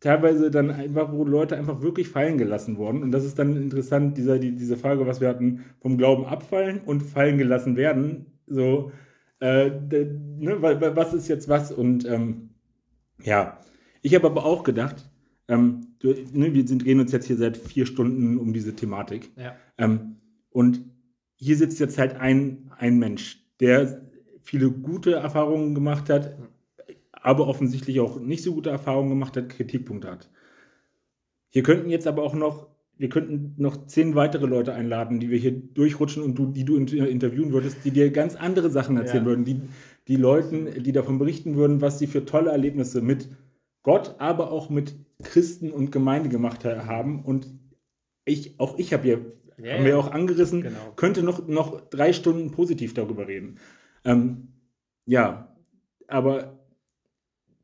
teilweise 0.00 0.50
dann 0.50 0.70
einfach, 0.70 1.12
wo 1.12 1.24
Leute 1.24 1.56
einfach 1.56 1.82
wirklich 1.82 2.08
fallen 2.08 2.38
gelassen 2.38 2.76
wurden. 2.78 3.02
Und 3.02 3.12
das 3.12 3.24
ist 3.24 3.38
dann 3.38 3.56
interessant, 3.56 4.16
dieser, 4.16 4.38
die, 4.38 4.52
diese 4.56 4.76
Frage, 4.76 5.06
was 5.06 5.20
wir 5.20 5.28
hatten, 5.28 5.64
vom 5.80 5.98
Glauben 5.98 6.24
abfallen 6.24 6.80
und 6.80 7.02
fallen 7.02 7.36
gelassen 7.38 7.76
werden. 7.76 8.26
So, 8.46 8.92
äh, 9.40 9.70
ne, 9.70 10.62
wa- 10.62 10.80
wa- 10.80 10.96
was 10.96 11.12
ist 11.14 11.28
jetzt 11.28 11.48
was? 11.48 11.70
Und 11.70 12.06
ähm, 12.06 12.50
ja, 13.22 13.58
ich 14.02 14.14
habe 14.14 14.26
aber 14.26 14.44
auch 14.46 14.64
gedacht, 14.64 15.10
ähm, 15.48 15.88
du, 15.98 16.14
ne, 16.32 16.54
wir 16.54 16.66
sind, 16.66 16.84
drehen 16.84 17.00
uns 17.00 17.12
jetzt 17.12 17.26
hier 17.26 17.36
seit 17.36 17.58
vier 17.58 17.84
Stunden 17.84 18.38
um 18.38 18.52
diese 18.54 18.74
Thematik. 18.74 19.30
Ja. 19.36 19.54
Ähm, 19.76 20.16
und 20.50 20.80
hier 21.40 21.56
sitzt 21.56 21.80
jetzt 21.80 21.98
halt 21.98 22.16
ein, 22.16 22.70
ein 22.78 22.98
Mensch, 22.98 23.42
der 23.60 24.02
viele 24.42 24.70
gute 24.70 25.12
Erfahrungen 25.12 25.74
gemacht 25.74 26.08
hat, 26.10 26.36
aber 27.12 27.48
offensichtlich 27.48 28.00
auch 28.00 28.20
nicht 28.20 28.42
so 28.42 28.54
gute 28.54 28.70
Erfahrungen 28.70 29.10
gemacht 29.10 29.36
hat, 29.36 29.48
Kritikpunkte 29.48 30.10
hat. 30.10 30.30
Hier 31.48 31.62
könnten 31.62 31.90
jetzt 31.90 32.06
aber 32.06 32.22
auch 32.22 32.34
noch, 32.34 32.68
wir 32.96 33.08
könnten 33.08 33.54
noch 33.56 33.86
zehn 33.86 34.14
weitere 34.14 34.46
Leute 34.46 34.72
einladen, 34.74 35.20
die 35.20 35.30
wir 35.30 35.38
hier 35.38 35.52
durchrutschen 35.52 36.22
und 36.22 36.34
du, 36.36 36.46
die 36.46 36.64
du 36.64 36.76
inter- 36.76 37.08
interviewen 37.08 37.52
würdest, 37.52 37.78
die 37.84 37.90
dir 37.90 38.10
ganz 38.10 38.36
andere 38.36 38.70
Sachen 38.70 38.96
erzählen 38.96 39.24
Ja. 39.24 39.30
würden, 39.30 39.44
die, 39.44 39.60
die 40.08 40.16
Leuten, 40.16 40.82
die 40.82 40.92
davon 40.92 41.18
berichten 41.18 41.56
würden, 41.56 41.80
was 41.80 41.98
sie 41.98 42.06
für 42.06 42.24
tolle 42.24 42.50
Erlebnisse 42.50 43.00
mit 43.00 43.28
Gott, 43.82 44.16
aber 44.18 44.50
auch 44.52 44.68
mit 44.68 44.94
Christen 45.22 45.70
und 45.70 45.90
Gemeinde 45.90 46.28
gemacht 46.28 46.64
ha- 46.64 46.86
haben. 46.86 47.24
Und 47.24 47.48
ich, 48.26 48.60
auch 48.60 48.78
ich 48.78 48.92
habe 48.92 49.08
ja, 49.08 49.16
Ja, 49.62 49.74
haben 49.74 49.84
wir 49.84 49.98
auch 49.98 50.10
angerissen, 50.10 50.62
Genau. 50.62 50.92
könnte 50.96 51.22
noch, 51.22 51.46
noch 51.46 51.88
drei 51.90 52.12
Stunden 52.12 52.50
positiv 52.50 52.94
darüber 52.94 53.26
reden. 53.28 53.58
Ähm, 54.04 54.48
ja, 55.06 55.54
aber 56.08 56.58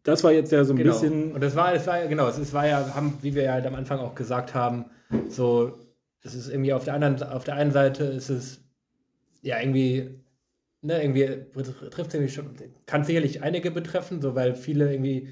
das 0.03 0.23
war 0.23 0.33
jetzt 0.33 0.53
ja 0.53 0.65
so 0.65 0.73
ein 0.73 0.77
Genau. 0.77 0.93
bisschen. 0.93 1.33
Und 1.33 1.43
das 1.43 1.57
war, 1.57 1.75
es 1.75 1.87
war 1.87 2.01
ja, 2.01 2.07
genau, 2.07 2.29
es 2.29 2.53
war 2.53 2.67
ja, 2.67 2.95
haben, 2.95 3.19
wie 3.23 3.35
wir 3.35 3.43
ja 3.43 3.53
halt 3.55 3.67
am 3.67 3.75
Anfang 3.75 3.99
auch 3.99 4.15
gesagt 4.15 4.55
haben, 4.55 4.87
so, 5.29 5.79
es 6.23 6.35
ist 6.35 6.49
irgendwie 6.49 6.73
auf 6.73 6.85
der 6.85 6.95
anderen, 6.95 7.23
auf 7.23 7.45
der 7.45 7.55
einen 7.55 7.73
Seite 7.73 8.05
ist 8.05 8.29
es 8.29 8.61
ja 9.43 9.61
irgendwie, 9.61 10.21
ne, 10.83 11.03
irgendwie 11.03 11.27
betrifft 11.53 12.09
es 12.09 12.15
irgendwie 12.15 12.33
schon, 12.33 12.55
kann 12.87 13.05
sicherlich 13.05 13.43
einige 13.43 13.71
betreffen, 13.71 14.21
so 14.23 14.35
weil 14.35 14.55
viele 14.55 14.93
irgendwie, 14.93 15.29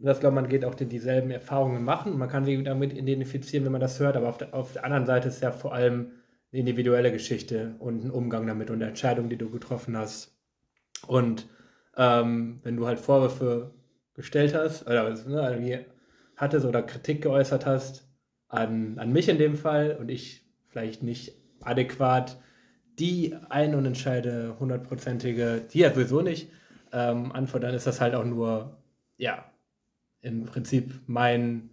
das 0.00 0.20
glaube 0.20 0.34
man 0.34 0.48
geht 0.48 0.64
auch 0.64 0.74
die, 0.74 0.86
dieselben 0.86 1.30
Erfahrungen 1.30 1.84
machen. 1.84 2.18
Man 2.18 2.28
kann 2.28 2.44
sich 2.44 2.62
damit 2.64 2.92
identifizieren, 2.92 3.64
wenn 3.64 3.72
man 3.72 3.80
das 3.80 4.00
hört, 4.00 4.16
aber 4.16 4.28
auf 4.28 4.38
der, 4.38 4.54
auf 4.54 4.72
der 4.72 4.84
anderen 4.84 5.06
Seite 5.06 5.28
ist 5.28 5.42
ja 5.42 5.52
vor 5.52 5.74
allem 5.74 6.12
eine 6.52 6.60
individuelle 6.60 7.12
Geschichte 7.12 7.76
und 7.78 8.04
ein 8.04 8.10
Umgang 8.10 8.46
damit 8.46 8.70
und 8.70 8.76
eine 8.76 8.88
Entscheidung, 8.88 9.28
die 9.28 9.36
du 9.36 9.50
getroffen 9.50 9.96
hast. 9.96 10.36
Und 11.06 11.48
ähm, 11.96 12.60
wenn 12.62 12.76
du 12.76 12.86
halt 12.86 12.98
Vorwürfe 12.98 13.74
gestellt 14.14 14.54
hast 14.54 14.86
oder 14.86 15.10
ne, 15.10 15.86
hattest 16.36 16.66
oder 16.66 16.82
Kritik 16.82 17.22
geäußert 17.22 17.66
hast 17.66 18.08
an, 18.48 18.98
an 18.98 19.12
mich 19.12 19.28
in 19.28 19.38
dem 19.38 19.54
Fall 19.54 19.96
und 20.00 20.10
ich 20.10 20.46
vielleicht 20.68 21.02
nicht 21.02 21.34
adäquat 21.60 22.38
die 22.98 23.34
ein- 23.48 23.74
und 23.74 23.86
entscheide 23.86 24.56
hundertprozentige, 24.60 25.62
die 25.72 25.80
ja 25.80 25.92
sowieso 25.92 26.20
nicht, 26.20 26.50
ähm, 26.92 27.32
Antwort, 27.32 27.62
dann 27.62 27.74
ist 27.74 27.86
das 27.86 28.00
halt 28.00 28.14
auch 28.14 28.24
nur, 28.24 28.76
ja, 29.16 29.49
im 30.22 30.44
Prinzip 30.44 30.92
mein, 31.06 31.70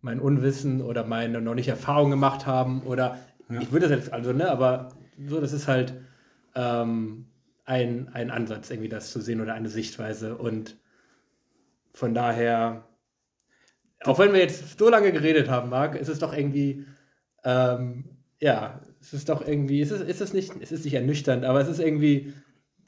mein 0.00 0.20
Unwissen 0.20 0.82
oder 0.82 1.04
meine 1.04 1.40
noch 1.40 1.54
nicht 1.54 1.68
Erfahrung 1.68 2.10
gemacht 2.10 2.46
haben 2.46 2.82
oder 2.82 3.18
Ja. 3.50 3.60
ich 3.60 3.72
würde 3.72 3.88
das 3.88 3.98
jetzt, 3.98 4.12
also, 4.12 4.32
ne, 4.32 4.50
aber 4.50 4.90
so, 5.26 5.40
das 5.40 5.52
ist 5.52 5.68
halt 5.68 5.94
ähm, 6.54 7.26
ein, 7.64 8.08
ein 8.12 8.30
Ansatz, 8.30 8.70
irgendwie 8.70 8.88
das 8.88 9.10
zu 9.10 9.20
sehen 9.20 9.40
oder 9.40 9.54
eine 9.54 9.68
Sichtweise 9.68 10.36
und 10.36 10.76
von 11.94 12.14
daher, 12.14 12.84
auch 14.04 14.18
wenn 14.18 14.32
wir 14.32 14.40
jetzt 14.40 14.78
so 14.78 14.88
lange 14.88 15.12
geredet 15.12 15.48
haben, 15.48 15.70
Marc, 15.70 15.96
ist 15.96 16.08
es 16.08 16.18
doch 16.18 16.32
irgendwie, 16.36 16.84
ähm, 17.44 18.04
ja, 18.40 18.80
es 19.00 19.12
ist 19.12 19.28
doch 19.28 19.46
irgendwie, 19.46 19.80
es 19.80 19.90
ist, 19.90 20.02
ist 20.02 20.20
es 20.20 20.32
nicht, 20.32 20.52
es 20.60 20.70
ist 20.70 20.84
nicht 20.84 20.94
ernüchternd, 20.94 21.44
aber 21.44 21.60
es 21.60 21.68
ist 21.68 21.80
irgendwie, 21.80 22.32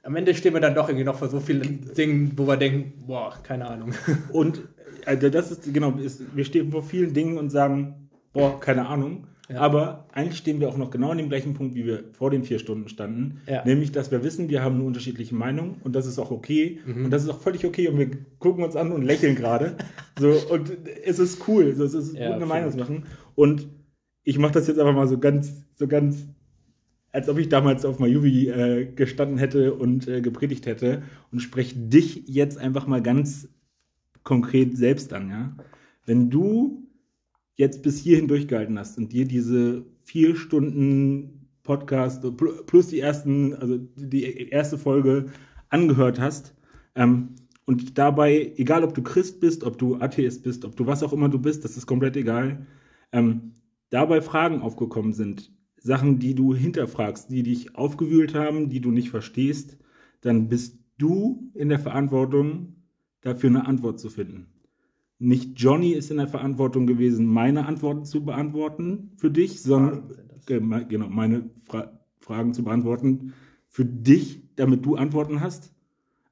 am 0.03 0.15
Ende 0.17 0.35
stehen 0.35 0.55
wir 0.55 0.61
dann 0.61 0.75
doch 0.75 0.89
irgendwie 0.89 1.05
noch 1.05 1.19
vor 1.19 1.29
so 1.29 1.41
vielen 1.41 1.93
Dingen, 1.95 2.33
wo 2.37 2.47
wir 2.47 2.57
denken, 2.57 3.07
boah, 3.07 3.37
keine 3.43 3.69
Ahnung. 3.69 3.93
Und 4.33 4.63
also 5.11 5.29
das 5.29 5.51
ist, 5.51 5.75
genau, 5.75 5.91
ist, 5.99 6.37
wir 6.37 6.45
stehen 6.45 6.71
vor 6.71 6.83
vielen 6.83 7.13
Dingen 7.13 7.37
und 7.37 7.51
sagen, 7.51 8.09
boah, 8.33 8.61
keine 8.61 8.87
Ahnung. 8.87 9.27
Ja. 9.49 9.59
Aber 9.61 10.07
eigentlich 10.13 10.39
stehen 10.39 10.61
wir 10.61 10.69
auch 10.69 10.77
noch 10.77 10.91
genau 10.93 11.11
an 11.11 11.19
dem 11.19 11.29
gleichen 11.29 11.55
Punkt, 11.55 11.75
wie 11.75 11.85
wir 11.85 12.05
vor 12.13 12.31
den 12.31 12.45
vier 12.45 12.61
Stunden 12.61 12.89
standen. 12.89 13.41
Ja. 13.49 13.65
Nämlich, 13.65 13.91
dass 13.91 14.13
wir 14.13 14.23
wissen, 14.23 14.49
wir 14.49 14.63
haben 14.63 14.77
eine 14.77 14.85
unterschiedliche 14.85 15.35
Meinung 15.35 15.79
und 15.83 15.97
das 15.97 16.07
ist 16.07 16.21
auch 16.21 16.31
okay. 16.31 16.79
Mhm. 16.87 17.07
Und 17.07 17.11
das 17.11 17.25
ist 17.25 17.29
auch 17.31 17.41
völlig 17.41 17.67
okay 17.67 17.89
und 17.89 17.99
wir 17.99 18.11
gucken 18.39 18.63
uns 18.63 18.77
an 18.77 18.93
und 18.93 19.03
lächeln 19.03 19.35
gerade. 19.35 19.77
so, 20.21 20.31
und 20.55 20.71
es 21.05 21.19
ist 21.19 21.49
cool. 21.49 21.75
So, 21.75 21.83
es 21.83 21.95
ist 21.95 22.15
Ja, 22.15 22.27
gut, 22.27 22.37
eine. 22.37 22.47
Meinung 22.47 22.71
zu 22.71 22.79
machen. 22.79 23.07
Und 23.35 23.67
ich 24.23 24.39
mache 24.39 24.53
das 24.53 24.69
jetzt 24.69 24.79
einfach 24.79 24.95
mal 24.95 25.09
so 25.09 25.19
ganz, 25.19 25.65
so 25.75 25.89
ganz, 25.89 26.29
als 27.11 27.29
ob 27.29 27.37
ich 27.39 27.49
damals 27.49 27.85
auf 27.85 27.99
Mayuvi 27.99 28.49
äh, 28.51 28.87
gestanden 28.87 29.39
hätte 29.39 29.75
und 29.75 30.07
äh, 30.07 30.21
gepredigt 30.21 30.67
hätte 30.67 31.03
und 31.33 31.41
spreche 31.41 31.77
dich 31.77 32.23
jetzt 32.29 32.57
einfach 32.57 32.87
mal 32.87 33.03
ganz 33.03 33.49
konkret 34.23 34.77
selbst 34.77 35.13
an, 35.13 35.31
ja. 35.31 35.57
Wenn 36.07 36.31
du 36.31 36.87
jetzt 37.57 37.83
bis 37.83 37.99
hierhin 37.99 38.29
durchgehalten 38.29 38.79
hast 38.79 38.99
und 38.99 39.13
dir 39.13 39.27
diese 39.27 39.85
vier 40.03 40.35
Stunden 40.35 41.49
Podcast 41.63 42.25
pl- 42.25 42.65
plus 42.65 42.89
die 42.89 43.01
ersten, 43.01 43.55
also 43.55 43.79
die 43.97 44.49
erste 44.49 44.79
Folge 44.79 45.27
angehört 45.69 46.19
hast 46.19 46.55
ähm, 46.95 47.37
und 47.67 47.99
dabei, 47.99 48.53
egal 48.57 48.83
ob 48.83 48.95
du 48.95 49.03
Christ 49.03 49.41
bist, 49.41 49.63
ob 49.63 49.79
du 49.79 49.97
Atheist 49.97 50.43
bist, 50.43 50.65
ob 50.65 50.75
du 50.75 50.87
was 50.87 51.03
auch 51.03 51.13
immer 51.13 51.29
du 51.29 51.39
bist, 51.39 51.65
das 51.65 51.77
ist 51.77 51.87
komplett 51.87 52.17
egal, 52.17 52.67
ähm, 53.13 53.53
dabei 53.91 54.21
Fragen 54.21 54.63
aufgekommen 54.63 55.13
sind, 55.13 55.53
Sachen, 55.77 56.19
die 56.19 56.35
du 56.35 56.55
hinterfragst, 56.55 57.31
die 57.31 57.43
dich 57.43 57.75
aufgewühlt 57.77 58.35
haben, 58.35 58.69
die 58.69 58.81
du 58.81 58.91
nicht 58.91 59.11
verstehst, 59.11 59.79
dann 60.23 60.49
bist 60.49 60.79
du 60.99 61.51
in 61.55 61.69
der 61.69 61.79
Verantwortung, 61.79 62.80
dafür 63.21 63.51
eine 63.51 63.67
Antwort 63.67 64.01
zu 64.01 64.11
finden. 64.11 64.47
Nicht 65.19 65.61
Johnny 65.61 65.93
ist 65.93 66.11
in 66.11 66.17
der 66.17 66.29
Verantwortung 66.29 66.87
gewesen, 66.87 67.27
meine 67.27 67.67
Antworten 67.67 68.05
zu 68.05 68.25
beantworten 68.25 69.13
für 69.17 69.31
dich, 69.31 69.63
sondern 69.63 70.15
genau, 70.47 71.09
meine 71.09 71.51
Fra 71.67 72.01
Fragen 72.21 72.53
zu 72.55 72.63
beantworten 72.63 73.33
für 73.67 73.85
dich, 73.85 74.43
damit 74.57 74.85
du 74.85 74.97
Antworten 74.97 75.41
hast. 75.41 75.75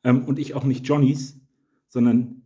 Ähm, 0.05 0.25
und 0.25 0.39
ich 0.39 0.55
auch 0.55 0.65
nicht 0.65 0.87
Johnnys, 0.87 1.41
sondern 1.89 2.43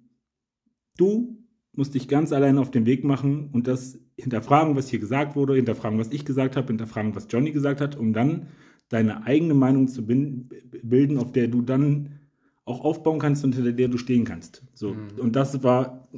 du 0.97 1.43
musst 1.75 1.95
dich 1.95 2.09
ganz 2.09 2.33
alleine 2.33 2.61
auf 2.61 2.71
den 2.71 2.87
Weg 2.87 3.05
machen 3.05 3.51
und 3.53 3.67
das 3.67 3.99
hinterfragen, 4.17 4.77
was 4.77 4.89
hier 4.89 4.99
gesagt 4.99 5.37
wurde, 5.37 5.55
hinterfragen, 5.55 5.99
was 5.99 6.13
ich 6.13 6.25
gesagt 6.25 6.57
habe, 6.57 6.69
hinterfragen, 6.69 7.15
was 7.15 7.27
Johnny 7.31 7.51
gesagt 7.51 7.81
hat, 7.81 7.97
um 7.97 8.13
dann 8.13 8.49
deine 8.89 9.25
eigene 9.25 9.55
Meinung 9.55 9.89
zu 9.89 10.07
bilden, 10.07 11.19
auf 11.19 11.33
der 11.33 11.49
du 11.49 11.63
dann 11.63 12.19
auch 12.73 12.85
aufbauen 12.85 13.19
kannst 13.19 13.45
und 13.45 13.55
hinter 13.55 13.73
der 13.73 13.89
du 13.89 13.99
stehen 13.99 14.25
kannst. 14.25 14.63
So. 14.75 14.95
Mhm. 14.95 15.19
Und 15.19 15.37
das 15.37 15.63
war 15.63 16.09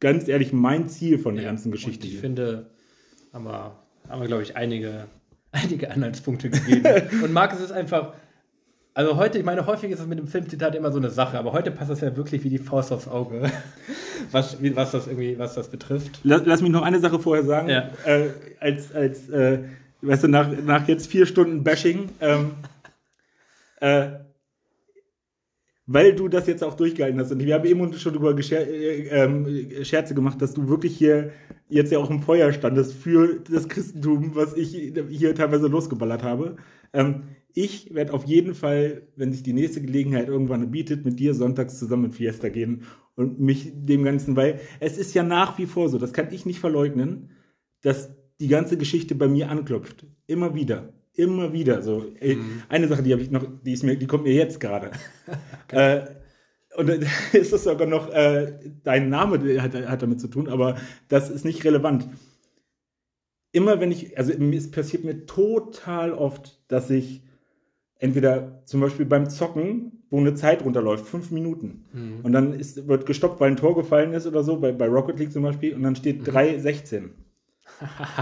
ganz 0.00 0.28
ehrlich 0.28 0.52
mein 0.52 0.88
Ziel 0.88 1.18
von 1.18 1.34
der 1.34 1.44
Ja, 1.44 1.50
ganzen 1.50 1.72
Geschichte 1.72 2.06
ich 2.06 2.12
hier. 2.12 2.20
finde, 2.20 2.66
haben 3.32 3.44
wir, 3.44 3.76
haben 4.08 4.20
wir 4.20 4.26
glaube 4.28 4.42
ich, 4.42 4.56
einige, 4.56 5.06
einige 5.52 5.90
Anhaltspunkte 5.90 6.50
gegeben. 6.50 6.84
und 7.24 7.32
Marc, 7.32 7.52
es 7.52 7.60
ist 7.60 7.72
einfach, 7.72 8.12
also 8.94 9.16
heute, 9.16 9.38
ich 9.38 9.44
meine, 9.44 9.66
häufig 9.66 9.90
ist 9.90 10.00
es 10.00 10.06
mit 10.06 10.18
dem 10.18 10.26
Filmzitat 10.26 10.74
immer 10.74 10.92
so 10.92 10.98
eine 10.98 11.10
Sache, 11.10 11.38
aber 11.38 11.52
heute 11.52 11.70
passt 11.70 11.90
es 11.90 12.00
ja 12.00 12.16
wirklich 12.16 12.44
wie 12.44 12.50
die 12.50 12.58
Faust 12.58 12.92
aufs 12.92 13.08
Auge, 13.08 13.50
was, 14.32 14.56
was 14.74 14.90
das 14.92 15.06
irgendwie, 15.06 15.38
was 15.38 15.54
das 15.54 15.68
betrifft. 15.68 16.20
Lass, 16.22 16.42
lass 16.44 16.62
mich 16.62 16.70
noch 16.70 16.82
eine 16.82 17.00
Sache 17.00 17.18
vorher 17.18 17.44
sagen. 17.44 17.68
Ja. 17.68 17.90
Äh, 18.04 18.30
als, 18.60 18.94
als 18.94 19.28
äh, 19.28 19.64
weißt 20.02 20.24
du, 20.24 20.28
nach, 20.28 20.48
nach 20.64 20.88
jetzt 20.88 21.08
vier 21.08 21.26
Stunden 21.26 21.64
Bashing, 21.64 22.10
ähm, 22.20 22.52
äh, 23.80 24.08
weil 25.86 26.14
du 26.14 26.28
das 26.28 26.46
jetzt 26.46 26.64
auch 26.64 26.74
durchgehalten 26.74 27.20
hast. 27.20 27.30
Und 27.30 27.44
wir 27.44 27.54
haben 27.54 27.64
eben 27.64 27.92
schon 27.94 28.12
darüber 28.12 28.36
äh, 28.36 29.08
ähm, 29.08 29.84
Scherze 29.84 30.14
gemacht, 30.14 30.42
dass 30.42 30.54
du 30.54 30.68
wirklich 30.68 30.96
hier 30.96 31.30
jetzt 31.68 31.92
ja 31.92 31.98
auch 31.98 32.10
im 32.10 32.22
Feuer 32.22 32.52
standest 32.52 32.94
für 32.94 33.40
das 33.50 33.68
Christentum, 33.68 34.34
was 34.34 34.56
ich 34.56 34.70
hier 35.08 35.34
teilweise 35.34 35.68
losgeballert 35.68 36.22
habe. 36.22 36.56
Ähm, 36.92 37.22
ich 37.54 37.94
werde 37.94 38.12
auf 38.12 38.24
jeden 38.24 38.54
Fall, 38.54 39.08
wenn 39.16 39.32
sich 39.32 39.42
die 39.42 39.54
nächste 39.54 39.80
Gelegenheit 39.80 40.28
irgendwann 40.28 40.70
bietet, 40.70 41.04
mit 41.04 41.18
dir 41.18 41.34
sonntags 41.34 41.78
zusammen 41.78 42.06
in 42.06 42.12
Fiesta 42.12 42.48
gehen 42.50 42.82
und 43.14 43.40
mich 43.40 43.72
dem 43.74 44.04
Ganzen, 44.04 44.36
weil 44.36 44.60
es 44.80 44.98
ist 44.98 45.14
ja 45.14 45.22
nach 45.22 45.56
wie 45.56 45.66
vor 45.66 45.88
so, 45.88 45.98
das 45.98 46.12
kann 46.12 46.32
ich 46.32 46.44
nicht 46.44 46.60
verleugnen, 46.60 47.30
dass 47.80 48.10
die 48.40 48.48
ganze 48.48 48.76
Geschichte 48.76 49.14
bei 49.14 49.28
mir 49.28 49.50
anklopft. 49.50 50.06
Immer 50.26 50.54
wieder. 50.54 50.92
Immer 51.16 51.52
wieder. 51.52 51.82
So, 51.82 52.04
ey, 52.20 52.36
Mhm. 52.36 52.62
Eine 52.68 52.88
Sache, 52.88 53.02
die 53.02 53.12
habe 53.12 53.22
ich 53.22 53.30
noch, 53.30 53.44
die 53.64 53.72
ist 53.72 53.82
mir, 53.82 53.96
die 53.96 54.06
kommt 54.06 54.24
mir 54.24 54.34
jetzt 54.34 54.60
gerade. 54.60 54.90
äh, 55.72 56.02
und 56.76 56.88
dann 56.88 57.04
ist 57.32 57.52
das 57.52 57.64
sogar 57.64 57.86
noch 57.86 58.12
äh, 58.12 58.52
dein 58.84 59.08
Name 59.08 59.62
hat, 59.62 59.74
hat 59.74 60.02
damit 60.02 60.20
zu 60.20 60.28
tun, 60.28 60.48
aber 60.48 60.76
das 61.08 61.30
ist 61.30 61.44
nicht 61.44 61.64
relevant. 61.64 62.06
Immer 63.52 63.80
wenn 63.80 63.90
ich, 63.90 64.18
also 64.18 64.32
es 64.32 64.70
passiert 64.70 65.04
mir 65.04 65.24
total 65.24 66.12
oft, 66.12 66.60
dass 66.68 66.90
ich 66.90 67.22
entweder 67.98 68.60
zum 68.66 68.82
Beispiel 68.82 69.06
beim 69.06 69.30
Zocken, 69.30 70.02
wo 70.10 70.18
eine 70.18 70.34
Zeit 70.34 70.62
runterläuft, 70.62 71.06
fünf 71.06 71.30
Minuten. 71.30 71.86
Mhm. 71.94 72.20
Und 72.22 72.32
dann 72.32 72.52
ist, 72.52 72.86
wird 72.86 73.06
gestoppt, 73.06 73.40
weil 73.40 73.50
ein 73.52 73.56
Tor 73.56 73.74
gefallen 73.74 74.12
ist 74.12 74.26
oder 74.26 74.44
so, 74.44 74.56
bei, 74.60 74.72
bei 74.72 74.86
Rocket 74.86 75.18
League 75.18 75.32
zum 75.32 75.42
Beispiel, 75.42 75.74
und 75.74 75.82
dann 75.82 75.96
steht 75.96 76.28
3,16. 76.28 77.10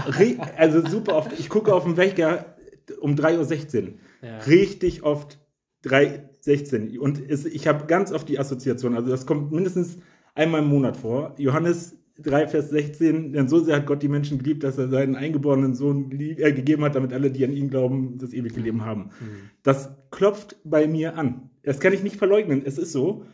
Re- 0.07 0.37
also 0.57 0.85
super 0.85 1.15
oft. 1.17 1.37
Ich 1.37 1.49
gucke 1.49 1.73
auf 1.73 1.83
den 1.83 1.97
Wecker 1.97 2.54
um 2.99 3.15
3.16 3.15 3.81
Uhr. 3.83 3.93
Ja. 4.21 4.37
Richtig 4.39 5.03
oft 5.03 5.39
3,16. 5.85 6.97
Und 6.97 7.21
es, 7.29 7.45
ich 7.45 7.67
habe 7.67 7.85
ganz 7.85 8.11
oft 8.11 8.27
die 8.27 8.39
Assoziation. 8.39 8.95
Also 8.95 9.09
das 9.09 9.25
kommt 9.25 9.51
mindestens 9.51 9.97
einmal 10.33 10.61
im 10.61 10.67
Monat 10.67 10.97
vor. 10.97 11.35
Johannes 11.37 11.97
3, 12.19 12.47
Vers 12.47 12.69
16, 12.69 13.33
denn 13.33 13.47
so 13.49 13.59
sehr 13.59 13.75
hat 13.75 13.85
Gott 13.85 14.01
die 14.01 14.07
Menschen 14.07 14.37
geliebt, 14.37 14.63
dass 14.63 14.77
er 14.77 14.87
seinen 14.87 15.15
eingeborenen 15.15 15.75
Sohn 15.75 16.09
lieb, 16.11 16.39
äh, 16.39 16.53
gegeben 16.53 16.83
hat, 16.83 16.95
damit 16.95 17.11
alle, 17.11 17.29
die 17.29 17.43
an 17.43 17.51
ihn 17.51 17.69
glauben, 17.69 18.17
das 18.17 18.33
ewige 18.33 18.61
Leben 18.61 18.85
haben. 18.85 19.09
Mhm. 19.19 19.49
Das 19.63 19.89
klopft 20.11 20.55
bei 20.63 20.87
mir 20.87 21.17
an. 21.17 21.49
Das 21.63 21.79
kann 21.79 21.93
ich 21.93 22.03
nicht 22.03 22.15
verleugnen. 22.15 22.63
Es 22.65 22.77
ist 22.77 22.93
so. 22.93 23.25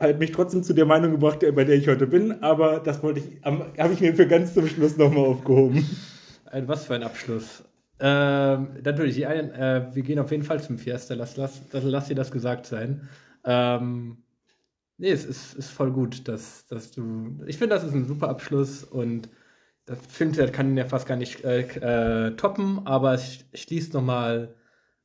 Hat 0.00 0.18
mich 0.18 0.32
trotzdem 0.32 0.62
zu 0.62 0.74
der 0.74 0.86
Meinung 0.86 1.12
gebracht, 1.12 1.40
bei 1.40 1.64
der 1.64 1.76
ich 1.76 1.88
heute 1.88 2.06
bin, 2.06 2.42
aber 2.42 2.78
das 2.78 3.02
wollte 3.02 3.20
ich, 3.20 3.44
habe 3.44 3.92
ich 3.92 4.00
mir 4.00 4.14
für 4.14 4.28
ganz 4.28 4.54
zum 4.54 4.66
Schluss 4.68 4.96
nochmal 4.96 5.24
aufgehoben. 5.26 5.84
Ein, 6.46 6.68
was 6.68 6.86
für 6.86 6.94
ein 6.94 7.02
Abschluss. 7.02 7.64
Ähm, 8.00 8.76
natürlich, 8.84 9.16
die 9.16 9.26
einen, 9.26 9.50
äh, 9.50 9.88
wir 9.92 10.02
gehen 10.02 10.18
auf 10.18 10.30
jeden 10.30 10.44
Fall 10.44 10.62
zum 10.62 10.78
Fiesta, 10.78 11.14
lass, 11.14 11.36
lass, 11.36 11.62
lass, 11.72 11.84
lass 11.84 12.08
dir 12.08 12.14
das 12.14 12.30
gesagt 12.30 12.66
sein. 12.66 13.08
Ähm, 13.44 14.18
nee, 14.98 15.10
es 15.10 15.24
ist, 15.24 15.54
ist 15.54 15.70
voll 15.70 15.92
gut, 15.92 16.28
dass, 16.28 16.66
dass 16.66 16.92
du. 16.92 17.40
Ich 17.46 17.58
finde, 17.58 17.74
das 17.74 17.84
ist 17.84 17.94
ein 17.94 18.06
super 18.06 18.28
Abschluss 18.28 18.84
und 18.84 19.28
das 19.86 19.98
Filmset 20.06 20.52
kann 20.52 20.76
ja 20.76 20.84
fast 20.84 21.08
gar 21.08 21.16
nicht 21.16 21.44
äh, 21.44 21.62
äh, 22.28 22.36
toppen, 22.36 22.86
aber 22.86 23.14
es 23.14 23.44
schließt 23.54 23.94
nochmal 23.94 24.54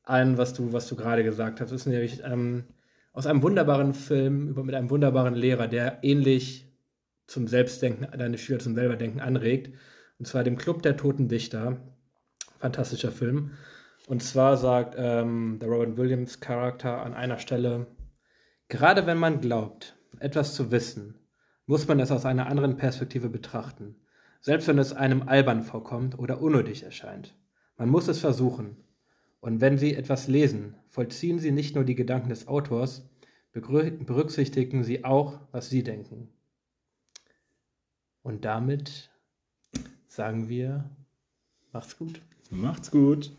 an, 0.03 0.37
was 0.37 0.53
du, 0.53 0.73
was 0.73 0.87
du 0.87 0.95
gerade 0.95 1.23
gesagt 1.23 1.61
hast. 1.61 1.71
Es 1.71 1.81
ist 1.81 1.87
nämlich 1.87 2.21
ähm, 2.23 2.65
aus 3.13 3.25
einem 3.27 3.41
wunderbaren 3.43 3.93
Film 3.93 4.49
über, 4.49 4.63
mit 4.63 4.75
einem 4.75 4.89
wunderbaren 4.89 5.35
Lehrer, 5.35 5.67
der 5.67 5.99
ähnlich 6.03 6.67
zum 7.27 7.47
Selbstdenken, 7.47 8.07
deine 8.17 8.37
Schüler 8.37 8.59
zum 8.59 8.75
Selberdenken 8.75 9.21
anregt. 9.21 9.73
Und 10.19 10.25
zwar 10.25 10.43
dem 10.43 10.57
Club 10.57 10.81
der 10.83 10.97
Toten 10.97 11.29
Dichter. 11.29 11.77
Fantastischer 12.63 13.11
Film. 13.11 13.51
Und 14.07 14.23
zwar 14.23 14.55
sagt 14.55 14.95
ähm, 14.97 15.57
der 15.59 15.67
Robin 15.67 15.97
Williams 15.97 16.39
Charakter 16.39 17.03
an 17.03 17.13
einer 17.13 17.37
Stelle, 17.37 17.87
gerade 18.69 19.05
wenn 19.05 19.17
man 19.17 19.41
glaubt, 19.41 19.97
etwas 20.19 20.55
zu 20.55 20.71
wissen, 20.71 21.19
muss 21.65 21.89
man 21.89 21.99
es 21.99 22.09
aus 22.09 22.23
einer 22.23 22.47
anderen 22.47 22.77
Perspektive 22.77 23.27
betrachten. 23.27 23.97
Selbst 24.39 24.69
wenn 24.69 24.77
es 24.77 24.93
einem 24.93 25.27
albern 25.27 25.63
vorkommt 25.63 26.17
oder 26.17 26.39
unnötig 26.41 26.83
erscheint. 26.83 27.35
Man 27.75 27.89
muss 27.89 28.07
es 28.07 28.19
versuchen. 28.19 28.77
Und 29.41 29.59
wenn 29.59 29.77
Sie 29.77 29.93
etwas 29.93 30.29
lesen, 30.29 30.77
vollziehen 30.87 31.39
Sie 31.39 31.51
nicht 31.51 31.75
nur 31.75 31.83
die 31.83 31.95
Gedanken 31.95 32.29
des 32.29 32.47
Autors, 32.47 33.09
berücksichtigen 33.51 34.85
Sie 34.85 35.03
auch, 35.03 35.37
was 35.51 35.69
Sie 35.69 35.83
denken. 35.83 36.29
Und 38.21 38.45
damit 38.45 39.11
sagen 40.07 40.47
wir, 40.47 40.89
macht's 41.73 41.97
gut. 41.97 42.21
Macht's 42.53 42.91
gut. 42.91 43.31